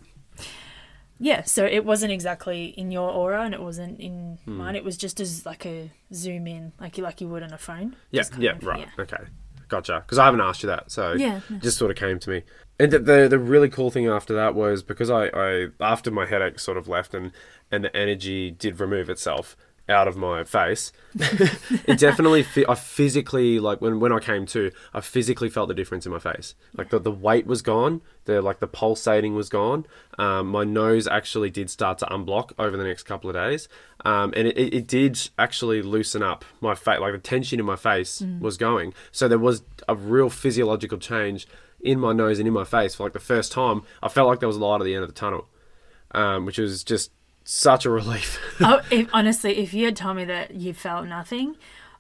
Yeah, 1.23 1.43
so 1.43 1.65
it 1.65 1.85
wasn't 1.85 2.11
exactly 2.11 2.65
in 2.77 2.89
your 2.89 3.11
aura 3.11 3.43
and 3.43 3.53
it 3.53 3.61
wasn't 3.61 3.99
in 3.99 4.39
Hmm. 4.45 4.57
mine. 4.57 4.75
It 4.75 4.83
was 4.83 4.97
just 4.97 5.19
as 5.19 5.45
like 5.45 5.65
a 5.67 5.91
zoom 6.13 6.47
in, 6.47 6.73
like 6.79 6.97
you 6.97 7.03
like 7.03 7.21
you 7.21 7.27
would 7.27 7.43
on 7.43 7.53
a 7.53 7.59
phone. 7.59 7.95
Yeah, 8.09 8.23
yeah, 8.39 8.53
of- 8.53 8.63
right. 8.65 8.87
Okay, 8.97 9.23
gotcha. 9.67 10.01
Because 10.03 10.17
I 10.17 10.25
haven't 10.25 10.41
asked 10.41 10.63
you 10.63 10.67
that, 10.67 10.89
so 10.91 11.13
Yeah, 11.13 11.41
no. 11.47 11.59
just 11.59 11.77
sort 11.77 11.91
of 11.91 11.97
came 11.97 12.17
to 12.19 12.29
me. 12.29 12.43
And 12.79 12.91
the, 12.91 12.97
the 12.99 13.27
the 13.29 13.37
really 13.37 13.69
cool 13.69 13.91
thing 13.91 14.07
after 14.07 14.33
that 14.33 14.55
was 14.55 14.81
because 14.81 15.11
I, 15.11 15.25
I 15.27 15.67
after 15.79 16.09
my 16.09 16.25
headache 16.25 16.57
sort 16.57 16.77
of 16.77 16.87
left 16.87 17.13
and 17.13 17.31
and 17.71 17.83
the 17.83 17.95
energy 17.95 18.49
did 18.49 18.79
remove 18.79 19.07
itself 19.07 19.55
out 19.89 20.07
of 20.07 20.15
my 20.15 20.43
face, 20.43 20.91
it 21.15 21.99
definitely 21.99 22.45
I 22.67 22.75
physically 22.75 23.59
like 23.59 23.81
when 23.81 23.99
when 23.99 24.11
I 24.11 24.19
came 24.19 24.45
to, 24.47 24.71
I 24.93 25.01
physically 25.01 25.49
felt 25.49 25.67
the 25.67 25.73
difference 25.73 26.05
in 26.05 26.11
my 26.11 26.19
face. 26.19 26.55
Like 26.77 26.89
the 26.89 26.99
the 26.99 27.11
weight 27.11 27.45
was 27.45 27.61
gone, 27.61 28.01
the 28.25 28.41
like 28.41 28.59
the 28.59 28.67
pulsating 28.67 29.35
was 29.35 29.49
gone. 29.49 29.85
Um, 30.17 30.47
my 30.47 30.63
nose 30.63 31.07
actually 31.07 31.49
did 31.49 31.69
start 31.69 31.97
to 31.99 32.05
unblock 32.05 32.51
over 32.57 32.77
the 32.77 32.83
next 32.83 33.03
couple 33.03 33.29
of 33.29 33.35
days, 33.35 33.67
um, 34.05 34.33
and 34.35 34.47
it, 34.47 34.57
it, 34.57 34.87
did 34.87 35.29
actually 35.37 35.81
loosen 35.81 36.23
up 36.23 36.45
my 36.59 36.75
face. 36.75 36.99
Like 36.99 37.13
the 37.13 37.19
tension 37.19 37.59
in 37.59 37.65
my 37.65 37.75
face 37.75 38.23
was 38.39 38.57
going, 38.57 38.93
so 39.11 39.27
there 39.27 39.39
was 39.39 39.63
a 39.87 39.95
real 39.95 40.29
physiological 40.29 40.97
change 40.97 41.47
in 41.83 41.99
my 41.99 42.13
nose 42.13 42.39
and 42.39 42.47
in 42.47 42.53
my 42.53 42.63
face 42.63 42.95
for 42.95 43.03
like 43.03 43.13
the 43.13 43.19
first 43.19 43.51
time. 43.51 43.83
I 44.01 44.09
felt 44.09 44.27
like 44.27 44.39
there 44.39 44.47
was 44.47 44.57
light 44.57 44.81
at 44.81 44.85
the 44.85 44.93
end 44.93 45.03
of 45.03 45.09
the 45.09 45.15
tunnel, 45.15 45.47
um, 46.11 46.45
which 46.45 46.57
was 46.57 46.83
just 46.83 47.11
such 47.43 47.85
a 47.85 47.89
relief. 47.89 48.39
oh, 48.61 48.81
if, 48.91 49.07
honestly, 49.13 49.57
if 49.57 49.73
you 49.73 49.85
had 49.85 49.95
told 49.95 50.17
me 50.17 50.25
that 50.25 50.53
you 50.55 50.73
felt 50.73 51.07
nothing, 51.07 51.55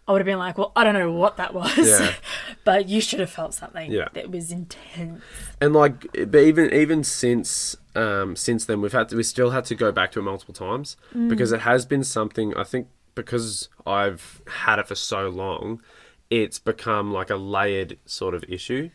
I 0.07 0.11
would 0.13 0.21
have 0.21 0.25
been 0.25 0.39
like, 0.39 0.57
well, 0.57 0.71
I 0.75 0.83
don't 0.83 0.93
know 0.93 1.11
what 1.11 1.37
that 1.37 1.53
was, 1.53 1.77
Yeah. 1.77 2.13
but 2.63 2.89
you 2.89 3.01
should 3.01 3.19
have 3.19 3.29
felt 3.29 3.53
something 3.53 3.91
Yeah. 3.91 4.07
that 4.13 4.29
was 4.31 4.51
intense. 4.51 5.21
and 5.59 5.73
like 5.73 6.07
but 6.29 6.39
even 6.41 6.73
even 6.73 7.03
since 7.03 7.75
um 7.95 8.35
since 8.35 8.65
then 8.65 8.81
we've 8.81 8.91
had 8.93 9.09
to 9.09 9.15
we 9.15 9.23
still 9.23 9.49
had 9.51 9.65
to 9.65 9.75
go 9.75 9.91
back 9.91 10.11
to 10.13 10.19
it 10.19 10.23
multiple 10.23 10.53
times 10.53 10.95
because 11.27 11.51
it 11.51 11.61
has 11.61 11.85
been 11.85 12.03
something 12.05 12.55
i 12.55 12.63
think 12.63 12.87
because 13.15 13.67
i've 13.85 14.41
had 14.47 14.79
it 14.79 14.87
for 14.87 14.95
so 14.95 15.27
long 15.27 15.81
it's 16.29 16.57
become 16.57 17.11
like 17.11 17.29
a 17.29 17.35
layered 17.35 17.97
sort 18.05 18.33
of 18.33 18.45
issue 18.47 18.89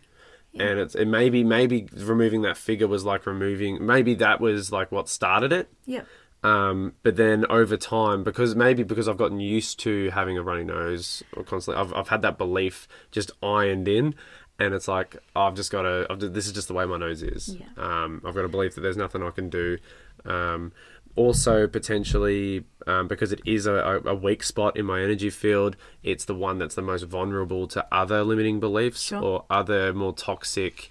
and 0.55 0.78
it's 0.78 0.94
it 0.94 1.05
maybe 1.07 1.44
maybe 1.44 1.86
removing 1.94 2.40
that 2.42 2.57
figure 2.57 2.88
was 2.88 3.05
like 3.05 3.26
removing 3.26 3.84
maybe 3.84 4.14
that 4.14 4.40
was 4.40 4.72
like 4.72 4.90
what 4.90 5.09
started 5.09 5.53
it 5.53 5.68
Yep. 5.84 6.07
Um, 6.47 6.92
but 7.03 7.16
then 7.16 7.44
over 7.51 7.76
time, 7.76 8.22
because 8.22 8.55
maybe 8.55 8.82
because 8.82 9.09
I've 9.09 9.16
gotten 9.16 9.40
used 9.40 9.80
to 9.80 10.11
having 10.11 10.38
a 10.38 10.42
runny 10.42 10.64
nose 10.64 11.22
or 11.36 11.42
constantly, 11.42 11.82
I've, 11.82 11.92
I've 11.92 12.09
had 12.09 12.22
that 12.22 12.38
belief 12.38 12.86
just 13.11 13.30
ironed 13.42 13.88
in, 13.88 14.14
and 14.59 14.74
it's 14.74 14.88
like 14.88 15.16
I've 15.34 15.55
just 15.55 15.70
got 15.72 15.82
to. 15.82 16.07
I've, 16.09 16.20
this 16.20 16.47
is 16.47 16.53
just 16.53 16.68
the 16.68 16.74
way 16.74 16.84
my 16.86 16.99
nose 16.99 17.22
is. 17.22 17.57
Yeah. 17.61 17.66
Um, 17.76 18.22
I've 18.24 18.34
got 18.34 18.42
to 18.42 18.49
believe 18.49 18.74
that 18.76 18.80
there's 18.82 18.97
nothing 18.97 19.22
I 19.22 19.30
can 19.30 19.51
do. 19.51 19.78
Um, 20.24 20.72
also, 21.16 21.66
potentially 21.66 22.64
um, 22.86 23.09
because 23.09 23.32
it 23.32 23.40
is 23.47 23.66
a, 23.66 24.03
a, 24.05 24.14
weak 24.14 24.42
spot 24.42 24.76
in 24.76 24.84
my 24.84 25.01
energy 25.01 25.30
field, 25.30 25.74
it's 26.03 26.26
the 26.26 26.34
one 26.34 26.59
that's 26.59 26.74
the 26.74 26.82
most 26.82 27.05
vulnerable 27.05 27.66
to 27.68 27.86
other 27.90 28.22
limiting 28.22 28.61
beliefs 28.61 29.01
Sure. 29.01 29.22
or 29.22 29.44
other 29.49 29.94
more 29.94 30.12
toxic 30.12 30.90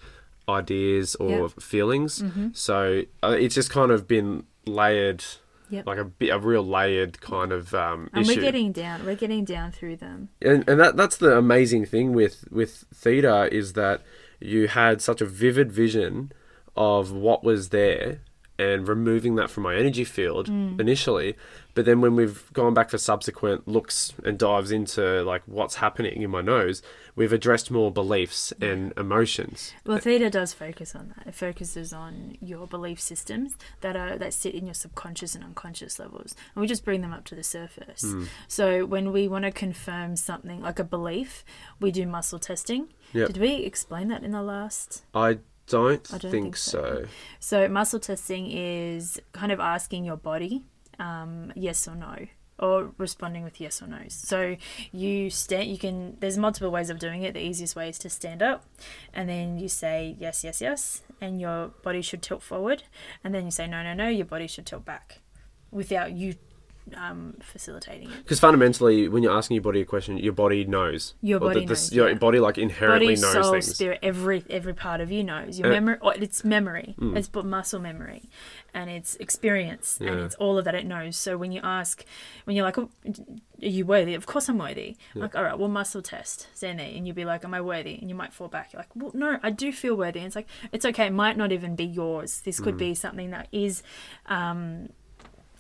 ideas 0.49 1.16
or 1.16 1.30
Yeah. 1.30 1.47
feelings. 1.60 2.24
So 2.53 3.03
uh, 3.24 3.36
it's 3.39 3.53
just 3.56 3.70
kind 3.70 3.91
of 3.91 4.08
been 4.08 4.45
layered, 4.66 5.24
Yep. 5.70 5.88
like 5.88 5.97
a 5.97 6.30
a 6.30 6.39
real 6.39 6.66
layered 6.66 7.20
kind 7.22 7.51
of 7.51 7.74
um, 7.74 8.09
And 8.13 8.26
issue. 8.26 8.36
we're 8.36 8.41
getting 8.41 8.72
down. 8.72 9.05
We're 9.05 9.16
getting 9.16 9.45
down 9.45 9.72
through 9.72 9.97
them. 9.97 10.30
and 10.41 10.68
and 10.70 10.80
that 10.80 10.95
that's 10.97 11.18
the 11.18 11.38
amazing 11.38 11.86
thing 11.86 12.13
with 12.13 12.45
with 12.51 12.86
theta 12.93 13.49
is 13.51 13.74
that 13.74 14.01
you 14.39 14.68
had 14.68 15.01
such 15.01 15.22
a 15.22 15.26
vivid 15.26 15.72
vision 15.72 16.32
of 16.76 17.11
what 17.11 17.43
was 17.43 17.70
there 17.70 18.20
and 18.59 18.88
removing 18.88 19.36
that 19.36 19.49
from 19.49 19.63
my 19.63 19.76
energy 19.76 20.03
field 20.03 20.47
initially 20.47 21.36
but 21.76 21.86
then 21.86 22.02
when 22.02 22.16
we've 22.16 22.52
gone 22.54 22.74
back 22.74 22.90
for 22.90 22.98
subsequent 22.98 23.68
looks 23.68 24.14
and 24.24 24.40
dives 24.40 24.72
into 24.72 25.22
like 25.24 25.44
what's 25.46 25.76
happening 25.76 26.22
in 26.24 26.32
my 26.32 26.42
nose 26.42 26.82
we've 27.16 27.34
addressed 27.34 27.70
more 27.70 27.92
beliefs 27.92 28.52
and 28.60 28.92
emotions 28.98 29.74
Well, 29.86 30.00
theta 30.00 30.30
does 30.30 30.54
focus 30.54 30.96
on 30.96 31.14
that. 31.16 31.28
It 31.28 31.36
focuses 31.36 31.94
on 31.94 32.38
your 32.42 32.68
belief 32.68 33.00
systems 33.00 33.56
that 33.82 33.96
are 33.96 34.18
that 34.18 34.34
sit 34.34 34.56
in 34.56 34.66
your 34.66 34.74
subconscious 34.74 35.36
and 35.36 35.44
unconscious 35.44 36.00
levels, 36.00 36.36
and 36.54 36.62
we 36.62 36.68
just 36.68 36.86
bring 36.86 37.02
them 37.02 37.14
up 37.14 37.26
to 37.26 37.36
the 37.36 37.44
surface. 37.44 38.02
Hmm. 38.02 38.26
So 38.48 38.86
when 38.86 39.12
we 39.12 39.28
want 39.28 39.46
to 39.46 39.52
confirm 39.52 40.16
something 40.16 40.62
like 40.62 40.80
a 40.80 40.84
belief, 40.84 41.44
we 41.80 41.92
do 41.92 42.06
muscle 42.06 42.40
testing. 42.40 42.90
Yep. 43.14 43.28
Did 43.28 43.38
we 43.38 43.56
explain 43.58 44.08
that 44.10 44.24
in 44.24 44.32
the 44.32 44.44
last? 44.44 45.04
i 45.14 45.38
don't, 45.68 46.14
I 46.14 46.20
don't 46.20 46.32
think, 46.32 46.32
think 46.32 46.58
so. 46.58 46.82
so. 46.82 47.08
So 47.40 47.68
muscle 47.68 48.00
testing 48.00 48.52
is 48.52 49.20
kind 49.32 49.52
of 49.52 49.60
asking 49.60 50.06
your 50.06 50.18
body 50.18 50.64
um, 51.00 51.52
yes 51.56 51.88
or 51.88 51.96
no, 51.96 52.28
or 52.60 52.91
responding 52.98 53.43
with 53.43 53.60
yes 53.60 53.82
or 53.82 53.88
no's. 53.88 54.14
So 54.14 54.56
you 54.91 55.30
stand. 55.30 55.70
You 55.70 55.78
can. 55.78 56.18
There's 56.20 56.38
multiple 56.38 56.72
ways 56.72 56.89
of 56.89 57.00
doing 57.00 57.24
it. 57.24 57.34
The 57.34 57.41
easiest 57.41 57.76
way 57.76 57.89
is 57.89 57.98
to 58.00 58.10
stand 58.10 58.41
up, 58.41 58.66
and 59.14 59.28
then 59.30 59.58
you 59.58 59.68
say 59.68 60.16
yes, 60.20 60.43
yes, 60.43 60.62
yes, 60.62 61.02
and 61.20 61.39
your 61.41 61.68
body 61.84 62.02
should 62.02 62.22
tilt 62.22 62.43
forward, 62.43 62.84
and 63.24 63.34
then 63.34 63.46
you 63.46 63.52
say 63.52 63.68
no, 63.68 63.84
no, 63.84 63.93
no. 63.93 64.08
Your 64.08 64.26
body 64.26 64.48
should 64.48 64.66
tilt 64.66 64.86
back, 64.86 65.22
without 65.72 66.14
you 66.14 66.36
um, 66.96 67.36
facilitating 67.42 68.10
it. 68.12 68.18
because 68.24 68.40
fundamentally 68.40 69.08
when 69.08 69.24
you're 69.24 69.36
asking 69.36 69.56
your 69.56 69.64
body 69.64 69.82
a 69.82 69.86
question 69.86 70.18
your 70.18 70.34
body 70.34 70.64
knows 70.66 71.16
Your 71.22 71.40
body 71.40 71.62
the- 71.62 71.66
the- 71.66 71.74
knows, 71.74 71.94
your 71.94 72.10
yeah. 72.10 72.14
body 72.16 72.40
like 72.40 72.58
inherently 72.58 73.16
body, 73.16 73.22
knows 73.22 73.34
soul, 73.34 73.52
things 73.54 73.74
spirit, 73.76 74.00
every 74.04 74.44
every 74.50 74.74
part 74.74 75.02
of 75.02 75.12
you 75.12 75.24
knows. 75.24 75.58
Your 75.60 75.70
Uh, 75.70 75.72
memory, 75.72 75.98
or 76.02 76.14
it's 76.14 76.44
memory. 76.44 76.96
It's 77.18 77.28
but 77.28 77.46
muscle 77.46 77.80
memory, 77.80 78.30
and 78.74 78.90
it's 78.90 79.16
experience, 79.18 79.98
and 80.00 80.20
it's 80.20 80.36
all 80.36 80.58
of 80.60 80.66
that 80.66 80.76
it 80.76 80.86
knows. 80.86 81.18
So 81.18 81.38
when 81.38 81.52
you 81.52 81.62
ask, 81.64 82.06
when 82.44 82.56
you're 82.56 82.66
like, 82.66 82.78
oh, 82.78 82.90
"Are 83.64 83.68
you 83.68 83.86
worthy?" 83.86 84.14
Of 84.14 84.26
course 84.26 84.48
I'm 84.50 84.58
worthy. 84.60 84.98
Like, 85.16 85.36
all 85.36 85.44
right, 85.44 85.58
well, 85.58 85.70
muscle 85.70 86.02
test, 86.02 86.48
there, 86.60 86.72
and 86.72 87.08
you'll 87.08 87.16
be 87.16 87.26
like, 87.26 87.44
"Am 87.44 87.54
I 87.54 87.62
worthy?" 87.62 87.96
And 88.00 88.10
you 88.10 88.16
might 88.16 88.34
fall 88.34 88.48
back. 88.48 88.74
You're 88.74 88.82
like, 88.82 88.90
"Well, 88.96 89.12
no, 89.14 89.40
I 89.42 89.50
do 89.50 89.72
feel 89.72 89.96
worthy." 89.96 90.20
And 90.20 90.28
it's 90.28 90.36
like, 90.36 90.48
it's 90.72 90.86
okay. 90.86 91.08
It 91.08 91.14
might 91.14 91.38
not 91.38 91.52
even 91.52 91.76
be 91.76 91.86
yours. 91.86 92.42
This 92.42 92.60
could 92.60 92.78
be 92.78 92.94
something 92.94 93.32
that 93.32 93.48
is. 93.52 93.82
Um, 94.28 94.90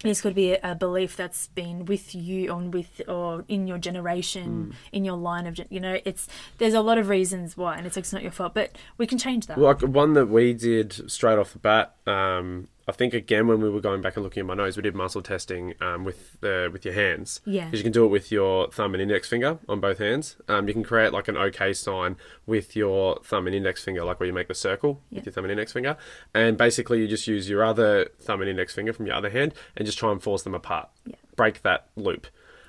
this 0.01 0.21
could 0.21 0.35
be 0.35 0.53
a, 0.53 0.75
belief 0.75 1.15
that's 1.15 1.47
been 1.47 1.85
with 1.85 2.13
you 2.13 2.51
on 2.51 2.69
with 2.71 3.01
or 3.07 3.45
in 3.47 3.65
your 3.65 3.77
generation 3.77 4.73
in 4.91 5.05
your 5.05 5.15
line 5.15 5.47
of 5.47 5.59
you 5.69 5.79
know 5.79 5.99
it's 6.05 6.27
there's 6.57 6.73
a 6.73 6.81
lot 6.81 6.97
of 6.97 7.07
reasons 7.07 7.55
why 7.55 7.77
and 7.77 7.87
it's 7.87 7.95
like 7.95 8.03
it's 8.03 8.13
not 8.13 8.21
your 8.21 8.31
fault 8.31 8.53
but 8.53 8.75
we 8.97 9.07
can 9.07 9.17
change 9.17 9.47
that 9.47 9.57
Like 9.57 9.81
one 9.81 10.13
that 10.13 10.27
we 10.27 10.53
did 10.53 11.09
straight 11.09 11.39
off 11.39 11.53
the 11.53 11.59
bat. 11.59 11.95
Um, 12.05 12.67
I 12.87 12.91
think 12.91 13.13
again 13.15 13.47
when 13.47 13.61
we 13.61 13.69
were 13.69 13.81
going 13.81 14.01
back 14.01 14.15
and 14.15 14.23
looking 14.23 14.41
at 14.41 14.45
my 14.45 14.53
nose, 14.53 14.77
we 14.77 14.83
did 14.83 14.93
muscle 14.93 15.21
testing 15.23 15.73
um, 15.81 16.03
with 16.03 16.39
the 16.41 16.69
with 16.71 16.85
your 16.85 16.93
hands. 16.93 17.41
Yeah. 17.45 17.65
Because 17.65 17.79
you 17.79 17.83
can 17.83 17.91
do 17.91 18.05
it 18.05 18.09
with 18.09 18.31
your 18.31 18.69
thumb 18.71 18.93
and 18.93 19.01
index 19.01 19.27
finger 19.27 19.57
on 19.67 19.79
both 19.79 19.97
hands. 19.97 20.35
Um, 20.47 20.67
you 20.67 20.73
can 20.73 20.83
create 20.83 21.11
like 21.11 21.27
an 21.27 21.35
OK 21.37 21.73
sign 21.73 22.15
with 22.45 22.75
your 22.75 23.19
thumb 23.23 23.47
and 23.47 23.55
index 23.55 23.83
finger, 23.83 24.03
like 24.03 24.19
where 24.19 24.27
you 24.27 24.33
make 24.33 24.47
the 24.47 24.53
circle 24.55 25.01
Yeah. 25.09 25.17
with 25.17 25.25
your 25.25 25.33
thumb 25.33 25.45
and 25.45 25.51
index 25.51 25.73
finger, 25.73 25.97
and 26.33 26.57
basically 26.57 27.01
you 27.01 27.07
just 27.07 27.25
use 27.27 27.49
your 27.49 27.63
other 27.63 28.05
thumb 28.21 28.41
and 28.41 28.49
index 28.49 28.73
finger 28.75 28.93
from 28.93 29.07
your 29.07 29.15
other 29.15 29.29
hand 29.31 29.53
and 29.75 29.85
just 29.85 29.97
try 29.97 30.11
and 30.11 30.21
force 30.21 30.43
them 30.43 30.53
apart. 30.53 30.89
Yeah. 31.05 31.15
Break 31.35 31.63
that 31.63 31.87
loop. 31.95 32.27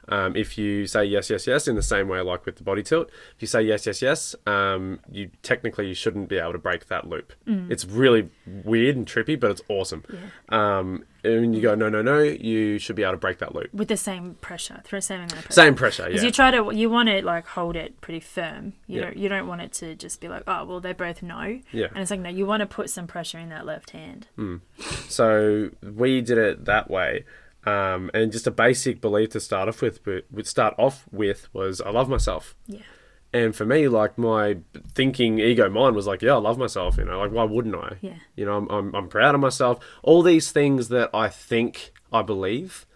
Um, 0.09 0.37
if 0.37 0.57
you 0.57 0.87
say 0.87 1.05
yes, 1.05 1.31
yes, 1.31 1.47
yes, 1.47 1.67
in 1.67 1.75
the 1.75 1.83
same 1.83 2.09
way 2.09 2.21
like 2.21 2.47
with 2.47 2.57
the 2.57 2.63
body 2.65 2.83
tilt, 2.83 3.09
if 3.35 3.43
you 3.43 3.47
say 3.49 3.63
yes, 3.63 3.87
yes, 3.87 4.01
yes, 4.03 4.35
um, 4.47 5.01
you 5.11 5.31
technically 5.43 5.89
you 5.89 5.95
shouldn't 5.95 6.29
be 6.29 6.39
able 6.39 6.53
to 6.53 6.59
break 6.59 6.87
that 6.87 7.09
loop. 7.09 7.33
It's 7.47 7.85
really 7.85 8.29
weird 8.47 8.97
and 8.97 9.07
trippy, 9.07 9.39
but 9.39 9.51
it's 9.51 9.63
awesome. 9.69 10.05
Um, 10.49 11.05
and 11.25 11.55
you 11.57 11.61
go 11.61 11.75
no, 11.75 11.89
no, 11.89 12.03
no, 12.03 12.21
you 12.23 12.79
should 12.79 12.95
be 12.95 13.03
able 13.03 13.13
to 13.15 13.19
break 13.19 13.39
that 13.39 13.53
loop. 13.55 13.73
with 13.75 13.89
the 13.89 13.97
same 13.97 14.35
pressure 14.41 14.81
through 14.85 14.99
the 14.99 15.03
same 15.03 15.17
amount 15.19 15.33
of 15.33 15.39
pressure 15.45 15.53
Same 15.53 15.75
pressure, 15.75 16.05
because 16.07 16.23
yeah. 16.23 16.27
you 16.27 16.33
try 16.33 16.51
to 16.53 16.73
you 16.73 16.89
want 16.89 17.09
to 17.09 17.21
like 17.25 17.47
hold 17.49 17.75
it 17.75 18.01
pretty 18.01 18.21
firm 18.21 18.75
you 18.87 19.01
Yeah. 19.01 19.07
don't 19.07 19.17
you 19.17 19.29
don't 19.29 19.49
want 19.49 19.61
it 19.61 19.73
to 19.75 19.97
just 19.97 20.21
be 20.21 20.29
like 20.29 20.45
oh 20.47 20.65
well 20.65 20.79
they 20.81 20.93
both 20.93 21.25
know 21.25 21.59
Yeah. 21.73 21.87
and 21.89 21.99
it's 21.99 22.13
like 22.13 22.21
no 22.21 22.29
you 22.29 22.47
want 22.47 22.61
to 22.61 22.67
put 22.67 22.91
some 22.91 23.09
pressure 23.09 23.39
in 23.41 23.49
that 23.49 23.67
left 23.67 23.91
hand 23.91 24.29
So 25.09 25.71
we 25.83 26.21
did 26.21 26.39
it 26.39 26.65
that 26.67 26.91
way. 26.91 27.25
Um, 27.67 28.11
and 28.14 28.31
just 28.31 28.47
a 28.47 28.53
basic 28.53 29.01
belief 29.01 29.31
to 29.31 29.41
start 29.41 29.69
off 29.69 29.83
with, 29.83 30.05
but 30.05 30.25
would 30.31 30.47
start 30.47 30.75
off 30.79 31.05
with 31.11 31.49
was 31.53 31.81
I 31.81 31.91
love 31.91 32.09
myself. 32.09 32.55
yeah 32.67 32.83
And 33.33 33.57
for 33.57 33.67
me, 33.67 33.89
like 33.89 34.17
my 34.17 34.59
thinking 34.95 35.41
ego 35.41 35.69
mind 35.69 35.97
was 35.97 36.07
like, 36.07 36.23
yeah, 36.23 36.35
I 36.35 36.39
love 36.39 36.59
myself. 36.59 36.97
You 36.97 37.05
know, 37.05 37.19
like 37.19 37.33
why 37.33 37.43
wouldn't 37.45 37.75
I? 37.75 37.97
Yeah. 38.01 38.14
You 38.37 38.45
know, 38.47 38.57
I'm, 38.57 38.69
I'm, 38.71 38.95
I'm 38.95 39.09
proud 39.09 39.35
of 39.35 39.41
myself. 39.41 39.85
All 40.03 40.23
these 40.23 40.53
things 40.53 40.89
that 40.89 41.11
I 41.12 41.29
think 41.29 41.93
I 42.12 42.23
believe. 42.23 42.87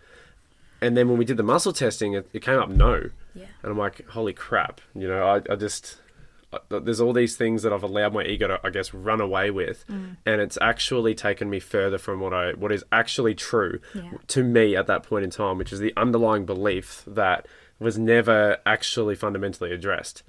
And 0.80 0.96
then 0.96 1.08
when 1.08 1.18
we 1.18 1.24
did 1.24 1.36
the 1.36 1.42
muscle 1.42 1.72
testing, 1.72 2.14
it, 2.14 2.28
it 2.32 2.40
came 2.40 2.58
up 2.58 2.70
no. 2.70 3.10
yeah 3.34 3.46
And 3.62 3.72
I'm 3.72 3.76
like, 3.78 4.06
holy 4.10 4.32
crap. 4.32 4.80
You 4.94 5.08
know, 5.08 5.24
I, 5.26 5.52
I 5.52 5.56
just, 5.56 5.96
Uh, 6.52 6.80
there's 6.80 7.00
all 7.00 7.12
these 7.12 7.36
things 7.36 7.62
that 7.62 7.72
I've 7.72 7.82
allowed 7.84 8.12
my 8.12 8.24
ego 8.24 8.48
to, 8.48 8.60
I 8.64 8.70
guess, 8.70 8.92
run 8.92 9.20
away 9.20 9.50
with. 9.50 9.86
Mm. 9.88 10.16
And 10.26 10.40
it's 10.40 10.58
actually 10.60 11.14
taken 11.14 11.48
me 11.48 11.60
further 11.60 11.96
from 11.98 12.18
what 12.20 12.34
I, 12.34 12.52
what 12.54 12.72
is 12.72 12.84
actually 12.90 13.34
true 13.34 13.80
Yeah. 13.94 14.12
to 14.28 14.42
me 14.42 14.74
at 14.74 14.86
that 14.88 15.04
point 15.04 15.24
in 15.24 15.30
time, 15.30 15.58
which 15.58 15.72
is 15.72 15.78
the 15.78 15.92
underlying 15.96 16.46
belief 16.46 17.04
that 17.06 17.46
was 17.78 17.98
never 17.98 18.58
actually 18.66 19.14
fundamentally 19.14 19.72
addressed. 19.72 20.22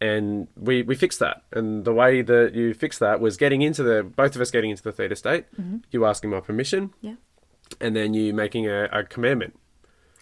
and 0.00 0.46
we 0.56 0.82
we 0.82 0.94
fixed 0.94 1.18
that. 1.18 1.42
And 1.52 1.84
the 1.84 1.92
way 1.92 2.22
that 2.22 2.54
you 2.54 2.72
fixed 2.72 3.00
that 3.00 3.20
was 3.20 3.36
getting 3.36 3.62
into 3.62 3.82
the 3.82 4.02
both 4.04 4.36
of 4.36 4.40
us 4.40 4.50
getting 4.52 4.70
into 4.70 4.82
the 4.84 4.92
theta 4.92 5.16
state. 5.16 5.44
Mm-hmm. 5.60 5.78
You 5.90 6.04
asking 6.06 6.30
my 6.30 6.38
permission, 6.40 6.94
Yeah. 7.00 7.16
and 7.80 7.94
then 7.96 8.14
you 8.14 8.32
making 8.32 8.66
a, 8.68 8.84
a 8.92 9.02
commandment, 9.04 9.58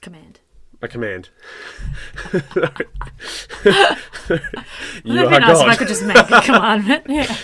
Command. 0.01 0.41
A 0.83 0.89
command. 0.89 1.31
Wouldn't 2.33 2.45
it 5.05 5.05
be 5.05 5.39
nice 5.39 5.61
if 5.61 5.67
I 5.67 5.77
could 5.77 5.89
just 5.89 6.05
make 6.05 6.17
a 6.17 6.41
commandment? 6.43 7.07
Yeah. 7.09 7.37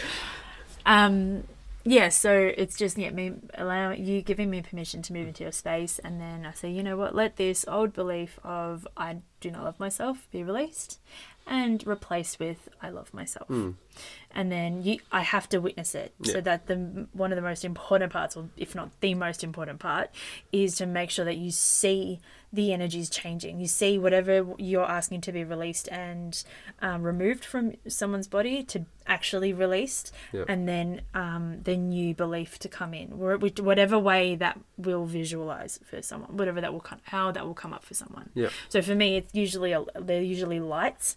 Um, 0.84 1.44
yeah, 1.84 2.10
so 2.10 2.52
it's 2.56 2.76
just 2.76 2.96
yeah, 2.96 3.10
me 3.10 3.32
allowing 3.54 4.04
you 4.04 4.22
giving 4.22 4.50
me 4.50 4.62
permission 4.62 5.02
to 5.02 5.12
move 5.12 5.26
into 5.26 5.42
your 5.42 5.52
space, 5.52 5.98
and 5.98 6.20
then 6.20 6.46
I 6.46 6.52
say, 6.52 6.70
you 6.70 6.82
know 6.82 6.96
what, 6.96 7.14
let 7.14 7.36
this 7.36 7.64
old 7.66 7.92
belief 7.92 8.38
of 8.44 8.86
I 8.96 9.16
do 9.40 9.50
not 9.50 9.64
love 9.64 9.80
myself 9.80 10.28
be 10.30 10.44
released, 10.44 11.00
and 11.46 11.84
replaced 11.84 12.38
with 12.38 12.68
I 12.80 12.90
love 12.90 13.12
myself, 13.12 13.48
and 13.48 13.76
then 14.52 14.82
you 14.82 14.98
I 15.10 15.22
have 15.22 15.48
to 15.50 15.60
witness 15.60 15.94
it. 15.96 16.14
Yeah. 16.20 16.32
So 16.34 16.40
that 16.42 16.66
the 16.66 17.06
one 17.12 17.32
of 17.32 17.36
the 17.36 17.42
most 17.42 17.64
important 17.64 18.12
parts, 18.12 18.36
or 18.36 18.48
if 18.56 18.76
not 18.76 18.90
the 19.00 19.14
most 19.14 19.42
important 19.42 19.80
part, 19.80 20.10
is 20.52 20.76
to 20.76 20.86
make 20.86 21.10
sure 21.10 21.24
that 21.24 21.36
you 21.36 21.50
see 21.50 22.20
the 22.52 22.72
energy 22.72 23.00
is 23.00 23.08
changing. 23.08 23.60
You 23.60 23.66
see 23.66 23.98
whatever 23.98 24.46
you're 24.58 24.84
asking 24.84 25.22
to 25.22 25.32
be 25.32 25.42
released 25.42 25.88
and 25.90 26.42
um, 26.82 27.02
removed 27.02 27.44
from 27.44 27.72
someone's 27.88 28.28
body 28.28 28.62
to 28.64 28.84
actually 29.06 29.52
released, 29.52 30.12
Yeah. 30.32 30.44
and 30.48 30.68
then 30.68 31.00
um, 31.14 31.60
the 31.64 31.76
new 31.76 32.14
belief 32.14 32.58
to 32.60 32.68
come 32.68 32.92
in, 32.94 33.08
Wh- 33.12 33.58
whatever 33.60 33.98
way 33.98 34.34
that 34.36 34.60
will 34.76 35.06
visualize 35.06 35.80
for 35.84 36.02
someone, 36.02 36.36
whatever 36.36 36.60
that 36.60 36.72
will 36.72 36.80
come, 36.80 37.00
how 37.04 37.32
that 37.32 37.44
will 37.46 37.54
come 37.54 37.72
up 37.72 37.84
for 37.84 37.94
someone. 37.94 38.30
Yeah. 38.34 38.50
So 38.68 38.82
for 38.82 38.94
me, 38.94 39.16
it's 39.16 39.34
usually 39.34 39.72
a, 39.72 39.84
they're 40.00 40.22
usually 40.22 40.60
lights. 40.60 41.16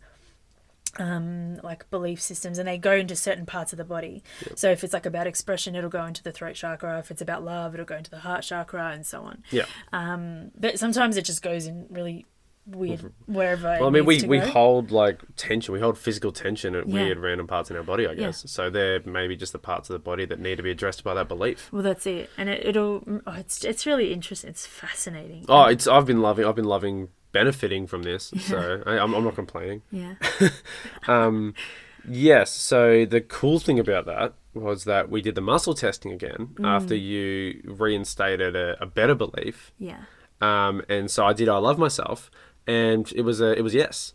Um, 0.97 1.57
like 1.63 1.89
belief 1.89 2.21
systems, 2.21 2.57
and 2.57 2.67
they 2.67 2.77
go 2.77 2.93
into 2.93 3.15
certain 3.17 3.45
parts 3.45 3.73
of 3.73 3.77
the 3.77 3.83
body. 3.83 4.23
So 4.55 4.71
if 4.71 4.81
it's 4.83 4.93
like 4.93 5.05
about 5.05 5.27
expression, 5.27 5.75
it'll 5.75 5.89
go 5.89 6.05
into 6.05 6.23
the 6.23 6.31
throat 6.31 6.55
chakra. 6.55 6.99
If 6.99 7.11
it's 7.11 7.21
about 7.21 7.43
love, 7.43 7.73
it'll 7.73 7.85
go 7.85 7.97
into 7.97 8.11
the 8.11 8.19
heart 8.19 8.43
chakra, 8.43 8.91
and 8.91 9.05
so 9.05 9.23
on. 9.23 9.43
Yeah. 9.51 9.65
Um, 9.91 10.51
but 10.57 10.79
sometimes 10.79 11.17
it 11.17 11.25
just 11.25 11.41
goes 11.41 11.65
in 11.65 11.87
really 11.89 12.25
weird 12.67 13.11
wherever. 13.27 13.77
Well, 13.79 13.87
I 13.87 13.89
mean, 13.91 14.05
we, 14.05 14.23
we 14.23 14.39
go. 14.39 14.47
hold 14.47 14.89
like 14.91 15.21
tension. 15.35 15.73
We 15.73 15.79
hold 15.79 15.97
physical 15.97 16.31
tension 16.31 16.73
at 16.75 16.87
Yeah. 16.87 16.93
weird 16.93 17.19
random 17.19 17.45
parts 17.45 17.69
in 17.69 17.75
our 17.77 17.83
body, 17.83 18.07
I 18.07 18.11
Yeah. 18.13 18.27
guess. 18.27 18.49
So 18.49 18.69
they're 18.69 19.01
maybe 19.05 19.35
just 19.35 19.51
the 19.51 19.59
parts 19.59 19.89
of 19.89 19.93
the 19.93 19.99
body 19.99 20.25
that 20.25 20.39
need 20.39 20.55
to 20.55 20.63
be 20.63 20.71
addressed 20.71 21.03
by 21.03 21.13
that 21.13 21.27
belief. 21.27 21.71
Well, 21.73 21.83
that's 21.83 22.07
it, 22.07 22.29
and 22.37 22.47
it, 22.49 22.65
it'll. 22.65 23.03
Oh, 23.27 23.33
it's 23.33 23.63
it's 23.65 23.85
really 23.85 24.13
interesting. 24.13 24.49
It's 24.49 24.65
fascinating. 24.65 25.45
Oh, 25.49 25.65
it's 25.65 25.87
I've 25.87 26.05
been 26.05 26.21
loving. 26.21 26.45
I've 26.45 26.55
been 26.55 26.65
loving 26.65 27.09
benefiting 27.39 27.85
from 27.87 28.01
this. 28.03 28.23
So 28.49 28.81
I, 28.85 28.93
I'm, 29.03 29.13
I'm 29.15 29.23
not 29.23 29.35
complaining. 29.35 29.81
yeah. 29.91 30.15
Um, 31.07 31.53
yes. 32.07 32.49
So 32.51 33.05
the 33.05 33.21
cool 33.21 33.59
thing 33.59 33.79
about 33.79 34.05
that 34.13 34.33
was 34.53 34.85
that 34.85 35.09
we 35.09 35.21
did 35.21 35.35
the 35.35 35.41
muscle 35.41 35.73
testing 35.73 36.11
again 36.19 36.41
Mm. 36.55 36.65
after 36.75 36.95
you 36.95 37.61
reinstated 37.65 38.55
a, 38.55 38.67
a 38.81 38.85
better 38.85 39.15
belief. 39.15 39.71
Yeah. 39.77 40.01
Um, 40.41 40.81
and 40.89 41.09
so 41.11 41.25
I 41.25 41.33
did. 41.33 41.47
I 41.49 41.57
love 41.57 41.77
myself, 41.77 42.29
and 42.67 43.11
it 43.15 43.21
was 43.29 43.39
a 43.41 43.49
it 43.59 43.63
was 43.67 43.73
yes 43.73 44.13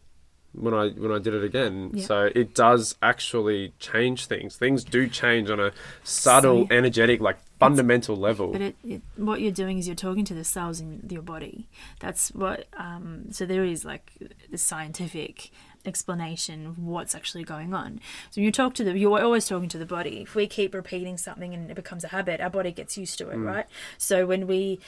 when 0.53 0.75
I 0.75 0.89
when 0.91 1.13
I 1.13 1.19
did 1.19 1.35
it 1.35 1.45
again. 1.45 1.91
Yeah. 1.95 2.07
So 2.07 2.31
it 2.35 2.55
does 2.55 2.97
actually 3.03 3.73
change 3.79 4.27
things. 4.27 4.57
Things 4.57 4.85
do 4.85 5.09
change 5.09 5.51
on 5.51 5.61
a 5.61 5.73
subtle, 6.03 6.67
So- 6.67 6.75
energetic, 6.75 7.21
like 7.21 7.39
fundamental 7.59 8.17
level. 8.17 8.53
But 8.53 8.61
it, 8.63 8.77
it, 8.85 9.03
what 9.17 9.41
you're 9.41 9.53
doing 9.53 9.79
is 9.79 9.87
you're 9.87 9.95
talking 9.95 10.25
to 10.25 10.35
the 10.35 10.45
cells 10.45 10.81
in 10.81 11.07
your 11.11 11.23
body. 11.23 11.69
That's 12.01 12.31
what. 12.31 12.67
Um, 12.77 13.27
so 13.31 13.47
there 13.47 13.65
is 13.65 13.85
like 13.85 14.13
the 14.51 14.59
scientific 14.59 15.51
explanation 15.87 16.67
of 16.67 16.79
what's 16.79 17.15
actually 17.15 17.45
going 17.45 17.73
on. 17.73 18.01
So 18.31 18.41
you 18.41 18.51
talk 18.53 18.75
to 18.75 18.85
the. 18.85 18.99
You're 18.99 19.23
always 19.23 19.47
talking 19.47 19.69
to 19.71 19.79
the 19.79 19.87
body. 19.87 20.23
If 20.23 20.35
we 20.35 20.47
keep 20.47 20.75
repeating 20.75 21.17
something 21.17 21.55
and 21.55 21.71
it 21.71 21.75
becomes 21.75 22.03
a 22.05 22.09
habit, 22.09 22.41
our 22.41 22.51
body 22.51 22.73
gets 22.73 22.97
used 22.99 23.19
to 23.19 23.31
it, 23.31 23.37
right? 23.37 23.67
So 23.99 24.27
when 24.27 24.47
we 24.47 24.81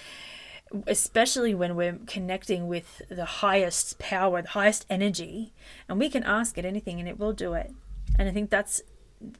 especially 0.87 1.55
when 1.55 1.77
we're 1.77 1.99
connecting 2.07 2.69
with 2.69 3.03
the 3.09 3.25
highest 3.25 3.99
power, 3.99 4.43
the 4.43 4.49
highest 4.49 4.87
energy, 4.89 5.53
and 5.89 5.99
we 5.99 6.09
can 6.09 6.23
ask 6.23 6.59
it 6.59 6.65
anything 6.65 6.99
and 6.99 7.09
it 7.09 7.19
will 7.19 7.33
do 7.33 7.55
it. 7.55 7.73
And 8.19 8.29
I 8.29 8.33
think 8.33 8.51
that's 8.51 8.83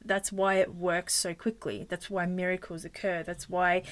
that's 0.05 0.31
why 0.31 0.55
it 0.55 0.75
works 0.75 1.13
so 1.13 1.33
quickly. 1.33 1.85
That's 1.89 2.09
why 2.09 2.25
miracles 2.25 2.85
occur. 2.85 3.23
That's 3.23 3.49
why, 3.49 3.83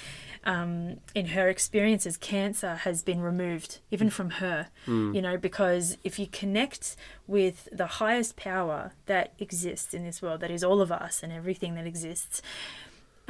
um, 0.46 0.98
in 1.14 1.28
her 1.28 1.50
experiences, 1.50 2.18
cancer 2.18 2.76
has 2.76 3.04
been 3.04 3.22
removed, 3.22 3.80
even 3.92 4.10
from 4.10 4.32
her. 4.32 4.70
You 5.14 5.22
know, 5.22 5.38
because 5.38 5.98
if 6.04 6.18
you 6.18 6.28
connect 6.28 6.96
with 7.28 7.68
the 7.72 7.88
highest 7.88 8.36
power 8.36 8.94
that 9.06 9.34
exists 9.40 9.94
in 9.94 10.04
this 10.04 10.22
world, 10.22 10.40
that 10.42 10.52
is 10.52 10.64
all 10.64 10.82
of 10.82 10.92
us 10.92 11.24
and 11.24 11.32
everything 11.32 11.76
that 11.76 11.86
exists, 11.86 12.42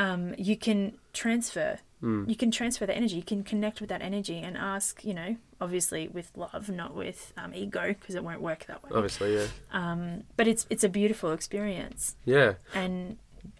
um, 0.04 0.34
you 0.38 0.56
can 0.58 0.98
transfer. 1.14 1.80
You 2.04 2.36
can 2.36 2.50
transfer 2.50 2.88
that 2.88 2.98
energy. 2.98 3.18
You 3.18 3.22
can 3.34 3.44
connect 3.44 3.80
with 3.80 3.90
that 3.90 4.02
energy 4.02 4.40
and 4.40 4.58
ask. 4.58 5.06
You 5.06 5.14
know, 5.14 5.36
obviously 5.66 6.08
with 6.08 6.32
love, 6.36 6.68
not 6.68 6.96
with 6.96 7.32
um, 7.38 7.54
ego, 7.54 7.90
because 7.90 8.16
it 8.16 8.24
won't 8.24 8.42
work 8.42 8.66
that 8.66 8.84
way. 8.84 8.90
Obviously, 8.96 9.36
yeah, 9.36 9.46
Um, 9.72 10.24
but 10.36 10.48
it's 10.48 10.66
it's 10.72 10.84
a 10.84 10.90
beautiful 10.90 11.32
experience, 11.32 12.16
yeah. 12.26 12.54
and 12.74 13.18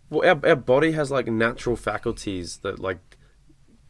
Well, 0.10 0.28
our, 0.28 0.40
our 0.50 0.56
body 0.56 0.94
has 0.94 1.12
like 1.12 1.28
natural 1.28 1.76
faculties 1.76 2.58
that 2.64 2.80
like 2.80 2.98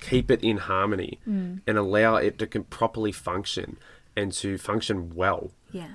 keep 0.01 0.29
it 0.29 0.43
in 0.43 0.57
harmony 0.57 1.13
Mm. 1.25 1.61
and 1.65 1.77
allow 1.77 2.15
it 2.17 2.37
to 2.39 2.45
can 2.47 2.63
properly 2.65 3.13
function 3.13 3.77
and 4.17 4.33
to 4.33 4.57
function 4.57 5.15
well. 5.15 5.51
yeah, 5.71 5.93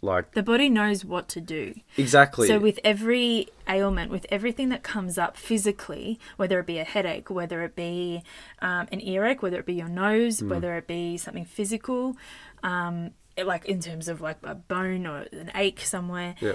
Like 0.00 0.32
the 0.32 0.42
body 0.44 0.68
knows 0.68 1.04
what 1.04 1.28
to 1.30 1.40
do. 1.40 1.74
exactly. 1.96 2.46
So 2.46 2.58
with 2.58 2.78
every 2.84 3.48
ailment, 3.68 4.12
with 4.12 4.26
everything 4.30 4.68
that 4.68 4.84
comes 4.84 5.18
up 5.18 5.36
physically, 5.36 6.20
whether 6.36 6.60
it 6.60 6.66
be 6.66 6.78
a 6.78 6.84
headache, 6.84 7.30
whether 7.30 7.62
it 7.64 7.74
be 7.74 8.22
um, 8.60 8.86
an 8.92 9.00
earache, 9.00 9.42
whether 9.42 9.58
it 9.58 9.66
be 9.66 9.74
your 9.74 9.88
nose, 9.88 10.42
whether 10.42 10.76
it 10.76 10.86
be 10.86 11.16
something 11.16 11.44
physical, 11.44 12.16
um, 12.62 13.10
like 13.44 13.64
in 13.64 13.80
terms 13.80 14.08
of 14.08 14.20
like 14.20 14.38
a 14.42 14.54
bone 14.54 15.06
or 15.06 15.26
an 15.32 15.50
ache 15.54 15.80
somewhere, 15.80 16.36
yeah. 16.40 16.54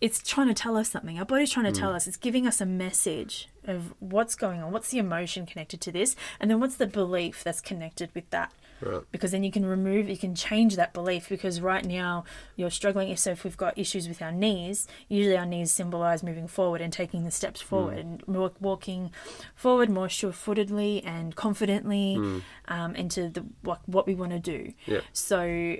it's 0.00 0.22
trying 0.22 0.48
to 0.48 0.54
tell 0.54 0.76
us 0.76 0.90
something. 0.90 1.18
Our 1.18 1.24
body's 1.24 1.50
trying 1.50 1.70
to 1.70 1.78
tell 1.78 1.94
us. 1.94 2.06
It's 2.06 2.16
giving 2.16 2.46
us 2.46 2.60
a 2.60 2.66
message 2.66 3.48
of 3.64 3.94
what's 3.98 4.34
going 4.34 4.62
on. 4.62 4.72
What's 4.72 4.88
the 4.88 4.98
emotion 4.98 5.44
connected 5.46 5.80
to 5.82 5.92
this, 5.92 6.16
and 6.38 6.50
then 6.50 6.60
what's 6.60 6.76
the 6.76 6.86
belief 6.86 7.44
that's 7.44 7.60
connected 7.60 8.10
with 8.14 8.28
that. 8.30 8.52
Right. 8.80 9.02
Because 9.12 9.30
then 9.32 9.44
you 9.44 9.50
can 9.50 9.64
remove, 9.66 10.08
you 10.08 10.16
can 10.16 10.34
change 10.34 10.76
that 10.76 10.92
belief. 10.92 11.28
Because 11.28 11.60
right 11.60 11.84
now 11.84 12.24
you're 12.56 12.70
struggling. 12.70 13.10
If 13.10 13.18
so, 13.18 13.32
if 13.32 13.44
we've 13.44 13.56
got 13.56 13.76
issues 13.78 14.08
with 14.08 14.22
our 14.22 14.32
knees, 14.32 14.86
usually 15.08 15.36
our 15.36 15.46
knees 15.46 15.72
symbolize 15.72 16.22
moving 16.22 16.48
forward 16.48 16.80
and 16.80 16.92
taking 16.92 17.24
the 17.24 17.30
steps 17.30 17.60
forward 17.60 17.98
and 17.98 18.22
wa- 18.26 18.50
walking 18.60 19.10
forward 19.54 19.90
more 19.90 20.08
sure-footedly 20.08 21.02
and 21.04 21.36
confidently 21.36 22.42
um, 22.68 22.94
into 22.94 23.28
the 23.28 23.44
what 23.62 23.80
what 23.86 24.06
we 24.06 24.14
want 24.14 24.32
to 24.32 24.38
do. 24.38 24.72
Yeah. 24.86 25.00
So 25.12 25.76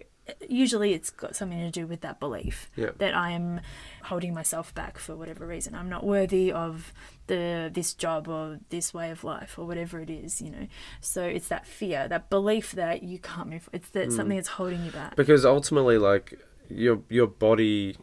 usually 0.48 0.92
it's 0.92 1.10
got 1.10 1.36
something 1.36 1.58
to 1.58 1.70
do 1.70 1.86
with 1.86 2.00
that 2.02 2.20
belief 2.20 2.70
Yeah. 2.76 2.90
that 2.98 3.14
I 3.14 3.30
am 3.30 3.60
holding 4.04 4.34
myself 4.34 4.74
back 4.74 4.98
for 4.98 5.16
whatever 5.16 5.46
reason. 5.46 5.74
I'm 5.74 5.88
not 5.88 6.04
worthy 6.04 6.52
of 6.52 6.92
the 7.26 7.70
this 7.72 7.94
job 7.94 8.28
or 8.28 8.58
this 8.70 8.92
way 8.92 9.10
of 9.10 9.24
life 9.24 9.58
or 9.58 9.66
whatever 9.66 10.00
it 10.00 10.10
is, 10.10 10.40
you 10.40 10.50
know. 10.50 10.66
So 11.00 11.24
it's 11.24 11.48
that 11.48 11.66
fear, 11.66 12.08
that 12.08 12.30
belief 12.30 12.72
that 12.72 13.02
you 13.02 13.18
can't 13.18 13.48
move. 13.50 13.68
It's 13.72 13.90
that 13.90 14.08
mm. 14.08 14.12
something 14.12 14.36
that's 14.36 14.48
holding 14.48 14.84
you 14.84 14.90
back. 14.90 15.16
because 15.16 15.44
ultimately 15.44 15.98
like 15.98 16.38
your 16.68 17.02
your 17.08 17.26
body 17.26 17.96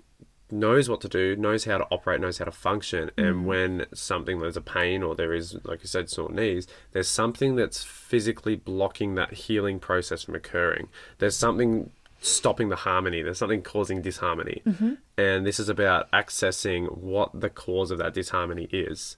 knows 0.50 0.88
what 0.90 1.02
to 1.02 1.10
do 1.10 1.36
knows 1.36 1.66
how 1.66 1.78
to 1.78 1.86
operate 1.92 2.22
knows 2.22 2.38
how 2.38 2.46
to 2.46 2.52
function 2.52 3.12
and 3.18 3.36
mm. 3.36 3.44
when 3.44 3.86
something 3.94 4.40
there's 4.40 4.56
a 4.56 4.62
pain 4.62 5.04
or 5.04 5.14
there 5.14 5.34
is 5.34 5.58
like 5.66 5.82
you 5.82 5.88
said 5.88 6.10
sore 6.10 6.32
knees 6.32 6.66
there's 6.94 7.08
something 7.10 7.56
that's 7.56 7.84
physically 7.84 8.56
blocking 8.56 9.16
that 9.16 9.34
healing 9.34 9.78
process 9.78 10.24
from 10.24 10.36
occurring 10.36 10.88
there's 11.18 11.36
something 11.36 11.90
stopping 12.20 12.70
the 12.70 12.76
harmony. 12.76 13.22
There's 13.22 13.38
something 13.38 13.62
causing 13.62 14.02
disharmony. 14.02 14.62
And 15.18 15.46
this 15.46 15.60
is 15.60 15.70
about 15.70 16.12
accessing 16.12 16.98
what 16.98 17.40
the 17.40 17.50
cause 17.50 17.92
of 17.92 17.98
that 18.00 18.14
disharmony 18.14 18.68
is 18.72 19.18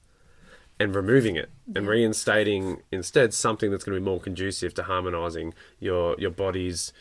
and 0.79 0.95
removing 0.95 1.35
it 1.35 1.49
and 1.75 1.87
reinstating 1.87 2.81
instead 2.91 3.33
something 3.33 3.69
that's 3.71 3.83
going 3.83 3.95
to 3.95 3.99
be 4.01 4.05
more 4.05 4.19
conducive 4.19 4.73
to 4.75 4.83
harmonizing 4.83 5.53
your 5.79 6.15
your 6.17 6.31
body's 6.31 6.93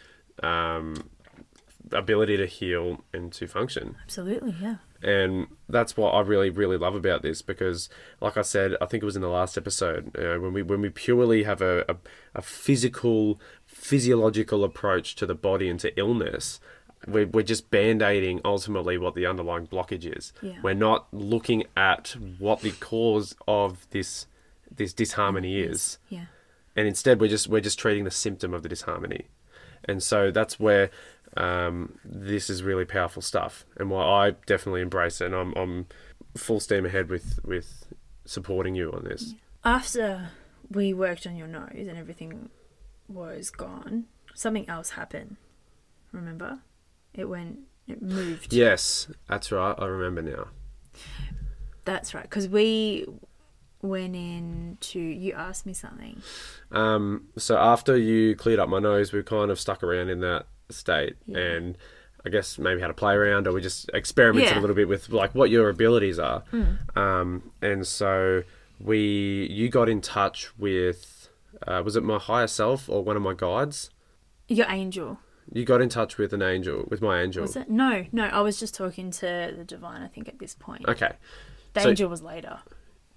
um, 0.42 1.08
ability 1.92 2.36
to 2.36 2.46
heal 2.46 3.04
and 3.12 3.32
to 3.32 3.46
function 3.46 3.96
Absolutely, 4.04 4.54
yeah. 4.60 4.76
and 5.02 5.46
that's 5.68 5.96
what 5.96 6.10
I 6.12 6.20
really 6.20 6.50
really 6.50 6.76
love 6.76 6.94
about 6.94 7.22
this 7.22 7.42
because 7.42 7.88
like 8.20 8.36
I 8.36 8.42
said 8.42 8.76
I 8.80 8.86
think 8.86 9.02
it 9.02 9.06
was 9.06 9.16
in 9.16 9.22
the 9.22 9.28
last 9.28 9.56
episode 9.56 10.16
uh, 10.18 10.38
when 10.40 10.52
we 10.52 10.62
when 10.62 10.80
we 10.80 10.90
purely 10.90 11.44
have 11.44 11.60
a, 11.62 11.84
a, 11.88 11.96
a 12.36 12.42
physical 12.42 13.40
physiological 13.66 14.64
approach 14.64 15.14
to 15.16 15.24
the 15.24 15.34
body 15.34 15.68
and 15.68 15.80
to 15.80 15.96
illness 15.98 16.60
we're, 17.06 17.26
we're 17.26 17.42
just 17.44 17.70
band-aiding 17.70 18.40
ultimately 18.44 18.98
what 18.98 19.14
the 19.14 19.24
underlying 19.24 19.66
blockage 19.66 20.04
is 20.18 20.32
Yeah. 20.42 20.58
we're 20.62 20.74
not 20.74 21.06
looking 21.12 21.64
at 21.76 22.16
what 22.38 22.60
the 22.60 22.72
cause 22.72 23.34
of 23.46 23.86
this 23.90 24.26
this 24.70 24.92
disharmony 24.92 25.60
is 25.60 25.98
Yeah. 26.10 26.26
and 26.76 26.86
instead 26.88 27.20
we're 27.20 27.28
just 27.30 27.48
we're 27.48 27.60
just 27.60 27.78
treating 27.78 28.04
the 28.04 28.10
symptom 28.10 28.52
of 28.52 28.62
the 28.62 28.68
disharmony 28.68 29.28
And 29.84 30.02
so 30.02 30.30
that's 30.32 30.58
where 30.58 30.90
um, 31.36 31.98
this 32.04 32.48
is 32.50 32.62
really 32.62 32.84
powerful 32.84 33.22
stuff, 33.22 33.66
and 33.76 33.90
why 33.90 34.02
I 34.02 34.30
definitely 34.46 34.80
embrace 34.80 35.20
it. 35.20 35.26
And 35.26 35.34
I'm, 35.34 35.52
I'm 35.54 35.86
full 36.36 36.60
steam 36.60 36.86
ahead 36.86 37.08
with 37.08 37.40
with 37.44 37.86
supporting 38.24 38.74
you 38.74 38.92
on 38.92 39.04
this. 39.04 39.34
After 39.64 40.30
we 40.70 40.92
worked 40.92 41.26
on 41.26 41.36
your 41.36 41.48
nose 41.48 41.86
and 41.88 41.96
everything 41.96 42.50
was 43.08 43.50
gone, 43.50 44.04
something 44.34 44.68
else 44.68 44.90
happened. 44.90 45.36
Remember? 46.12 46.60
It 47.14 47.24
went, 47.24 47.60
it 47.86 48.02
moved. 48.02 48.52
Yes, 48.52 49.08
that's 49.28 49.50
right. 49.50 49.74
I 49.78 49.86
remember 49.86 50.22
now. 50.22 50.48
That's 51.84 52.14
right. 52.14 52.22
Because 52.22 52.48
we 52.48 53.06
went 53.80 54.14
into, 54.14 55.00
you 55.00 55.32
asked 55.32 55.64
me 55.64 55.72
something. 55.72 56.20
Um, 56.70 57.28
so 57.36 57.56
after 57.56 57.96
you 57.96 58.36
cleared 58.36 58.58
up 58.58 58.68
my 58.68 58.78
nose, 58.78 59.12
we 59.12 59.22
kind 59.22 59.50
of 59.50 59.58
stuck 59.58 59.82
around 59.82 60.10
in 60.10 60.20
that 60.20 60.46
state, 60.70 61.16
Yeah. 61.26 61.38
and 61.38 61.78
I 62.26 62.30
guess 62.30 62.58
maybe 62.58 62.80
had 62.80 62.88
to 62.88 62.94
play 62.94 63.14
around, 63.14 63.46
or 63.46 63.52
we 63.52 63.60
just 63.60 63.90
experimented 63.94 64.50
Yeah. 64.50 64.58
a 64.58 64.62
little 64.62 64.76
bit 64.76 64.88
with 64.88 65.08
like 65.10 65.34
what 65.34 65.50
your 65.50 65.68
abilities 65.68 66.18
are. 66.18 66.42
Mm. 66.52 66.96
Um, 66.96 67.52
and 67.62 67.86
so 67.86 68.42
we, 68.80 69.46
you 69.50 69.68
got 69.68 69.88
in 69.88 70.00
touch 70.00 70.56
with, 70.58 71.28
uh, 71.66 71.82
was 71.84 71.96
it 71.96 72.02
my 72.02 72.18
higher 72.18 72.46
self 72.46 72.88
or 72.88 73.02
one 73.04 73.16
of 73.16 73.22
my 73.22 73.34
guides? 73.34 73.90
Your 74.48 74.66
angel. 74.68 75.18
You 75.52 75.64
got 75.64 75.80
in 75.80 75.88
touch 75.88 76.18
with 76.18 76.32
an 76.32 76.42
angel, 76.42 76.84
with 76.88 77.00
my 77.00 77.22
angel. 77.22 77.42
Was 77.42 77.56
it? 77.56 77.70
No, 77.70 78.04
no. 78.12 78.24
I 78.24 78.40
was 78.40 78.58
just 78.60 78.74
talking 78.74 79.10
to 79.12 79.54
the 79.56 79.64
divine, 79.64 80.02
I 80.02 80.08
think, 80.08 80.28
at 80.28 80.38
this 80.38 80.54
point. 80.54 80.86
Okay. 80.88 81.12
The 81.72 81.80
so- 81.80 81.88
angel 81.90 82.10
was 82.10 82.22
later. 82.22 82.58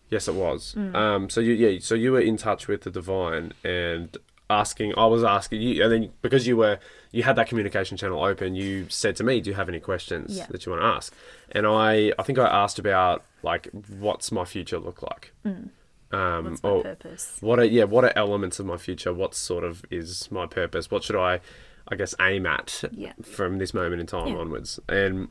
Yes, 0.09 0.27
it 0.27 0.35
was. 0.35 0.75
Mm. 0.77 0.93
Um, 0.93 1.29
so 1.29 1.39
you, 1.39 1.53
yeah, 1.53 1.79
so 1.79 1.95
you 1.95 2.11
were 2.11 2.19
in 2.19 2.35
touch 2.35 2.67
with 2.67 2.81
the 2.81 2.91
divine 2.91 3.53
and 3.63 4.17
asking. 4.49 4.93
I 4.97 5.05
was 5.05 5.23
asking 5.23 5.61
you, 5.61 5.81
and 5.83 5.89
then 5.91 6.11
because 6.21 6.45
you 6.47 6.57
were, 6.57 6.79
you 7.11 7.23
had 7.23 7.35
that 7.35 7.47
communication 7.47 7.97
channel 7.97 8.23
open. 8.23 8.55
You 8.55 8.87
said 8.89 9.15
to 9.17 9.23
me, 9.23 9.41
"Do 9.41 9.49
you 9.49 9.55
have 9.55 9.67
any 9.69 9.79
questions 9.79 10.37
Yeah. 10.37 10.47
that 10.49 10.65
you 10.65 10.71
want 10.71 10.81
to 10.83 10.87
ask?" 10.87 11.13
And 11.51 11.65
I, 11.67 12.13
I 12.17 12.23
think 12.23 12.39
I 12.39 12.47
asked 12.47 12.79
about 12.79 13.23
like, 13.43 13.67
what's 13.99 14.31
my 14.31 14.45
future 14.45 14.79
look 14.79 15.01
like? 15.01 15.33
Um, 15.45 15.71
Mm. 16.13 16.43
What's 16.49 16.63
my 16.63 16.69
or 16.69 16.83
purpose? 16.83 17.37
what 17.41 17.57
are 17.59 17.63
yeah, 17.63 17.85
what 17.85 18.03
are 18.03 18.13
elements 18.17 18.59
of 18.59 18.65
my 18.65 18.77
future? 18.77 19.13
What 19.13 19.33
sort 19.33 19.63
of 19.63 19.83
is 19.89 20.29
my 20.31 20.45
purpose? 20.45 20.91
What 20.91 21.03
should 21.03 21.15
I, 21.15 21.39
I 21.87 21.95
guess, 21.95 22.13
aim 22.19 22.45
at 22.45 22.83
Yeah. 22.91 23.13
from 23.23 23.57
this 23.59 23.73
moment 23.73 24.01
in 24.01 24.07
time 24.07 24.27
Yeah. 24.33 24.35
onwards? 24.41 24.79
And 24.89 25.29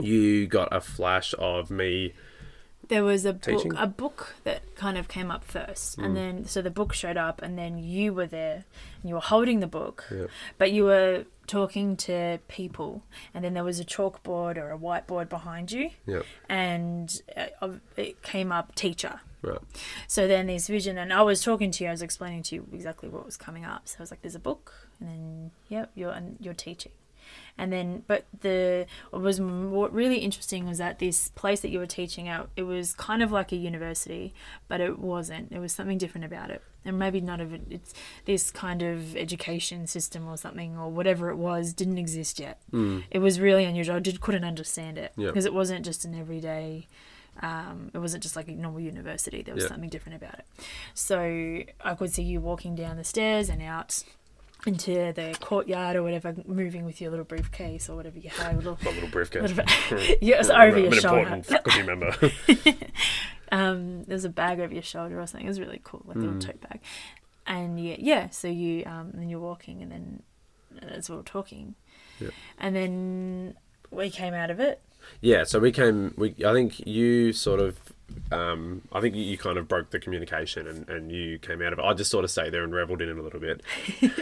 you 0.00 0.46
got 0.46 0.68
a 0.74 0.80
flash 0.80 1.34
of 1.38 1.70
me. 1.70 2.14
There 2.88 3.04
was 3.04 3.24
a 3.26 3.32
book, 3.34 3.74
a 3.76 3.86
book 3.86 4.34
that 4.44 4.74
kind 4.74 4.96
of 4.96 5.08
came 5.08 5.30
up 5.30 5.44
first, 5.44 5.98
Mm. 5.98 6.04
and 6.04 6.16
then 6.16 6.44
so 6.46 6.62
the 6.62 6.70
book 6.70 6.92
showed 6.94 7.16
up, 7.18 7.42
and 7.42 7.58
then 7.58 7.78
you 7.78 8.14
were 8.14 8.26
there, 8.26 8.64
and 9.00 9.08
you 9.08 9.14
were 9.14 9.20
holding 9.20 9.60
the 9.60 9.66
book, 9.66 10.06
Yeah. 10.10 10.26
but 10.56 10.72
you 10.72 10.84
were 10.84 11.24
talking 11.46 11.96
to 11.98 12.38
people, 12.48 13.02
and 13.34 13.44
then 13.44 13.52
there 13.54 13.64
was 13.64 13.78
a 13.80 13.84
chalkboard 13.84 14.56
or 14.56 14.70
a 14.72 14.78
whiteboard 14.78 15.28
behind 15.28 15.70
you, 15.72 15.90
Yeah. 16.06 16.22
and 16.48 17.20
uh, 17.36 17.68
it 17.96 18.22
came 18.22 18.50
up 18.52 18.74
teacher. 18.74 19.20
Right. 19.42 19.60
So 20.06 20.26
then 20.26 20.46
this 20.46 20.66
vision, 20.66 20.98
and 20.98 21.12
I 21.12 21.22
was 21.22 21.42
talking 21.42 21.70
to 21.70 21.84
you, 21.84 21.88
I 21.90 21.92
was 21.92 22.02
explaining 22.02 22.42
to 22.44 22.56
you 22.56 22.66
exactly 22.72 23.08
what 23.08 23.24
was 23.24 23.36
coming 23.36 23.64
up. 23.64 23.86
So 23.86 23.96
I 23.98 24.02
was 24.02 24.10
like, 24.10 24.22
"There's 24.22 24.34
a 24.34 24.40
book, 24.40 24.88
and 24.98 25.08
then 25.08 25.50
yep, 25.68 25.90
you're 25.94 26.10
and 26.10 26.36
you're 26.40 26.54
teaching." 26.54 26.92
And 27.58 27.72
then, 27.72 28.04
but 28.06 28.24
the 28.40 28.86
what 29.10 29.20
was 29.22 29.40
what 29.40 29.92
really 29.92 30.18
interesting 30.18 30.64
was 30.66 30.78
that 30.78 31.00
this 31.00 31.28
place 31.30 31.60
that 31.60 31.70
you 31.70 31.80
were 31.80 31.86
teaching 31.86 32.28
at, 32.28 32.46
it 32.56 32.62
was 32.62 32.94
kind 32.94 33.20
of 33.22 33.32
like 33.32 33.50
a 33.50 33.56
university, 33.56 34.32
but 34.68 34.80
it 34.80 34.98
wasn't. 35.00 35.50
There 35.50 35.60
was 35.60 35.72
something 35.72 35.98
different 35.98 36.24
about 36.24 36.50
it, 36.50 36.62
and 36.84 36.98
maybe 36.98 37.20
not 37.20 37.40
of 37.40 37.52
it. 37.52 37.62
It's 37.68 37.94
this 38.26 38.52
kind 38.52 38.80
of 38.82 39.16
education 39.16 39.88
system 39.88 40.28
or 40.28 40.36
something 40.36 40.78
or 40.78 40.88
whatever 40.88 41.30
it 41.30 41.36
was 41.36 41.72
didn't 41.72 41.98
exist 41.98 42.38
yet. 42.38 42.60
Mm. 42.72 43.02
It 43.10 43.18
was 43.18 43.40
really 43.40 43.64
unusual. 43.64 43.96
I 43.96 44.00
just 44.00 44.20
couldn't 44.20 44.44
understand 44.44 44.96
it 44.96 45.12
Yeah. 45.16 45.26
because 45.26 45.44
it 45.44 45.52
wasn't 45.52 45.84
just 45.84 46.04
an 46.04 46.14
everyday. 46.14 46.86
Um, 47.40 47.90
it 47.94 47.98
wasn't 47.98 48.22
just 48.24 48.34
like 48.34 48.48
a 48.48 48.52
normal 48.52 48.80
university. 48.80 49.42
There 49.42 49.54
was 49.54 49.64
Yeah. 49.64 49.68
something 49.70 49.88
different 49.90 50.16
about 50.16 50.34
it. 50.40 50.44
So 50.94 51.62
I 51.84 51.94
could 51.96 52.12
see 52.12 52.22
you 52.22 52.40
walking 52.40 52.74
down 52.74 52.96
the 52.96 53.04
stairs 53.04 53.48
and 53.48 53.62
out 53.62 54.02
into 54.66 55.12
the 55.12 55.36
courtyard 55.40 55.96
or 55.96 56.02
whatever, 56.02 56.34
moving 56.46 56.84
with 56.84 57.00
your 57.00 57.10
little 57.10 57.24
briefcase 57.24 57.88
or 57.88 57.96
whatever 57.96 58.18
you 58.18 58.28
had. 58.30 58.56
Little, 58.56 58.78
My 58.84 58.90
little 58.90 59.08
briefcase. 59.08 59.42
little 59.52 60.16
yeah, 60.20 60.42
over 60.62 60.78
your 60.78 60.92
shoulder. 60.92 61.42
faculty 61.42 61.82
member. 61.82 62.14
Um, 63.50 64.04
there's 64.04 64.24
a 64.26 64.28
bag 64.28 64.60
over 64.60 64.74
your 64.74 64.82
shoulder 64.82 65.18
or 65.18 65.26
something. 65.26 65.46
It 65.46 65.48
was 65.48 65.58
really 65.58 65.80
cool, 65.82 66.02
like 66.04 66.16
a 66.16 66.20
little 66.20 66.34
Mm. 66.34 66.44
tote 66.46 66.60
bag. 66.60 66.80
And 67.46 67.82
yeah, 67.82 67.96
yeah. 67.98 68.28
So 68.28 68.46
you 68.48 68.84
um, 68.84 69.12
then 69.14 69.30
you're 69.30 69.40
walking, 69.40 69.80
and 69.82 69.90
then 69.90 70.22
as 70.82 71.08
we 71.08 71.16
were 71.16 71.22
talking, 71.22 71.74
Yeah. 72.20 72.28
and 72.58 72.76
then 72.76 73.54
we 73.90 74.10
came 74.10 74.34
out 74.34 74.50
of 74.50 74.60
it. 74.60 74.82
yeah, 75.22 75.44
so 75.44 75.58
we 75.60 75.72
came. 75.72 76.12
We 76.18 76.34
I 76.44 76.52
think 76.52 76.86
you 76.86 77.32
sort 77.32 77.60
of. 77.60 77.78
Um, 78.30 78.82
I 78.92 79.00
think 79.00 79.14
you, 79.14 79.22
you 79.22 79.38
kind 79.38 79.58
of 79.58 79.68
broke 79.68 79.90
the 79.90 79.98
communication 79.98 80.66
and, 80.66 80.88
and 80.88 81.12
you 81.12 81.38
came 81.38 81.62
out 81.62 81.72
of 81.72 81.78
it. 81.78 81.84
I 81.84 81.94
just 81.94 82.10
sort 82.10 82.24
of 82.24 82.30
stayed 82.30 82.52
there 82.52 82.64
and 82.64 82.74
reveled 82.74 83.02
in 83.02 83.08
it 83.08 83.18
a 83.18 83.22
little 83.22 83.40
bit. 83.40 83.62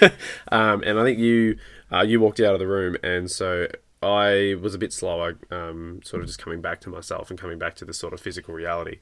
um, 0.52 0.82
and 0.82 0.98
I 0.98 1.04
think 1.04 1.18
you 1.18 1.58
uh, 1.92 2.02
you 2.02 2.20
walked 2.20 2.40
out 2.40 2.54
of 2.54 2.60
the 2.60 2.66
room, 2.66 2.96
and 3.02 3.30
so 3.30 3.66
I 4.02 4.56
was 4.60 4.74
a 4.74 4.78
bit 4.78 4.92
slower, 4.92 5.38
um, 5.50 6.00
sort 6.02 6.22
of 6.22 6.26
just 6.26 6.40
coming 6.40 6.60
back 6.60 6.80
to 6.82 6.90
myself 6.90 7.30
and 7.30 7.38
coming 7.38 7.58
back 7.58 7.74
to 7.76 7.84
the 7.84 7.94
sort 7.94 8.12
of 8.12 8.20
physical 8.20 8.52
reality. 8.52 8.98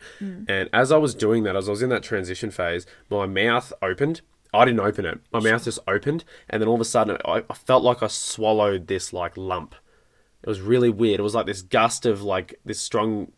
And 0.48 0.68
as 0.72 0.92
I 0.92 0.98
was 0.98 1.14
doing 1.14 1.44
that, 1.44 1.56
as 1.56 1.68
I 1.68 1.70
was 1.70 1.82
in 1.82 1.88
that 1.88 2.02
transition 2.02 2.50
phase, 2.50 2.86
my 3.08 3.26
mouth 3.26 3.72
opened. 3.80 4.20
I 4.52 4.64
didn't 4.64 4.80
open 4.80 5.06
it. 5.06 5.20
My 5.32 5.40
mouth 5.40 5.64
just 5.64 5.78
opened, 5.86 6.24
and 6.48 6.60
then 6.60 6.68
all 6.68 6.74
of 6.74 6.80
a 6.80 6.84
sudden, 6.84 7.16
I, 7.24 7.44
I 7.48 7.54
felt 7.54 7.84
like 7.84 8.02
I 8.02 8.08
swallowed 8.08 8.88
this 8.88 9.12
like 9.12 9.36
lump. 9.36 9.74
It 10.42 10.48
was 10.48 10.60
really 10.60 10.90
weird. 10.90 11.20
It 11.20 11.22
was 11.22 11.34
like 11.34 11.46
this 11.46 11.62
gust 11.62 12.04
of 12.04 12.22
like 12.22 12.58
this 12.64 12.80
strong 12.80 13.32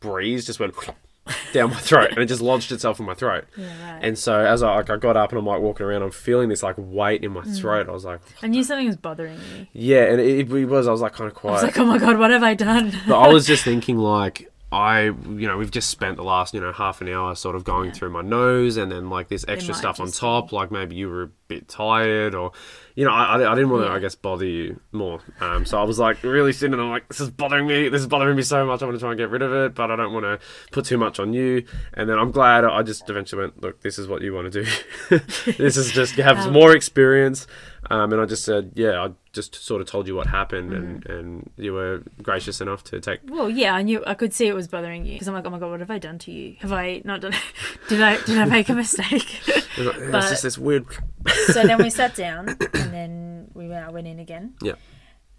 breeze 0.00 0.46
just 0.46 0.60
went 0.60 0.74
down 1.52 1.70
my 1.70 1.76
throat, 1.76 2.10
and 2.10 2.18
it 2.18 2.26
just 2.26 2.40
lodged 2.40 2.72
itself 2.72 2.98
in 3.00 3.06
my 3.06 3.14
throat. 3.14 3.44
Yeah, 3.56 3.92
right. 3.94 4.02
And 4.04 4.18
so 4.18 4.38
as 4.40 4.62
I, 4.62 4.76
like, 4.76 4.88
I 4.90 4.96
got 4.96 5.16
up 5.16 5.30
and 5.30 5.38
I'm 5.38 5.46
like 5.46 5.60
walking 5.60 5.84
around, 5.86 6.02
I'm 6.02 6.10
feeling 6.10 6.48
this 6.48 6.62
like 6.62 6.76
weight 6.78 7.22
in 7.22 7.32
my 7.32 7.42
Mm. 7.42 7.60
throat. 7.60 7.88
I 7.88 7.92
was 7.92 8.04
like, 8.04 8.20
I 8.42 8.46
knew 8.46 8.64
something 8.64 8.86
was 8.86 8.96
bothering 8.96 9.34
you. 9.56 9.66
yeah, 9.72 10.04
and 10.04 10.20
it, 10.20 10.50
it 10.50 10.68
was. 10.68 10.86
I 10.88 10.90
was 10.90 11.00
like 11.00 11.12
kind 11.12 11.28
of 11.28 11.34
quiet. 11.34 11.52
I 11.52 11.54
was 11.56 11.62
like, 11.64 11.78
oh 11.78 11.84
my 11.84 11.98
god, 11.98 12.18
what 12.18 12.30
have 12.30 12.42
I 12.42 12.54
done? 12.54 12.92
but 13.06 13.18
I 13.18 13.28
was 13.28 13.46
just 13.46 13.62
thinking 13.70 13.98
like 13.98 14.50
I 14.70 15.04
you 15.04 15.46
know 15.48 15.56
we've 15.56 15.70
just 15.70 15.88
spent 15.88 16.16
the 16.18 16.22
last 16.24 16.52
you 16.52 16.60
know 16.60 16.72
half 16.72 17.00
an 17.00 17.08
hour 17.08 17.34
sort 17.34 17.56
of 17.56 17.64
going 17.64 17.86
Yeah. 17.86 17.92
through 17.94 18.10
my 18.10 18.20
nose 18.20 18.76
and 18.76 18.92
then 18.92 19.08
like 19.08 19.28
this 19.28 19.42
extra 19.48 19.72
stuff 19.72 19.98
on 19.98 20.10
top 20.12 20.52
like 20.52 20.70
maybe 20.70 20.94
you 20.94 21.08
were 21.08 21.22
a 21.22 21.30
bit 21.48 21.68
tired 21.68 22.34
or 22.34 22.52
you 22.98 23.04
know 23.04 23.12
I, 23.12 23.52
I 23.52 23.54
didn't 23.54 23.70
want 23.70 23.86
to. 23.86 23.92
I 23.92 24.00
guess 24.00 24.16
bother 24.16 24.44
you 24.44 24.80
more 24.90 25.20
um 25.40 25.64
so 25.64 25.78
I 25.80 25.84
was 25.84 26.00
like 26.00 26.20
really 26.24 26.52
sitting 26.52 26.72
and 26.72 26.82
I'm 26.82 26.90
like 26.90 27.06
this 27.06 27.20
is 27.20 27.30
bothering 27.30 27.64
me 27.66 27.88
this 27.88 28.00
is 28.00 28.08
bothering 28.08 28.34
me 28.36 28.42
so 28.42 28.66
much 28.66 28.82
I 28.82 28.86
want 28.86 28.96
to 28.96 29.00
try 29.00 29.10
and 29.10 29.18
get 29.18 29.30
rid 29.30 29.40
of 29.40 29.52
it 29.52 29.74
but 29.76 29.92
I 29.92 29.94
don't 29.96 30.12
want 30.12 30.24
to 30.24 30.40
put 30.72 30.84
too 30.84 30.98
much 30.98 31.20
on 31.20 31.32
you 31.32 31.64
and 31.94 32.08
then 32.10 32.18
I'm 32.18 32.32
glad 32.32 32.64
I 32.64 32.82
just 32.82 33.08
eventually 33.08 33.42
went 33.42 33.62
look 33.62 33.82
this 33.82 34.00
is 34.00 34.08
what 34.08 34.20
you 34.22 34.34
want 34.34 34.52
to 34.52 34.64
do 34.64 34.70
this 35.52 35.76
is 35.76 35.92
just 35.92 36.16
have 36.16 36.38
Um, 36.38 36.52
more 36.52 36.74
experience 36.74 37.46
um 37.88 38.12
and 38.12 38.20
I 38.20 38.24
just 38.24 38.44
said 38.44 38.72
yeah 38.74 39.04
I 39.04 39.08
just 39.40 39.54
sort 39.70 39.80
of 39.82 39.86
told 39.94 40.04
you 40.08 40.14
what 40.18 40.26
happened 40.26 40.72
and 40.78 40.88
Mm-hmm. 41.04 41.12
and 41.12 41.50
you 41.56 41.72
were 41.78 42.02
gracious 42.28 42.60
enough 42.60 42.82
to 42.90 42.94
take 43.08 43.20
Well, 43.36 43.48
yeah, 43.62 43.72
I 43.80 43.82
knew 43.82 43.98
I 44.12 44.14
could 44.20 44.32
see 44.38 44.46
it 44.52 44.54
was 44.54 44.68
bothering 44.74 45.06
you 45.06 45.12
because 45.14 45.28
I'm 45.28 45.34
like, 45.38 45.46
oh 45.46 45.50
my 45.50 45.58
god, 45.62 45.70
what 45.70 45.80
have 45.80 45.90
I 45.98 45.98
done 46.08 46.18
to 46.26 46.30
you? 46.38 46.56
Have 46.64 46.72
I 46.72 46.86
not 47.04 47.20
done? 47.24 47.34
did 47.88 48.00
I 48.02 48.12
did 48.28 48.36
I 48.38 48.44
make 48.56 48.68
a 48.68 48.74
mistake? 48.74 49.28
It 49.78 49.86
like, 49.86 49.96
"Yeah, 49.96 50.08
But- 50.10 50.18
it's 50.22 50.30
just 50.34 50.42
this 50.42 50.58
weird. 50.58 50.86
so 51.54 51.62
then 51.62 51.78
we 51.78 51.90
sat 51.90 52.14
down 52.16 52.48
and 52.48 52.90
then 52.98 53.14
we 53.54 53.68
went. 53.68 53.86
I 53.86 53.90
went 53.90 54.06
in 54.08 54.18
again. 54.18 54.54
Yeah. 54.62 54.74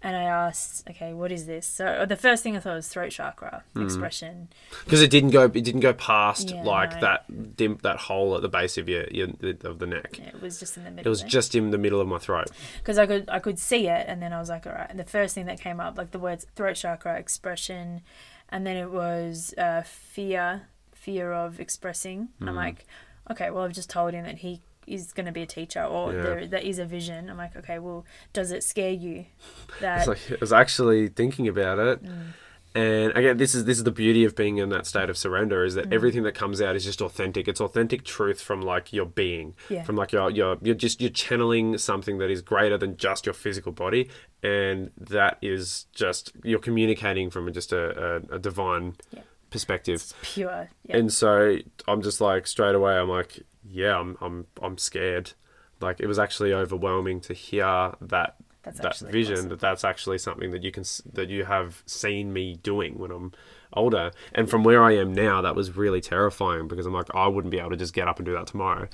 And 0.02 0.16
I 0.16 0.22
asked, 0.22 0.88
okay, 0.88 1.12
what 1.12 1.30
is 1.30 1.44
this? 1.44 1.66
So 1.66 2.06
the 2.08 2.16
first 2.16 2.42
thing 2.42 2.56
I 2.56 2.60
thought 2.60 2.74
was 2.74 2.88
throat 2.88 3.10
chakra 3.10 3.64
Mm. 3.76 3.84
expression. 3.84 4.48
Because 4.84 5.02
it 5.02 5.10
didn't 5.10 5.30
go. 5.30 5.44
It 5.44 5.52
didn't 5.62 5.80
go 5.80 5.92
past 5.92 6.50
Yeah, 6.52 6.62
like 6.64 6.94
no. 6.94 7.00
that 7.00 7.56
dim, 7.56 7.78
that 7.82 7.98
hole 7.98 8.34
at 8.34 8.40
the 8.40 8.48
base 8.48 8.78
of 8.78 8.88
your, 8.88 9.04
your 9.10 9.28
of 9.64 9.78
the 9.78 9.86
neck. 9.86 10.18
It 10.18 10.40
was 10.40 10.58
just 10.58 10.78
in 10.78 10.84
the 10.84 10.90
middle. 10.90 11.06
It 11.06 11.10
was 11.10 11.22
just 11.22 11.54
in 11.54 11.70
the 11.70 11.76
middle 11.78 12.00
of 12.00 12.08
my 12.08 12.16
throat. 12.18 12.50
because 12.78 12.96
I 12.96 13.06
could 13.06 13.28
I 13.28 13.40
could 13.40 13.58
see 13.58 13.88
it, 13.88 14.06
and 14.08 14.22
then 14.22 14.32
I 14.32 14.38
was 14.40 14.48
like, 14.48 14.66
all 14.66 14.72
right. 14.72 14.88
And 14.88 14.98
the 14.98 15.04
first 15.04 15.34
thing 15.34 15.44
that 15.46 15.60
came 15.60 15.80
up, 15.80 15.98
like 15.98 16.12
the 16.12 16.18
words 16.18 16.46
throat 16.56 16.76
chakra 16.76 17.18
expression, 17.18 18.00
and 18.48 18.66
then 18.66 18.76
it 18.78 18.90
was 18.90 19.52
uh, 19.58 19.82
fear, 19.84 20.62
fear 20.92 21.30
of 21.32 21.60
expressing. 21.60 22.28
And 22.40 22.48
I'm 22.48 22.54
Mm. 22.54 22.58
like, 22.58 22.86
okay, 23.30 23.50
well, 23.50 23.64
I've 23.64 23.74
just 23.74 23.90
told 23.90 24.14
him 24.14 24.24
that 24.24 24.38
he 24.38 24.62
is 24.94 25.12
going 25.12 25.26
to 25.26 25.32
be 25.32 25.42
a 25.42 25.46
teacher, 25.46 25.82
or 25.84 26.12
Yeah. 26.12 26.22
there 26.22 26.46
there 26.46 26.60
is 26.70 26.78
a 26.78 26.84
vision. 26.84 27.30
I'm 27.30 27.36
like, 27.36 27.56
okay, 27.56 27.78
well, 27.78 28.04
does 28.32 28.50
it 28.52 28.62
scare 28.64 28.92
you? 28.92 29.26
That 29.80 30.06
like 30.08 30.18
I 30.32 30.36
was 30.40 30.52
actually 30.52 31.08
thinking 31.08 31.46
about 31.48 31.78
it, 31.78 32.02
Mm. 32.02 32.26
and 32.74 33.12
again, 33.16 33.36
this 33.36 33.54
is 33.54 33.64
this 33.64 33.78
is 33.78 33.84
the 33.84 33.90
beauty 34.04 34.24
of 34.24 34.34
being 34.36 34.58
in 34.58 34.68
that 34.70 34.86
state 34.86 35.08
of 35.10 35.16
surrender 35.16 35.64
is 35.64 35.74
that 35.74 35.86
Mm. 35.88 35.94
everything 35.94 36.22
that 36.24 36.34
comes 36.34 36.60
out 36.60 36.76
is 36.76 36.84
just 36.84 37.00
authentic. 37.02 37.48
It's 37.48 37.60
authentic 37.60 38.04
truth 38.04 38.40
from 38.40 38.60
like 38.62 38.92
your 38.92 39.06
being, 39.06 39.54
Yeah. 39.68 39.84
from 39.84 39.96
like 39.96 40.12
your 40.12 40.30
your 40.30 40.56
you're 40.62 40.74
just 40.86 41.00
you're 41.00 41.10
channeling 41.24 41.78
something 41.78 42.18
that 42.18 42.30
is 42.30 42.42
greater 42.42 42.78
than 42.78 42.96
just 42.96 43.26
your 43.26 43.32
physical 43.44 43.72
body, 43.72 44.08
and 44.42 44.90
that 45.14 45.38
is 45.42 45.86
just 45.94 46.32
you're 46.44 46.60
communicating 46.68 47.30
from 47.30 47.52
just 47.52 47.72
a, 47.72 47.84
a, 48.30 48.36
a 48.36 48.38
divine 48.38 48.94
Yeah. 49.12 49.22
Perspective. 49.50 49.96
it's 49.96 50.14
pure. 50.22 50.68
Yeah. 50.84 50.96
And 50.96 51.12
so 51.12 51.58
I'm 51.88 52.02
just 52.02 52.20
like 52.20 52.46
straight 52.46 52.74
away 52.74 52.96
I'm 52.96 53.08
like, 53.08 53.40
yeah, 53.64 53.98
I'm 53.98 54.16
I'm 54.20 54.46
I'm 54.62 54.78
scared. 54.78 55.32
like 55.80 56.00
it 56.00 56.06
was 56.06 56.18
actually 56.18 56.52
overwhelming 56.52 57.20
to 57.22 57.34
hear 57.34 57.92
that 58.00 58.36
That's 58.62 58.80
that 58.80 58.98
vision 59.10 59.36
awesome. 59.36 59.48
that 59.50 59.60
that's 59.60 59.84
actually 59.84 60.18
something 60.18 60.50
that 60.52 60.62
you 60.62 60.70
can 60.72 60.84
that 61.12 61.28
you 61.28 61.44
have 61.44 61.82
seen 61.86 62.32
me 62.32 62.56
doing 62.62 62.98
when 62.98 63.10
I'm 63.10 63.32
older 63.72 64.10
and 64.34 64.50
from 64.50 64.64
where 64.64 64.82
I 64.82 64.96
am 64.96 65.12
now 65.12 65.40
that 65.42 65.54
was 65.54 65.76
really 65.76 66.00
terrifying 66.00 66.66
because 66.68 66.86
I'm 66.86 66.92
like 66.92 67.14
I 67.14 67.28
wouldn't 67.28 67.52
be 67.52 67.58
able 67.60 67.70
to 67.70 67.76
just 67.76 67.94
get 67.94 68.08
up 68.08 68.18
and 68.18 68.26
do 68.26 68.32
that 68.32 68.48
tomorrow 68.48 68.88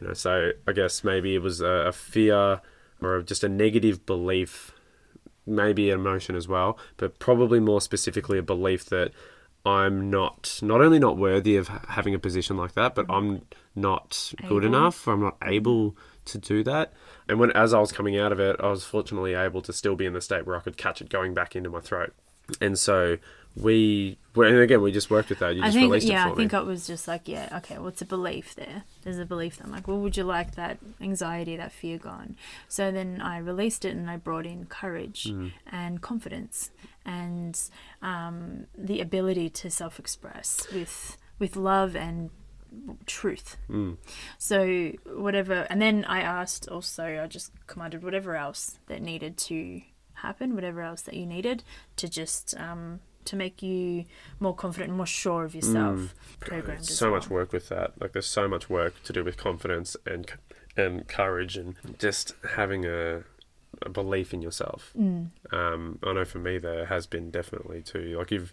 you 0.00 0.06
know 0.08 0.14
so 0.14 0.50
I 0.66 0.72
guess 0.72 1.04
maybe 1.04 1.34
it 1.36 1.42
was 1.42 1.60
a, 1.60 1.66
a 1.88 1.92
fear 1.92 2.60
or 3.00 3.22
just 3.22 3.44
a 3.44 3.48
negative 3.48 4.04
belief 4.04 4.72
maybe 5.46 5.90
an 5.90 6.00
emotion 6.00 6.34
as 6.34 6.48
well 6.48 6.76
but 6.96 7.18
probably 7.20 7.60
more 7.60 7.80
specifically 7.80 8.36
a 8.36 8.42
belief 8.42 8.86
that 8.86 9.12
I'm 9.66 10.08
not 10.10 10.60
not 10.62 10.80
only 10.80 10.98
not 10.98 11.18
worthy 11.18 11.56
of 11.56 11.68
having 11.68 12.14
a 12.14 12.18
position 12.18 12.56
like 12.56 12.72
that 12.74 12.94
but 12.94 13.04
I'm 13.10 13.42
not 13.74 14.32
good 14.48 14.64
enough. 14.64 15.06
Or 15.06 15.14
I'm 15.14 15.20
not 15.22 15.36
able 15.42 15.96
to 16.26 16.38
do 16.38 16.62
that. 16.64 16.92
And 17.28 17.38
when 17.40 17.50
as 17.52 17.74
I 17.74 17.80
was 17.80 17.92
coming 17.92 18.16
out 18.18 18.32
of 18.32 18.38
it 18.40 18.56
I 18.60 18.68
was 18.70 18.84
fortunately 18.84 19.34
able 19.34 19.60
to 19.62 19.72
still 19.72 19.96
be 19.96 20.06
in 20.06 20.12
the 20.12 20.20
state 20.20 20.46
where 20.46 20.56
I 20.56 20.60
could 20.60 20.76
catch 20.76 21.00
it 21.02 21.08
going 21.08 21.34
back 21.34 21.56
into 21.56 21.68
my 21.70 21.80
throat. 21.80 22.14
And 22.60 22.78
so 22.78 23.18
we 23.56 24.18
well, 24.34 24.48
and 24.48 24.58
again 24.60 24.82
we 24.82 24.92
just 24.92 25.10
worked 25.10 25.30
with 25.30 25.38
that. 25.40 25.56
You 25.56 25.62
I 25.62 25.66
just 25.66 25.76
think 25.78 25.90
released 25.90 26.06
yeah, 26.06 26.24
it 26.24 26.26
I 26.26 26.30
for 26.30 26.36
think 26.36 26.52
it 26.52 26.64
was 26.64 26.86
just 26.86 27.08
like 27.08 27.26
yeah, 27.26 27.48
okay, 27.58 27.78
what's 27.78 28.02
a 28.02 28.04
belief 28.04 28.54
there? 28.54 28.84
There's 29.02 29.18
a 29.18 29.24
belief 29.24 29.56
that 29.56 29.64
I'm 29.66 29.72
like, 29.72 29.88
well, 29.88 29.98
would 29.98 30.16
you 30.16 30.24
like 30.24 30.54
that 30.56 30.78
anxiety, 31.00 31.56
that 31.56 31.72
fear 31.72 31.98
gone? 31.98 32.36
So 32.68 32.92
then 32.92 33.20
I 33.22 33.38
released 33.38 33.84
it 33.84 33.96
and 33.96 34.08
I 34.10 34.16
brought 34.18 34.46
in 34.46 34.66
courage 34.66 35.24
Mm. 35.24 35.52
and 35.72 36.00
confidence 36.02 36.70
and 37.06 37.58
um, 38.02 38.66
the 38.76 39.00
ability 39.00 39.48
to 39.48 39.70
self-express 39.70 40.66
with 40.72 41.16
with 41.38 41.56
love 41.56 41.96
and 41.96 42.30
truth. 43.06 43.56
Mm. 43.70 43.96
So 44.38 44.92
whatever, 45.06 45.66
and 45.70 45.80
then 45.80 46.04
I 46.04 46.20
asked 46.20 46.68
also, 46.68 47.22
I 47.22 47.26
just 47.26 47.52
commanded 47.66 48.02
whatever 48.02 48.36
else 48.36 48.78
that 48.88 49.00
needed 49.00 49.36
to 49.38 49.80
happen, 50.14 50.54
whatever 50.54 50.82
else 50.82 51.02
that 51.02 51.14
you 51.14 51.26
needed 51.26 51.62
to 51.96 52.08
just 52.08 52.54
um, 52.58 53.00
to 53.24 53.36
make 53.36 53.62
you 53.62 54.04
more 54.40 54.54
confident 54.54 54.90
and 54.90 54.96
more 54.96 55.06
sure 55.06 55.44
of 55.44 55.54
yourself. 55.54 56.14
Programmed 56.40 56.80
as 56.80 56.96
so 56.96 57.10
much 57.10 57.30
work 57.30 57.52
with 57.52 57.68
that 57.68 57.92
like 58.00 58.12
there's 58.12 58.26
so 58.26 58.48
much 58.48 58.68
work 58.68 59.02
to 59.04 59.12
do 59.12 59.24
with 59.24 59.36
confidence 59.36 59.96
and 60.06 60.32
and 60.76 61.08
courage 61.08 61.56
and 61.56 61.74
just 61.98 62.34
having 62.54 62.84
a, 62.84 63.24
a 63.82 63.88
belief 63.88 64.32
in 64.34 64.42
yourself 64.42 64.92
Mm. 64.98 65.30
um, 65.52 65.98
I 66.02 66.12
know 66.12 66.24
for 66.24 66.38
me 66.38 66.58
there 66.58 66.86
has 66.86 67.06
been 67.06 67.30
definitely 67.30 67.82
too. 67.82 68.16
Like 68.18 68.30
you've 68.30 68.52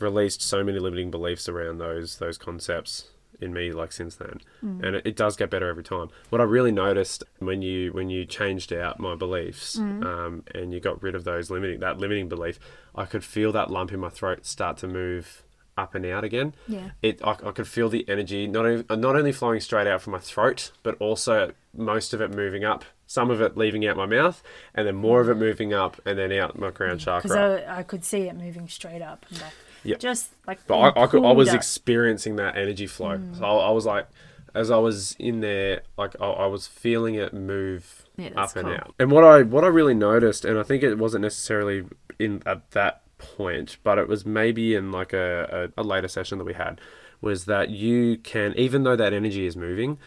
released 0.00 0.42
so 0.42 0.64
many 0.64 0.78
limiting 0.78 1.10
beliefs 1.10 1.48
around 1.48 1.78
those 1.78 2.18
those 2.18 2.38
concepts 2.38 3.08
in 3.40 3.52
me 3.52 3.72
like 3.72 3.90
since 3.92 4.14
then, 4.16 4.40
Mm. 4.64 4.84
and 4.84 4.96
it, 4.96 5.06
it 5.06 5.16
does 5.16 5.36
get 5.36 5.50
better 5.50 5.68
every 5.68 5.82
time. 5.82 6.08
What 6.30 6.40
I 6.40 6.44
really 6.44 6.70
noticed 6.72 7.24
when 7.38 7.60
you 7.62 7.92
when 7.92 8.08
you 8.10 8.24
changed 8.24 8.72
out 8.72 9.00
my 9.00 9.14
beliefs 9.16 9.76
Mm. 9.78 10.04
um, 10.04 10.44
and 10.54 10.72
you 10.72 10.80
got 10.80 11.02
rid 11.02 11.14
of 11.14 11.24
those 11.24 11.50
limiting 11.50 11.80
that 11.80 11.98
limiting 11.98 12.28
belief, 12.28 12.58
I 12.94 13.04
could 13.04 13.24
feel 13.24 13.50
that 13.52 13.70
lump 13.70 13.92
in 13.92 14.00
my 14.00 14.10
throat 14.10 14.46
start 14.46 14.76
to 14.78 14.86
move 14.88 15.42
up 15.76 15.94
and 15.94 16.04
out 16.04 16.22
again. 16.22 16.54
Yeah. 16.68 16.90
It 17.00 17.20
I, 17.24 17.30
I 17.30 17.50
could 17.52 17.66
feel 17.66 17.88
the 17.88 18.06
energy 18.08 18.46
not 18.46 18.66
only, 18.66 18.84
not 18.90 19.16
only 19.16 19.32
flowing 19.32 19.60
straight 19.60 19.86
out 19.86 20.02
from 20.02 20.12
my 20.12 20.18
throat, 20.18 20.70
but 20.82 20.96
also 21.00 21.52
most 21.74 22.12
of 22.14 22.20
it 22.20 22.30
moving 22.30 22.62
up. 22.64 22.84
Some 23.12 23.30
of 23.30 23.40
it 23.40 23.56
leaving 23.56 23.86
out 23.86 23.96
my 23.96 24.06
mouth, 24.06 24.42
and 24.74 24.86
then 24.86 24.94
more 24.96 25.20
of 25.20 25.28
it 25.28 25.36
moving 25.36 25.72
up 25.74 26.00
and 26.06 26.18
then 26.18 26.32
out 26.32 26.58
my 26.58 26.70
crown 26.70 26.96
Because 26.96 27.22
chakra. 27.22 27.62
I, 27.68 27.78
I 27.78 27.82
could 27.82 28.04
see 28.04 28.22
it 28.22 28.36
moving 28.36 28.68
straight 28.68 29.02
up 29.02 29.26
and 29.30 29.38
back. 29.40 29.54
Yeah. 29.84 29.96
Just 29.96 30.32
like. 30.46 30.66
But 30.66 30.78
I, 30.78 31.02
I, 31.02 31.06
could, 31.06 31.24
I 31.24 31.32
was 31.32 31.48
up. 31.50 31.56
experiencing 31.56 32.36
that 32.36 32.56
energy 32.56 32.86
flow. 32.86 33.18
Mm. 33.18 33.36
So 33.38 33.44
I, 33.44 33.68
I 33.68 33.70
was 33.70 33.84
like, 33.84 34.06
as 34.54 34.70
I 34.70 34.78
was 34.78 35.16
in 35.18 35.40
there, 35.40 35.82
like 35.98 36.14
I, 36.20 36.26
I 36.26 36.46
was 36.46 36.66
feeling 36.66 37.14
it 37.16 37.34
move 37.34 38.06
Yeah, 38.16 38.30
up 38.36 38.56
and 38.56 38.66
cool. 38.66 38.74
out. 38.74 38.94
And 38.98 39.10
what 39.10 39.24
I 39.24 39.42
what 39.42 39.64
I 39.64 39.68
really 39.68 39.94
noticed, 39.94 40.44
and 40.44 40.58
I 40.58 40.62
think 40.62 40.82
it 40.82 40.98
wasn't 40.98 41.22
necessarily 41.22 41.84
in 42.18 42.42
at 42.46 42.70
that 42.72 43.02
point, 43.18 43.76
but 43.84 43.98
it 43.98 44.08
was 44.08 44.24
maybe 44.24 44.74
in 44.74 44.90
like 44.92 45.12
a, 45.12 45.70
a, 45.76 45.82
a 45.82 45.84
later 45.84 46.08
session 46.08 46.38
that 46.38 46.44
we 46.44 46.54
had, 46.54 46.80
was 47.20 47.44
that 47.44 47.70
you 47.70 48.18
can, 48.18 48.52
even 48.56 48.82
though 48.84 48.96
that 48.96 49.12
energy 49.12 49.46
is 49.46 49.56
moving, 49.56 49.98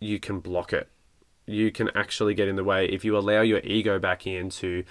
you 0.00 0.18
can 0.20 0.40
block 0.40 0.72
it. 0.72 0.88
You 1.50 1.70
can 1.72 1.90
actually 1.94 2.34
get 2.34 2.48
in 2.48 2.56
the 2.56 2.64
way 2.64 2.86
if 2.86 3.04
you 3.04 3.16
allow 3.16 3.40
your 3.42 3.60
ego 3.60 3.98
back 3.98 4.26
into. 4.26 4.84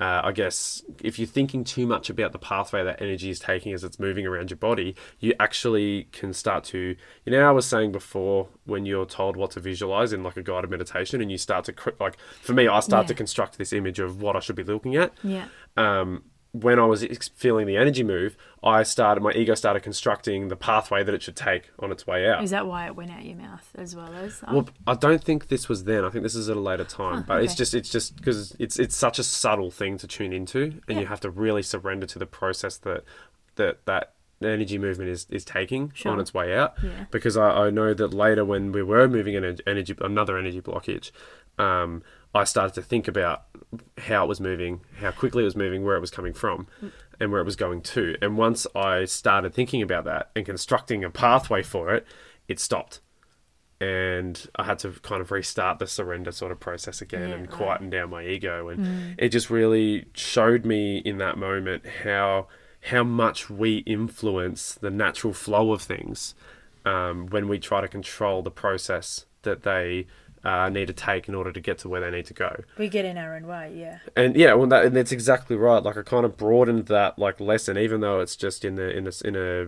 Uh, 0.00 0.22
I 0.24 0.32
guess 0.32 0.82
if 1.04 1.18
you're 1.18 1.28
thinking 1.28 1.64
too 1.64 1.86
much 1.86 2.08
about 2.08 2.32
the 2.32 2.38
pathway 2.38 2.82
that 2.82 3.00
energy 3.02 3.28
is 3.28 3.38
taking 3.38 3.72
as 3.74 3.84
it's 3.84 4.00
moving 4.00 4.26
around 4.26 4.50
your 4.50 4.56
body, 4.56 4.96
you 5.20 5.34
actually 5.38 6.08
can 6.12 6.32
start 6.32 6.64
to. 6.64 6.96
You 7.24 7.32
know, 7.32 7.46
I 7.46 7.50
was 7.52 7.66
saying 7.66 7.92
before 7.92 8.48
when 8.64 8.86
you're 8.86 9.04
told 9.06 9.36
what 9.36 9.50
to 9.52 9.60
visualize 9.60 10.12
in 10.12 10.22
like 10.24 10.36
a 10.38 10.42
guided 10.42 10.70
meditation, 10.70 11.20
and 11.20 11.30
you 11.30 11.36
start 11.38 11.66
to 11.66 11.74
like, 12.00 12.16
for 12.40 12.54
me, 12.54 12.66
I 12.66 12.80
start 12.80 13.06
to 13.08 13.14
construct 13.14 13.58
this 13.58 13.72
image 13.72 14.00
of 14.00 14.22
what 14.22 14.34
I 14.34 14.40
should 14.40 14.56
be 14.56 14.64
looking 14.64 14.96
at 14.96 15.12
Yeah. 15.22 15.46
um, 15.76 16.24
when 16.52 16.78
I 16.78 16.84
was 16.84 17.02
feeling 17.34 17.66
the 17.66 17.78
energy 17.78 18.02
move, 18.04 18.36
I 18.62 18.82
started 18.82 19.22
my 19.22 19.32
ego 19.32 19.54
started 19.54 19.80
constructing 19.80 20.48
the 20.48 20.56
pathway 20.56 21.02
that 21.02 21.14
it 21.14 21.22
should 21.22 21.34
take 21.36 21.70
on 21.78 21.90
its 21.90 22.06
way 22.06 22.28
out. 22.28 22.44
Is 22.44 22.50
that 22.50 22.66
why 22.66 22.86
it 22.86 22.94
went 22.94 23.10
out 23.10 23.24
your 23.24 23.36
mouth 23.36 23.66
as 23.74 23.96
well 23.96 24.12
as? 24.12 24.42
Well, 24.50 24.68
I 24.86 24.94
don't 24.94 25.24
think 25.24 25.48
this 25.48 25.68
was 25.68 25.84
then. 25.84 26.04
I 26.04 26.10
think 26.10 26.22
this 26.24 26.34
is 26.34 26.50
at 26.50 26.56
a 26.56 26.60
later 26.60 26.84
time. 26.84 27.18
Huh, 27.18 27.24
but 27.26 27.42
it's 27.44 27.54
just 27.54 27.72
it's 27.74 27.88
just 27.88 28.16
because 28.16 28.54
it's 28.58 28.78
it's 28.78 28.94
such 28.94 29.18
a 29.18 29.24
subtle 29.24 29.70
thing 29.70 29.96
to 29.98 30.06
tune 30.06 30.32
into, 30.34 30.62
and 30.62 30.82
Yeah. 30.88 31.00
you 31.00 31.06
have 31.06 31.20
to 31.20 31.30
really 31.30 31.62
surrender 31.62 32.06
to 32.06 32.18
the 32.18 32.26
process 32.26 32.76
that 32.78 33.04
that 33.56 33.84
that 33.86 34.12
energy 34.42 34.76
movement 34.76 35.08
is 35.08 35.26
is 35.30 35.44
taking 35.46 35.90
Sure. 35.94 36.12
on 36.12 36.20
its 36.20 36.34
way 36.34 36.54
out. 36.54 36.74
Yeah. 36.82 37.06
Because 37.10 37.36
I, 37.36 37.48
I 37.66 37.70
know 37.70 37.94
that 37.94 38.12
later 38.12 38.44
when 38.44 38.72
we 38.72 38.82
were 38.82 39.08
moving 39.08 39.36
an 39.36 39.56
energy 39.66 39.94
another 40.02 40.36
energy 40.36 40.60
blockage, 40.60 41.12
um, 41.58 42.02
I 42.34 42.44
started 42.44 42.74
to 42.74 42.82
think 42.82 43.08
about 43.08 43.44
how 43.98 44.24
it 44.24 44.28
was 44.28 44.40
moving, 44.40 44.80
how 44.98 45.10
quickly 45.10 45.42
it 45.42 45.46
was 45.46 45.56
moving, 45.56 45.84
where 45.84 45.96
it 45.96 46.00
was 46.00 46.10
coming 46.10 46.32
from, 46.32 46.66
and 47.20 47.30
where 47.30 47.40
it 47.40 47.44
was 47.44 47.56
going 47.56 47.82
to. 47.82 48.16
And 48.22 48.36
once 48.36 48.66
I 48.74 49.04
started 49.04 49.52
thinking 49.54 49.82
about 49.82 50.04
that 50.04 50.30
and 50.34 50.46
constructing 50.46 51.04
a 51.04 51.10
pathway 51.10 51.62
for 51.62 51.94
it, 51.94 52.06
it 52.48 52.58
stopped 52.58 53.00
and 53.82 54.46
I 54.54 54.62
had 54.62 54.78
to 54.80 54.92
kind 55.02 55.20
of 55.20 55.32
restart 55.32 55.80
the 55.80 55.88
surrender 55.88 56.30
sort 56.30 56.52
of 56.52 56.60
process 56.60 57.02
again 57.02 57.30
Yeah, 57.30 57.34
and 57.34 57.42
right. 57.48 57.50
quieten 57.50 57.90
down 57.90 58.10
my 58.10 58.24
ego 58.24 58.68
and 58.68 59.16
it 59.18 59.30
just 59.30 59.50
really 59.50 60.06
showed 60.14 60.64
me 60.64 60.98
in 60.98 61.18
that 61.18 61.36
moment 61.36 61.84
how 62.04 62.46
how 62.86 63.02
much 63.02 63.50
we 63.50 63.78
influence 63.78 64.74
the 64.74 64.90
natural 64.90 65.32
flow 65.32 65.72
of 65.72 65.82
things 65.82 66.34
um, 66.84 67.26
when 67.26 67.48
we 67.48 67.58
try 67.58 67.80
to 67.80 67.88
control 67.88 68.42
the 68.42 68.50
process 68.52 69.26
that 69.42 69.62
they 69.62 70.06
uh, 70.44 70.68
need 70.68 70.86
to 70.88 70.92
take 70.92 71.28
in 71.28 71.34
order 71.34 71.52
to 71.52 71.60
get 71.60 71.78
to 71.78 71.88
where 71.88 72.00
they 72.00 72.10
need 72.10 72.26
to 72.26 72.34
go. 72.34 72.64
We 72.78 72.88
get 72.88 73.04
in 73.04 73.16
our 73.16 73.36
own 73.36 73.46
way, 73.46 73.74
yeah. 73.76 73.98
And 74.16 74.36
yeah, 74.36 74.54
well, 74.54 74.66
that 74.68 74.84
and 74.84 74.96
that's 74.96 75.12
exactly 75.12 75.56
right. 75.56 75.82
Like 75.82 75.96
I 75.96 76.02
kind 76.02 76.24
of 76.24 76.36
broadened 76.36 76.86
that 76.86 77.18
like 77.18 77.40
lesson, 77.40 77.78
even 77.78 78.00
though 78.00 78.20
it's 78.20 78.36
just 78.36 78.64
in 78.64 78.74
the 78.74 78.90
in 78.90 79.06
a 79.06 79.12
in 79.24 79.36
a 79.36 79.62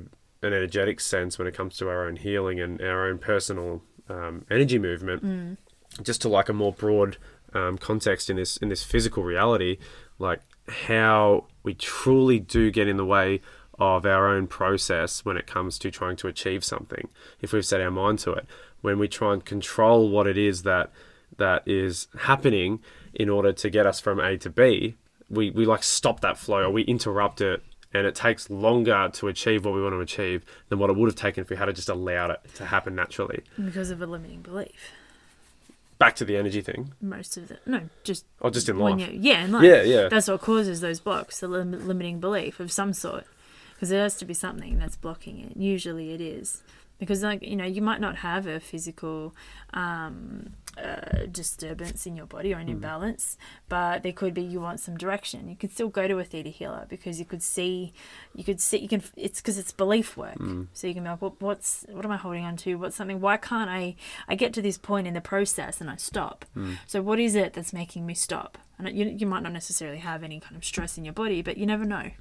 an 0.47 0.53
energetic 0.53 1.01
sense 1.01 1.39
when 1.39 1.49
it 1.49 1.55
comes 1.55 1.77
to 1.79 1.89
our 1.89 2.07
own 2.07 2.16
healing 2.16 2.61
and 2.61 2.81
our 2.83 3.07
own 3.07 3.18
personal 3.18 3.83
um, 4.09 4.45
energy 4.51 4.79
movement, 4.79 5.59
just 6.03 6.20
to 6.22 6.29
like 6.29 6.49
a 6.49 6.53
more 6.53 6.72
broad 6.72 7.16
um, 7.55 7.79
context 7.79 8.29
in 8.29 8.37
this 8.37 8.57
in 8.59 8.68
this 8.68 8.83
physical 8.83 9.22
reality, 9.22 9.79
like 10.18 10.41
how 10.68 11.47
we 11.62 11.75
truly 11.75 12.41
do 12.41 12.70
get 12.70 12.89
in 12.89 12.97
the 12.97 13.05
way 13.05 13.41
of 13.79 14.07
our 14.07 14.29
own 14.29 14.47
process 14.47 15.25
when 15.25 15.37
it 15.37 15.47
comes 15.47 15.79
to 15.79 15.91
trying 15.91 16.16
to 16.16 16.29
achieve 16.29 16.62
something 16.64 17.09
if 17.41 17.53
we've 17.53 17.66
set 17.66 17.81
our 17.81 17.91
mind 17.91 18.18
to 18.18 18.33
it 18.33 18.47
when 18.83 18.99
we 18.99 19.09
try 19.09 19.33
and 19.33 19.45
control 19.45 20.09
what 20.11 20.27
it 20.27 20.37
is 20.37 20.62
that 20.62 20.91
that 21.39 21.66
is 21.66 22.07
happening 22.20 22.81
in 23.14 23.29
order 23.29 23.53
to 23.53 23.70
get 23.70 23.87
us 23.87 23.99
from 23.99 24.20
A 24.20 24.37
to 24.39 24.51
B, 24.51 24.95
we, 25.31 25.51
we 25.51 25.64
like 25.64 25.83
stop 25.83 26.20
that 26.20 26.37
flow 26.37 26.64
or 26.64 26.70
we 26.70 26.83
interrupt 26.83 27.41
it 27.41 27.62
and 27.93 28.07
it 28.07 28.14
takes 28.14 28.51
longer 28.51 29.09
to 29.14 29.29
achieve 29.29 29.64
what 29.64 29.75
we 29.75 29.83
want 29.83 29.95
to 29.95 30.01
achieve 30.01 30.45
than 30.68 30.79
what 30.79 30.91
it 30.91 30.97
would 30.97 31.07
have 31.09 31.16
taken 31.16 31.43
if 31.43 31.51
we 31.51 31.57
had 31.57 31.75
just 31.75 31.89
allowed 31.89 32.31
it 32.31 32.41
to 32.57 32.66
happen 32.66 32.95
naturally. 32.95 33.43
Because 33.57 33.91
of 33.91 34.03
a 34.03 34.07
limiting 34.07 34.43
belief. 34.43 34.93
Back 35.99 36.16
to 36.16 36.25
the 36.25 36.37
energy 36.37 36.61
thing, 36.61 36.93
Most 37.01 37.37
of 37.37 37.49
the 37.49 37.59
no, 37.66 37.83
just 38.03 38.27
or 38.41 38.51
just 38.51 38.68
in 38.68 38.79
life. 38.79 38.99
you 39.01 39.18
yeah, 39.18 39.45
in 39.45 39.53
life. 39.53 39.62
Yeah, 39.62 39.83
yeah. 39.83 40.09
That's 40.09 40.29
what 40.29 40.41
causes 40.41 40.81
those 40.81 40.99
blocks, 40.99 41.39
the 41.39 41.47
lim- 41.49 41.87
limiting 41.87 42.18
belief 42.18 42.59
of 42.59 42.72
some 42.72 42.93
sort. 42.93 43.25
Because 43.75 43.89
there 43.91 44.03
has 44.03 44.16
to 44.16 44.25
be 44.25 44.35
something 44.35 44.79
that's 44.79 44.97
blocking 44.97 45.41
it. 45.41 45.57
Usually 45.57 46.12
it 46.12 46.20
is. 46.20 46.62
Because, 46.99 47.25
like, 47.25 47.43
you 47.43 47.57
know, 47.57 47.64
you 47.64 47.83
might 47.83 48.01
not 48.01 48.18
have 48.18 48.47
a 48.47 48.61
physical 48.61 49.35
um, 49.72 50.55
uh, 50.79 51.27
disturbance 51.31 52.07
in 52.07 52.14
your 52.16 52.25
body 52.27 52.55
or 52.55 52.59
an 52.59 52.68
imbalance, 52.68 53.37
but 53.68 54.05
there 54.05 54.12
could 54.12 54.33
be 54.33 54.43
you 54.43 54.61
want 54.61 54.79
some 54.79 54.97
direction. 54.97 55.49
You 55.49 55.57
could 55.57 55.72
still 55.72 55.89
go 55.89 56.07
to 56.07 56.20
a 56.20 56.25
theta 56.25 56.51
healer 56.51 56.87
because 56.89 57.18
you 57.18 57.25
could 57.25 57.43
see, 57.43 57.93
you 58.33 58.45
could 58.45 58.61
see, 58.61 58.79
you 58.79 58.89
can, 58.89 59.03
it's 59.16 59.41
because 59.41 59.59
it's 59.59 59.72
belief 59.72 60.16
work. 60.16 60.37
So 60.72 60.87
you 60.87 60.95
can 60.95 61.03
be 61.03 61.11
like, 61.11 61.20
what, 61.20 61.43
what's, 61.43 61.85
what 61.91 62.05
am 62.05 62.12
I 62.12 62.16
holding 62.16 62.45
on 62.45 62.57
to? 62.59 62.77
What's 62.77 62.95
something, 62.95 63.20
why 63.20 63.39
can't 63.39 63.68
I, 63.68 63.97
I 64.29 64.37
get 64.37 64.53
to 64.55 64.62
this 64.62 64.79
point 64.79 65.09
in 65.09 65.14
the 65.14 65.20
process 65.20 65.81
and 65.81 65.91
I 65.91 65.97
stop? 65.97 66.45
So 66.87 67.03
what 67.03 67.18
is 67.18 67.35
it 67.35 67.55
that's 67.55 67.72
making 67.72 68.07
me 68.07 68.14
stop? 68.14 68.57
And 68.79 68.97
you, 68.97 69.07
you 69.07 69.27
might 69.27 69.43
not 69.43 69.53
necessarily 69.53 69.99
have 69.99 70.22
any 70.22 70.39
kind 70.39 70.55
of 70.55 70.64
stress 70.64 70.97
in 70.97 71.05
your 71.05 71.14
body, 71.14 71.43
but 71.43 71.57
you 71.59 71.66
never 71.66 71.85
know. 71.85 72.12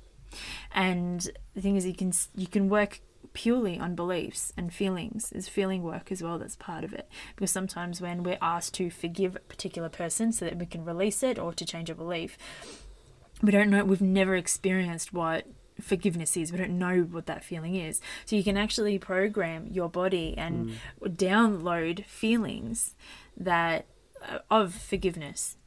And 0.74 1.30
the 1.54 1.62
thing 1.62 1.76
is, 1.76 1.86
you 1.86 1.94
can 1.96 2.14
you 2.36 2.48
can 2.48 2.70
work 2.70 3.02
purely 3.34 3.80
on 3.80 3.96
beliefs 3.96 4.54
and 4.56 4.74
feelings. 4.74 5.30
There's 5.30 5.48
feeling 5.48 5.84
work 5.84 6.12
as 6.12 6.22
well 6.22 6.38
that's 6.38 6.56
part 6.56 6.84
of 6.84 6.94
it. 6.94 7.10
Because 7.36 7.52
sometimes 7.52 8.02
when 8.02 8.24
we're 8.24 8.38
asked 8.42 8.74
to 8.76 8.90
forgive 8.90 9.36
a 9.36 9.40
particular 9.40 9.90
person 9.90 10.32
so 10.32 10.46
that 10.46 10.58
we 10.58 10.66
can 10.66 10.86
release 10.86 11.24
it 11.24 11.40
or 11.40 11.54
to 11.54 11.66
change 11.66 11.90
a 11.90 11.96
belief, 11.96 12.38
we 13.42 13.52
don't 13.52 13.70
know, 13.70 13.84
we've 13.84 14.02
never 14.02 14.36
experienced 14.36 15.14
what 15.14 15.48
forgiveness 15.82 16.38
is. 16.38 16.52
We 16.52 16.58
don't 16.58 16.78
know 16.78 17.02
what 17.02 17.26
that 17.26 17.44
feeling 17.44 17.76
is. 17.76 18.00
So 18.26 18.36
you 18.36 18.44
can 18.44 18.58
actually 18.58 19.00
program 19.00 19.68
your 19.72 19.90
body 19.90 20.36
and 20.38 20.80
download 21.04 22.06
feelings 22.06 22.96
that 23.36 23.86
uh, 24.22 24.40
of 24.50 24.74
forgiveness. 24.74 25.58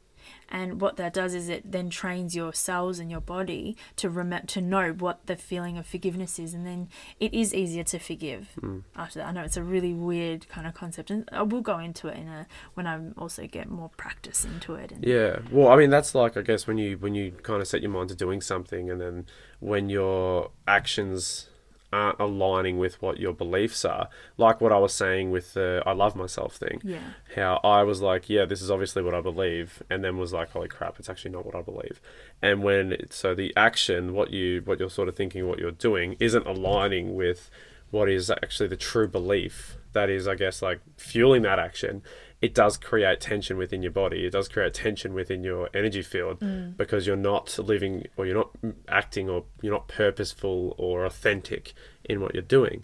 And 0.49 0.79
what 0.79 0.97
that 0.97 1.13
does 1.13 1.33
is 1.33 1.49
it 1.49 1.71
then 1.71 1.89
trains 1.89 2.35
your 2.35 2.53
cells 2.53 2.99
and 2.99 3.11
your 3.11 3.21
body 3.21 3.75
to 3.97 4.09
rem- 4.09 4.45
to 4.47 4.61
know 4.61 4.93
what 4.93 5.25
the 5.25 5.35
feeling 5.35 5.77
of 5.77 5.85
forgiveness 5.85 6.39
is, 6.39 6.53
and 6.53 6.65
then 6.65 6.89
it 7.19 7.33
is 7.33 7.53
easier 7.53 7.83
to 7.85 7.99
forgive 7.99 8.49
mm. 8.59 8.83
after 8.95 9.19
that. 9.19 9.27
I 9.27 9.31
know 9.31 9.41
it's 9.41 9.57
a 9.57 9.63
really 9.63 9.93
weird 9.93 10.47
kind 10.49 10.65
of 10.65 10.73
concept, 10.73 11.11
and 11.11 11.27
I 11.31 11.41
will 11.43 11.61
go 11.61 11.79
into 11.79 12.07
it 12.07 12.17
in 12.17 12.27
a 12.27 12.47
when 12.75 12.87
I 12.87 12.99
also 13.17 13.45
get 13.47 13.69
more 13.69 13.89
practice 13.97 14.45
into 14.45 14.75
it. 14.75 14.91
And, 14.91 15.05
Yeah. 15.05 15.39
Well, 15.51 15.67
I 15.69 15.75
mean, 15.75 15.89
that's 15.89 16.15
like 16.15 16.37
I 16.37 16.41
guess 16.41 16.67
when 16.67 16.77
you 16.77 16.97
when 16.97 17.15
you 17.15 17.31
kind 17.31 17.61
of 17.61 17.67
set 17.67 17.81
your 17.81 17.91
mind 17.91 18.09
to 18.09 18.15
doing 18.15 18.41
something, 18.41 18.89
and 18.89 19.01
then 19.01 19.25
when 19.59 19.89
your 19.89 20.51
actions 20.67 21.49
aren't 21.93 22.19
aligning 22.19 22.77
with 22.77 23.01
what 23.01 23.19
your 23.19 23.33
beliefs 23.33 23.85
are, 23.85 24.09
like 24.37 24.59
what 24.59 24.71
I 24.73 24.77
was 24.77 24.93
saying 24.93 25.31
with 25.31 25.53
the 25.53 25.81
"I 25.85 25.93
love 25.93 26.15
myself" 26.15 26.55
thing. 26.55 26.81
Yeah. 26.83 26.99
How 27.35 27.59
I 27.63 27.83
was 27.83 28.01
like, 28.01 28.29
yeah, 28.29 28.45
this 28.45 28.61
is 28.61 28.69
obviously 28.69 29.01
what 29.03 29.13
I 29.13 29.21
believe, 29.21 29.81
and 29.89 30.03
then 30.03 30.17
was 30.17 30.33
like, 30.33 30.49
holy 30.51 30.67
crap, 30.67 30.99
it's 30.99 31.09
actually 31.09 31.31
not 31.31 31.45
what 31.45 31.55
I 31.55 31.61
believe. 31.61 32.01
And 32.41 32.61
when 32.63 32.91
it- 32.93 33.13
so 33.13 33.33
the 33.33 33.53
action, 33.55 34.13
what 34.13 34.31
you 34.31 34.61
what 34.65 34.79
you're 34.79 34.89
sort 34.89 35.07
of 35.07 35.15
thinking, 35.15 35.47
what 35.47 35.59
you're 35.59 35.71
doing, 35.71 36.17
isn't 36.19 36.45
aligning 36.45 37.15
with 37.15 37.49
what 37.89 38.09
is 38.09 38.29
actually 38.29 38.67
the 38.67 38.75
true 38.75 39.07
belief 39.07 39.77
that 39.93 40.09
is, 40.09 40.27
I 40.27 40.35
guess, 40.35 40.61
like 40.61 40.81
fueling 40.97 41.41
that 41.43 41.57
action, 41.57 42.03
it 42.39 42.53
does 42.53 42.77
create 42.77 43.19
tension 43.19 43.57
within 43.57 43.81
your 43.81 43.91
body. 43.91 44.25
It 44.25 44.31
does 44.31 44.47
create 44.47 44.73
tension 44.73 45.13
within 45.13 45.43
your 45.43 45.69
energy 45.73 46.03
field 46.03 46.37
because 46.77 47.07
you're 47.07 47.15
not 47.15 47.57
living 47.57 48.05
or 48.15 48.27
you're 48.27 48.35
not 48.35 48.51
acting 48.87 49.27
or 49.27 49.45
you're 49.61 49.73
not 49.73 49.87
purposeful 49.87 50.75
or 50.77 51.03
authentic 51.05 51.73
in 52.05 52.21
what 52.21 52.35
you're 52.35 52.43
doing. 52.43 52.83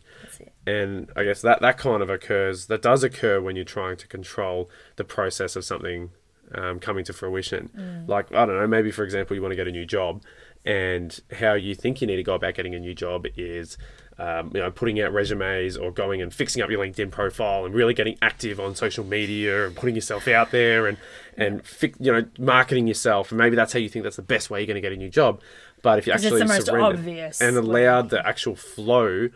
And 0.66 1.12
I 1.16 1.24
guess 1.24 1.42
that, 1.44 1.62
that 1.62 1.78
kind 1.78 2.02
of 2.02 2.10
occurs, 2.10 2.66
that 2.66 2.82
does 2.82 3.04
occur 3.04 3.40
when 3.42 3.56
you're 3.56 3.64
trying 3.66 3.98
to 3.98 4.08
control 4.08 4.72
the 4.96 5.04
process 5.04 5.56
of 5.56 5.64
something 5.64 6.10
um, 6.56 6.80
coming 6.80 7.06
to 7.06 7.14
fruition. 7.14 7.70
Like, 8.08 8.34
I 8.34 8.46
don't 8.46 8.58
know, 8.58 8.68
maybe 8.68 8.90
for 8.92 9.04
example, 9.04 9.36
you 9.36 9.42
want 9.42 9.52
to 9.52 9.56
get 9.56 9.68
a 9.68 9.72
new 9.72 9.86
job, 9.86 10.24
and 10.66 11.20
how 11.40 11.54
you 11.54 11.76
think 11.76 12.02
you 12.02 12.08
need 12.08 12.16
to 12.16 12.24
go 12.24 12.34
about 12.34 12.56
getting 12.56 12.74
a 12.74 12.80
new 12.80 12.96
job 12.96 13.28
is. 13.36 13.78
Um, 14.20 14.52
you 14.54 14.62
know, 14.62 14.70
putting 14.70 15.02
out 15.02 15.12
resumes 15.12 15.76
or 15.76 15.92
going 15.92 16.22
and 16.22 16.32
fixing 16.32 16.62
up 16.62 16.70
your 16.70 16.80
LinkedIn 16.86 17.10
profile 17.10 17.66
and 17.66 17.74
really 17.74 17.96
getting 17.96 18.16
active 18.22 18.60
on 18.60 18.76
social 18.76 19.04
media 19.04 19.66
and 19.66 19.76
putting 19.76 19.96
yourself 19.96 20.28
out 20.28 20.52
there 20.52 20.86
and 20.86 20.98
and 21.36 21.66
fi- 21.66 21.96
you 22.00 22.12
know 22.12 22.26
marketing 22.38 22.88
yourself. 22.88 23.32
And 23.32 23.40
maybe 23.40 23.56
that's 23.56 23.74
how 23.74 23.80
you 23.80 23.90
think 23.90 24.04
that's 24.04 24.16
the 24.16 24.22
best 24.22 24.52
way 24.52 24.60
you're 24.60 24.68
going 24.68 24.76
to 24.76 24.82
get 24.82 24.94
a 24.94 24.98
new 24.98 25.10
job. 25.10 25.42
But 25.82 26.00
if 26.00 26.08
you 26.08 26.14
it's 26.14 26.24
actually 26.24 26.48
surrendered 26.48 27.00
obvious 27.00 27.42
and 27.42 27.58
allowed 27.58 28.10
the 28.10 28.26
actual 28.26 28.56
flow 28.56 29.30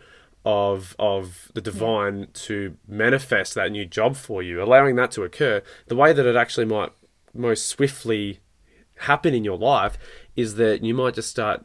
of 0.44 0.94
of 0.98 1.50
the 1.54 1.60
divine 1.60 2.28
to 2.32 2.76
manifest 2.86 3.54
that 3.54 3.72
new 3.72 3.84
job 3.84 4.16
for 4.16 4.42
you, 4.42 4.62
allowing 4.62 4.96
that 4.96 5.10
to 5.12 5.24
occur, 5.24 5.62
the 5.88 5.96
way 5.96 6.12
that 6.12 6.24
it 6.24 6.36
actually 6.36 6.66
might 6.66 6.92
most 7.34 7.66
swiftly 7.66 8.40
happen 9.00 9.34
in 9.34 9.44
your 9.44 9.58
life 9.58 9.98
is 10.36 10.54
that 10.54 10.82
you 10.82 10.94
might 10.94 11.14
just 11.14 11.28
start 11.28 11.64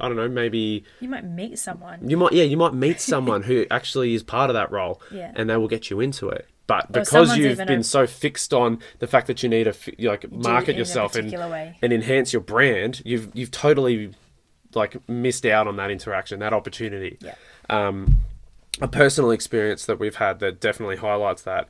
I 0.00 0.06
don't 0.08 0.16
know, 0.16 0.28
maybe 0.28 0.84
You 1.00 1.08
might 1.08 1.24
meet 1.24 1.58
someone. 1.58 2.08
you 2.08 2.16
might 2.16 2.32
yeah, 2.32 2.44
you 2.44 2.56
might 2.56 2.74
meet 2.74 3.00
someone 3.12 3.42
who 3.42 3.66
actually 3.70 4.14
is 4.14 4.22
part 4.22 4.50
of 4.50 4.54
that 4.54 4.70
role 4.70 5.00
Yeah. 5.10 5.32
and 5.34 5.48
they 5.50 5.56
will 5.56 5.68
get 5.68 5.90
you 5.90 6.00
into 6.00 6.28
it. 6.28 6.46
But 6.66 6.92
because 6.92 7.36
you've 7.36 7.56
been 7.58 7.80
a- 7.80 7.84
so 7.84 8.06
fixed 8.06 8.52
on 8.52 8.78
the 8.98 9.06
fact 9.06 9.26
that 9.28 9.42
you 9.42 9.48
need 9.48 9.64
to 9.64 9.72
fi- 9.72 9.96
like 9.98 10.30
market 10.30 10.76
yourself 10.76 11.16
and, 11.16 11.32
way. 11.32 11.76
and 11.80 11.92
enhance 11.92 12.32
your 12.32 12.42
brand, 12.42 13.00
you've 13.04 13.30
you've 13.34 13.50
totally 13.50 14.12
like 14.74 14.96
missed 15.08 15.46
out 15.46 15.66
on 15.66 15.76
that 15.76 15.90
interaction, 15.90 16.40
that 16.40 16.52
opportunity 16.52 17.16
Yeah. 17.22 17.34
um, 17.70 18.18
a 18.82 18.86
personal 18.86 19.30
experience 19.30 19.86
that 19.86 19.98
we've 19.98 20.16
had 20.16 20.40
that 20.40 20.60
definitely 20.60 20.96
highlights 20.96 21.42
that 21.42 21.68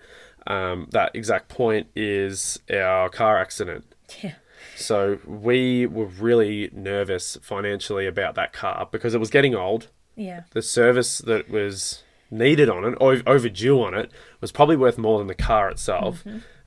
um, 0.48 0.88
that 0.90 1.12
exact 1.14 1.48
point 1.48 1.86
is 1.94 2.58
our 2.72 3.08
car 3.08 3.38
accident. 3.38 3.84
Yeah. 4.22 4.34
So 4.78 5.18
we 5.26 5.86
were 5.86 6.06
really 6.06 6.70
nervous 6.72 7.36
financially 7.42 8.06
about 8.06 8.34
that 8.36 8.52
car 8.52 8.88
because 8.90 9.14
it 9.14 9.18
was 9.18 9.30
getting 9.30 9.54
old. 9.54 9.88
Yeah. 10.16 10.42
The 10.50 10.62
service 10.62 11.18
that 11.18 11.48
was 11.50 12.02
needed 12.30 12.68
on 12.68 12.84
it, 12.84 12.94
or 13.00 13.20
overdue 13.26 13.82
on 13.82 13.94
it, 13.94 14.10
was 14.40 14.52
probably 14.52 14.76
worth 14.76 14.98
more 14.98 15.18
than 15.18 15.26
the 15.26 15.34
car 15.34 15.70
itself. 15.70 16.24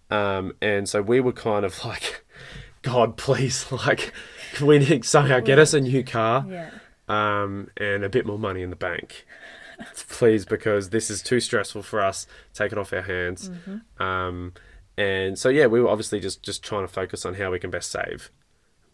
Um, 0.09 0.53
and 0.62 0.89
so 0.89 1.01
we 1.01 1.20
were 1.20 1.32
kind 1.34 1.64
of 1.66 1.84
like, 1.86 2.26
God, 2.82 3.16
please, 3.18 3.72
like, 3.86 4.12
can 4.53 4.68
we 4.68 4.80
need- 4.80 5.05
somehow 5.05 5.39
get 5.39 5.59
us 5.59 5.74
a 5.74 5.82
new 5.82 6.03
car? 6.03 6.45
Yeah. 6.49 6.70
um, 7.07 7.70
and 7.78 8.03
a 8.03 8.09
bit 8.09 8.26
more 8.26 8.39
money 8.39 8.62
in 8.62 8.70
the 8.70 8.76
bank. 8.76 9.26
Please, 10.09 10.45
because 10.45 10.89
this 10.91 11.09
is 11.09 11.22
too 11.24 11.39
stressful 11.39 11.82
for 11.84 12.01
us. 12.01 12.28
Take 12.53 12.72
it 12.72 12.78
off 12.78 12.93
our 12.93 13.01
hands. 13.01 13.49
Um, 13.99 14.53
and 15.02 15.39
so, 15.39 15.49
yeah, 15.49 15.68
we 15.68 15.82
were 15.82 15.89
obviously 15.89 16.20
just, 16.20 16.43
just 16.43 16.64
trying 16.64 16.84
to 16.86 16.91
focus 16.91 17.26
on 17.26 17.34
how 17.36 17.52
we 17.52 17.60
can 17.60 17.70
best 17.70 17.91
save. 17.91 18.32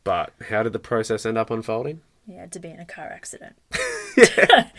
But 0.03 0.33
how 0.49 0.63
did 0.63 0.73
the 0.73 0.79
process 0.79 1.25
end 1.25 1.37
up 1.37 1.49
unfolding? 1.51 2.01
Yeah. 2.25 2.45
To 2.47 2.59
be 2.59 2.69
in 2.69 2.79
a 2.79 2.85
car 2.85 3.05
accident. 3.05 3.55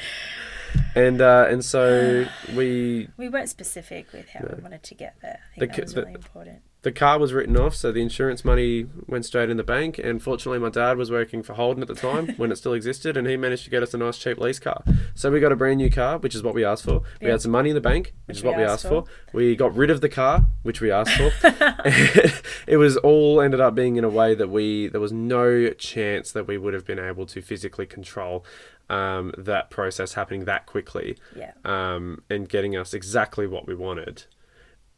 And 0.94 1.20
uh, 1.20 1.46
and 1.48 1.64
so 1.64 2.26
we 2.54 3.08
We 3.16 3.28
weren't 3.28 3.48
specific 3.48 4.12
with 4.12 4.28
how 4.28 4.40
we 4.54 4.62
wanted 4.62 4.82
to 4.84 4.94
get 4.94 5.16
there. 5.22 5.40
I 5.56 5.60
think 5.60 5.72
ca- 5.72 5.76
that 5.76 5.84
was 5.84 5.94
the- 5.94 6.00
really 6.02 6.14
important. 6.14 6.62
The 6.88 6.98
car 6.98 7.18
was 7.18 7.34
written 7.34 7.54
off, 7.54 7.74
so 7.74 7.92
the 7.92 8.00
insurance 8.00 8.46
money 8.46 8.86
went 9.06 9.26
straight 9.26 9.50
in 9.50 9.58
the 9.58 9.62
bank. 9.62 9.98
And 9.98 10.22
fortunately, 10.22 10.58
my 10.58 10.70
dad 10.70 10.96
was 10.96 11.10
working 11.10 11.42
for 11.42 11.52
Holden 11.52 11.82
at 11.82 11.88
the 11.88 11.94
time 11.94 12.28
when 12.38 12.50
it 12.50 12.56
still 12.56 12.72
existed, 12.72 13.14
and 13.14 13.26
he 13.28 13.36
managed 13.36 13.64
to 13.64 13.70
get 13.70 13.82
us 13.82 13.92
a 13.92 13.98
nice 13.98 14.16
cheap 14.16 14.38
lease 14.38 14.58
car. 14.58 14.82
So 15.14 15.30
we 15.30 15.38
got 15.38 15.52
a 15.52 15.56
brand 15.56 15.76
new 15.78 15.90
car, 15.90 16.16
which 16.16 16.34
is 16.34 16.42
what 16.42 16.54
we 16.54 16.64
asked 16.64 16.84
for. 16.84 17.02
We 17.20 17.26
Yeah. 17.26 17.32
had 17.32 17.42
some 17.42 17.52
money 17.52 17.68
in 17.68 17.74
the 17.74 17.82
bank, 17.82 18.14
which, 18.24 18.38
is 18.38 18.42
we 18.42 18.48
what 18.48 18.56
we 18.56 18.64
asked 18.64 18.86
asked 18.86 18.88
for. 18.94 19.04
We 19.34 19.54
got 19.54 19.76
rid 19.76 19.90
of 19.90 20.00
the 20.00 20.08
car, 20.08 20.46
which 20.62 20.80
we 20.80 20.90
asked 20.90 21.12
for. 21.12 21.30
it 22.66 22.78
was 22.78 22.96
all 22.96 23.40
ended 23.42 23.60
up 23.60 23.74
being 23.74 23.96
in 23.96 24.04
a 24.04 24.08
way 24.08 24.34
that 24.34 24.48
we 24.48 24.88
there 24.88 25.00
was 25.00 25.12
no 25.12 25.68
chance 25.72 26.32
that 26.32 26.46
we 26.46 26.56
would 26.56 26.72
have 26.72 26.86
been 26.86 26.98
able 26.98 27.26
to 27.26 27.42
physically 27.42 27.84
control 27.84 28.44
um, 28.88 29.34
that 29.36 29.68
process 29.68 30.14
happening 30.14 30.46
that 30.46 30.64
quickly 30.64 31.18
Yeah. 31.36 31.52
um, 31.64 32.22
and 32.30 32.48
getting 32.48 32.74
us 32.76 32.94
exactly 32.94 33.46
what 33.46 33.66
we 33.66 33.74
wanted. 33.74 34.24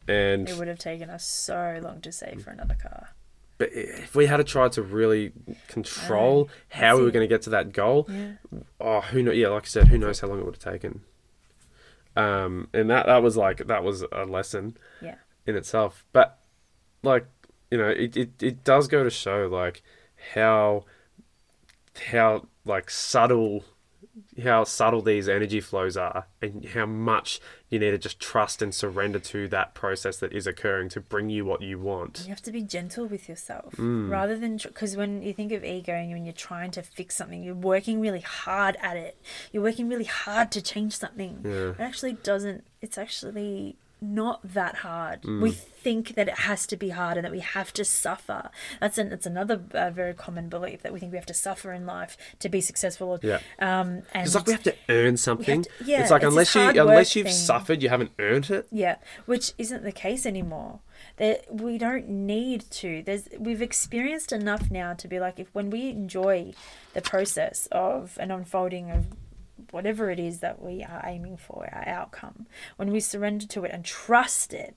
And 0.07 0.49
It 0.49 0.57
would 0.57 0.67
have 0.67 0.79
taken 0.79 1.09
us 1.09 1.25
so 1.25 1.79
long 1.81 2.01
to 2.01 2.11
save 2.11 2.43
for 2.43 2.49
another 2.51 2.75
car. 2.81 3.09
but 3.57 3.71
if 3.73 4.15
we 4.15 4.25
had 4.25 4.45
tried 4.47 4.71
to 4.73 4.81
really 4.81 5.31
control 5.67 6.49
how 6.69 6.97
we 6.97 7.03
were 7.03 7.11
going 7.11 7.23
to 7.23 7.27
get 7.33 7.43
to 7.43 7.49
that 7.51 7.71
goal, 7.73 8.07
Yeah. 8.09 8.31
oh, 8.79 9.01
who 9.01 9.21
know? 9.21 9.31
Yeah, 9.31 9.49
like 9.49 9.63
I 9.65 9.67
said, 9.67 9.87
who 9.89 9.97
knows 9.99 10.19
how 10.19 10.27
long 10.27 10.39
it 10.39 10.45
would 10.45 10.55
have 10.61 10.73
taken. 10.73 11.01
Um, 12.15 12.67
and 12.73 12.89
that 12.89 13.05
that 13.05 13.21
was 13.23 13.37
like 13.37 13.67
that 13.67 13.83
was 13.83 14.03
a 14.11 14.25
lesson 14.25 14.77
Yeah. 15.01 15.15
in 15.45 15.55
itself. 15.55 16.03
But 16.11 16.39
like 17.03 17.25
you 17.69 17.77
know, 17.77 17.87
it, 17.87 18.17
it, 18.17 18.43
it 18.43 18.63
does 18.65 18.87
go 18.89 19.03
to 19.03 19.09
show 19.09 19.47
like 19.47 19.81
how 20.33 20.83
how 22.11 22.47
like 22.65 22.89
subtle 22.89 23.63
how 24.43 24.63
subtle 24.63 25.01
these 25.01 25.29
energy 25.29 25.59
flows 25.61 25.95
are 25.97 26.27
and 26.41 26.65
how 26.73 26.85
much 26.85 27.39
you 27.69 27.79
need 27.79 27.91
to 27.91 27.97
just 27.97 28.19
trust 28.19 28.61
and 28.61 28.73
surrender 28.75 29.19
to 29.19 29.47
that 29.47 29.73
process 29.73 30.17
that 30.17 30.33
is 30.33 30.45
occurring 30.45 30.89
to 30.89 30.99
bring 30.99 31.29
you 31.29 31.45
what 31.45 31.61
you 31.61 31.79
want. 31.79 32.21
You 32.23 32.29
have 32.29 32.41
to 32.43 32.51
be 32.51 32.61
gentle 32.61 33.05
with 33.07 33.29
yourself 33.29 33.75
Mm. 33.77 34.09
rather 34.09 34.37
than 34.37 34.57
because 34.57 34.97
when 34.97 35.21
you 35.21 35.33
think 35.33 35.51
of 35.51 35.63
ego 35.63 35.93
and 35.93 36.11
when 36.11 36.25
you're 36.25 36.33
trying 36.33 36.71
to 36.71 36.81
fix 36.81 37.15
something, 37.15 37.41
you're 37.43 37.55
working 37.55 38.01
really 38.01 38.19
hard 38.21 38.75
at 38.81 38.97
it. 38.97 39.17
You're 39.51 39.63
working 39.63 39.87
really 39.87 40.03
hard 40.05 40.51
to 40.51 40.61
change 40.61 40.97
something. 40.97 41.41
Yeah. 41.43 41.69
It 41.71 41.79
actually 41.79 42.13
doesn't. 42.13 42.63
It's 42.81 42.97
actually 42.97 43.77
not 44.01 44.39
that 44.43 44.77
hard. 44.77 45.21
Mm. 45.21 45.41
We 45.41 45.51
think 45.51 46.15
that 46.15 46.27
it 46.27 46.39
has 46.39 46.65
to 46.67 46.75
be 46.75 46.89
hard 46.89 47.17
and 47.17 47.25
that 47.25 47.31
we 47.31 47.39
have 47.39 47.71
to 47.73 47.85
suffer. 47.85 48.49
That's 48.79 48.97
an, 48.97 49.09
that's 49.09 49.27
another 49.27 49.61
uh, 49.73 49.91
very 49.91 50.13
common 50.15 50.49
belief 50.49 50.81
that 50.81 50.91
we 50.91 50.99
think 50.99 51.11
we 51.11 51.17
have 51.17 51.25
to 51.27 51.33
suffer 51.35 51.71
in 51.71 51.85
life 51.85 52.17
to 52.39 52.49
be 52.49 52.61
successful. 52.61 53.09
Or, 53.09 53.19
Yeah. 53.21 53.39
Um, 53.59 54.01
and 54.13 54.25
It's 54.25 54.33
like 54.33 54.47
we 54.47 54.53
have 54.53 54.63
to 54.63 54.75
earn 54.89 55.17
something. 55.17 55.63
to- 55.63 55.69
yeah, 55.85 56.01
it's 56.01 56.09
like 56.11 56.23
it's 56.23 56.31
unless 56.31 56.55
you 56.55 56.61
unless 56.61 57.15
you've 57.15 57.27
thing. 57.27 57.35
suffered, 57.35 57.83
you 57.83 57.89
haven't 57.89 58.11
earned 58.17 58.49
it. 58.49 58.67
Yeah, 58.71 58.95
which 59.27 59.53
isn't 59.59 59.83
the 59.83 59.91
case 59.91 60.25
anymore. 60.25 60.79
That 61.17 61.45
we 61.53 61.77
don't 61.77 62.07
need 62.09 62.65
to. 62.71 63.03
There's 63.03 63.27
we've 63.39 63.61
experienced 63.61 64.31
enough 64.31 64.69
now 64.71 64.93
to 64.93 65.07
be 65.07 65.19
like 65.19 65.39
if 65.39 65.47
when 65.53 65.69
we 65.69 65.89
enjoy 65.89 66.53
the 66.93 67.01
process 67.01 67.67
of 67.71 68.17
an 68.19 68.31
unfolding 68.31 68.89
of 68.91 69.05
whatever 69.71 70.09
it 70.09 70.19
is 70.19 70.39
that 70.39 70.61
we 70.61 70.83
are 70.83 71.01
aiming 71.05 71.37
for, 71.37 71.69
our 71.71 71.87
outcome, 71.87 72.47
when 72.77 72.91
we 72.91 72.99
surrender 72.99 73.47
to 73.47 73.63
it 73.63 73.71
and 73.71 73.83
trust 73.85 74.53
it, 74.53 74.75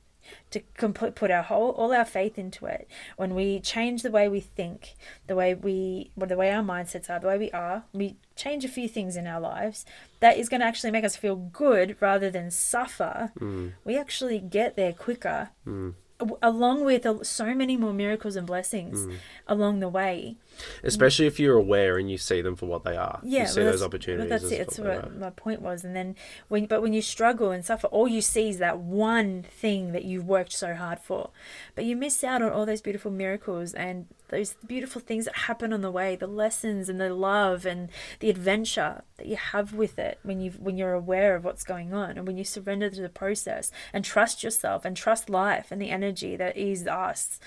to 0.51 0.61
complete, 0.75 1.15
put 1.15 1.31
our 1.31 1.43
whole 1.43 1.73
all 1.73 1.93
our 1.93 2.05
faith 2.05 2.39
into 2.39 2.65
it, 2.67 2.89
when 3.17 3.35
we 3.35 3.61
change 3.61 4.03
the 4.03 4.11
way 4.11 4.29
we 4.29 4.41
think, 4.41 4.95
the 5.27 5.37
way 5.37 5.55
we, 5.55 6.11
well, 6.17 6.27
the 6.27 6.37
way 6.37 6.51
our 6.51 6.63
mindsets 6.63 7.11
are, 7.11 7.21
the 7.21 7.27
way 7.27 7.39
we 7.39 7.51
are, 7.51 7.85
we 7.93 8.17
change 8.35 8.65
a 8.65 8.69
few 8.69 8.89
things 8.89 9.17
in 9.17 9.27
our 9.27 9.41
lives. 9.41 9.85
That 10.21 10.39
is 10.39 10.49
going 10.49 10.61
to 10.61 10.67
actually 10.67 10.93
make 10.93 11.05
us 11.05 11.17
feel 11.17 11.37
good 11.37 11.97
rather 12.01 12.31
than 12.31 12.51
suffer. 12.51 13.33
Mm. 13.39 13.73
We 13.85 13.99
actually 13.99 14.39
get 14.39 14.77
there 14.77 14.93
quicker, 14.93 15.51
a- 15.67 15.95
along 16.43 16.85
with 16.85 17.07
so 17.27 17.55
many 17.55 17.77
more 17.77 17.93
miracles 17.93 18.37
and 18.37 18.47
blessings 18.47 19.07
mm. 19.07 19.17
along 19.47 19.81
the 19.81 19.89
way. 19.89 20.37
Especially 20.83 21.27
if 21.27 21.41
you're 21.41 21.57
aware 21.57 21.99
and 21.99 22.11
you 22.11 22.19
see 22.19 22.41
them 22.41 22.55
for 22.55 22.67
what 22.67 22.85
they 22.85 22.97
are. 22.97 23.21
Yeah, 23.23 23.43
you 23.43 23.47
see 23.49 23.61
well, 23.61 23.73
those 23.73 23.81
that's- 23.81 23.87
opportunities. 23.87 24.31
Well, 24.31 24.39
that's 24.39 24.53
it. 24.53 24.59
That's 24.59 24.79
what 24.79 25.19
my 25.19 25.31
point 25.31 25.61
was. 25.61 25.85
And 25.85 25.97
then 25.97 26.15
when, 26.49 26.67
but 26.67 26.83
when 26.83 26.93
you 26.93 27.03
struggle 27.03 27.51
and 27.51 27.65
suffer, 27.65 27.89
all 27.89 28.07
you 28.07 28.21
see 28.21 28.49
is 28.49 28.59
that 28.59 28.79
one 28.79 29.43
thing 29.43 29.93
that 29.93 30.05
you've 30.05 30.27
worked 30.27 30.53
so 30.53 30.75
hard 30.75 31.01
for, 31.01 31.31
but 31.75 31.85
you 31.85 31.97
miss 31.97 32.23
out 32.23 32.43
on 32.43 32.53
all 32.53 32.67
those 32.67 32.83
beautiful 32.83 33.11
miracles 33.11 33.75
and 33.75 34.07
those 34.29 34.55
beautiful 34.67 35.01
things 35.01 35.27
that 35.27 35.37
happen 35.37 35.73
on 35.73 35.81
the 35.81 35.91
way, 35.91 36.17
the 36.17 36.27
lessons 36.27 36.89
and 36.89 37.01
the 37.01 37.13
love 37.15 37.67
and 37.67 37.89
the 38.21 38.31
adventure 38.31 39.03
that 39.17 39.27
you 39.27 39.37
have 39.37 39.73
with 39.73 39.99
it 39.99 40.19
when 40.23 40.41
you 40.41 40.51
when 40.53 40.77
you're 40.77 40.93
aware 40.93 41.37
of 41.37 41.45
what's 41.45 41.63
going 41.63 41.95
on 41.95 42.19
and 42.19 42.27
when 42.27 42.37
you 42.37 42.45
surrender 42.45 42.91
to 42.91 43.01
the 43.01 43.09
process 43.09 43.71
and 43.93 44.05
trust 44.05 44.43
yourself 44.43 44.85
and 44.85 44.97
trust 44.97 45.31
life 45.31 45.71
and 45.71 45.81
the 45.81 45.91
energy 45.91 46.14
that 46.15 46.57
is 46.57 46.87
us. 46.87 47.41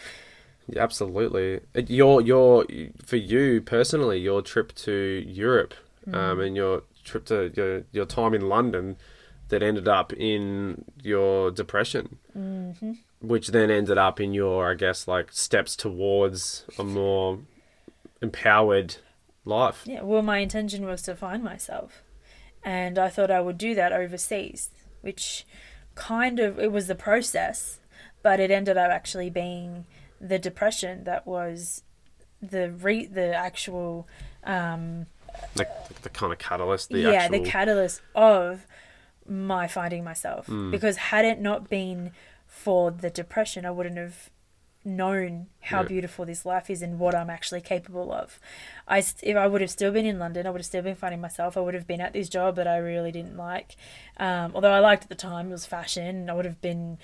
Yeah, 0.68 0.84
absolutely. 0.84 1.62
Your 1.88 2.22
your 2.22 2.66
for 3.06 3.16
you 3.16 3.62
personally, 3.62 4.20
your 4.20 4.42
trip 4.42 4.74
to 4.76 5.24
Europe, 5.26 5.74
Mm. 6.08 6.16
um, 6.16 6.40
and 6.40 6.56
your 6.56 6.84
trip 7.04 7.26
to 7.26 7.52
your 7.56 7.84
your 7.92 8.06
time 8.06 8.34
in 8.34 8.48
London, 8.48 8.98
that 9.50 9.62
ended 9.64 9.88
up 9.88 10.14
in 10.14 10.86
your 11.04 11.52
depression, 11.52 12.18
mm-hmm. 12.38 12.94
which 13.22 13.50
then 13.50 13.70
ended 13.70 13.98
up 13.98 14.20
in 14.20 14.34
your, 14.34 14.72
I 14.72 14.74
guess, 14.76 15.08
like 15.08 15.32
steps 15.32 15.76
towards 15.76 16.66
a 16.80 16.84
more 16.84 17.40
empowered 18.22 18.98
life. 19.46 19.84
Yeah, 19.86 20.02
well, 20.02 20.22
my 20.22 20.40
intention 20.40 20.86
was 20.86 21.02
to 21.04 21.16
find 21.16 21.44
myself, 21.44 22.04
and 22.64 22.98
I 22.98 23.10
thought 23.10 23.32
I 23.32 23.42
would 23.42 23.58
do 23.58 23.76
that 23.76 23.92
overseas, 23.94 24.72
which 25.02 25.46
kind 25.96 26.40
of 26.40 26.60
it 26.60 26.72
was 26.72 26.88
the 26.88 26.96
process, 26.96 27.80
but 28.24 28.40
it 28.40 28.52
ended 28.52 28.78
up 28.78 28.92
actually 28.92 29.30
being 29.30 29.86
the 30.20 30.40
depression 30.40 31.04
that 31.06 31.26
was 31.28 31.84
the 32.42 32.72
re 32.72 33.06
the 33.06 33.34
actual 33.34 34.08
um 34.44 35.06
the, 35.56 35.68
the 36.02 36.10
kind 36.10 36.32
of 36.34 36.40
catalyst, 36.40 36.90
the 36.90 37.00
yeah 37.00 37.10
actual. 37.24 37.44
the 37.44 37.50
catalyst 37.50 38.02
of 38.16 38.66
my 39.28 39.68
finding 39.68 40.04
myself 40.04 40.48
Mm. 40.48 40.72
because 40.72 40.98
had 40.98 41.26
it 41.26 41.40
not 41.40 41.70
been 41.70 42.12
for 42.48 42.92
the 42.92 43.10
depression 43.10 43.66
i 43.66 43.72
wouldn't 43.72 43.98
have 43.98 44.30
known 44.86 45.48
how 45.60 45.82
Yeah. 45.82 45.88
beautiful 45.88 46.24
this 46.26 46.46
life 46.46 46.70
is 46.70 46.82
and 46.82 46.98
what 46.98 47.14
i'm 47.14 47.30
actually 47.30 47.60
capable 47.60 48.12
of 48.14 48.40
i 48.88 49.00
if 49.00 49.36
i 49.36 49.46
would 49.46 49.60
have 49.60 49.70
still 49.70 49.92
been 49.92 50.06
in 50.06 50.18
london 50.18 50.48
i 50.48 50.50
would 50.50 50.60
have 50.62 50.66
still 50.66 50.82
been 50.82 50.96
finding 50.96 51.20
myself 51.20 51.58
i 51.58 51.60
would 51.60 51.74
have 51.74 51.86
been 51.88 52.00
at 52.00 52.14
this 52.14 52.30
job 52.30 52.56
that 52.56 52.68
i 52.68 52.78
really 52.78 53.12
didn't 53.12 53.36
like 53.36 53.76
um, 54.18 54.52
although 54.56 54.72
i 54.72 54.80
liked 54.80 55.04
at 55.04 55.10
the 55.10 55.16
time 55.16 55.50
it 55.50 55.52
was 55.52 55.66
fashion 55.66 56.30
i 56.30 56.34
would 56.34 56.46
have 56.46 56.62
been 56.62 56.98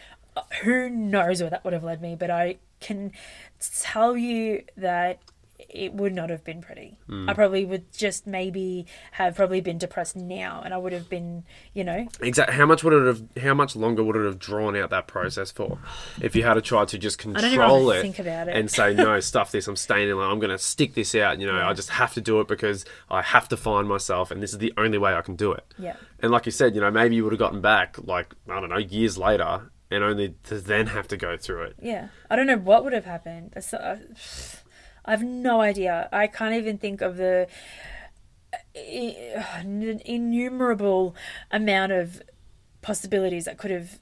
who 0.64 0.90
knows 0.90 1.42
where 1.42 1.50
that 1.50 1.64
would 1.64 1.74
have 1.74 1.84
led 1.84 2.02
me 2.02 2.16
but 2.16 2.30
i 2.30 2.58
can 2.80 3.12
tell 3.60 4.18
you 4.18 4.64
that 4.76 5.20
it 5.70 5.94
would 5.94 6.14
not 6.14 6.30
have 6.30 6.44
been 6.44 6.62
pretty. 6.62 7.00
Hmm. 7.08 7.30
I 7.30 7.34
probably 7.34 7.66
would 7.66 7.92
just 7.94 8.28
maybe 8.28 8.86
have 9.12 9.36
probably 9.36 9.62
been 9.62 9.78
depressed 9.78 10.16
now, 10.16 10.62
and 10.64 10.74
I 10.74 10.78
would 10.78 10.94
have 10.94 11.10
been, 11.10 11.44
you 11.74 11.84
know, 11.84 12.08
Exactly. 12.22 12.56
How 12.56 12.66
much 12.66 12.84
would 12.84 12.94
it 12.94 13.06
have? 13.06 13.44
How 13.44 13.54
much 13.54 13.76
longer 13.76 14.04
would 14.04 14.16
it 14.16 14.26
have 14.26 14.40
drawn 14.40 14.76
out 14.76 14.90
that 14.92 15.08
process 15.08 15.52
for, 15.52 15.80
if 16.22 16.36
you 16.36 16.44
had 16.44 16.56
to 16.56 16.62
try 16.62 16.86
to 16.86 16.98
just 16.98 17.18
control 17.18 17.92
it, 17.92 18.02
think 18.02 18.20
about 18.20 18.48
it. 18.48 18.56
and 18.56 18.70
say 18.70 18.94
no, 18.94 19.20
stuff 19.22 19.52
this. 19.52 19.68
I'm 19.68 19.76
staying 19.76 20.10
in. 20.10 20.18
line, 20.18 20.30
I'm 20.30 20.40
going 20.40 20.50
to 20.52 20.58
stick 20.58 20.94
this 20.94 21.16
out. 21.16 21.40
You 21.40 21.48
know, 21.48 21.62
I 21.66 21.74
just 21.74 21.90
have 21.92 22.14
to 22.14 22.22
do 22.22 22.40
it 22.40 22.48
because 22.48 22.86
I 23.10 23.22
have 23.22 23.48
to 23.50 23.58
find 23.58 23.88
myself, 23.88 24.32
and 24.32 24.42
this 24.42 24.52
is 24.52 24.60
the 24.60 24.74
only 24.78 24.98
way 24.98 25.14
I 25.14 25.22
can 25.22 25.36
do 25.36 25.52
it. 25.52 25.66
yeah, 25.78 25.96
And 26.20 26.32
like 26.32 26.46
you 26.46 26.52
said, 26.52 26.76
you 26.76 26.82
know, 26.82 26.92
maybe 26.92 27.16
you 27.16 27.24
would 27.24 27.34
have 27.34 27.40
gotten 27.40 27.62
back 27.62 27.98
like 28.04 28.34
I 28.50 28.60
don't 28.60 28.70
know 28.70 28.78
years 28.78 29.18
later, 29.18 29.72
and 29.94 30.04
only 30.04 30.36
to 30.44 30.60
then 30.60 30.88
have 30.88 31.08
to 31.10 31.18
go 31.18 31.38
through 31.38 31.64
it. 31.64 31.76
yeah. 31.82 32.08
I 32.30 32.36
don't 32.36 32.48
know 32.48 32.58
what 32.58 32.84
would 32.84 32.94
have 32.94 33.06
happened. 33.06 33.54
Uh, 33.56 33.96
I 35.06 35.12
have 35.12 35.24
no 35.24 35.62
idea. 35.62 36.10
I 36.12 36.28
can't 36.28 36.56
even 36.56 36.78
think 36.78 37.02
of 37.02 37.18
the 37.18 37.48
uh, 38.76 39.62
innumerable 40.06 41.16
amount 41.52 41.92
of 41.92 42.22
possibilities 42.82 43.46
that 43.46 43.58
could 43.58 43.72
have 43.72 44.00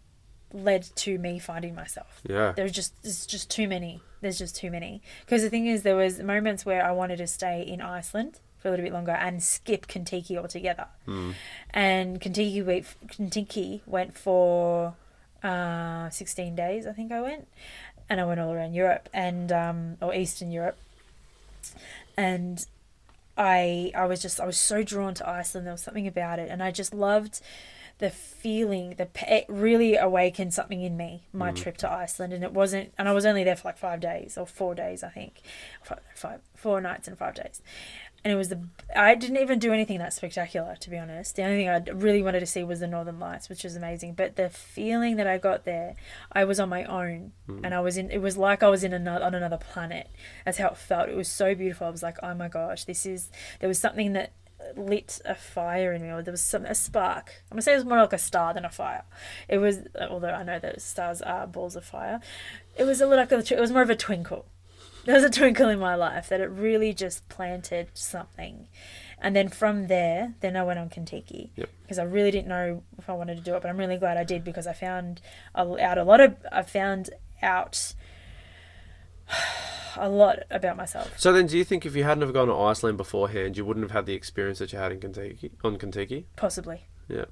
led 0.54 0.84
to 0.96 1.18
me 1.18 1.40
finding 1.40 1.76
myself. 1.76 2.22
Yeah. 2.28 2.52
There's 2.56 2.72
just 2.72 3.02
there's 3.04 3.26
just 3.26 3.50
too 3.50 3.68
many. 3.68 4.02
There's 4.22 4.38
just 4.38 4.56
too 4.56 4.70
many. 4.70 5.02
Because 5.26 5.42
the 5.42 5.50
thing 5.50 5.66
is, 5.68 5.84
there 5.84 5.96
was 5.96 6.20
moments 6.20 6.66
where 6.66 6.86
I 6.86 6.92
wanted 6.92 7.18
to 7.18 7.28
stay 7.28 7.64
in 7.64 7.82
Iceland 7.82 8.40
for 8.60 8.68
a 8.68 8.72
little 8.72 8.84
bit 8.86 8.94
longer 8.94 9.14
and 9.14 9.42
skip 9.42 9.88
Contiki 9.88 10.38
altogether. 10.38 10.86
And 11.72 12.22
Contiki 12.22 12.64
went, 12.64 12.86
Contiki 13.08 13.82
went 13.88 14.16
for 14.16 14.94
uh, 15.44 16.10
16 16.10 16.56
days, 16.56 16.86
I 16.86 16.94
think 16.94 17.12
I 17.12 17.22
went, 17.22 17.48
and 18.10 18.20
I 18.20 18.26
went 18.26 18.40
all 18.40 18.52
around 18.52 18.74
Europe 18.74 19.10
and 19.14 19.52
um, 19.52 19.98
or 20.02 20.14
Eastern 20.14 20.52
Europe, 20.52 20.78
and 22.18 22.66
I 23.38 23.92
I 23.96 24.06
was 24.06 24.22
just 24.22 24.40
I 24.40 24.46
was 24.46 24.58
so 24.58 24.84
drawn 24.84 25.14
to 25.16 25.28
Iceland. 25.28 25.66
There 25.66 25.74
was 25.74 25.82
something 25.82 26.08
about 26.08 26.40
it, 26.40 26.50
and 26.50 26.62
I 26.62 26.72
just 26.72 26.94
loved 26.94 27.42
the 27.98 28.10
feeling. 28.10 28.96
The 28.98 29.08
it 29.28 29.46
really 29.48 29.96
awakened 29.96 30.54
something 30.54 30.82
in 30.82 30.98
me. 30.98 31.24
My 31.32 31.52
trip 31.52 31.78
to 31.78 31.92
Iceland, 31.92 32.34
and 32.34 32.44
it 32.44 32.52
wasn't. 32.52 32.94
And 32.98 33.08
I 33.08 33.14
was 33.14 33.26
only 33.26 33.44
there 33.44 33.56
for 33.56 33.70
like 33.70 33.78
five 33.78 34.00
days 34.00 34.38
or 34.38 34.46
four 34.46 34.76
days, 34.76 35.04
I 35.04 35.10
think, 35.10 35.42
five, 35.84 36.02
five 36.16 36.42
four 36.56 36.82
nights 36.82 37.08
and 37.08 37.18
five 37.18 37.36
days. 37.36 37.62
And 38.24 38.32
it 38.32 38.36
was 38.36 38.50
the 38.50 38.62
I 38.96 39.16
didn't 39.16 39.38
even 39.38 39.58
do 39.58 39.74
anything 39.74 39.98
that 40.00 40.14
spectacular 40.14 40.76
to 40.76 40.90
be 40.90 40.98
honest. 40.98 41.36
The 41.36 41.44
only 41.44 41.58
thing 41.58 41.70
I 41.70 41.80
really 41.92 42.22
wanted 42.22 42.42
to 42.42 42.46
see 42.46 42.64
was 42.64 42.80
the 42.80 42.88
Northern 42.88 43.20
Lights, 43.20 43.50
which 43.50 43.64
was 43.64 43.76
amazing. 43.76 44.14
But 44.14 44.36
the 44.36 44.50
feeling 44.50 45.16
that 45.16 45.28
I 45.28 45.38
got 45.38 45.66
there, 45.66 45.96
I 46.32 46.44
was 46.44 46.60
on 46.60 46.70
my 46.70 46.84
own, 46.84 47.32
hmm. 47.48 47.64
and 47.64 47.74
I 47.74 47.80
was 47.80 47.98
in. 47.98 48.12
It 48.12 48.20
was 48.20 48.38
like 48.38 48.62
I 48.62 48.70
was 48.70 48.84
in 48.84 48.94
another 48.94 49.26
on 49.26 49.34
another 49.34 49.58
planet. 49.58 50.10
That's 50.46 50.58
how 50.60 50.68
it 50.68 50.78
felt. 50.78 51.10
It 51.10 51.16
was 51.16 51.28
so 51.28 51.56
beautiful. 51.56 51.88
I 51.88 51.90
was 51.90 52.04
like, 52.04 52.18
oh 52.22 52.34
my 52.36 52.48
gosh, 52.48 52.86
this 52.86 53.06
is. 53.06 53.30
There 53.60 53.70
was 53.70 53.80
something 53.80 54.14
that 54.14 54.34
lit 54.76 55.20
a 55.26 55.36
fire 55.36 55.94
in 55.94 56.02
me, 56.02 56.10
or 56.10 56.22
there 56.22 56.32
was 56.32 56.42
some 56.42 56.66
a 56.66 56.76
spark. 56.76 57.44
I'm 57.50 57.56
gonna 57.56 57.62
say 57.62 57.74
it 57.74 57.78
was 57.78 57.86
more 57.86 58.00
like 58.00 58.14
a 58.14 58.18
star 58.18 58.54
than 58.54 58.66
a 58.66 58.70
fire. 58.70 59.04
It 59.48 59.58
was, 59.58 59.80
although 60.00 60.30
I 60.30 60.44
know 60.44 60.60
that 60.60 60.82
stars 60.82 61.22
are 61.22 61.48
balls 61.48 61.76
of 61.76 61.86
fire. 61.86 62.20
It 62.78 62.84
was 62.84 63.02
a 63.02 63.08
little 63.08 63.24
like 63.24 63.32
a, 63.32 63.56
it 63.56 63.60
was 63.60 63.72
more 63.72 63.82
of 63.82 63.90
a 63.90 63.96
twinkle. 63.96 64.46
There 65.06 65.16
was 65.16 65.24
a 65.24 65.30
twinkle 65.30 65.68
in 65.70 65.80
my 65.80 65.96
life 65.96 66.30
that 66.30 66.42
it 66.42 66.46
really 66.50 66.94
just 66.94 67.28
planted 67.30 67.88
something. 67.94 68.68
And 69.20 69.36
then 69.36 69.50
from 69.50 69.88
there, 69.88 70.34
then 70.42 70.56
I 70.56 70.64
went 70.64 70.80
on 70.80 70.90
Contiki 70.90 71.50
Yep. 71.56 71.70
because 71.84 72.00
I 72.00 72.04
really 72.04 72.32
didn't 72.32 72.48
know 72.48 72.84
if 72.98 73.10
I 73.10 73.14
wanted 73.14 73.38
to 73.38 73.44
do 73.44 73.56
it, 73.56 73.62
but 73.62 73.70
I'm 73.70 73.78
really 73.78 73.98
glad 73.98 74.18
I 74.18 74.24
did 74.24 74.44
because 74.44 74.66
I 74.68 74.74
found 74.74 75.22
out 75.56 75.98
a 75.98 76.04
lot 76.04 76.20
of 76.20 76.36
I 76.52 76.62
found 76.64 77.10
out 77.42 77.94
a 79.98 80.10
lot 80.10 80.40
about 80.50 80.78
myself. 80.78 81.14
So 81.20 81.32
then, 81.34 81.48
do 81.48 81.58
you 81.58 81.64
think 81.64 81.86
if 81.86 81.96
you 81.96 82.04
hadn't 82.04 82.22
have 82.22 82.34
gone 82.34 82.48
to 82.48 82.56
Iceland 82.56 82.98
beforehand, 82.98 83.58
you 83.58 83.66
wouldn't 83.66 83.84
have 83.84 83.92
had 83.92 84.06
the 84.06 84.14
experience 84.14 84.60
that 84.60 84.72
you 84.74 84.80
had 84.80 84.92
in 84.92 85.00
Contiki 85.00 85.52
on 85.64 85.78
Contiki? 85.78 86.26
Possibly. 86.36 86.86
Yeah. 87.08 87.26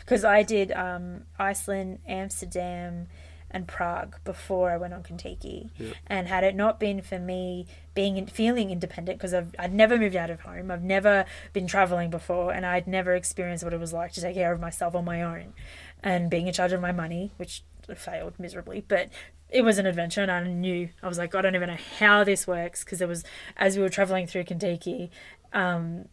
because 0.00 0.24
I 0.24 0.44
did 0.44 0.70
um, 0.70 1.22
Iceland, 1.36 1.98
Amsterdam, 2.06 3.08
and 3.50 3.66
Prague 3.68 4.16
before 4.24 4.70
I 4.70 4.76
went 4.76 4.94
on 4.94 5.02
Contiki. 5.02 5.70
Yeah. 5.78 5.92
And 6.06 6.28
had 6.28 6.44
it 6.44 6.54
not 6.54 6.80
been 6.80 7.00
for 7.02 7.18
me 7.18 7.66
being 7.94 8.16
in, 8.16 8.26
feeling 8.26 8.70
independent, 8.70 9.18
because 9.18 9.32
I've 9.34 9.54
I'd 9.58 9.72
never 9.72 9.96
moved 9.98 10.16
out 10.16 10.30
of 10.30 10.40
home, 10.40 10.70
I've 10.70 10.82
never 10.82 11.24
been 11.52 11.66
traveling 11.66 12.10
before, 12.10 12.52
and 12.52 12.66
I'd 12.66 12.86
never 12.86 13.14
experienced 13.14 13.64
what 13.64 13.72
it 13.72 13.80
was 13.80 13.92
like 13.92 14.12
to 14.12 14.20
take 14.20 14.34
care 14.34 14.52
of 14.52 14.60
myself 14.60 14.94
on 14.94 15.04
my 15.04 15.22
own, 15.22 15.54
and 16.02 16.30
being 16.30 16.46
in 16.46 16.52
charge 16.52 16.72
of 16.72 16.80
my 16.80 16.92
money, 16.92 17.32
which 17.36 17.62
failed 17.94 18.34
miserably, 18.38 18.84
but. 18.86 19.08
It 19.48 19.62
was 19.62 19.78
an 19.78 19.86
adventure, 19.86 20.22
and 20.22 20.30
I 20.30 20.42
knew 20.42 20.88
I 21.04 21.06
was 21.06 21.18
like, 21.18 21.32
I 21.32 21.40
don't 21.40 21.54
even 21.54 21.68
know 21.68 21.76
how 22.00 22.24
this 22.24 22.48
works 22.48 22.82
because 22.82 22.98
there 22.98 23.06
was, 23.06 23.22
as 23.56 23.76
we 23.76 23.82
were 23.82 23.88
traveling 23.88 24.26
through 24.26 24.42
Contiki, 24.42 25.08
um, 25.52 26.06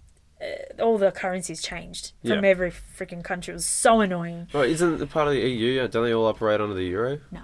all 0.79 0.97
the 0.97 1.11
currencies 1.11 1.61
changed 1.61 2.11
from 2.25 2.43
Yeah. 2.43 2.49
every 2.49 2.71
freaking 2.71 3.23
country. 3.23 3.51
It 3.51 3.55
was 3.55 3.65
so 3.65 4.01
annoying. 4.01 4.47
Well, 4.53 4.63
isn't 4.63 5.01
it 5.01 5.09
part 5.09 5.27
of 5.27 5.33
the 5.33 5.39
EU? 5.39 5.87
Don't 5.87 6.03
they 6.05 6.13
all 6.13 6.25
operate 6.27 6.59
under 6.61 6.75
the 6.75 6.83
euro? 6.85 7.19
No. 7.31 7.41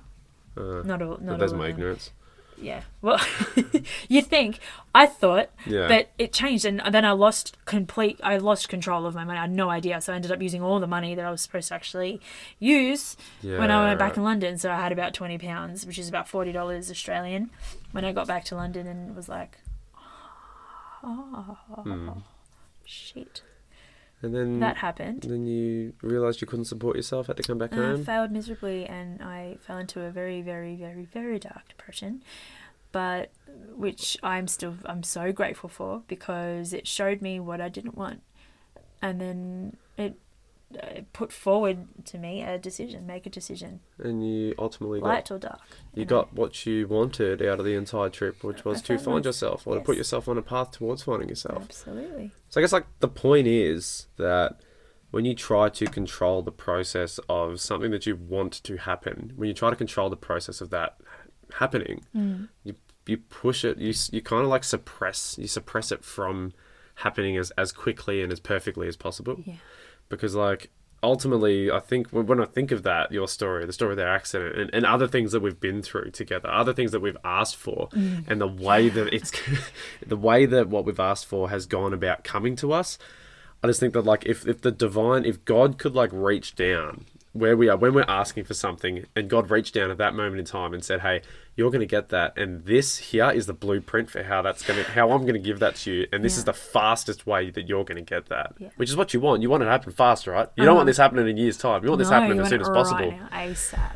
Uh, 0.58 0.84
Not 0.84 1.02
all. 1.02 1.18
Not 1.22 1.40
there's 1.40 1.52
all 1.54 1.58
my 1.60 1.66
them. 1.68 1.76
ignorance. 1.76 2.12
Yeah. 2.62 2.82
Well, 3.02 3.22
you 4.10 4.22
think 4.22 4.60
I 4.94 5.06
thought, 5.06 5.50
Yeah. 5.66 5.88
but 5.88 6.10
it 6.18 6.34
changed, 6.34 6.66
and 6.66 6.82
then 6.92 7.06
I 7.06 7.12
lost 7.12 7.56
complete. 7.64 8.20
I 8.22 8.36
lost 8.36 8.68
control 8.68 9.06
of 9.06 9.16
my 9.16 9.24
money. 9.24 9.38
I 9.40 9.44
had 9.44 9.52
no 9.52 9.70
idea, 9.70 10.02
so 10.02 10.12
I 10.12 10.18
ended 10.18 10.30
up 10.34 10.42
using 10.42 10.62
all 10.62 10.82
the 10.82 10.88
money 10.88 11.16
that 11.16 11.24
I 11.24 11.32
was 11.32 11.40
supposed 11.42 11.70
to 11.70 11.76
actually 11.76 12.20
use 12.60 13.16
when 13.42 13.72
I 13.72 13.76
Yeah, 13.82 13.88
went 13.88 14.00
back 14.00 14.10
right. 14.10 14.18
in 14.18 14.24
London. 14.26 14.58
So 14.58 14.70
I 14.72 14.76
had 14.76 14.92
about 14.92 15.14
twenty 15.14 15.38
pounds, 15.38 15.86
which 15.86 15.98
is 15.98 16.10
about 16.10 16.28
forty 16.28 16.52
dollars 16.52 16.92
Australian. 16.92 17.50
When 17.94 18.04
I 18.04 18.12
got 18.12 18.28
back 18.28 18.44
to 18.46 18.56
London, 18.56 18.88
and 18.88 19.16
was 19.16 19.30
like, 19.30 19.58
oh 21.04 21.58
Hmm. 21.84 22.10
Shit. 22.90 23.42
And 24.22 24.36
then 24.36 24.60
that 24.60 24.78
happened. 24.78 25.24
then 25.24 25.46
you 25.46 25.94
realised 26.02 26.42
you 26.42 26.48
couldn't 26.48 26.66
support 26.66 26.98
yourself, 26.98 27.28
had 27.28 27.38
to 27.38 27.44
come 27.44 27.58
back 27.58 27.72
And 27.72 27.82
I 27.82 27.86
home. 27.92 28.04
failed 28.04 28.32
miserably, 28.32 28.86
and 28.86 29.22
I 29.24 29.58
fell 29.62 29.78
into 29.78 30.02
a 30.02 30.12
very, 30.12 30.42
very, 30.42 30.76
very, 30.76 31.06
very 31.06 31.40
dark 31.40 31.70
depression. 31.70 32.22
But 32.92 33.32
which 33.76 34.18
I'm 34.22 34.48
still, 34.48 34.76
I'm 34.86 35.04
so 35.04 35.32
grateful 35.32 35.70
for 35.70 36.02
because 36.08 36.74
it 36.74 36.86
showed 36.88 37.22
me 37.22 37.40
what 37.40 37.62
I 37.62 37.70
didn't 37.70 37.96
want, 37.96 38.22
and 39.02 39.22
then 39.22 39.78
it, 39.98 40.18
uh, 40.82 41.02
put 41.14 41.32
forward 41.32 41.88
to 42.06 42.18
me 42.18 42.44
a 42.44 42.58
decision, 42.58 43.06
make 43.08 43.26
a 43.26 43.30
decision, 43.30 43.80
and 43.98 44.28
you 44.28 44.54
ultimately 44.60 45.00
got 45.00 45.08
light 45.08 45.32
or 45.32 45.40
dark. 45.40 45.60
you 45.96 46.04
know? 46.06 46.10
got 46.10 46.34
what 46.34 46.66
you 46.66 46.88
wanted 46.88 47.42
out 47.42 47.60
of 47.60 47.66
the 47.66 47.74
entire 47.76 48.10
trip, 48.10 48.44
which 48.44 48.64
was 48.66 48.78
I 48.80 48.82
to 48.82 48.98
find 49.00 49.24
my- 49.24 49.30
yourself 49.30 49.66
or 49.66 49.76
to 49.76 49.82
put 49.82 49.98
yourself 49.98 50.28
on 50.28 50.38
a 50.38 50.42
path 50.42 50.72
towards 50.72 51.04
finding 51.04 51.30
yourself. 51.30 51.64
absolutely. 51.64 52.32
So 52.50 52.60
I 52.60 52.64
guess 52.64 52.72
like 52.74 52.86
the 53.00 53.08
point 53.08 53.48
is 53.48 54.08
that 54.18 54.60
when 55.12 55.26
you 55.26 55.34
try 55.34 55.70
to 55.70 55.86
control 55.88 56.44
the 56.44 56.52
process 56.52 57.20
of 57.28 57.60
something 57.60 57.90
that 57.90 58.06
you 58.06 58.16
want 58.16 58.54
to 58.64 58.78
happen, 58.78 59.34
when 59.36 59.48
you 59.48 59.56
try 59.56 59.72
to 59.72 59.76
control 59.76 60.10
the 60.12 60.16
process 60.18 60.62
of 60.62 60.70
that 60.70 60.98
happening, 61.56 62.04
Mm. 62.16 62.50
you 62.64 62.76
you 63.08 63.18
push 63.18 63.66
it. 63.66 63.80
You 63.80 63.92
you 64.12 64.22
kind 64.22 64.44
of 64.44 64.50
like 64.50 64.64
suppress 64.64 65.36
you 65.40 65.48
suppress 65.48 65.92
it 65.92 66.04
from 66.06 66.54
happening 66.96 67.38
as 67.38 67.50
as 67.58 67.72
quickly 67.72 68.22
and 68.22 68.32
as 68.32 68.40
perfectly 68.40 68.88
as 68.88 68.96
possible. 68.96 69.42
Yeah. 69.44 69.56
Because 70.10 70.36
like 70.36 70.70
ultimately, 71.02 71.72
I 71.72 71.80
think 71.80 72.10
when, 72.10 72.42
I 72.42 72.46
think 72.46 72.72
of 72.72 72.84
that, 72.84 73.12
your 73.12 73.28
story, 73.28 73.66
the 73.66 73.74
story 73.74 73.92
of 73.92 73.98
their 73.98 74.10
accident, 74.10 74.58
and, 74.58 74.70
and 74.74 74.86
other 74.86 75.08
things 75.08 75.32
that 75.32 75.42
we've 75.42 75.60
been 75.60 75.82
through 75.82 76.12
together, 76.12 76.50
other 76.50 76.74
things 76.74 76.92
that 76.92 77.00
we've 77.00 77.18
asked 77.24 77.56
for, 77.56 77.90
mm. 77.90 78.28
and 78.28 78.42
the 78.42 78.48
way 78.48 78.90
that 78.90 79.14
it's 79.14 79.32
the 80.06 80.18
way 80.18 80.46
that 80.46 80.70
what 80.70 80.86
we've 80.86 81.00
asked 81.00 81.26
for 81.26 81.50
has 81.50 81.66
gone 81.66 81.94
about 81.94 82.24
coming 82.24 82.56
to 82.58 82.74
us. 82.74 82.98
I 83.64 83.68
just 83.68 83.80
think 83.80 83.94
that 83.94 84.06
like 84.06 84.26
if, 84.26 84.48
if 84.48 84.62
the 84.62 84.72
divine 84.72 85.26
if 85.26 85.44
God 85.46 85.78
could 85.78 85.94
like 85.94 86.12
reach 86.14 86.56
down 86.56 87.06
where 87.34 87.56
we 87.56 87.70
are 87.70 87.78
when 87.78 87.94
we're 87.94 88.06
asking 88.08 88.44
for 88.46 88.54
something 88.54 89.06
and 89.16 89.30
God 89.30 89.52
reached 89.52 89.74
down 89.74 89.92
at 89.92 89.98
that 89.98 90.16
moment 90.16 90.40
in 90.40 90.46
time 90.46 90.74
and 90.74 90.84
said, 90.84 91.02
Hey, 91.02 91.22
you're 91.60 91.70
gonna 91.70 91.86
get 91.86 92.10
that 92.10 92.36
and 92.38 92.66
this 92.66 92.98
here 92.98 93.30
is 93.30 93.46
the 93.46 93.54
blueprint 93.54 94.10
for 94.10 94.24
how 94.24 94.42
that's 94.42 94.64
gonna 94.66 94.82
how 94.84 95.12
I'm 95.12 95.26
gonna 95.28 95.38
give 95.38 95.60
that 95.60 95.76
to 95.84 95.92
you 95.94 96.08
and 96.12 96.24
this 96.24 96.38
is 96.38 96.46
the 96.46 96.54
fastest 96.54 97.28
way 97.28 97.52
that 97.52 97.68
you're 97.70 97.84
gonna 97.84 98.02
get 98.02 98.28
that. 98.30 98.54
Yeah. 98.58 98.70
Which 98.78 98.90
is 98.90 98.96
what 98.96 99.14
you 99.14 99.20
want. 99.20 99.42
You 99.44 99.50
want 99.52 99.62
it 99.62 99.66
to 99.68 99.72
happen 99.72 99.92
fast, 99.94 100.26
right? 100.26 100.48
You 100.56 100.64
don't 100.66 100.74
want 100.76 100.80
Uh-huh. 100.84 100.86
this 100.86 100.98
happening 100.98 101.28
in 101.28 101.38
year's 101.38 101.58
time. 101.58 101.84
You 101.84 101.90
want 101.90 102.00
this 102.00 102.10
happening 102.10 102.40
as 102.40 102.50
soon 102.50 102.62
as 102.62 102.70
possible. 102.70 103.10
Right 103.12 103.20
now, 103.32 103.38
ASAP. 103.38 103.92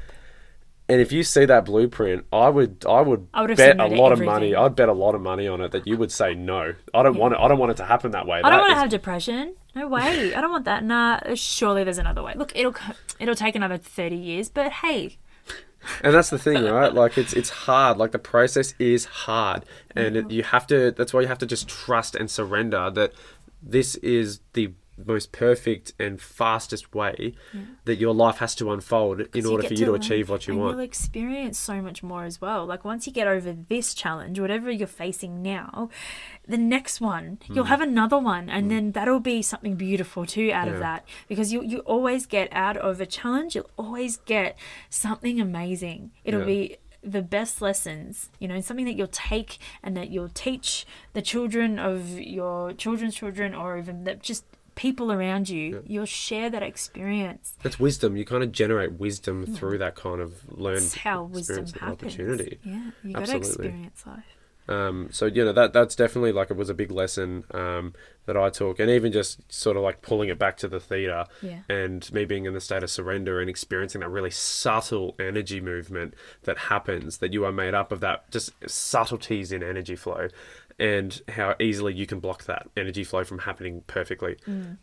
And 0.90 1.00
if 1.00 1.14
you 1.14 1.24
see 1.24 1.46
that 1.46 1.64
blueprint, 1.64 2.26
I 2.34 2.50
would 2.50 2.86
I 2.86 3.00
would, 3.00 3.28
I 3.34 3.42
would 3.44 3.56
bet 3.56 3.78
no 3.78 3.86
a 3.86 3.90
to 3.90 3.96
lot 3.96 4.12
of 4.12 4.20
money. 4.20 4.54
I'd 4.54 4.76
bet 4.76 4.90
a 4.90 4.94
lot 4.94 5.16
of 5.16 5.22
money 5.22 5.48
on 5.48 5.62
it 5.62 5.72
that 5.72 5.88
you 5.88 5.96
would 5.98 6.12
say 6.12 6.36
no. 6.36 6.74
I 6.94 7.02
don't 7.04 7.14
Yeah. 7.16 7.22
want 7.22 7.34
it 7.36 7.40
I 7.40 7.48
don't 7.48 7.58
want 7.58 7.72
it 7.72 7.78
to 7.78 7.86
happen 7.86 8.12
that 8.12 8.28
way. 8.28 8.42
I 8.44 8.50
don't 8.50 8.60
want 8.60 8.72
to 8.74 8.80
have 8.80 8.90
depression. 8.90 9.56
No 9.76 9.88
way. 9.88 10.36
I 10.36 10.42
don't 10.42 10.52
want 10.52 10.66
that. 10.66 10.84
Nah. 10.84 11.20
Surely 11.36 11.84
there's 11.86 11.98
another 11.98 12.22
way. 12.22 12.34
Look, 12.36 12.52
it'll 12.54 12.76
it'll 13.18 13.34
take 13.34 13.56
another 13.56 13.78
thirty 13.78 14.18
years, 14.18 14.50
but 14.50 14.72
hey, 14.84 15.18
And 16.02 16.14
that's 16.14 16.30
the 16.30 16.40
thing, 16.40 16.64
right? 16.66 16.94
Like 16.94 17.18
it's 17.18 17.34
it's 17.34 17.50
hard. 17.50 17.98
Like 17.98 18.12
the 18.12 18.20
process 18.20 18.74
is 18.80 19.06
hard, 19.06 19.64
and 19.96 20.18
it, 20.18 20.32
you 20.32 20.44
have 20.44 20.68
to. 20.68 20.92
That's 20.92 21.14
why 21.14 21.22
you 21.22 21.28
have 21.28 21.40
to 21.40 21.46
just 21.46 21.68
trust 21.68 22.16
and 22.16 22.30
surrender 22.30 22.90
that 22.92 23.14
this 23.62 23.96
is 23.96 24.40
the 24.54 24.72
most 24.98 25.32
perfect 25.32 25.94
and 26.00 26.22
fastest 26.22 26.94
way 26.94 27.34
that 27.86 27.96
your 27.96 28.14
life 28.14 28.38
has 28.38 28.54
to 28.56 28.72
unfold 28.72 29.22
in 29.36 29.46
order 29.46 29.64
get 29.64 29.70
for 29.70 29.74
you 29.74 29.86
to 29.86 29.92
learn, 29.92 30.02
achieve 30.02 30.30
what 30.30 30.48
you 30.48 30.56
want. 30.56 30.76
You'll 30.78 30.84
experience 30.86 31.58
so 31.60 31.82
much 31.82 32.04
more 32.04 32.24
as 32.26 32.40
well. 32.40 32.66
Like 32.66 32.86
once 32.86 33.08
you 33.08 33.14
get 33.14 33.28
over 33.28 33.54
this 33.54 33.94
challenge, 33.94 34.40
whatever 34.40 34.70
you're 34.70 34.88
facing 34.88 35.42
now, 35.42 35.90
the 36.48 36.58
next 36.58 37.02
one 37.02 37.40
Hmm. 37.48 37.54
you'll 37.54 37.66
have 37.66 37.82
another 37.82 38.18
one, 38.20 38.50
and 38.50 38.70
then 38.70 38.92
that'll 38.92 39.20
be 39.20 39.42
something 39.42 39.76
beautiful 39.76 40.26
too 40.26 40.52
out 40.54 40.68
Yeah. 40.68 40.74
of 40.74 40.80
that. 40.80 41.06
Because 41.28 41.52
you 41.52 41.64
you 41.64 41.80
always 41.80 42.26
get 42.26 42.50
out 42.52 42.78
of 42.78 43.02
a 43.02 43.06
challenge, 43.06 43.56
you'll 43.56 43.70
always 43.78 44.18
get 44.18 44.58
something 44.90 45.40
amazing. 45.42 46.12
It'll 46.24 46.42
Yeah. 46.42 46.46
be 46.46 46.78
the 47.06 47.22
best 47.22 47.62
lessons, 47.62 48.30
you 48.40 48.48
know, 48.48 48.62
something 48.62 48.86
that 48.86 48.94
you'll 48.96 49.08
take 49.08 49.58
and 49.84 49.98
that 49.98 50.10
you'll 50.10 50.30
teach 50.30 50.86
the 51.12 51.22
children 51.22 51.78
of 51.78 52.18
your 52.18 52.72
children's 52.72 53.16
children, 53.16 53.54
or 53.54 53.78
even 53.78 54.06
the, 54.06 54.16
just 54.16 54.46
people 54.76 55.12
around 55.12 55.50
you. 55.50 55.84
You'll 55.86 56.06
share 56.06 56.50
that 56.50 56.64
experience. 56.64 57.54
That's 57.64 57.80
wisdom. 57.80 58.18
You 58.18 58.26
kind 58.26 58.44
of 58.44 58.52
generate 58.52 58.94
wisdom 58.94 59.46
through 59.46 59.78
that 59.80 59.96
kind 59.96 60.22
of 60.22 60.34
learned 60.50 60.78
That's 60.78 60.96
how 60.96 61.24
wisdom 61.24 61.66
happens. 61.66 61.82
opportunity. 61.92 62.60
Yeah, 62.64 62.92
you 63.04 63.14
got 63.14 63.26
to 63.28 63.38
experience 63.38 64.04
life. 64.06 64.24
Um, 64.66 65.10
so 65.12 65.26
you 65.26 65.44
know 65.44 65.52
that 65.52 65.74
that's 65.74 65.94
definitely 65.94 66.32
like 66.32 66.50
it 66.50 66.56
was 66.56 66.70
a 66.70 66.74
big 66.74 66.90
lesson 66.90 67.44
um, 67.54 67.94
that 68.28 68.38
I 68.38 68.50
took, 68.50 68.80
and 68.80 68.90
even 68.90 69.12
just 69.12 69.52
sort 69.52 69.76
of 69.76 69.84
like 69.84 70.02
pulling 70.02 70.30
it 70.30 70.40
back 70.40 70.56
to 70.60 70.70
the 70.70 70.80
theta, 70.80 71.28
Yeah. 71.42 71.60
and 71.68 72.10
me 72.14 72.24
being 72.24 72.46
in 72.46 72.54
the 72.54 72.62
state 72.62 72.82
of 72.82 72.90
surrender 72.90 73.42
and 73.42 73.50
experiencing 73.50 74.00
that 74.00 74.08
really 74.08 74.32
subtle 74.32 75.16
energy 75.20 75.60
movement 75.60 76.14
that 76.44 76.58
happens, 76.58 77.18
that 77.18 77.34
you 77.34 77.44
are 77.44 77.52
made 77.52 77.74
up 77.74 77.92
of 77.92 78.00
that 78.00 78.32
just 78.32 78.52
subtleties 78.66 79.52
in 79.52 79.62
energy 79.62 79.98
flow, 79.98 80.30
and 80.80 81.22
how 81.30 81.56
easily 81.60 81.94
you 81.94 82.06
can 82.06 82.20
block 82.20 82.46
that 82.46 82.70
energy 82.76 83.04
flow 83.04 83.24
from 83.24 83.40
happening 83.40 83.84
perfectly. 83.88 84.38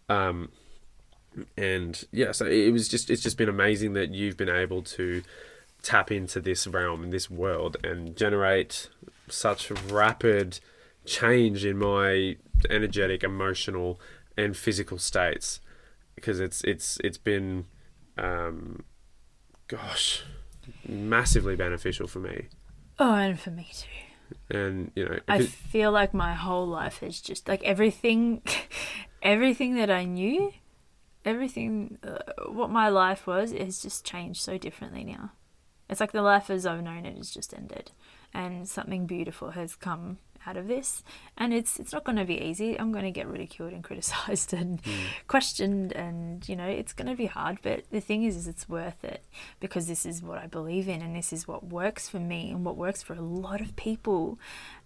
Um, 0.08 0.50
and 1.56 2.02
yeah, 2.12 2.32
so 2.32 2.46
it 2.46 2.70
was 2.72 2.88
just 2.88 3.10
it's 3.10 3.22
just 3.22 3.36
been 3.38 3.48
amazing 3.48 3.92
that 3.94 4.10
you've 4.12 4.36
been 4.36 4.48
able 4.48 4.82
to 4.82 5.22
tap 5.82 6.10
into 6.10 6.40
this 6.40 6.66
realm 6.66 7.02
and 7.02 7.12
this 7.12 7.30
world 7.30 7.76
and 7.84 8.16
generate 8.16 8.88
such 9.28 9.70
rapid 9.70 10.60
change 11.06 11.64
in 11.64 11.78
my 11.78 12.36
energetic, 12.68 13.22
emotional, 13.22 14.00
and 14.36 14.56
physical 14.56 14.98
states 14.98 15.60
because 16.14 16.40
it's 16.40 16.62
it's 16.64 16.98
it's 17.04 17.18
been 17.18 17.64
um, 18.18 18.84
gosh 19.68 20.22
massively 20.86 21.56
beneficial 21.56 22.06
for 22.06 22.18
me 22.18 22.46
Oh, 22.98 23.14
and 23.14 23.40
for 23.40 23.50
me 23.50 23.66
too. 23.72 23.86
And 24.48 24.90
you 24.94 25.04
know 25.04 25.18
I 25.28 25.42
feel 25.46 25.92
like 25.92 26.14
my 26.14 26.34
whole 26.34 26.66
life 26.66 27.02
is 27.02 27.20
just 27.20 27.48
like 27.48 27.62
everything, 27.62 28.42
everything 29.22 29.74
that 29.76 29.90
I 29.90 30.04
knew, 30.04 30.52
everything, 31.24 31.98
uh, 32.02 32.18
what 32.50 32.70
my 32.70 32.88
life 32.88 33.26
was, 33.26 33.52
has 33.52 33.80
just 33.80 34.04
changed 34.04 34.40
so 34.40 34.58
differently 34.58 35.04
now. 35.04 35.32
It's 35.88 36.00
like 36.00 36.12
the 36.12 36.22
life 36.22 36.50
as 36.50 36.66
I've 36.66 36.82
known 36.82 37.04
it 37.06 37.16
has 37.16 37.30
just 37.30 37.52
ended, 37.52 37.92
and 38.32 38.68
something 38.68 39.06
beautiful 39.06 39.50
has 39.50 39.74
come 39.74 40.18
out 40.46 40.56
of 40.56 40.68
this. 40.68 41.02
And 41.36 41.52
it's 41.52 41.78
it's 41.78 41.92
not 41.92 42.04
going 42.04 42.16
to 42.16 42.24
be 42.24 42.40
easy. 42.40 42.78
I'm 42.78 42.92
going 42.92 43.04
to 43.04 43.10
get 43.10 43.26
ridiculed 43.26 43.72
and 43.72 43.84
criticized 43.90 44.52
and 44.52 44.80
hmm. 44.80 44.90
questioned, 45.28 45.92
and 45.92 46.48
you 46.48 46.56
know 46.56 46.66
it's 46.66 46.92
going 46.92 47.08
to 47.08 47.16
be 47.16 47.26
hard. 47.26 47.58
But 47.62 47.84
the 47.90 48.00
thing 48.00 48.24
is, 48.24 48.36
is 48.36 48.48
it's 48.48 48.68
worth 48.68 49.04
it 49.04 49.24
because 49.60 49.86
this 49.86 50.06
is 50.06 50.22
what 50.22 50.38
I 50.38 50.46
believe 50.46 50.88
in, 50.88 51.02
and 51.02 51.14
this 51.14 51.32
is 51.32 51.46
what 51.46 51.64
works 51.64 52.08
for 52.08 52.18
me, 52.18 52.50
and 52.50 52.64
what 52.64 52.76
works 52.76 53.02
for 53.02 53.14
a 53.14 53.20
lot 53.20 53.60
of 53.60 53.76
people, 53.76 54.38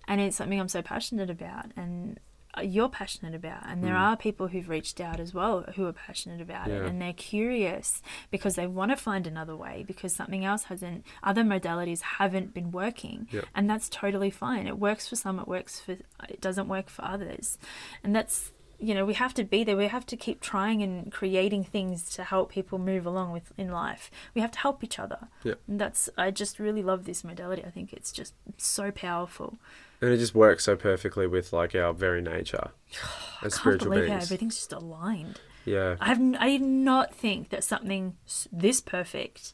and 0.07 0.21
it's 0.21 0.37
something 0.37 0.61
I'm 0.61 0.69
so 0.69 0.83
passionate 0.83 1.31
about, 1.31 1.67
and 1.77 2.19
you're 2.63 2.89
passionate 2.89 3.35
about 3.35 3.63
and 3.67 3.83
there 3.83 3.95
hmm. 3.95 3.99
are 4.01 4.17
people 4.17 4.49
who've 4.49 4.69
reached 4.69 5.01
out 5.01 5.19
as 5.19 5.35
well 5.35 5.65
who 5.77 5.87
are 5.87 5.93
passionate 5.93 6.41
about 6.41 6.69
it 6.69 6.83
and 6.83 7.01
they're 7.01 7.13
curious 7.13 8.03
because 8.31 8.55
they 8.55 8.67
want 8.67 8.91
to 8.91 8.97
find 8.97 9.27
another 9.27 9.57
way 9.57 9.85
because 9.87 10.15
something 10.15 10.45
else 10.45 10.65
hasn't 10.65 11.05
other 11.23 11.43
modalities 11.43 12.01
haven't 12.01 12.55
been 12.55 12.71
working 12.71 13.29
Yeah. 13.31 13.43
and 13.55 13.69
that's 13.69 13.89
totally 13.89 14.31
fine. 14.31 14.67
It 14.67 14.79
works 14.79 15.09
for 15.09 15.17
some 15.17 15.39
it 15.39 15.49
works 15.49 15.81
for 15.81 15.93
it 15.93 16.41
doesn't 16.41 16.69
work 16.69 16.89
for 16.89 17.05
others. 17.05 17.59
And 18.03 18.15
that's 18.15 18.53
you 18.79 18.95
know 18.95 19.05
we 19.05 19.15
have 19.15 19.35
to 19.35 19.45
be 19.45 19.65
there. 19.65 19.77
We 19.77 19.87
have 19.89 20.07
to 20.07 20.17
keep 20.17 20.41
trying 20.41 20.83
and 20.83 21.11
creating 21.11 21.65
things 21.65 22.11
to 22.17 22.25
help 22.25 22.51
people 22.51 22.79
move 22.79 23.07
along 23.07 23.33
with 23.33 23.53
in 23.57 23.71
life. 23.71 24.11
We 24.35 24.41
have 24.41 24.51
to 24.53 24.59
help 24.59 24.85
each 24.85 24.99
other. 24.99 25.29
Yeah. 25.43 25.55
and 25.69 25.81
that's 25.81 26.09
i 26.17 26.31
just 26.31 26.59
really 26.59 26.83
love 26.83 27.05
this 27.05 27.25
modality. 27.25 27.65
I 27.65 27.71
think 27.71 27.93
it's 27.93 28.13
just 28.13 28.35
so 28.57 28.91
powerful 28.91 29.59
and 30.01 30.11
it 30.11 30.19
just 30.19 30.35
works 30.35 30.65
so 30.65 30.77
perfectly 30.77 31.27
with 31.27 31.53
like 31.53 31.75
our 31.75 31.93
very 31.93 32.21
nature 32.23 32.71
as 32.93 32.99
I 32.99 33.41
can't 33.43 33.53
spiritual 33.53 33.91
believe 33.93 34.09
how 34.09 34.17
everything's 34.17 34.57
just 34.57 34.73
aligned. 34.73 35.41
yeah 35.65 35.97
I 36.01 36.07
have 36.09 36.19
n- 36.19 36.37
I 36.39 36.49
did 36.51 36.63
not 36.63 37.15
think 37.15 37.49
that 37.51 37.65
something 37.65 38.17
this 38.53 38.81
perfect 38.81 39.53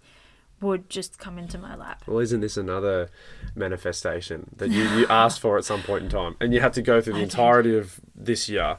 would 0.61 0.91
just 0.91 1.19
come 1.19 1.39
into 1.39 1.57
my 1.57 1.75
lap. 1.75 2.03
Well, 2.07 2.19
isn't 2.19 2.41
this 2.43 2.59
another 2.59 3.09
manifestation 3.55 4.51
that 4.59 4.69
you, 4.71 4.83
you 4.91 5.07
asked 5.11 5.41
for 5.41 5.57
at 5.57 5.65
some 5.65 5.83
point 5.83 6.05
in 6.05 6.11
time, 6.11 6.37
and 6.39 6.53
you 6.53 6.61
had 6.61 6.75
to 6.75 6.83
go 6.83 7.01
through 7.01 7.15
the 7.15 7.23
entirety 7.23 7.75
of 7.79 7.99
this 8.15 8.47
year, 8.47 8.77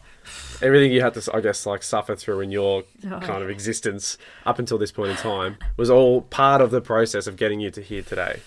everything 0.61 0.91
you 0.91 1.01
had 1.01 1.15
to, 1.15 1.31
I 1.35 1.41
guess, 1.41 1.65
like 1.65 1.81
suffer 1.81 2.15
through 2.15 2.41
in 2.41 2.51
your 2.51 2.83
Oh, 3.05 3.19
kind 3.19 3.41
of 3.41 3.49
existence 3.49 4.19
up 4.45 4.59
until 4.59 4.77
this 4.77 4.91
point 4.91 5.09
in 5.09 5.17
time 5.17 5.57
was 5.75 5.89
all 5.89 6.21
part 6.21 6.61
of 6.61 6.69
the 6.69 6.81
process 6.81 7.25
of 7.25 7.35
getting 7.35 7.59
you 7.59 7.71
to 7.71 7.81
here 7.81 8.03
today. 8.03 8.41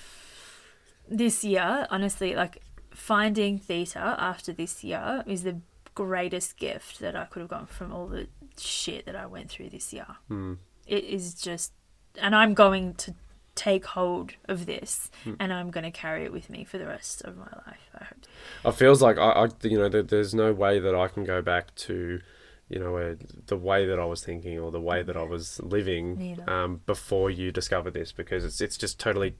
This 1.08 1.42
year, 1.42 1.88
honestly, 1.90 2.36
like 2.36 2.62
finding 2.94 3.58
theta 3.58 4.16
after 4.18 4.52
this 4.52 4.84
year 4.84 5.22
is 5.26 5.42
the 5.42 5.60
greatest 5.94 6.56
gift 6.56 7.00
that 7.00 7.14
I 7.14 7.24
could 7.24 7.40
have 7.40 7.50
gotten 7.50 7.66
from 7.66 7.92
all 7.92 8.06
the 8.06 8.28
shit 8.58 9.06
that 9.06 9.16
I 9.16 9.26
went 9.26 9.50
through 9.50 9.70
this 9.70 9.92
year. 9.92 10.06
Hmm. 10.28 10.54
It 10.86 11.04
is 11.04 11.34
just, 11.34 11.72
and 12.20 12.34
I'm 12.34 12.54
going 12.54 12.94
to 12.94 13.14
take 13.54 13.84
hold 13.86 14.32
of 14.48 14.66
this 14.66 15.10
Hmm. 15.22 15.34
and 15.38 15.52
I'm 15.52 15.70
going 15.70 15.84
to 15.84 15.90
carry 15.90 16.24
it 16.24 16.32
with 16.32 16.50
me 16.50 16.64
for 16.64 16.76
the 16.78 16.86
rest 16.86 17.22
of 17.22 17.36
my 17.36 17.48
life. 17.66 17.90
I 17.94 18.04
hope. 18.04 18.26
It 18.64 18.78
feels 18.78 19.00
like 19.00 19.16
I, 19.18 19.30
I 19.30 19.48
you 19.62 19.78
know, 19.78 19.88
there, 19.88 20.02
there's 20.02 20.34
no 20.34 20.52
way 20.52 20.80
that 20.80 20.94
I 20.94 21.08
can 21.08 21.24
go 21.24 21.40
back 21.40 21.74
to 21.76 22.20
you 22.68 22.78
know, 22.78 22.96
uh, 22.96 23.14
the 23.46 23.58
way 23.58 23.86
that 23.86 23.98
I 24.00 24.04
was 24.06 24.24
thinking 24.24 24.58
or 24.58 24.70
the 24.70 24.80
way 24.80 25.02
that 25.02 25.16
I 25.16 25.22
was 25.22 25.60
living 25.62 26.42
um, 26.48 26.80
before 26.86 27.30
you 27.30 27.52
discovered 27.52 27.92
this 27.92 28.10
because 28.10 28.44
it's 28.44 28.60
it's 28.60 28.76
just 28.76 28.98
totally 28.98 29.34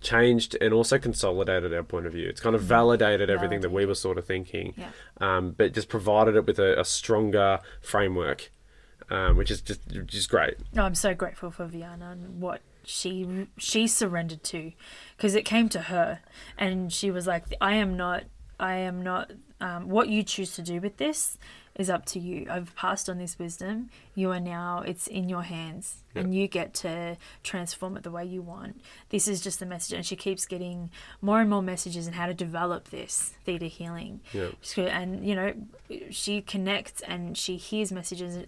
changed 0.00 0.56
and 0.60 0.72
also 0.72 0.98
consolidated 0.98 1.74
our 1.74 1.82
point 1.82 2.06
of 2.06 2.12
view. 2.12 2.28
It's 2.28 2.40
kind 2.40 2.54
of 2.54 2.62
validated 2.62 3.30
everything 3.30 3.60
that 3.62 3.70
we 3.70 3.84
were 3.86 3.94
sort 3.94 4.18
of 4.18 4.24
thinking, 4.26 4.74
Yeah. 4.76 4.90
um, 5.20 5.50
but 5.52 5.72
just 5.74 5.88
provided 5.88 6.36
it 6.36 6.46
with 6.46 6.58
a, 6.58 6.78
a 6.80 6.84
stronger 6.84 7.58
framework, 7.82 8.50
um, 9.10 9.36
which 9.36 9.50
is 9.50 9.60
just 9.60 9.80
which 9.92 10.14
is 10.14 10.26
great. 10.26 10.54
No, 10.72 10.84
I'm 10.84 10.94
so 10.94 11.14
grateful 11.14 11.50
for 11.50 11.66
Vianna 11.66 12.12
and 12.12 12.40
what 12.40 12.60
she 12.84 13.46
she 13.58 13.86
surrendered 13.86 14.42
to, 14.44 14.72
because 15.16 15.34
it 15.34 15.44
came 15.44 15.68
to 15.70 15.80
her, 15.82 16.20
and 16.56 16.92
she 16.92 17.10
was 17.10 17.26
like, 17.26 17.44
"I 17.60 17.74
am 17.74 17.96
not, 17.96 18.24
I 18.60 18.76
am 18.76 19.02
not. 19.02 19.32
Um, 19.60 19.88
what 19.88 20.08
you 20.08 20.22
choose 20.22 20.54
to 20.54 20.62
do 20.62 20.80
with 20.80 20.98
this 20.98 21.36
is 21.74 21.88
up 21.88 22.04
to 22.04 22.18
you. 22.18 22.46
I've 22.50 22.74
passed 22.74 23.08
on 23.08 23.18
this 23.18 23.38
wisdom. 23.38 23.90
You 24.14 24.30
are 24.32 24.40
now. 24.40 24.82
It's 24.84 25.06
in 25.06 25.28
your 25.28 25.42
hands, 25.42 26.02
and 26.14 26.34
you 26.34 26.48
get 26.48 26.74
to 26.74 27.16
transform 27.44 27.96
it 27.96 28.02
the 28.02 28.10
way 28.10 28.24
you 28.24 28.42
want. 28.42 28.80
This 29.10 29.28
is 29.28 29.40
just 29.40 29.60
the 29.60 29.66
message." 29.66 29.94
And 29.94 30.04
she 30.04 30.16
keeps 30.16 30.44
getting 30.46 30.90
more 31.20 31.40
and 31.40 31.48
more 31.48 31.62
messages 31.62 32.06
on 32.08 32.14
how 32.14 32.26
to 32.26 32.34
develop 32.34 32.90
this 32.90 33.34
theta 33.44 33.66
healing. 33.66 34.20
Yeah. 34.32 34.50
And 34.76 35.24
you 35.26 35.34
know 35.36 35.54
she 36.10 36.40
connects 36.40 37.00
and 37.02 37.36
she 37.36 37.56
hears 37.56 37.92
messages 37.92 38.44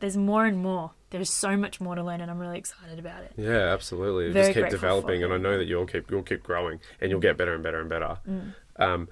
there's 0.00 0.16
more 0.16 0.44
and 0.44 0.58
more 0.58 0.92
there's 1.10 1.30
so 1.30 1.56
much 1.56 1.80
more 1.80 1.94
to 1.94 2.02
learn 2.02 2.20
and 2.20 2.30
i'm 2.30 2.38
really 2.38 2.58
excited 2.58 2.98
about 2.98 3.22
it 3.22 3.32
Yeah, 3.36 3.72
absolutely. 3.72 4.32
Very 4.32 4.52
Just 4.52 4.58
keep 4.58 4.70
developing, 4.70 5.22
and 5.22 5.32
I 5.32 5.38
know 5.38 5.58
that 5.58 5.66
you'll 5.66 5.86
keep 5.86 6.10
you'll 6.10 6.22
keep 6.22 6.42
growing, 6.42 6.80
and 7.00 7.10
you'll 7.10 7.20
get 7.20 7.36
better 7.36 7.54
and 7.54 7.62
better 7.62 7.80
and 7.80 7.88
better. 7.88 8.18
Mm. 8.28 8.54
Um, 8.76 9.08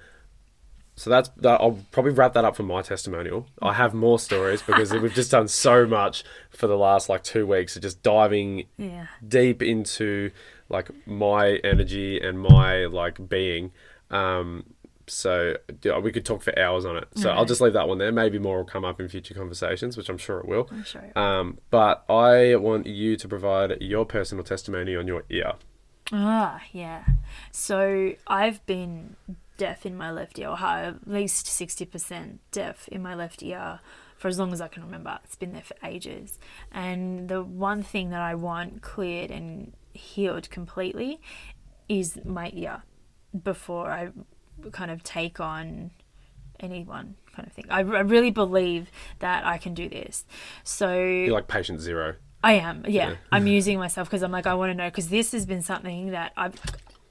so 0.95 1.09
that's 1.09 1.29
that. 1.37 1.59
I'll 1.61 1.79
probably 1.91 2.11
wrap 2.11 2.33
that 2.33 2.45
up 2.45 2.55
for 2.55 2.63
my 2.63 2.81
testimonial. 2.81 3.47
I 3.61 3.73
have 3.73 3.93
more 3.93 4.19
stories 4.19 4.61
because 4.61 4.91
we've 5.01 5.13
just 5.13 5.31
done 5.31 5.47
so 5.47 5.85
much 5.87 6.23
for 6.49 6.67
the 6.67 6.77
last 6.77 7.09
like 7.09 7.23
two 7.23 7.45
weeks 7.47 7.75
of 7.75 7.81
just 7.81 8.03
diving 8.03 8.65
yeah 8.77 9.07
deep 9.27 9.61
into 9.61 10.31
like 10.69 10.89
my 11.07 11.55
energy 11.63 12.19
and 12.19 12.39
my 12.39 12.85
like 12.85 13.27
being. 13.29 13.71
Um, 14.11 14.65
so 15.07 15.57
yeah, 15.83 15.97
we 15.99 16.11
could 16.13 16.25
talk 16.25 16.41
for 16.41 16.57
hours 16.57 16.85
on 16.85 16.95
it. 16.95 17.07
So 17.15 17.29
I'll 17.29 17.43
just 17.45 17.59
leave 17.59 17.73
that 17.73 17.87
one 17.89 17.97
there. 17.97 18.11
Maybe 18.11 18.39
more 18.39 18.57
will 18.59 18.63
come 18.65 18.85
up 18.85 19.01
in 19.01 19.09
future 19.09 19.33
conversations, 19.33 19.97
which 19.97 20.07
I'm 20.09 20.17
sure 20.17 20.39
it 20.39 20.47
will. 20.47 20.69
i'm 20.71 20.83
sure 20.85 21.11
Um, 21.17 21.57
but 21.71 22.05
I 22.09 22.55
want 22.55 22.87
you 22.87 23.17
to 23.17 23.27
provide 23.27 23.81
your 23.81 24.05
personal 24.05 24.43
testimony 24.45 24.95
on 24.95 25.05
your 25.07 25.23
ear. 25.29 25.53
ah 26.13 26.61
yeah 26.71 27.03
so 27.51 28.13
i've 28.27 28.65
been 28.65 29.15
deaf 29.57 29.85
in 29.85 29.95
my 29.95 30.11
left 30.11 30.37
ear 30.39 30.49
or 30.49 30.57
at 30.57 31.07
least 31.07 31.45
60% 31.45 32.39
deaf 32.51 32.87
in 32.89 33.01
my 33.01 33.15
left 33.15 33.43
ear 33.43 33.79
for 34.17 34.27
as 34.27 34.39
long 34.39 34.53
as 34.53 34.61
i 34.61 34.67
can 34.67 34.83
remember 34.83 35.19
it's 35.23 35.35
been 35.35 35.53
there 35.53 35.61
for 35.61 35.75
ages 35.83 36.39
and 36.71 37.29
the 37.29 37.43
one 37.43 37.83
thing 37.83 38.09
that 38.09 38.21
i 38.21 38.33
want 38.33 38.81
cleared 38.81 39.29
and 39.31 39.73
healed 39.93 40.49
completely 40.49 41.19
is 41.87 42.19
my 42.25 42.51
ear 42.53 42.83
before 43.43 43.89
I 43.89 44.09
kind 44.71 44.91
of 44.91 45.03
take 45.03 45.39
on 45.39 45.91
anyone 46.59 47.15
kind 47.35 47.47
of 47.47 47.53
thing. 47.53 47.65
I, 47.69 47.79
I 47.79 47.81
really 47.81 48.31
believe 48.31 48.89
that 49.19 49.45
I 49.45 49.57
can 49.57 49.73
do 49.73 49.89
this. 49.89 50.25
So 50.63 50.95
You're 50.95 51.33
like 51.33 51.47
patient 51.47 51.81
zero. 51.81 52.15
I 52.43 52.53
am, 52.53 52.83
yeah. 52.87 53.09
Yeah. 53.09 53.15
I'm 53.31 53.47
using 53.59 53.77
myself 53.79 54.09
because 54.09 54.23
I'm 54.23 54.31
like 54.31 54.47
I 54.47 54.53
want 54.53 54.71
to 54.71 54.75
know 54.75 54.87
because 54.87 55.09
this 55.09 55.31
has 55.31 55.45
been 55.45 55.61
something 55.61 56.11
that 56.11 56.33
I've. 56.37 56.55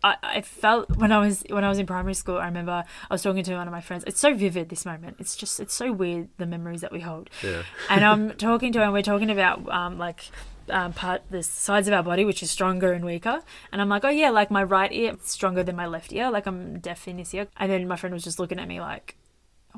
I, 0.05 0.16
I 0.23 0.41
felt 0.41 0.97
when 0.97 1.12
I 1.12 1.19
was 1.19 1.45
when 1.49 1.65
I 1.65 1.69
was 1.69 1.79
in 1.79 1.87
primary 1.87 2.15
school. 2.15 2.39
I 2.39 2.47
remember 2.47 2.85
I 3.11 3.15
was 3.15 3.23
talking 3.23 3.45
to 3.45 3.55
one 3.57 3.69
of 3.69 3.73
my 3.73 3.81
friends. 3.81 4.05
It's 4.07 4.19
so 4.20 4.35
vivid 4.35 4.69
this 4.69 4.85
moment. 4.85 5.16
It's 5.20 5.37
just 5.37 5.61
it's 5.61 5.74
so 5.74 5.93
weird 5.93 6.29
the 6.39 6.47
memories 6.47 6.81
that 6.81 6.93
we 6.93 7.01
hold 7.01 7.31
Yeah. 7.43 7.62
and 7.89 8.05
I'm 8.05 8.31
talking 8.49 8.73
to 8.73 8.79
her, 8.81 8.85
and 8.85 8.93
we're 8.93 9.03
talking 9.03 9.31
about 9.31 9.69
um, 9.70 9.99
like 9.99 10.24
um, 10.70 10.93
part 10.93 11.23
the 11.31 11.43
sides 11.43 11.89
of 11.89 11.95
our 11.95 12.03
body 12.03 12.24
which 12.24 12.43
is 12.43 12.51
stronger 12.51 12.93
and 12.93 13.05
weaker. 13.05 13.43
And 13.73 13.81
I'm 13.81 13.89
like, 13.89 14.05
oh 14.05 14.09
yeah, 14.11 14.31
like 14.31 14.51
my 14.51 14.62
right 14.62 14.93
ear 14.93 15.15
is 15.20 15.31
stronger 15.31 15.62
than 15.62 15.77
my 15.77 15.87
left 15.87 16.12
ear. 16.12 16.31
Like 16.31 16.47
I'm 16.47 16.79
deaf 16.81 17.07
in 17.07 17.16
this 17.19 17.33
ear. 17.35 17.49
And 17.57 17.70
then 17.70 17.87
my 17.87 17.97
friend 17.97 18.12
was 18.15 18.24
just 18.24 18.39
looking 18.39 18.59
at 18.59 18.66
me 18.69 18.81
like, 18.81 19.16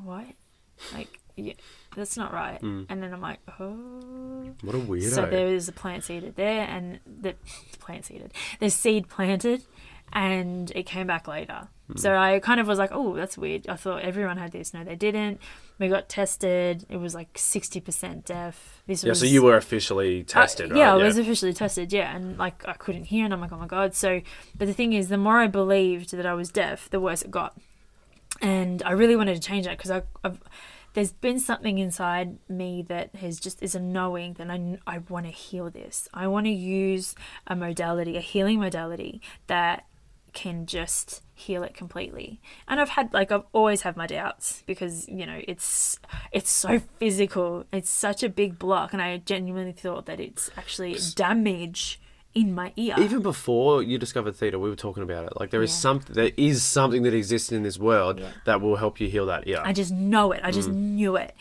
what? 0.02 0.26
Like, 0.92 1.20
yeah, 1.36 1.54
that's 1.96 2.16
not 2.16 2.32
right. 2.32 2.60
And 2.62 2.86
then 2.88 3.12
I'm 3.12 3.20
like, 3.20 3.40
oh. 3.60 4.54
What 4.62 4.74
a 4.74 4.78
weirdo. 4.78 5.10
So 5.14 5.26
there 5.26 5.48
is 5.48 5.68
a 5.68 5.72
plant 5.72 6.04
seeded 6.04 6.36
there, 6.36 6.62
and 6.62 7.00
the 7.06 7.34
plant 7.80 8.04
seeded. 8.06 8.32
There's 8.60 8.74
seed 8.74 9.08
planted, 9.08 9.62
and 10.14 10.70
it 10.74 10.84
came 10.84 11.06
back 11.06 11.26
later. 11.26 11.68
Hmm. 11.88 11.98
So 11.98 12.16
I 12.16 12.38
kind 12.38 12.60
of 12.60 12.66
was 12.66 12.78
like, 12.78 12.90
oh, 12.92 13.14
that's 13.14 13.36
weird. 13.36 13.68
I 13.68 13.74
thought 13.76 14.02
everyone 14.02 14.36
had 14.38 14.52
this. 14.52 14.72
No, 14.72 14.84
they 14.84 14.94
didn't. 14.94 15.40
We 15.78 15.88
got 15.88 16.08
tested. 16.08 16.86
It 16.88 16.98
was 16.98 17.14
like 17.14 17.34
60% 17.34 18.24
deaf. 18.24 18.80
This 18.86 19.02
yeah, 19.02 19.10
was. 19.10 19.20
so 19.20 19.26
you 19.26 19.42
were 19.42 19.56
officially 19.56 20.22
tested, 20.22 20.70
Uh, 20.70 20.74
right? 20.74 20.78
yeah, 20.80 20.92
I 20.94 20.96
was 20.96 21.18
officially 21.18 21.52
tested. 21.52 21.92
Yeah, 21.92 22.14
and 22.14 22.38
like 22.38 22.66
I 22.66 22.74
couldn't 22.74 23.04
hear, 23.04 23.24
and 23.24 23.34
I'm 23.34 23.40
like, 23.40 23.52
oh 23.52 23.58
my 23.58 23.66
god. 23.66 23.94
So, 23.94 24.20
but 24.56 24.66
the 24.68 24.72
thing 24.74 24.92
is, 24.92 25.08
the 25.08 25.18
more 25.18 25.38
I 25.40 25.48
believed 25.48 26.12
that 26.12 26.26
I 26.26 26.34
was 26.34 26.50
deaf, 26.50 26.88
the 26.90 27.00
worse 27.00 27.22
it 27.22 27.30
got, 27.32 27.56
and 28.40 28.82
I 28.84 28.92
really 28.92 29.16
wanted 29.16 29.34
to 29.34 29.40
change 29.40 29.66
that 29.66 29.76
because 29.76 29.90
I, 29.90 30.02
I've, 30.22 30.38
there's 30.94 31.12
been 31.12 31.40
something 31.40 31.78
inside 31.78 32.38
me 32.48 32.82
that 32.88 33.16
has 33.16 33.40
just 33.40 33.60
is 33.62 33.74
a 33.74 33.80
knowing 33.80 34.34
that 34.34 34.48
I 34.48 34.78
I 34.86 34.98
want 34.98 35.26
to 35.26 35.32
heal 35.32 35.70
this. 35.70 36.08
I 36.14 36.28
want 36.28 36.46
to 36.46 36.52
use 36.52 37.16
a 37.48 37.56
modality, 37.56 38.16
a 38.16 38.20
healing 38.20 38.60
modality 38.60 39.20
that 39.48 39.86
can 40.34 40.66
just 40.66 41.22
heal 41.36 41.62
it 41.64 41.74
completely. 41.74 42.40
And 42.68 42.80
I've 42.80 42.90
had 42.90 43.12
like 43.12 43.32
I've 43.32 43.44
always 43.52 43.82
had 43.82 43.96
my 43.96 44.06
doubts 44.06 44.62
because 44.66 45.08
you 45.08 45.24
know 45.26 45.40
it's 45.48 45.98
it's 46.32 46.50
so 46.50 46.80
physical. 46.98 47.64
It's 47.72 47.90
such 47.90 48.22
a 48.22 48.28
big 48.28 48.58
block, 48.58 48.92
and 48.92 49.00
I 49.00 49.16
genuinely 49.18 49.72
thought 49.72 50.06
that 50.06 50.20
it's 50.20 50.50
actually 50.56 50.96
damage 51.14 52.00
in 52.34 52.52
my 52.52 52.72
ear. 52.76 52.96
Even 52.98 53.22
before 53.22 53.80
you 53.82 53.96
discovered 53.96 54.34
theta, 54.34 54.58
we 54.58 54.68
were 54.68 54.74
talking 54.76 55.04
about 55.04 55.24
it. 55.24 55.32
Like 55.38 55.50
there 55.50 55.62
is 55.62 55.70
Yeah. 55.70 55.76
something, 55.76 56.14
there 56.16 56.32
is 56.36 56.64
something 56.64 57.02
that 57.04 57.14
exists 57.14 57.52
in 57.52 57.62
this 57.62 57.78
world 57.78 58.18
Yeah. 58.18 58.30
that 58.44 58.60
will 58.60 58.74
help 58.76 59.00
you 59.00 59.08
heal 59.08 59.26
that 59.26 59.46
ear. 59.46 59.62
I 59.64 59.72
just 59.72 59.92
know 59.92 60.32
it. 60.32 60.40
I 60.42 60.50
just 60.50 60.68
Mm. 60.68 60.74
knew 60.96 61.16
it. 61.16 61.32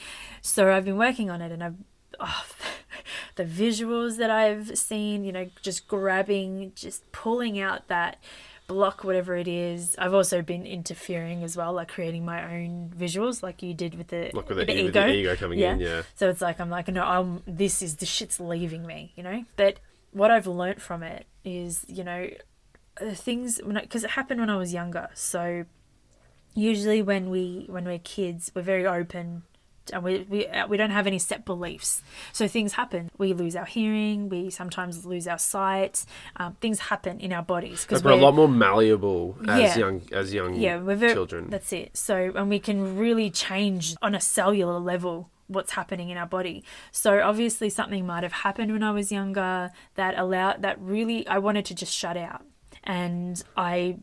So 0.42 0.72
I've 0.72 0.86
been 0.86 0.98
working 0.98 1.32
on 1.32 1.42
it, 1.42 1.52
and 1.52 1.64
I've 1.64 1.76
oh, 2.20 2.46
the 3.38 3.44
visuals 3.44 4.18
that 4.18 4.30
I've 4.30 4.78
seen. 4.78 5.24
You 5.24 5.32
know, 5.32 5.50
just 5.64 5.88
grabbing, 5.88 6.74
just 6.76 7.12
pulling 7.12 7.60
out 7.60 7.88
that 7.88 8.18
block, 8.74 9.04
whatever 9.04 9.36
it 9.36 9.48
is. 9.48 9.96
I've 9.98 10.14
also 10.14 10.42
been 10.42 10.66
interfering 10.66 11.44
as 11.44 11.56
well, 11.56 11.72
like 11.74 11.90
creating 11.90 12.26
my 12.26 12.40
own 12.56 12.92
visuals, 12.98 13.42
like 13.44 13.62
you 13.64 13.74
did 13.74 13.96
with 13.96 14.08
the 14.08 14.32
like 14.34 14.50
with 14.50 14.58
the, 14.58 14.66
the 14.66 14.80
e- 14.80 14.84
with 14.86 14.94
the 14.94 15.08
ego 15.14 15.36
coming 15.36 15.60
in, 15.60 15.80
yeah. 15.80 16.02
So 16.16 16.30
it's 16.30 16.42
like 16.42 16.60
I'm 16.60 16.70
like, 16.70 16.88
no, 16.88 17.04
I'm. 17.04 17.44
This 17.48 17.82
is 17.82 17.98
the 17.98 18.06
shit's 18.06 18.40
leaving 18.40 18.86
me, 18.86 19.14
you 19.16 19.24
know. 19.24 19.46
But 19.56 19.80
what 20.12 20.30
I've 20.32 20.48
learnt 20.48 20.82
from 20.82 21.04
it 21.04 21.26
is, 21.46 21.86
you 21.88 22.04
know, 22.04 22.30
the 23.00 23.16
things 23.16 23.60
because 23.66 24.04
it 24.04 24.12
happened 24.12 24.40
when 24.40 24.50
I 24.50 24.58
was 24.58 24.74
younger. 24.74 25.10
So 25.14 25.66
usually 26.54 27.02
when 27.02 27.30
we 27.30 27.66
when 27.70 27.86
we're 27.86 28.00
kids, 28.00 28.52
we're 28.56 28.62
very 28.62 28.86
open. 28.86 29.44
And 29.92 30.04
we, 30.04 30.26
we 30.30 30.48
uh, 30.48 30.68
we 30.68 30.78
don't 30.78 30.92
have 30.92 31.08
any 31.08 31.20
set 31.20 31.44
beliefs, 31.46 32.02
so 32.32 32.48
things 32.48 32.74
happen. 32.74 33.10
We 33.18 33.34
lose 33.34 33.56
our 33.56 33.66
hearing. 33.66 34.30
We 34.30 34.50
sometimes 34.50 35.06
lose 35.06 35.28
our 35.28 35.38
sight. 35.38 36.06
Um, 36.38 36.56
things 36.62 36.80
happen 36.80 37.20
in 37.20 37.34
our 37.34 37.44
bodies 37.44 37.84
because 37.84 38.04
we're 38.04 38.12
a 38.12 38.16
we're 38.16 38.22
lot 38.22 38.36
more 38.36 38.48
malleable 38.48 39.36
as 39.48 39.62
Yeah. 39.62 39.78
young 39.78 40.02
as 40.12 40.34
young 40.34 40.54
yeah 40.56 40.78
we're 40.78 40.96
very 40.96 41.14
children. 41.14 41.50
that's 41.50 41.74
it 41.74 41.96
so 41.98 42.32
and 42.36 42.50
we 42.50 42.60
can 42.60 42.98
really 42.98 43.30
change 43.30 43.96
on 44.02 44.16
a 44.16 44.22
cellular 44.22 44.80
level 44.80 45.30
what's 45.48 45.74
happening 45.74 46.10
in 46.10 46.18
our 46.18 46.26
body 46.26 46.64
so 46.92 47.22
obviously 47.22 47.70
something 47.70 48.06
might 48.06 48.24
have 48.24 48.32
happened 48.32 48.72
when 48.72 48.84
i 48.84 48.92
was 48.92 49.12
younger 49.12 49.70
that 49.96 50.18
allowed 50.18 50.62
that 50.62 50.80
really 50.80 51.28
i 51.28 51.38
wanted 51.38 51.66
to 51.66 51.76
just 51.76 51.94
shut 51.94 52.16
out 52.18 52.44
and 52.84 53.44
i 53.58 53.96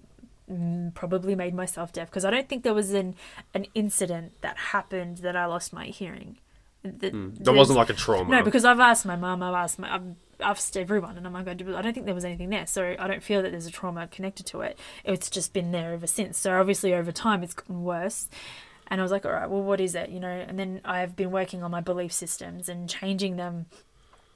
probably 0.95 1.35
made 1.35 1.55
myself 1.55 1.93
deaf 1.93 2.09
because 2.09 2.25
i 2.25 2.31
don't 2.31 2.49
think 2.49 2.63
there 2.63 2.75
was 2.75 2.93
an 2.93 3.15
an 3.55 3.67
incident 3.75 4.33
that 4.41 4.57
happened 4.57 5.19
that 5.19 5.37
i 5.37 5.47
lost 5.47 5.73
my 5.73 5.87
hearing 5.87 6.39
hmm. 6.85 6.91
that, 6.99 7.45
That 7.45 7.53
wasn't 7.53 7.79
like 7.79 7.91
a 7.91 7.95
trauma. 7.95 8.31
no, 8.31 8.43
because 8.43 8.65
I've 8.65 8.81
asked 8.81 9.05
my 9.05 9.17
mum, 9.17 9.43
I've 9.43 9.55
asked 9.55 9.79
my, 9.79 9.95
I've 9.95 10.15
asked 10.41 10.77
everyone, 10.77 11.19
and 11.19 11.27
I'm 11.27 11.33
like, 11.35 11.47
I 11.47 11.55
don't 11.55 11.93
think 11.93 12.07
there 12.07 12.15
was 12.15 12.25
anything 12.25 12.49
there, 12.49 12.67
so 12.67 12.97
I 12.99 13.07
don't 13.07 13.23
feel 13.23 13.43
that 13.43 13.51
there's 13.51 13.67
a 13.67 13.71
trauma 13.71 14.07
connected 14.07 14.47
to 14.47 14.63
it. 14.63 14.79
It's 15.05 15.29
just 15.29 15.53
been 15.53 15.73
there 15.73 15.93
ever 15.93 16.07
since. 16.07 16.39
So 16.39 16.59
obviously 16.59 16.95
over 16.95 17.13
time 17.13 17.43
it's 17.43 17.55
gotten 17.55 17.83
worse, 17.83 18.29
and 18.91 19.01
I 19.01 19.05
was 19.05 19.13
like, 19.13 19.25
all 19.25 19.33
right, 19.33 19.49
well, 19.49 19.63
what 19.63 19.81
is 19.81 19.95
it, 19.95 20.11
you 20.11 20.19
know? 20.19 20.29
And 20.29 20.59
then 20.59 20.81
I've 20.85 21.15
been 21.15 21.31
working 21.31 21.63
on 21.63 21.71
my 21.71 21.81
belief 21.81 22.13
systems 22.13 22.69
and 22.69 22.89
changing 22.89 23.37
them. 23.37 23.67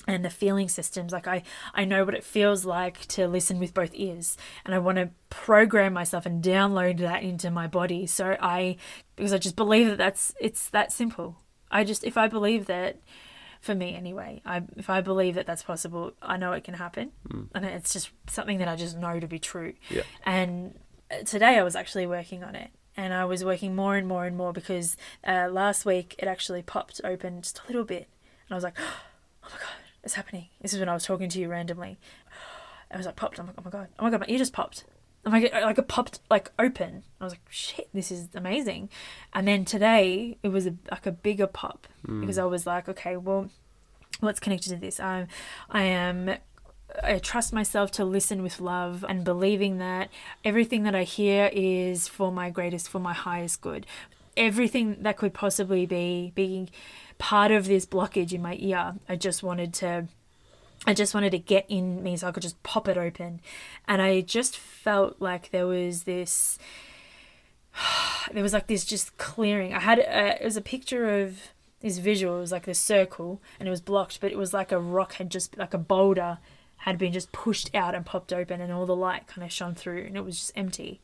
And 0.07 0.25
the 0.25 0.31
feeling 0.31 0.69
systems, 0.69 1.13
like 1.13 1.27
I, 1.27 1.43
I 1.73 1.85
know 1.85 2.05
what 2.05 2.15
it 2.15 2.25
feels 2.25 2.65
like 2.65 3.07
to 3.07 3.27
listen 3.27 3.59
with 3.59 3.73
both 3.73 3.91
ears, 3.95 4.37
and 4.65 4.75
I 4.75 4.79
want 4.79 4.99
to 4.99 5.11
program 5.31 5.95
myself 5.95 6.27
and 6.27 6.45
download 6.45 6.99
that 6.99 7.23
into 7.23 7.51
my 7.51 7.67
body. 7.67 8.07
So 8.07 8.37
I, 8.41 8.77
because 9.17 9.33
I 9.33 9.39
just 9.39 9.57
believe 9.57 9.89
that 9.89 9.99
that's 9.99 10.35
it's 10.39 10.69
that 10.71 10.93
simple. 10.93 11.39
I 11.71 11.85
just 11.85 12.05
if 12.05 12.19
I 12.19 12.29
believe 12.29 12.67
that 12.67 13.01
for 13.61 13.75
me 13.75 13.95
anyway, 13.95 14.43
I 14.45 14.63
if 14.77 14.91
I 14.91 15.01
believe 15.01 15.37
that 15.37 15.47
that's 15.47 15.63
possible, 15.63 16.13
I 16.21 16.37
know 16.37 16.53
it 16.53 16.65
can 16.65 16.75
happen. 16.75 17.13
And 17.55 17.65
it's 17.65 17.93
just 17.93 18.11
something 18.29 18.59
that 18.59 18.69
I 18.69 18.77
just 18.77 18.99
know 18.99 19.19
to 19.19 19.27
be 19.27 19.39
true. 19.39 19.73
Yeah. 19.89 20.03
And 20.27 20.79
uh, 21.11 21.23
today 21.25 21.59
I 21.59 21.63
was 21.63 21.75
actually 21.75 22.07
working 22.07 22.45
on 22.45 22.55
it 22.55 22.71
and 22.97 23.13
I 23.13 23.25
was 23.25 23.45
working 23.45 23.75
more 23.75 23.97
and 23.97 24.07
more 24.07 24.25
and 24.25 24.37
more 24.37 24.53
because 24.53 24.97
uh, 25.27 25.49
last 25.51 25.85
week 25.85 26.15
it 26.19 26.27
actually 26.27 26.63
popped 26.63 27.01
open 27.05 27.43
just 27.43 27.61
a 27.65 27.67
little 27.67 27.85
bit, 27.85 28.09
and 28.49 28.53
I 28.53 28.55
was 28.55 28.65
like, 28.65 28.77
oh 28.79 29.49
my 29.51 29.59
god, 29.59 29.84
it's 30.05 30.15
happening. 30.15 30.49
This 30.61 30.73
is 30.73 30.79
when 30.79 30.89
I 30.89 30.95
was 30.95 31.05
talking 31.05 31.29
to 31.31 31.41
you 31.41 31.49
randomly. 31.49 31.99
I 32.91 32.97
was 32.97 33.07
like 33.07 33.17
popped. 33.17 33.39
I'm 33.39 33.47
like, 33.47 33.57
oh 33.59 33.63
my 33.65 33.71
god, 33.71 33.89
oh 33.99 34.05
my 34.05 34.11
god, 34.11 34.21
my 34.21 34.27
ear 34.29 34.39
just 34.39 34.53
popped. 34.53 34.85
I'm 35.27 35.33
like, 35.33 35.53
like 35.53 35.79
it 35.79 35.89
popped 35.89 36.21
like 36.31 36.53
open. 36.59 37.03
I 37.21 37.25
was 37.25 37.33
like, 37.33 37.41
shit, 37.49 37.89
this 37.93 38.11
is 38.11 38.29
amazing. 38.35 38.91
And 39.33 39.49
then 39.49 39.65
today 39.65 40.37
it 40.43 40.49
was 40.49 40.67
a, 40.67 40.75
like 40.91 41.07
a 41.07 41.13
bigger 41.13 41.47
pop 41.47 41.89
hmm. 42.05 42.21
because 42.21 42.39
I 42.39 42.45
was 42.45 42.67
like, 42.67 42.89
okay, 42.89 43.17
well, 43.17 43.49
what's 44.21 44.39
connected 44.39 44.69
to 44.71 44.77
this? 44.77 45.01
I'm, 45.01 45.27
I 45.71 45.83
am 45.83 46.37
I 47.03 47.19
trust 47.19 47.53
myself 47.53 47.91
to 47.93 48.05
listen 48.05 48.43
with 48.43 48.61
love 48.61 49.05
and 49.09 49.25
believing 49.25 49.79
that 49.79 50.11
everything 50.45 50.85
that 50.85 50.95
I 50.95 51.03
hear 51.03 51.51
is 51.53 52.07
for 52.07 52.31
my 52.31 52.51
greatest, 52.51 52.89
for 52.89 53.01
my 53.01 53.15
highest 53.15 53.61
good. 53.61 53.87
Everything 54.37 55.03
that 55.03 55.17
could 55.17 55.35
possibly 55.35 55.87
be 55.87 56.33
being 56.35 56.69
part 57.19 57.51
of 57.51 57.67
this 57.67 57.87
blockage 57.87 58.33
in 58.33 58.43
my 58.43 58.57
ear, 58.59 58.95
I 59.09 59.17
just 59.17 59.43
wanted 59.43 59.73
to. 59.75 60.09
I 60.87 60.93
just 60.93 61.15
wanted 61.15 61.31
to 61.31 61.39
get 61.39 61.65
in 61.69 62.03
me 62.03 62.17
so 62.17 62.29
I 62.29 62.33
could 62.33 62.43
just 62.43 62.63
pop 62.63 62.89
it 62.89 62.99
open. 62.99 63.41
And 63.89 64.03
I 64.03 64.21
just 64.21 64.59
felt 64.59 65.17
like 65.19 65.51
there 65.51 65.67
was 65.67 66.03
this 66.03 66.59
there 68.33 68.43
was 68.43 68.53
like 68.53 68.67
this 68.67 68.85
just 68.85 69.17
clearing. 69.19 69.75
I 69.75 69.81
had 69.81 69.99
a, 69.99 70.41
it 70.41 70.45
was 70.45 70.57
a 70.57 70.63
picture 70.63 71.23
of 71.23 71.39
this 71.81 71.99
visual. 71.99 72.37
It 72.39 72.41
was 72.41 72.53
like 72.53 72.65
this 72.65 72.81
circle, 72.81 73.41
and 73.59 73.69
it 73.69 73.71
was 73.71 73.81
blocked, 73.81 74.21
but 74.21 74.33
it 74.33 74.39
was 74.39 74.55
like 74.55 74.73
a 74.73 74.79
rock 74.79 75.15
had 75.15 75.31
just 75.31 75.57
like 75.57 75.75
a 75.75 75.79
boulder 75.79 76.39
had 76.79 76.99
been 76.99 77.13
just 77.13 77.33
pushed 77.33 77.75
out 77.75 77.95
and 77.95 78.05
popped 78.05 78.33
open, 78.33 78.61
and 78.61 78.73
all 78.73 78.87
the 78.87 78.97
light 78.97 79.27
kind 79.27 79.45
of 79.45 79.53
shone 79.53 79.75
through, 79.75 80.03
and 80.03 80.17
it 80.17 80.25
was 80.25 80.39
just 80.39 80.53
empty. 80.57 81.01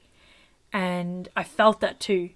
And 0.73 1.29
I 1.37 1.43
felt 1.43 1.81
that 1.81 2.01
too, 2.01 2.31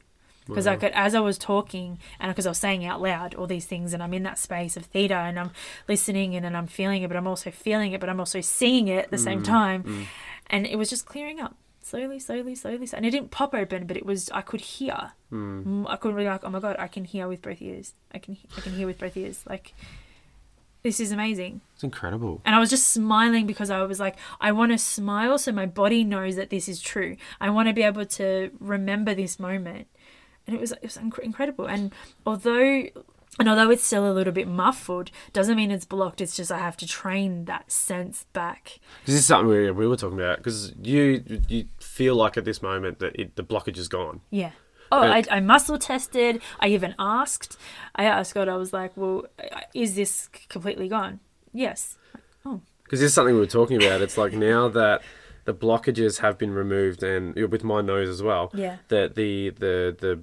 because 0.47 0.67
I 0.67 0.77
could, 0.77 0.93
as 0.93 1.15
I 1.15 1.21
was 1.21 1.39
talking, 1.39 1.99
and 2.21 2.31
because 2.31 2.47
I 2.47 2.51
was 2.51 2.59
saying 2.59 2.85
out 2.85 3.01
loud 3.01 3.35
all 3.35 3.47
these 3.47 3.67
things, 3.67 3.93
and 3.93 4.03
I'm 4.03 4.15
in 4.15 4.23
that 4.25 4.39
space 4.39 4.77
of 4.77 4.87
theta, 4.87 5.15
and 5.15 5.39
I'm 5.39 5.51
listening, 5.89 6.35
and 6.35 6.45
then 6.45 6.55
I'm 6.55 6.67
feeling 6.67 7.03
it, 7.03 7.09
but 7.09 7.17
I'm 7.17 7.27
also 7.27 7.51
feeling 7.51 7.93
it, 7.93 8.01
but 8.01 8.09
I'm 8.09 8.21
also 8.21 8.41
seeing 8.41 8.89
it 8.89 9.05
at 9.05 9.11
the 9.11 9.19
same 9.19 9.43
mm, 9.43 9.47
time, 9.47 9.83
mm. 9.85 10.07
and 10.49 10.67
it 10.67 10.77
was 10.77 10.91
just 10.91 11.07
clearing 11.07 11.41
up 11.41 11.57
slowly, 11.81 12.19
slowly, 12.19 12.55
slowly, 12.55 12.89
and 12.93 13.07
it 13.07 13.11
didn't 13.11 13.31
pop 13.31 13.55
open, 13.55 13.87
but 13.87 13.97
it 13.97 14.07
was 14.07 14.31
I 14.31 14.41
could 14.41 14.61
hear. 14.61 15.13
Mm. 15.33 15.65
mm, 15.65 15.87
I 15.89 15.97
couldn't 15.97 16.17
really 16.17 16.29
like, 16.29 16.45
oh 16.45 16.51
my 16.51 16.61
god, 16.61 16.77
I 16.79 16.89
can 16.89 17.05
hear 17.05 17.29
with 17.29 17.43
both 17.43 17.61
ears. 17.61 17.95
I 18.13 18.19
can, 18.19 18.37
I 18.57 18.61
can 18.61 18.73
hear 18.73 18.87
with 18.87 18.99
both 18.99 19.17
ears. 19.17 19.45
Like, 19.49 19.75
this 20.83 21.01
is 21.01 21.13
amazing. 21.13 21.63
It's 21.75 21.83
incredible. 21.83 22.43
And 22.45 22.55
I 22.55 22.59
was 22.59 22.69
just 22.69 22.89
smiling 22.89 23.47
because 23.47 23.71
I 23.71 23.83
was 23.85 23.99
like, 23.99 24.17
I 24.41 24.53
want 24.53 24.73
to 24.73 24.79
smile 24.79 25.39
so 25.39 25.51
my 25.51 25.65
body 25.65 26.05
knows 26.05 26.37
that 26.37 26.51
this 26.51 26.69
is 26.69 26.81
true. 26.81 27.17
I 27.41 27.49
want 27.51 27.69
to 27.69 27.73
be 27.75 27.83
able 27.83 28.05
to 28.05 28.51
remember 28.61 29.15
this 29.15 29.41
moment. 29.41 29.89
And 30.47 30.55
it 30.57 30.61
was 30.61 30.73
it 30.73 30.83
was 30.83 30.97
inc- 30.99 31.19
incredible. 31.21 31.67
And 31.67 31.93
although 32.27 32.85
and 33.39 33.49
although 33.49 33.71
it's 33.71 33.83
still 33.83 34.11
a 34.11 34.13
little 34.13 34.33
bit 34.33 34.47
muffled, 34.47 35.11
doesn't 35.33 35.57
mean 35.57 35.71
it's 35.71 35.85
blocked. 35.85 36.21
It's 36.21 36.37
just 36.37 36.53
I 36.53 36.59
have 36.59 36.77
to 36.79 36.87
train 36.87 37.47
that 37.47 37.73
sense 37.73 38.27
back. 38.33 38.79
This 39.07 39.17
is 39.17 39.27
something 39.27 39.49
we, 39.49 39.71
we 39.71 39.89
were 39.89 39.97
talking 39.97 40.19
about 40.21 40.39
because 40.39 40.73
you 40.83 41.41
you 41.49 41.67
feel 41.81 42.15
like 42.15 42.37
at 42.37 42.45
this 42.45 42.63
moment 42.63 43.01
that 43.01 43.17
it, 43.19 43.37
the 43.37 43.43
blockage 43.43 43.79
is 43.79 43.89
gone. 43.89 44.21
Yeah. 44.31 44.53
Oh, 44.93 45.01
I, 45.01 45.25
I 45.31 45.41
muscle 45.41 45.79
tested. 45.79 46.41
I 46.61 46.69
even 46.69 46.95
asked. 46.99 47.57
I 47.97 48.05
asked 48.05 48.35
God. 48.35 48.49
I 48.49 48.57
was 48.57 48.73
like, 48.73 48.93
"Well, 48.97 49.25
is 49.75 49.97
this 49.97 50.29
completely 50.49 50.89
gone?" 50.89 51.19
Yes. 51.53 51.97
Oh, 52.45 52.61
Because 52.85 53.01
this 53.01 53.09
is 53.09 53.15
something 53.15 53.35
we 53.35 53.41
were 53.41 53.47
talking 53.47 53.77
about. 53.83 54.03
It's 54.03 54.19
like 54.19 54.35
now 54.35 54.69
that 54.69 55.03
the 55.47 55.55
blockages 55.55 56.21
have 56.21 56.39
been 56.39 56.53
removed, 56.53 57.03
and 57.03 57.35
with 57.35 57.65
my 57.65 57.81
nose 57.81 58.09
as 58.09 58.23
well. 58.23 58.53
Yeah. 58.55 58.77
That 58.89 59.17
the 59.17 59.51
the 59.51 59.97
the 59.99 60.21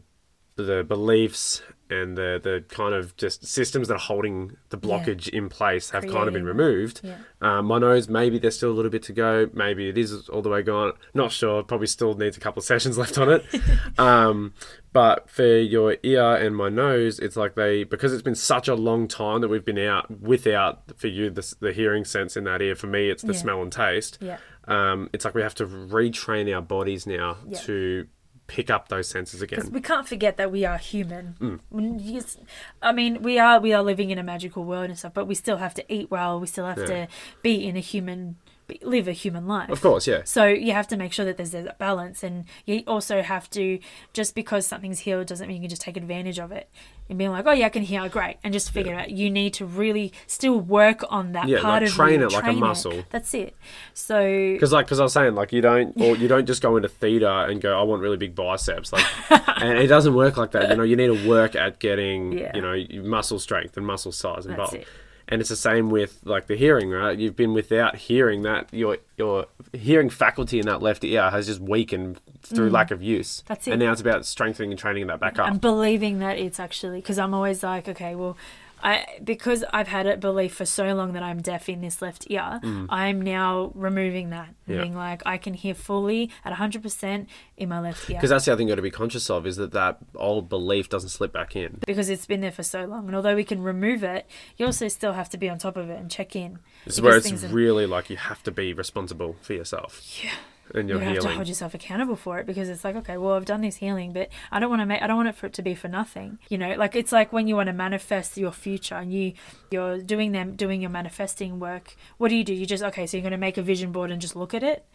the 0.56 0.84
beliefs 0.84 1.62
and 1.90 2.18
the 2.18 2.40
the 2.42 2.64
kind 2.74 2.94
of 2.94 3.16
just 3.18 3.46
systems 3.46 3.88
that 3.90 3.96
are 3.96 4.00
holding 4.00 4.56
the 4.70 4.78
blockage 4.78 5.28
in 5.28 5.50
place 5.50 5.90
have 5.90 6.04
kind 6.08 6.28
of 6.28 6.34
been 6.34 6.46
removed. 6.46 7.02
Yeah. 7.04 7.18
Um, 7.42 7.66
my 7.66 7.80
nose, 7.80 8.08
maybe 8.08 8.40
there's 8.40 8.56
still 8.56 8.72
a 8.72 8.74
little 8.74 8.92
bit 8.92 9.04
to 9.04 9.14
go. 9.14 9.50
Maybe 9.54 9.90
it 9.90 9.98
is 9.98 10.30
all 10.30 10.42
the 10.42 10.50
way 10.50 10.62
gone. 10.62 10.94
Not 11.14 11.32
sure. 11.34 11.64
Probably 11.64 11.88
still 11.88 12.14
needs 12.14 12.38
a 12.38 12.40
couple 12.40 12.60
of 12.62 12.66
sessions 12.74 12.98
left 12.98 13.18
on 13.18 13.30
it. 13.30 13.46
um, 14.00 14.54
but 14.94 15.30
for 15.30 15.46
your 15.58 15.98
ear 16.04 16.36
and 16.36 16.56
my 16.56 16.70
nose, 16.70 17.20
it's 17.20 17.36
like 17.36 17.56
they 17.56 17.84
because 17.84 18.14
it's 18.14 18.22
been 18.24 18.36
such 18.36 18.68
a 18.70 18.76
long 18.76 19.08
time 19.10 19.42
that 19.42 19.50
we've 19.50 19.66
been 19.66 19.80
out 19.80 20.22
without 20.22 20.98
for 20.98 21.08
you 21.08 21.30
the, 21.30 21.56
the 21.60 21.74
hearing 21.74 22.06
sense 22.06 22.38
in 22.38 22.46
that 22.46 22.62
ear. 22.62 22.76
For 22.76 22.88
me, 22.88 23.10
it's 23.10 23.24
the 23.24 23.34
Yeah. 23.34 23.40
smell 23.40 23.62
and 23.62 23.72
taste. 23.72 24.18
Yeah. 24.22 24.38
Um, 24.66 25.10
it's 25.12 25.26
like 25.26 25.34
we 25.36 25.42
have 25.42 25.56
to 25.56 25.66
retrain 25.66 26.54
our 26.56 26.62
bodies 26.62 27.06
now 27.08 27.38
Yeah. 27.48 27.60
to 27.62 28.08
pick 28.56 28.70
up 28.70 28.90
those 28.90 29.08
senses 29.08 29.42
again. 29.42 29.70
we 29.72 29.80
can't 29.82 30.08
forget 30.08 30.36
that 30.38 30.52
we 30.52 30.66
are 30.66 30.78
human. 30.78 31.36
Mm. 31.40 31.60
When 31.70 32.00
you 32.00 32.18
s- 32.20 32.38
I 32.82 32.92
mean, 32.92 33.22
we 33.24 33.40
are 33.40 33.60
we 33.62 33.72
are 33.74 33.82
living 33.92 34.10
in 34.12 34.18
a 34.18 34.24
magical 34.24 34.64
world 34.66 34.90
and 34.92 34.98
stuff, 35.00 35.14
but 35.14 35.26
we 35.26 35.36
still 35.36 35.58
have 35.58 35.74
to 35.76 35.84
eat 35.96 36.12
well. 36.12 36.40
We 36.40 36.48
still 36.48 36.66
have 36.66 36.78
Yeah. 36.80 36.86
to 36.86 37.08
be 37.42 37.54
in 37.68 37.76
a 37.78 37.80
human, 37.80 38.36
live 38.82 39.08
a 39.08 39.12
human 39.12 39.48
life. 39.48 39.70
Of 39.70 39.82
course, 39.82 40.08
yeah. 40.08 40.22
So 40.26 40.46
you 40.46 40.72
have 40.74 40.88
to 40.90 40.98
make 40.98 41.14
sure 41.14 41.26
that 41.26 41.38
there's 41.38 41.54
a 41.54 41.76
balance, 41.80 42.24
and 42.24 42.46
you 42.66 42.84
also 42.88 43.22
have 43.22 43.50
to 43.52 43.80
just 44.14 44.36
because 44.36 44.66
something's 44.66 45.00
healed 45.00 45.28
doesn't 45.28 45.48
mean 45.48 45.58
you 45.58 45.62
can 45.64 45.70
just 45.70 45.82
take 45.82 45.98
advantage 45.98 46.40
of 46.40 46.52
it 46.52 46.70
and 47.10 47.18
being 47.18 47.32
like, 47.32 47.46
oh 47.46 47.52
yeah, 47.52 47.66
I 47.66 47.70
can 47.70 47.84
heal, 47.84 48.08
great, 48.10 48.38
and 48.44 48.54
just 48.54 48.72
figure 48.72 48.94
it 48.94 48.98
out. 48.98 49.12
You 49.12 49.30
need 49.30 49.54
to 49.56 49.66
really 49.66 50.14
still 50.28 50.60
work 50.60 51.04
on 51.10 51.34
that 51.34 51.48
Yeah, 51.48 51.62
part 51.62 51.82
like 51.84 51.90
of 51.90 51.96
train 51.96 52.20
you, 52.22 52.28
it 52.28 52.32
like 52.32 52.44
a 52.44 52.46
train 52.48 52.60
muscle. 52.60 53.04
That's 53.10 53.34
it. 53.34 53.56
So 53.94 54.24
Because 54.54 54.72
like, 54.72 54.86
because 54.86 55.00
I 55.00 55.04
was 55.04 55.14
saying, 55.14 55.36
like, 55.36 55.52
you 55.52 55.62
don't, 55.62 55.94
or 56.02 56.16
you 56.22 56.28
don't 56.28 56.46
just 56.46 56.62
go 56.62 56.78
into 56.78 56.88
theta 56.90 57.46
and 57.50 57.60
go, 57.62 57.78
I 57.78 57.84
want 57.84 58.02
really 58.02 58.18
big 58.18 58.36
biceps, 58.36 58.94
like, 58.94 59.06
and 59.62 59.78
it 59.78 59.88
doesn't 59.88 60.14
work 60.14 60.38
like 60.38 60.52
that. 60.52 60.70
You 60.70 60.76
know, 60.78 60.84
you 60.84 60.96
need 60.96 61.08
to 61.08 61.28
work 61.28 61.56
at 61.56 61.80
getting, 61.80 62.38
Yeah. 62.38 62.52
you 62.56 62.62
know, 62.62 63.04
muscle 63.10 63.40
strength 63.40 63.76
and 63.78 63.86
muscle 63.86 64.12
size 64.12 64.46
involved. 64.46 64.76
it. 64.76 64.88
And 65.28 65.40
it's 65.40 65.50
the 65.50 65.56
same 65.56 65.90
with 65.90 66.22
like 66.26 66.48
the 66.48 66.56
hearing, 66.56 66.90
right? 66.90 67.18
You've 67.18 67.36
been 67.36 67.54
without 67.54 67.96
hearing 67.96 68.42
that 68.42 68.70
your 68.74 68.98
your 69.18 69.46
hearing 69.74 70.10
faculty 70.10 70.60
in 70.60 70.66
that 70.66 70.82
left 70.82 71.04
ear 71.04 71.30
has 71.30 71.48
just 71.48 71.60
weakened 71.60 72.20
through 72.42 72.70
lack 72.70 72.92
of 72.92 73.02
use. 73.02 73.42
Mm. 73.42 73.46
That's 73.48 73.68
it. 73.68 73.72
And 73.72 73.80
now 73.82 73.92
it's 73.92 74.02
about 74.02 74.26
strengthening 74.26 74.72
and 74.72 74.80
training 74.80 75.08
that 75.08 75.20
back 75.20 75.40
up. 75.40 75.48
and 75.48 75.62
believing 75.62 76.20
that 76.20 76.38
it's 76.38 76.60
actually 76.60 77.00
because 77.00 77.20
I'm 77.20 77.34
always 77.34 77.64
like, 77.64 77.88
okay, 77.88 78.16
well, 78.16 78.36
I 78.84 79.06
because 79.24 79.64
I've 79.74 79.88
had 79.88 80.08
a 80.08 80.18
belief 80.18 80.54
for 80.56 80.66
so 80.66 80.94
long 80.94 81.14
that 81.14 81.24
I'm 81.24 81.42
deaf 81.42 81.70
in 81.70 81.82
this 81.82 82.02
left 82.02 82.26
ear, 82.30 82.60
I'm 82.90 83.22
now 83.22 83.72
removing 83.76 84.30
that 84.32 84.50
Mm. 84.68 84.76
Yeah. 84.76 84.82
being 84.84 84.96
like, 84.96 85.22
I 85.26 85.38
can 85.38 85.54
hear 85.54 85.74
fully 85.74 86.30
at 86.46 86.54
100% 86.54 87.26
in 87.58 87.68
my 87.70 87.80
left 87.82 88.10
ear 88.10 88.16
Because 88.18 88.30
that's 88.30 88.46
the 88.46 88.52
other 88.54 88.58
thing 88.60 88.68
you 88.68 88.72
got 88.72 88.78
to 88.78 88.82
be 88.82 88.92
conscious 88.92 89.30
of 89.30 89.46
is 89.46 89.58
that 89.58 89.72
that 89.74 89.98
old 90.16 90.48
belief 90.50 90.88
doesn't 90.88 91.10
slip 91.10 91.34
back 91.34 91.56
in. 91.56 91.80
because 91.86 92.10
it's 92.10 92.26
been 92.26 92.40
there 92.42 92.52
for 92.52 92.64
so 92.64 92.86
long. 92.86 93.08
And 93.08 93.16
although 93.16 93.36
we 93.36 93.44
can 93.44 93.62
remove 93.62 94.04
it, 94.04 94.26
you 94.58 94.66
also 94.66 94.88
still 94.88 95.14
have 95.14 95.30
to 95.32 95.38
be 95.38 95.50
on 95.50 95.58
top 95.58 95.76
of 95.78 95.90
it 95.90 96.00
and 96.00 96.10
check 96.10 96.36
in. 96.36 96.60
This 96.86 96.94
is 96.96 97.02
where 97.02 97.18
it's 97.18 97.28
things 97.28 97.44
are- 97.44 97.48
really 97.50 97.86
like 97.86 98.10
you 98.10 98.18
have 98.18 98.42
to 98.44 98.52
be 98.52 98.72
responsible 98.74 99.36
for 99.42 99.54
yourself. 99.54 100.02
Yeah. 100.24 100.32
And 100.76 100.90
your 100.90 101.00
you 101.00 101.06
have 101.06 101.20
to 101.20 101.30
hold 101.30 101.48
yourself 101.48 101.74
accountable 101.74 102.16
for 102.16 102.40
it 102.40 102.46
because 102.46 102.70
it's 102.70 102.84
like 102.84 102.96
okay 102.96 103.18
well 103.18 103.34
i've 103.34 103.46
done 103.46 103.62
this 103.62 103.78
healing 103.78 104.14
but 104.14 104.30
i 104.52 104.60
don't 104.60 104.70
want 104.70 104.82
to 104.82 104.86
make 104.86 105.02
i 105.02 105.08
don't 105.08 105.18
want 105.18 105.30
it 105.30 105.36
for 105.36 105.48
it 105.48 105.54
to 105.54 105.62
be 105.62 105.76
for 105.76 105.88
nothing 105.88 106.40
you 106.50 106.58
know? 106.58 106.76
Like 106.76 106.96
it's 106.96 107.12
like 107.12 107.32
when 107.34 107.48
you 107.48 107.56
want 107.56 107.68
to 107.68 107.74
manifest 107.74 108.38
your 108.38 108.52
future 108.52 108.96
and 108.96 109.14
you 109.14 109.34
you're 109.72 110.00
doing 110.00 110.32
them 110.32 110.56
doing 110.56 110.82
your 110.82 110.90
manifesting 110.90 111.60
work 111.60 111.96
what 112.18 112.30
do 112.30 112.36
you 112.36 112.44
do? 112.44 112.54
You 112.54 112.66
just 112.66 112.84
okay 112.84 113.08
so 113.08 113.18
you're 113.18 113.24
going 113.24 113.32
to 113.32 113.38
make 113.38 113.58
a 113.58 113.62
vision 113.62 113.92
board 113.92 114.12
and 114.12 114.22
just 114.22 114.36
look 114.36 114.54
at 114.54 114.64
it? 114.64 114.86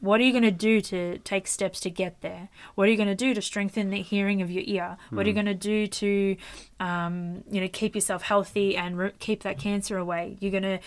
What 0.00 0.20
are 0.20 0.22
you 0.22 0.30
going 0.30 0.44
to 0.44 0.52
do 0.52 0.80
to 0.80 1.18
take 1.18 1.48
steps 1.48 1.80
to 1.80 1.90
get 1.90 2.20
there? 2.20 2.50
What 2.76 2.86
are 2.86 2.90
you 2.90 2.96
going 2.96 3.08
to 3.08 3.16
do 3.16 3.34
to 3.34 3.42
strengthen 3.42 3.90
the 3.90 4.00
hearing 4.00 4.40
of 4.42 4.50
your 4.50 4.62
ear? 4.64 4.96
What 5.10 5.26
are 5.26 5.28
you 5.28 5.34
going 5.34 5.46
to 5.46 5.54
do 5.54 5.88
to 5.88 6.36
um, 6.78 7.42
you 7.50 7.60
know 7.60 7.68
keep 7.68 7.94
yourself 7.94 8.22
healthy 8.22 8.76
and 8.76 8.96
re- 8.96 9.12
keep 9.18 9.42
that 9.42 9.58
cancer 9.58 9.98
away? 9.98 10.36
You're 10.40 10.52
going 10.52 10.62
to 10.62 10.78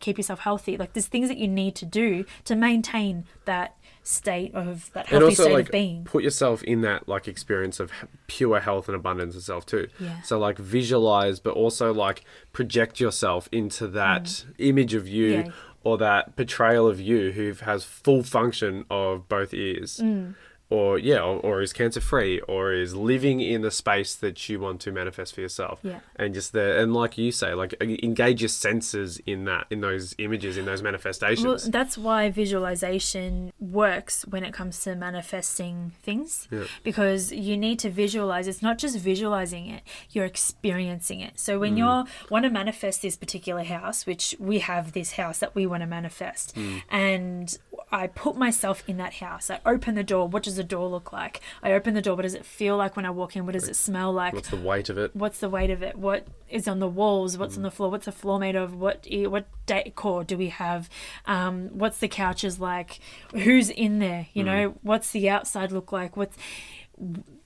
keep 0.00 0.18
yourself 0.18 0.40
healthy. 0.40 0.76
Like 0.76 0.92
there's 0.92 1.06
things 1.06 1.28
that 1.28 1.38
you 1.38 1.48
need 1.48 1.74
to 1.76 1.86
do 1.86 2.24
to 2.44 2.54
maintain 2.54 3.24
that 3.44 3.76
state 4.02 4.54
of 4.54 4.90
that 4.94 5.06
healthy 5.06 5.24
also 5.26 5.42
state 5.44 5.52
like 5.52 5.66
of 5.66 5.72
being 5.72 6.04
put 6.04 6.24
yourself 6.24 6.62
in 6.64 6.80
that 6.80 7.06
like 7.08 7.28
experience 7.28 7.78
of 7.78 7.92
pure 8.26 8.58
health 8.60 8.88
and 8.88 8.96
abundance 8.96 9.36
itself 9.36 9.66
too 9.66 9.88
Yeah. 10.00 10.22
so 10.22 10.38
like 10.38 10.58
visualize 10.58 11.38
but 11.38 11.50
also 11.54 11.92
like 11.92 12.24
project 12.52 12.98
yourself 12.98 13.48
into 13.52 13.86
that 13.88 14.44
image 14.58 14.94
of 14.94 15.06
you 15.06 15.30
Mm. 15.34 15.46
Yeah. 15.46 15.52
or 15.84 15.98
that 15.98 16.34
portrayal 16.36 16.88
of 16.88 16.98
you 17.00 17.32
who 17.32 17.52
has 17.64 17.84
full 17.84 18.22
function 18.22 18.84
of 18.90 19.28
both 19.28 19.52
ears 19.54 20.00
Mm. 20.02 20.34
Or 20.70 20.98
yeah 20.98 21.18
or, 21.20 21.38
or 21.40 21.60
is 21.62 21.72
cancer 21.72 22.00
free 22.00 22.40
or 22.48 22.72
is 22.72 22.94
living 22.94 23.40
in 23.40 23.60
the 23.62 23.70
space 23.70 24.14
that 24.14 24.48
you 24.48 24.58
want 24.60 24.80
to 24.80 24.92
manifest 24.92 25.34
for 25.34 25.40
yourself 25.40 25.80
Yeah. 25.82 25.98
and 26.16 26.32
just 26.32 26.52
the 26.52 26.80
and 26.80 26.94
like 26.94 27.18
you 27.18 27.32
say 27.32 27.54
like 27.54 27.74
e- 27.82 27.98
engage 28.02 28.40
your 28.40 28.48
senses 28.48 29.18
in 29.26 29.44
that 29.44 29.66
in 29.70 29.80
those 29.80 30.14
images 30.18 30.56
in 30.56 30.64
those 30.66 30.82
manifestations 30.82 31.44
Well, 31.46 31.58
that's 31.70 31.98
why 31.98 32.30
visualization 32.30 33.52
works 33.58 34.24
when 34.28 34.44
it 34.44 34.52
comes 34.52 34.80
to 34.84 34.94
manifesting 34.96 35.92
things 36.02 36.48
Yeah. 36.50 36.64
because 36.84 37.32
you 37.32 37.56
need 37.56 37.78
to 37.80 37.90
visualize. 37.90 38.46
It's 38.48 38.62
not 38.62 38.78
just 38.78 38.96
visualizing 38.98 39.66
it, 39.68 39.82
you're 40.10 40.24
experiencing 40.24 41.20
it. 41.20 41.38
So 41.40 41.56
Mm. 41.56 41.60
when 41.60 41.76
you 41.76 41.86
want 42.30 42.44
to 42.44 42.50
manifest 42.50 43.02
this 43.02 43.16
particular 43.16 43.64
house, 43.64 44.06
which 44.06 44.34
we 44.38 44.60
have 44.60 44.92
this 44.92 45.12
house 45.12 45.38
that 45.40 45.54
we 45.54 45.66
want 45.66 45.82
to 45.82 45.86
manifest, 45.86 46.54
Mm. 46.56 46.82
and 46.90 47.58
I 47.92 48.06
put 48.06 48.36
myself 48.36 48.84
in 48.86 48.98
that 48.98 49.14
house. 49.14 49.50
I 49.50 49.58
open 49.66 49.96
the 49.96 50.04
door. 50.04 50.28
What 50.28 50.44
does 50.44 50.54
the 50.56 50.62
door 50.62 50.88
look 50.88 51.12
like? 51.12 51.40
I 51.62 51.72
open 51.72 51.94
the 51.94 52.00
door. 52.02 52.14
What 52.14 52.22
does 52.22 52.34
it 52.34 52.46
feel 52.46 52.76
like 52.76 52.94
when 52.94 53.04
I 53.04 53.10
walk 53.10 53.34
in? 53.34 53.46
What 53.46 53.52
does 53.52 53.68
it 53.68 53.74
smell 53.74 54.12
like? 54.12 54.32
What's 54.32 54.50
the 54.50 54.56
weight 54.56 54.88
of 54.88 54.96
it? 54.96 55.14
What's 55.16 55.40
the 55.40 55.48
weight 55.48 55.70
of 55.70 55.82
it? 55.82 55.96
What 55.96 56.26
is 56.48 56.68
on 56.68 56.78
the 56.78 56.86
walls? 56.88 57.36
What's 57.36 57.54
Mm. 57.54 57.58
on 57.58 57.62
the 57.64 57.70
floor? 57.72 57.90
What's 57.90 58.04
the 58.06 58.12
floor 58.12 58.38
made 58.38 58.54
of? 58.54 58.74
What 58.74 59.06
what 59.28 59.46
decor 59.66 60.22
do 60.24 60.36
we 60.38 60.48
have? 60.50 60.88
Um, 61.26 61.68
what's 61.72 61.98
the 61.98 62.08
couches 62.08 62.60
like? 62.60 63.00
Who's 63.32 63.70
in 63.70 63.98
there? 63.98 64.28
You 64.34 64.42
Mm. 64.44 64.46
know, 64.46 64.74
what's 64.82 65.10
the 65.10 65.28
outside 65.28 65.72
look 65.72 65.90
like? 65.90 66.16
What's 66.16 66.36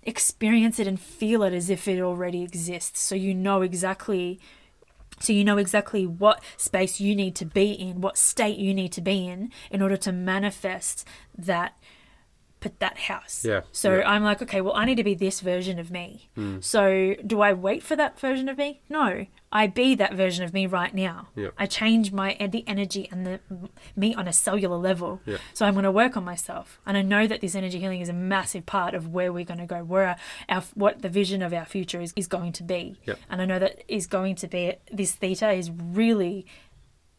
experience 0.03 0.79
it 0.79 0.87
and 0.87 1.01
feel 1.01 1.43
it 1.43 1.53
as 1.53 1.71
if 1.71 1.89
it 1.89 2.01
already 2.01 2.43
exists, 2.43 3.01
so 3.01 3.15
you 3.15 3.35
know 3.35 3.63
exactly. 3.63 4.39
So 5.21 5.33
you 5.33 5.45
know 5.45 5.59
exactly 5.59 6.07
what 6.07 6.43
space 6.57 7.01
you 7.01 7.15
need 7.15 7.35
to 7.37 7.45
be 7.45 7.73
in, 7.73 8.01
what 8.01 8.19
state 8.19 8.59
you 8.59 8.75
need 8.75 8.93
to 8.93 9.01
be 9.01 9.27
in, 9.27 9.51
in 9.71 9.81
order 9.81 9.97
to 9.99 10.13
manifest 10.13 11.07
that 11.37 11.77
put 12.65 12.81
that 12.81 12.97
house. 12.97 13.45
Yeah, 13.45 13.61
So 13.73 13.99
yeah. 13.99 14.11
I'm 14.11 14.25
like, 14.25 14.41
okay, 14.41 14.63
well, 14.63 14.73
I 14.75 14.87
need 14.87 14.95
to 14.95 15.05
be 15.05 15.15
this 15.15 15.41
version 15.41 15.79
of 15.79 15.91
me. 15.91 16.31
Hmm. 16.35 16.61
So 16.61 17.15
do 17.27 17.43
I 17.43 17.53
wait 17.53 17.83
for 17.83 17.95
that 17.95 18.19
version 18.19 18.49
of 18.49 18.57
me? 18.57 18.81
No, 18.89 19.27
I 19.53 19.67
be 19.67 19.95
that 19.97 20.15
version 20.15 20.43
of 20.47 20.55
me 20.55 20.67
right 20.67 20.95
now. 20.95 21.29
Yeah. 21.37 21.51
I 21.59 21.67
change 21.67 22.11
my 22.11 22.35
the 22.51 22.65
energy 22.67 23.07
and 23.13 23.27
the 23.27 23.41
me 23.95 24.15
on 24.15 24.27
a 24.27 24.33
cellular 24.33 24.79
level. 24.79 25.21
Yeah. 25.27 25.37
So 25.53 25.67
I'm 25.67 25.75
going 25.75 25.85
to 25.85 25.93
work 25.93 26.17
on 26.17 26.25
myself, 26.25 26.81
and 26.87 26.97
I 26.97 27.03
know 27.03 27.27
that 27.27 27.43
this 27.43 27.55
energy 27.55 27.81
healing 27.81 28.01
is 28.01 28.09
a 28.09 28.15
massive 28.15 28.65
part 28.65 28.95
of 28.95 29.09
where 29.09 29.31
we're 29.31 29.45
going 29.45 29.61
to 29.61 29.67
go, 29.67 29.85
where 29.85 30.17
our, 30.49 30.63
what 30.73 31.03
the 31.03 31.11
vision 31.11 31.43
of 31.43 31.53
our 31.53 31.67
future 31.67 32.01
is 32.01 32.15
is 32.17 32.27
going 32.27 32.53
to 32.53 32.63
be. 32.63 32.97
Yep. 33.05 33.19
And 33.29 33.43
I 33.43 33.45
know 33.45 33.59
that 33.59 33.85
is 33.89 34.07
going 34.07 34.37
to 34.37 34.49
be 34.49 34.73
this 34.91 35.13
theta 35.13 35.53
is 35.53 35.71
really 35.71 36.47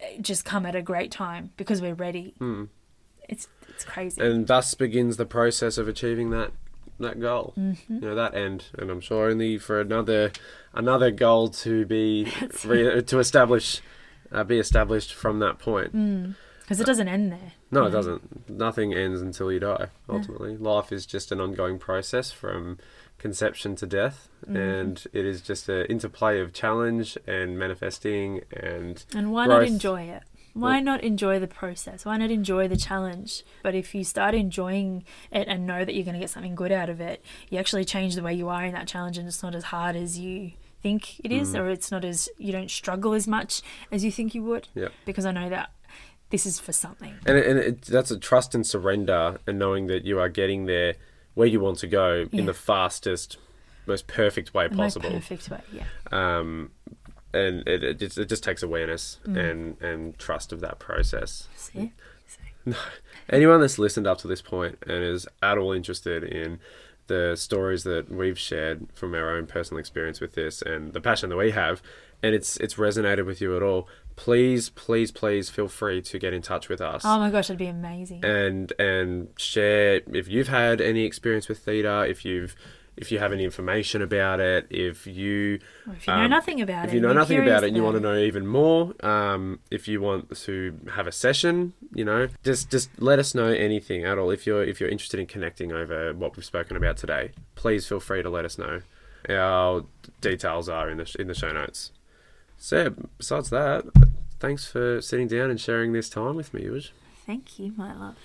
uh, 0.02 0.20
just 0.20 0.44
come 0.44 0.66
at 0.66 0.74
a 0.74 0.82
great 0.82 1.12
time 1.12 1.52
because 1.56 1.80
we're 1.80 1.94
ready. 1.94 2.34
It's 3.28 3.48
it's 3.76 3.84
crazy. 3.84 4.20
And 4.20 4.46
thus 4.46 4.74
begins 4.74 5.16
the 5.16 5.26
process 5.26 5.78
of 5.78 5.86
achieving 5.88 6.30
that 6.30 6.50
that 6.98 7.20
goal 7.20 7.52
Mm-hmm. 7.58 7.94
you 7.96 8.00
know 8.00 8.14
that 8.14 8.34
end 8.34 8.64
and 8.78 8.90
i'm 8.90 9.02
sure 9.02 9.28
only 9.28 9.58
for 9.58 9.80
another 9.82 10.32
another 10.72 11.10
goal 11.10 11.48
to 11.48 11.84
be 11.84 12.32
re- 12.64 13.02
to 13.02 13.18
establish 13.18 13.82
uh, 14.32 14.42
be 14.44 14.58
established 14.58 15.12
from 15.12 15.38
that 15.40 15.58
point 15.58 15.92
Because 16.62 16.80
it 16.80 16.86
doesn't 16.86 17.06
end 17.08 17.30
there. 17.32 17.52
no 17.70 17.84
it 17.84 17.90
doesn't 17.90 18.48
nothing 18.48 18.94
ends 18.94 19.20
until 19.20 19.52
you 19.52 19.60
die 19.60 19.88
ultimately 20.08 20.56
life 20.56 20.90
is 20.90 21.04
just 21.04 21.30
an 21.32 21.38
ongoing 21.38 21.78
process 21.78 22.32
from 22.32 22.78
conception 23.18 23.76
to 23.76 23.86
death 23.86 24.28
Mm-hmm. 24.46 24.56
and 24.56 25.06
it 25.12 25.24
is 25.26 25.42
just 25.42 25.68
an 25.68 25.84
interplay 25.86 26.40
of 26.40 26.52
challenge 26.54 27.18
and 27.26 27.58
manifesting 27.58 28.42
and 28.52 29.04
And 29.14 29.32
why 29.32 29.46
not 29.46 29.64
enjoy 29.64 30.02
it? 30.02 30.22
Why 30.60 30.80
not 30.80 31.02
enjoy 31.04 31.38
the 31.38 31.46
process? 31.46 32.04
Why 32.04 32.16
not 32.16 32.30
enjoy 32.30 32.66
the 32.68 32.76
challenge? 32.76 33.42
But 33.62 33.74
if 33.74 33.94
you 33.94 34.04
start 34.04 34.34
enjoying 34.34 35.04
it 35.30 35.48
and 35.48 35.66
know 35.66 35.84
that 35.84 35.94
you're 35.94 36.04
going 36.04 36.14
to 36.14 36.20
get 36.20 36.30
something 36.30 36.54
good 36.54 36.72
out 36.72 36.88
of 36.88 37.00
it, 37.00 37.24
you 37.50 37.58
actually 37.58 37.84
change 37.84 38.14
the 38.14 38.22
way 38.22 38.32
you 38.34 38.48
are 38.48 38.64
in 38.64 38.72
that 38.74 38.86
challenge 38.86 39.18
and 39.18 39.28
it's 39.28 39.42
not 39.42 39.54
as 39.54 39.64
hard 39.64 39.96
as 39.96 40.18
you 40.18 40.52
think 40.82 41.20
it 41.24 41.32
is, 41.32 41.52
Mm. 41.54 41.60
or 41.60 41.70
it's 41.70 41.90
not 41.90 42.04
as, 42.04 42.28
you 42.38 42.52
don't 42.52 42.70
struggle 42.70 43.12
as 43.12 43.26
much 43.26 43.60
as 43.90 44.04
you 44.04 44.10
think 44.12 44.34
you 44.34 44.42
would. 44.44 44.68
yeah 44.74 44.88
Because 45.04 45.26
I 45.26 45.32
know 45.32 45.48
that 45.50 45.70
this 46.30 46.46
is 46.46 46.58
for 46.60 46.72
something. 46.72 47.14
And, 47.26 47.36
it, 47.38 47.46
and 47.46 47.58
it, 47.58 47.82
that's 47.82 48.10
a 48.10 48.18
trust 48.18 48.54
and 48.54 48.66
surrender, 48.66 49.38
and 49.46 49.58
knowing 49.58 49.86
that 49.88 50.04
you 50.04 50.18
are 50.18 50.28
getting 50.28 50.66
there 50.66 50.94
where 51.34 51.46
you 51.46 51.60
want 51.60 51.78
to 51.78 51.86
go 51.86 52.26
Yeah. 52.32 52.40
in 52.40 52.46
the 52.46 52.54
fastest, 52.54 53.36
most 53.86 54.06
perfect 54.06 54.54
way 54.54 54.68
The 54.68 54.74
most 54.74 54.94
possible. 54.94 55.10
perfect 55.10 55.50
way, 55.50 55.60
yeah. 55.72 55.84
Um, 56.10 56.70
and 57.36 57.68
it, 57.68 57.82
it, 57.84 57.98
just, 57.98 58.18
it 58.18 58.28
just 58.28 58.42
takes 58.42 58.62
awareness 58.62 59.18
Mm. 59.26 59.50
and, 59.50 59.82
and 59.82 60.18
trust 60.18 60.52
of 60.52 60.60
that 60.60 60.78
process. 60.78 61.48
See? 61.56 61.92
Anyone 63.28 63.60
that's 63.60 63.78
listened 63.78 64.06
up 64.06 64.18
to 64.18 64.28
this 64.28 64.42
point 64.42 64.78
and 64.86 65.02
is 65.02 65.26
at 65.42 65.58
all 65.58 65.72
interested 65.72 66.22
in 66.24 66.58
the 67.08 67.36
stories 67.36 67.84
that 67.84 68.10
we've 68.10 68.38
shared 68.38 68.86
from 68.94 69.14
our 69.14 69.30
own 69.36 69.46
personal 69.46 69.78
experience 69.78 70.20
with 70.20 70.32
this 70.34 70.62
and 70.62 70.92
the 70.92 71.00
passion 71.00 71.30
that 71.30 71.36
we 71.36 71.52
have, 71.52 71.80
and 72.22 72.34
it's 72.34 72.56
it's 72.58 72.74
resonated 72.74 73.24
with 73.26 73.40
you 73.40 73.56
at 73.56 73.62
all, 73.62 73.86
please, 74.16 74.70
please, 74.70 75.12
please 75.12 75.48
feel 75.48 75.68
free 75.68 76.02
to 76.02 76.18
get 76.18 76.32
in 76.34 76.42
touch 76.42 76.68
with 76.68 76.80
us 76.80 77.02
Oh 77.04 77.18
my 77.20 77.30
gosh, 77.30 77.48
it'd 77.50 77.58
be 77.58 77.66
amazing. 77.66 78.24
and 78.24 78.72
and 78.80 79.28
share 79.36 80.00
if 80.12 80.26
you've 80.26 80.48
had 80.48 80.80
any 80.80 81.04
experience 81.04 81.48
with 81.48 81.58
theta, 81.60 82.06
if 82.08 82.24
you've 82.24 82.56
if 82.96 83.12
you 83.12 83.18
have 83.18 83.32
any 83.32 83.44
information 83.44 84.00
about 84.00 84.40
it, 84.40 84.66
if 84.70 85.06
you 85.06 85.58
Or 85.86 85.94
if 85.94 86.06
you 86.06 86.14
know 86.14 86.24
um, 86.24 86.30
nothing 86.30 86.60
about 86.62 86.86
if 86.86 86.92
it, 86.92 86.94
you 86.94 87.00
know 87.00 87.12
nothing 87.12 87.40
about 87.40 87.62
it 87.62 87.68
and 87.68 87.76
you 87.76 87.82
want 87.82 87.96
to 87.96 88.00
know 88.00 88.16
even 88.16 88.46
more, 88.46 88.94
um, 89.04 89.60
if 89.70 89.86
you 89.86 90.00
want 90.00 90.34
to 90.36 90.78
have 90.94 91.06
a 91.06 91.12
session, 91.12 91.74
you 91.94 92.04
know, 92.04 92.28
just 92.42 92.70
just 92.70 92.90
let 93.00 93.18
us 93.18 93.34
know 93.34 93.48
anything 93.48 94.04
at 94.04 94.18
all. 94.18 94.30
If 94.30 94.46
you're 94.46 94.64
if 94.64 94.80
you're 94.80 94.88
interested 94.88 95.20
in 95.20 95.26
connecting 95.26 95.72
over 95.72 96.14
what 96.14 96.36
we've 96.36 96.44
spoken 96.44 96.76
about 96.76 96.96
today, 96.96 97.32
please 97.54 97.86
feel 97.86 98.00
free 98.00 98.22
to 98.22 98.30
let 98.30 98.44
us 98.44 98.56
know. 98.58 98.80
Our 99.28 99.84
details 100.20 100.68
are 100.68 100.88
in 100.88 100.98
the 100.98 101.16
in 101.18 101.26
the 101.26 101.34
show 101.34 101.52
notes. 101.52 101.92
So 102.56 102.82
yeah, 102.82 102.88
besides 103.18 103.50
that, 103.50 103.84
thanks 104.40 104.66
for 104.66 105.02
sitting 105.02 105.28
down 105.28 105.50
and 105.50 105.60
sharing 105.60 105.92
this 105.92 106.08
time 106.08 106.36
with 106.36 106.54
me, 106.54 106.62
Yuj. 106.62 106.90
Thank 107.26 107.58
you, 107.58 107.72
my 107.76 107.92
love. 107.92 108.16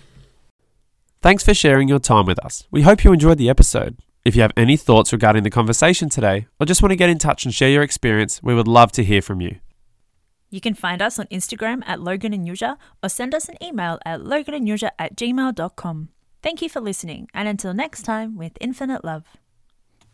Thanks 1.21 1.43
for 1.43 1.53
sharing 1.53 1.87
your 1.87 1.99
time 1.99 2.25
with 2.25 2.39
us. 2.39 2.67
We 2.71 2.83
hope 2.83 3.03
you 3.03 3.11
enjoyed 3.13 3.37
the 3.37 3.49
episode. 3.49 3.97
If 4.23 4.35
you 4.35 4.43
have 4.43 4.53
any 4.55 4.77
thoughts 4.77 5.11
regarding 5.11 5.43
the 5.43 5.49
conversation 5.49 6.07
today, 6.07 6.47
or 6.59 6.65
just 6.67 6.83
want 6.83 6.91
to 6.91 6.95
get 6.95 7.09
in 7.09 7.17
touch 7.17 7.43
and 7.43 7.53
share 7.53 7.71
your 7.71 7.81
experience, 7.81 8.41
we 8.43 8.53
would 8.53 8.67
love 8.67 8.91
to 8.93 9.03
hear 9.03 9.21
from 9.21 9.41
you. 9.41 9.57
You 10.51 10.61
can 10.61 10.75
find 10.75 11.01
us 11.01 11.17
on 11.17 11.25
Instagram 11.27 11.81
at 11.87 12.01
Logan 12.01 12.33
and 12.33 12.45
Yuzha 12.45 12.77
or 13.01 13.09
send 13.09 13.33
us 13.33 13.49
an 13.49 13.55
email 13.63 13.97
at 14.05 14.19
loganandyuja 14.19 14.91
at 14.99 15.15
gmail.com. 15.15 16.09
Thank 16.43 16.61
you 16.61 16.69
for 16.69 16.81
listening, 16.81 17.29
and 17.33 17.47
until 17.47 17.73
next 17.73 18.03
time, 18.03 18.35
with 18.35 18.57
infinite 18.59 19.03
love. 19.03 19.23